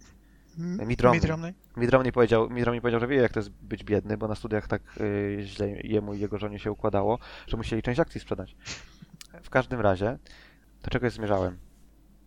M- 0.58 0.88
Mitt 0.88 1.00
Romney. 1.00 1.20
Mitt 1.20 1.30
Romney. 1.30 1.54
Mitt 1.76 1.90
Romney 1.90 2.12
powiedział, 2.12 2.50
Mitt 2.50 2.64
Romney 2.64 2.80
powiedział, 2.80 3.00
że 3.00 3.06
wie 3.06 3.16
jak 3.16 3.32
to 3.32 3.40
jest 3.40 3.50
być 3.50 3.84
biedny, 3.84 4.16
bo 4.16 4.28
na 4.28 4.34
studiach 4.34 4.68
tak 4.68 4.82
y, 5.00 5.38
źle 5.42 5.68
jemu 5.68 6.14
i 6.14 6.20
jego 6.20 6.38
żonie 6.38 6.58
się 6.58 6.72
układało, 6.72 7.18
że 7.46 7.56
musieli 7.56 7.82
część 7.82 8.00
akcji 8.00 8.20
sprzedać. 8.20 8.56
W 9.42 9.50
każdym 9.50 9.80
razie, 9.80 10.18
do 10.82 10.90
czego 10.90 11.10
zmierzałem? 11.10 11.58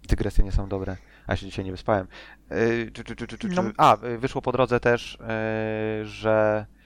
Dygresje 0.10 0.44
nie 0.44 0.52
są 0.52 0.70
dobre, 0.70 0.98
a 1.28 1.34
ja 1.34 1.36
się 1.38 1.46
dzisiaj 1.46 1.66
nie 1.66 1.72
wyspałem. 1.72 2.08
Y, 2.52 2.92
czy, 2.94 3.04
czy, 3.04 3.16
czy, 3.16 3.48
No. 3.48 3.64
A, 3.78 4.06
y, 4.06 4.18
wyszło 4.18 4.42
po 4.42 4.52
drodze 4.52 4.80
też, 4.80 5.16
y, 5.16 6.06
że 6.06 6.66
y, 6.70 6.81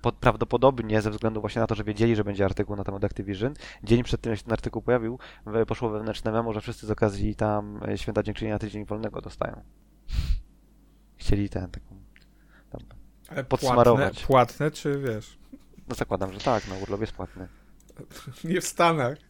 pod, 0.00 0.14
prawdopodobnie 0.14 1.02
ze 1.02 1.10
względu 1.10 1.40
właśnie 1.40 1.60
na 1.60 1.66
to, 1.66 1.74
że 1.74 1.84
wiedzieli, 1.84 2.16
że 2.16 2.24
będzie 2.24 2.44
artykuł 2.44 2.76
na 2.76 2.84
temat 2.84 3.04
Activision, 3.04 3.54
dzień 3.84 4.02
przed 4.02 4.20
tym, 4.20 4.30
jak 4.30 4.38
się 4.38 4.44
ten 4.44 4.52
artykuł 4.52 4.82
pojawił, 4.82 5.18
poszło 5.66 5.90
wewnętrzne 5.90 6.32
memo, 6.32 6.52
że 6.52 6.60
wszyscy 6.60 6.86
z 6.86 6.90
okazji 6.90 7.34
tam 7.34 7.80
y, 7.88 7.98
Święta 7.98 8.22
Dziękczynienia 8.22 8.58
tydzień 8.58 8.84
wolnego 8.84 9.20
dostają. 9.20 9.62
Chcieli 11.16 11.48
ten, 11.48 11.70
taką 11.70 11.86
tam 12.70 12.80
Ale 13.28 13.44
Podsmarować. 13.44 14.24
Płatne, 14.24 14.26
płatne, 14.26 14.70
czy 14.70 14.98
wiesz? 14.98 15.38
No 15.88 15.94
zakładam, 15.94 16.32
że 16.32 16.40
tak, 16.40 16.68
no 16.68 16.74
urlop 16.82 17.00
jest 17.00 17.12
płatny. 17.12 17.48
Nie 18.44 18.60
w 18.60 18.66
Stanach. 18.66 19.29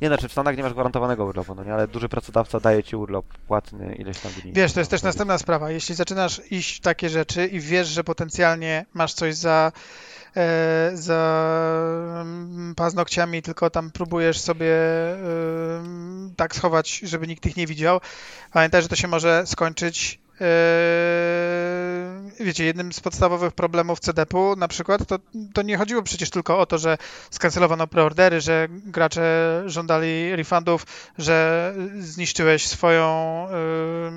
Nie, 0.00 0.08
znaczy 0.08 0.28
w 0.28 0.32
Stanach 0.32 0.56
nie 0.56 0.62
masz 0.62 0.72
gwarantowanego 0.72 1.24
urlopu, 1.24 1.54
no 1.54 1.64
nie, 1.64 1.74
ale 1.74 1.88
duży 1.88 2.08
pracodawca 2.08 2.60
daje 2.60 2.82
ci 2.82 2.96
urlop 2.96 3.26
płatny 3.46 3.94
ileś 3.94 4.18
tam 4.18 4.32
dni. 4.32 4.52
Wiesz, 4.52 4.72
to 4.72 4.80
jest 4.80 4.90
też 4.90 5.02
następna 5.02 5.38
sprawa. 5.38 5.70
Jeśli 5.70 5.94
zaczynasz 5.94 6.40
iść 6.50 6.76
w 6.76 6.80
takie 6.80 7.08
rzeczy 7.08 7.46
i 7.46 7.60
wiesz, 7.60 7.88
że 7.88 8.04
potencjalnie 8.04 8.86
masz 8.94 9.14
coś 9.14 9.34
za, 9.34 9.72
e, 10.36 10.90
za 10.94 12.20
mm, 12.20 12.74
paznokciami, 12.74 13.42
tylko 13.42 13.70
tam 13.70 13.90
próbujesz 13.90 14.40
sobie 14.40 14.74
e, 14.74 15.16
tak 16.36 16.54
schować, 16.54 16.98
żeby 17.02 17.26
nikt 17.26 17.46
ich 17.46 17.56
nie 17.56 17.66
widział, 17.66 18.00
pamiętaj, 18.52 18.82
że 18.82 18.88
to 18.88 18.96
się 18.96 19.08
może 19.08 19.46
skończyć. 19.46 20.18
Wiecie, 22.46 22.64
jednym 22.64 22.92
z 22.92 23.00
podstawowych 23.00 23.52
problemów 23.52 24.00
CDP-u 24.00 24.56
na 24.56 24.68
przykład, 24.68 25.06
to, 25.06 25.18
to 25.54 25.62
nie 25.62 25.76
chodziło 25.76 26.02
przecież 26.02 26.30
tylko 26.30 26.58
o 26.58 26.66
to, 26.66 26.78
że 26.78 26.98
skancelowano 27.30 27.86
preordery, 27.86 28.40
że 28.40 28.68
gracze 28.70 29.62
żądali 29.66 30.36
refundów, 30.36 30.86
że 31.18 31.74
zniszczyłeś 31.98 32.66
swoją, 32.66 33.46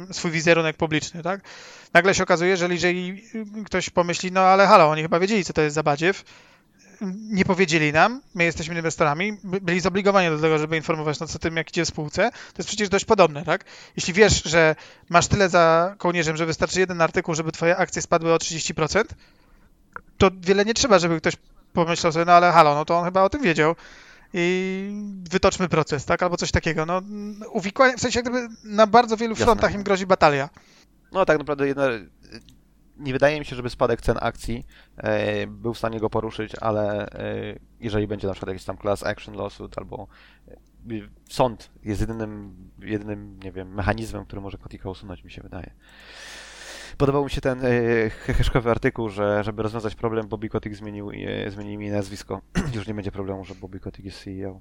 y, 0.10 0.14
swój 0.14 0.32
wizerunek 0.32 0.78
publiczny, 0.78 1.24
tak? 1.24 1.42
Nagle 1.94 2.16
się 2.16 2.24
okazuje, 2.24 2.58
że 2.58 2.68
jeżeli 2.70 3.24
ktoś 3.66 3.90
pomyśli, 3.90 4.32
no 4.32 4.42
ale 4.42 4.68
halo, 4.68 4.90
oni 4.90 5.02
chyba 5.02 5.20
wiedzieli, 5.20 5.44
co 5.44 5.54
to 5.54 5.62
jest 5.62 5.76
za 5.76 5.84
badziew, 5.84 6.24
nie 7.30 7.46
powiedzieli 7.46 7.94
nam, 7.94 8.22
my 8.36 8.44
jesteśmy 8.44 8.76
inwestorami, 8.76 9.38
by- 9.44 9.62
byli 9.62 9.80
zobligowani 9.80 10.30
do 10.30 10.40
tego, 10.42 10.58
żeby 10.58 10.78
informować 10.78 11.20
nas 11.20 11.36
o 11.36 11.40
tym, 11.40 11.58
jak 11.58 11.70
idzie 11.70 11.86
w 11.86 11.88
spółce, 11.88 12.32
to 12.32 12.54
jest 12.58 12.68
przecież 12.68 12.90
dość 12.90 13.06
podobne, 13.06 13.46
tak? 13.46 13.66
Jeśli 13.96 14.14
wiesz, 14.14 14.44
że 14.44 14.76
masz 15.10 15.28
tyle 15.28 15.50
za 15.50 15.96
kołnierzem, 15.98 16.38
że 16.38 16.46
wystarczy 16.46 16.80
jeden 16.80 17.02
artykuł, 17.02 17.36
żeby 17.36 17.52
twoje 17.52 17.78
akcje 17.78 18.02
spadły 18.02 18.34
o 18.34 18.38
30%, 18.38 19.04
to 20.18 20.32
wiele 20.42 20.66
nie 20.66 20.74
trzeba, 20.74 21.00
żeby 21.00 21.18
ktoś 21.22 21.34
pomyślał 21.74 22.12
sobie, 22.14 22.26
no 22.26 22.32
ale 22.32 22.52
halo, 22.52 22.76
no 22.76 22.86
to 22.86 22.98
on 22.98 23.06
chyba 23.06 23.24
o 23.24 23.30
tym 23.30 23.42
wiedział 23.42 23.76
i 24.34 24.92
wytoczmy 25.32 25.70
proces, 25.70 26.06
tak? 26.06 26.24
Albo 26.24 26.38
coś 26.38 26.52
takiego. 26.52 26.86
No, 26.86 27.02
uwikłanie, 27.52 27.98
w 27.98 28.02
sensie 28.02 28.20
jak 28.20 28.30
gdyby 28.30 28.48
na 28.64 28.88
bardzo 28.88 29.18
wielu 29.18 29.32
Jasne. 29.32 29.46
frontach 29.46 29.74
im 29.74 29.84
grozi 29.84 30.06
batalia. 30.06 30.50
No 31.12 31.26
tak 31.26 31.38
naprawdę 31.40 31.68
jedna, 31.68 31.84
nie 33.00 33.14
wydaje 33.14 33.40
mi 33.40 33.46
się, 33.46 33.56
żeby 33.56 33.70
spadek 33.70 34.02
cen 34.02 34.18
akcji 34.22 34.66
e, 34.98 35.48
był 35.48 35.74
w 35.74 35.78
stanie 35.78 36.00
go 36.00 36.10
poruszyć, 36.10 36.56
ale 36.62 37.10
e, 37.12 37.60
jeżeli 37.80 38.08
będzie 38.08 38.28
na 38.28 38.34
przykład 38.34 38.50
jakiś 38.50 38.66
tam 38.66 38.78
class 38.78 39.04
action 39.04 39.36
lawsuit 39.36 39.78
albo 39.78 40.08
e, 40.48 40.56
sąd 41.30 41.72
jest 41.84 42.02
jedynym, 42.02 42.56
jedynym, 42.80 43.40
nie 43.44 43.52
wiem, 43.52 43.74
mechanizmem, 43.74 44.26
który 44.26 44.42
może 44.42 44.58
Kotika 44.58 44.90
usunąć, 44.90 45.24
mi 45.24 45.32
się 45.32 45.42
wydaje. 45.42 45.72
Podobał 46.98 47.24
mi 47.24 47.30
się 47.30 47.42
ten 47.42 47.66
e, 47.66 48.10
heheszkowy 48.10 48.72
artykuł, 48.72 49.10
że 49.10 49.44
żeby 49.44 49.64
rozwiązać 49.64 49.96
problem, 49.96 50.28
Bobby 50.28 50.50
Kotick 50.50 50.76
zmienił, 50.76 51.12
e, 51.12 51.52
zmienił 51.52 51.80
mi 51.80 51.90
nazwisko. 51.90 52.42
Już 52.76 52.88
nie 52.88 52.94
będzie 52.94 53.12
problemu, 53.12 53.46
że 53.46 53.56
Bobby 53.56 53.80
Kotick 53.80 54.06
jest 54.06 54.24
CEO. 54.24 54.60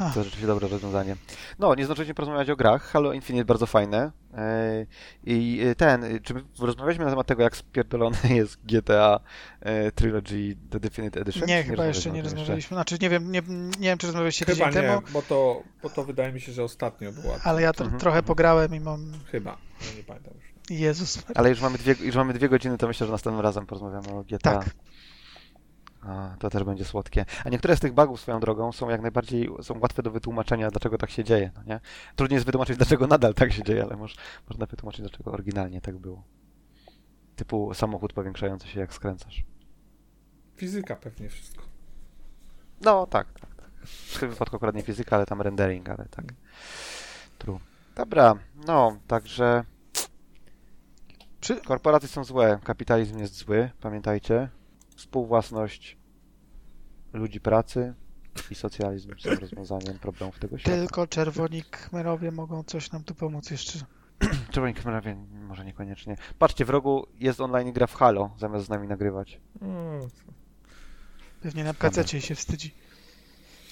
Ach. 0.00 0.14
To 0.14 0.22
rzeczywiście 0.24 0.46
dobre 0.46 0.68
rozwiązanie. 0.68 1.16
No, 1.58 1.74
nie 1.74 1.84
zdążyliśmy 1.84 2.14
porozmawiać 2.14 2.50
o 2.50 2.56
grach. 2.56 2.82
Halo 2.82 3.12
Infinite 3.12 3.44
bardzo 3.44 3.66
fajne. 3.66 4.12
E, 4.34 4.86
I 5.24 5.60
e, 5.66 5.74
ten, 5.74 6.04
e, 6.04 6.20
czy 6.20 6.34
my 6.34 6.42
rozmawialiśmy 6.58 7.04
na 7.04 7.10
temat 7.10 7.26
tego, 7.26 7.42
jak 7.42 7.56
spierdolone 7.56 8.16
jest 8.30 8.58
GTA 8.64 9.20
Trilogy 9.94 10.56
The 10.70 10.80
Definite 10.80 11.20
Edition? 11.20 11.48
Nie, 11.48 11.64
Czy 11.64 11.70
chyba 11.70 11.86
jeszcze 11.86 12.10
nie 12.10 12.22
rozmawialiśmy. 12.22 12.74
Znaczy 12.74 12.96
nie 13.00 13.10
wiem, 13.10 13.32
nie, 13.32 13.42
nie 13.80 13.88
wiem, 13.88 13.98
czy 13.98 14.06
rozmawialiście 14.06 14.44
Chyba 14.44 14.66
tydzień 14.66 14.82
nie, 14.82 14.88
temu, 14.88 15.02
bo 15.12 15.22
to, 15.22 15.62
bo 15.82 15.90
to 15.90 16.04
wydaje 16.04 16.32
mi 16.32 16.40
się, 16.40 16.52
że 16.52 16.64
ostatnio 16.64 17.12
była. 17.12 17.38
ale 17.44 17.62
ja 17.62 17.72
to 17.72 17.84
Mhm, 17.84 18.00
trochę 18.00 18.18
mhm. 18.18 18.26
pograłem 18.28 18.74
i 18.74 18.80
mam... 18.80 19.12
Chyba. 19.30 19.58
No 19.80 19.96
nie 19.96 20.02
pamiętam 20.04 20.34
już. 20.34 20.50
Jezus. 20.80 21.22
Ale 21.34 21.50
już 21.50 21.60
mamy, 21.60 21.78
dwie, 21.78 21.94
już 22.00 22.16
mamy 22.16 22.32
dwie 22.32 22.48
godziny, 22.48 22.78
to 22.78 22.88
myślę, 22.88 23.06
że 23.06 23.12
następnym 23.12 23.42
razem 23.44 23.66
porozmawiamy 23.66 24.08
o 24.18 24.24
GTA. 24.24 24.38
Tak. 24.38 24.70
A, 26.02 26.36
to 26.38 26.50
też 26.50 26.64
będzie 26.64 26.84
słodkie. 26.84 27.24
A 27.44 27.48
niektóre 27.48 27.76
z 27.76 27.80
tych 27.80 27.92
bugów 27.92 28.20
swoją 28.20 28.40
drogą 28.40 28.72
są 28.72 28.88
jak 28.88 29.00
najbardziej 29.00 29.50
są 29.62 29.78
łatwe 29.78 30.02
do 30.02 30.10
wytłumaczenia, 30.10 30.70
dlaczego 30.70 30.98
tak 30.98 31.10
się 31.10 31.24
dzieje, 31.24 31.50
no 31.54 31.62
nie? 31.66 31.80
Trudniej 32.16 32.36
jest 32.36 32.46
wytłumaczyć, 32.46 32.76
dlaczego 32.76 33.06
nadal 33.06 33.34
tak 33.34 33.52
się 33.52 33.62
dzieje, 33.62 33.84
ale 33.84 33.96
moż, 33.96 34.16
można 34.48 34.66
wytłumaczyć, 34.66 35.00
dlaczego 35.00 35.32
oryginalnie 35.32 35.80
tak 35.80 35.98
było. 35.98 36.24
Typu 37.36 37.74
samochód 37.74 38.12
powiększający 38.12 38.68
się 38.68 38.80
jak 38.80 38.94
skręcasz. 38.94 39.44
Fizyka 40.56 40.96
pewnie 40.96 41.28
wszystko. 41.28 41.62
No, 42.80 43.06
tak, 43.06 43.40
tak, 43.40 43.54
tak. 43.54 43.70
W 43.86 44.20
tym 44.20 44.30
wypadku 44.30 44.56
akurat 44.56 44.74
nie 44.74 44.82
fizyka, 44.82 45.16
ale 45.16 45.26
tam 45.26 45.42
rendering, 45.42 45.88
ale 45.88 46.06
tak. 46.10 46.24
True. 47.38 47.60
Dobra, 47.94 48.34
no, 48.66 48.96
także 49.06 49.64
korporacje 51.64 52.08
są 52.08 52.24
złe, 52.24 52.58
kapitalizm 52.64 53.18
jest 53.18 53.34
zły, 53.34 53.70
pamiętajcie. 53.80 54.48
Współwłasność 55.00 55.96
ludzi 57.12 57.40
pracy 57.40 57.94
i 58.50 58.54
socjalizm 58.54 59.14
są 59.18 59.30
rozwiązaniem 59.30 59.98
problemów 59.98 60.38
tego 60.38 60.58
świata. 60.58 60.76
Tylko 60.76 61.06
czerwoni 61.06 61.62
khmerowie 61.62 62.30
mogą 62.30 62.64
coś 62.64 62.92
nam 62.92 63.04
tu 63.04 63.14
pomóc 63.14 63.50
jeszcze. 63.50 63.78
Czerwoni 64.52 64.74
kamerowie 64.74 65.16
może 65.32 65.64
niekoniecznie. 65.64 66.16
Patrzcie, 66.38 66.64
w 66.64 66.70
rogu 66.70 67.06
jest 67.20 67.40
online 67.40 67.72
gra 67.72 67.86
w 67.86 67.94
Halo, 67.94 68.30
zamiast 68.38 68.66
z 68.66 68.68
nami 68.68 68.88
nagrywać. 68.88 69.40
Mm, 69.62 70.08
Pewnie 71.42 71.64
na 71.64 71.74
PC 71.74 72.20
się 72.20 72.34
wstydzi. 72.34 72.74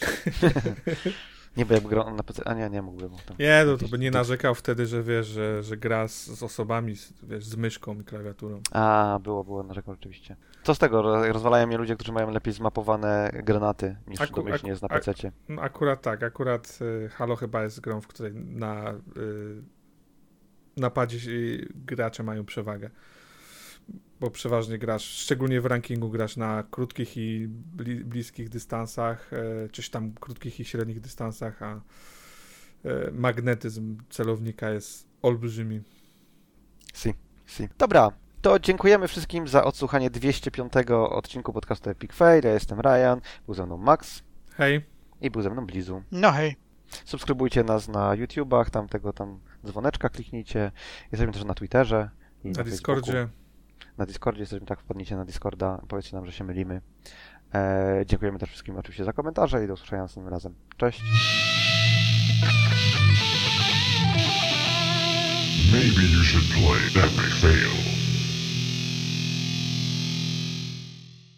Nie, 1.59 1.67
bo 1.67 1.75
jakby 1.75 1.89
grał 1.89 2.15
na 2.15 2.23
PC... 2.23 2.43
A 2.49 2.55
nie, 2.55 2.71
nie 2.71 2.83
mógłby. 2.83 3.09
Bo 3.09 3.17
tam 3.27 3.37
Nie, 3.39 3.63
no 3.67 3.77
to 3.77 3.89
by 3.89 3.99
nie 3.99 4.11
narzekał 4.11 4.55
wtedy, 4.55 4.87
że 4.87 5.03
wiesz, 5.03 5.27
że, 5.27 5.63
że 5.63 5.77
gra 5.77 6.09
z, 6.09 6.27
z 6.27 6.43
osobami, 6.43 6.97
z, 6.97 7.13
wiesz, 7.23 7.45
z 7.45 7.57
myszką 7.57 8.01
i 8.01 8.05
klawiaturą. 8.05 8.61
A, 8.73 9.19
było, 9.23 9.45
było, 9.45 9.63
narzekał 9.63 9.95
rzeczywiście. 9.95 10.37
Co 10.63 10.75
z 10.75 10.79
tego? 10.79 11.03
Ro- 11.03 11.33
Rozwalają 11.33 11.67
mnie 11.67 11.79
ludzie, 11.79 11.95
którzy 11.97 12.13
mają 12.13 12.31
lepiej 12.31 12.53
zmapowane 12.55 13.31
granaty 13.45 13.97
niż 14.07 14.21
Aku- 14.21 14.35
domyślnie 14.45 14.71
jest 14.71 14.83
na 14.83 14.89
PC. 14.89 15.13
No 15.49 15.63
akurat 15.63 16.03
tak, 16.03 16.23
akurat 16.23 16.79
y, 17.05 17.09
Halo 17.09 17.37
chyba 17.37 17.63
jest 17.63 17.81
grą, 17.81 18.01
w 18.01 18.07
której 18.07 18.35
na 18.35 18.91
y, 19.17 19.63
napadzie 20.77 21.19
gracze 21.75 22.23
mają 22.23 22.45
przewagę. 22.45 22.91
Bo 24.21 24.31
przeważnie 24.31 24.79
grasz, 24.79 25.05
szczególnie 25.05 25.61
w 25.61 25.67
rankingu 25.67 26.11
grasz 26.11 26.37
na 26.37 26.65
krótkich 26.71 27.17
i 27.17 27.49
bli, 27.49 28.05
bliskich 28.05 28.49
dystansach, 28.49 29.33
y, 29.33 29.69
czyś 29.73 29.91
tam 29.91 30.13
krótkich 30.13 30.61
i 30.61 30.65
średnich 30.65 31.01
dystansach, 31.01 31.63
a 31.63 31.77
y, 31.77 33.13
magnetyzm 33.13 33.97
celownika 34.11 34.71
jest 34.71 35.09
olbrzymi. 35.23 35.81
Si, 36.95 37.15
si. 37.47 37.69
Dobra, 37.79 38.13
to 38.43 38.59
dziękujemy 38.59 39.09
wszystkim 39.09 39.49
za 39.49 39.65
odsłuchanie 39.65 40.11
205 40.11 40.73
odcinku 40.91 41.53
podcastu 41.53 41.91
Epic 41.91 42.13
Fail. 42.13 42.45
Ja 42.45 42.53
jestem 42.53 42.81
Ryan, 42.81 43.21
był 43.47 43.55
ze 43.55 43.67
mną 43.67 43.77
Max 43.77 44.23
Hej, 44.51 44.85
i 45.21 45.31
był 45.31 45.43
ze 45.43 45.51
mną 45.51 45.67
Blizu. 45.67 46.03
No 46.13 46.33
hej. 46.33 46.57
Subskrybujcie 47.05 47.65
nas 47.65 47.89
na 47.89 48.15
YouTubach, 48.15 48.71
tam 48.71 48.89
tego 48.89 49.13
tam 49.13 49.41
dzwoneczka 49.67 50.09
kliknijcie. 50.09 50.73
Jesteśmy 51.13 51.33
też 51.33 51.45
na 51.45 51.55
Twitterze 51.55 52.11
i 52.45 52.49
na 52.49 52.55
Facebooku. 52.55 52.71
Discordzie. 52.71 53.29
Na 53.99 54.07
Discordzie 54.07 54.41
jesteśmy, 54.41 54.67
tak 54.67 54.81
wpadnijcie 54.81 55.17
na 55.17 55.25
Discorda, 55.25 55.81
powiedzcie 55.89 56.17
nam, 56.17 56.27
że 56.27 56.33
się 56.33 56.45
mylimy. 56.45 56.81
E, 57.55 58.03
dziękujemy 58.07 58.39
też 58.39 58.49
wszystkim 58.51 58.77
oczywiście 58.77 59.05
za 59.05 59.13
komentarze 59.13 59.65
i 59.65 59.67
do 59.67 59.73
usłyszenia 59.73 60.03
następnym 60.03 60.35
razem. 60.35 60.55
Cześć! 60.77 61.03
Maybe 65.73 66.03
you 66.03 66.25
should 66.25 66.47
play 66.55 67.05
Epic 67.05 67.35
Fail. 67.41 67.98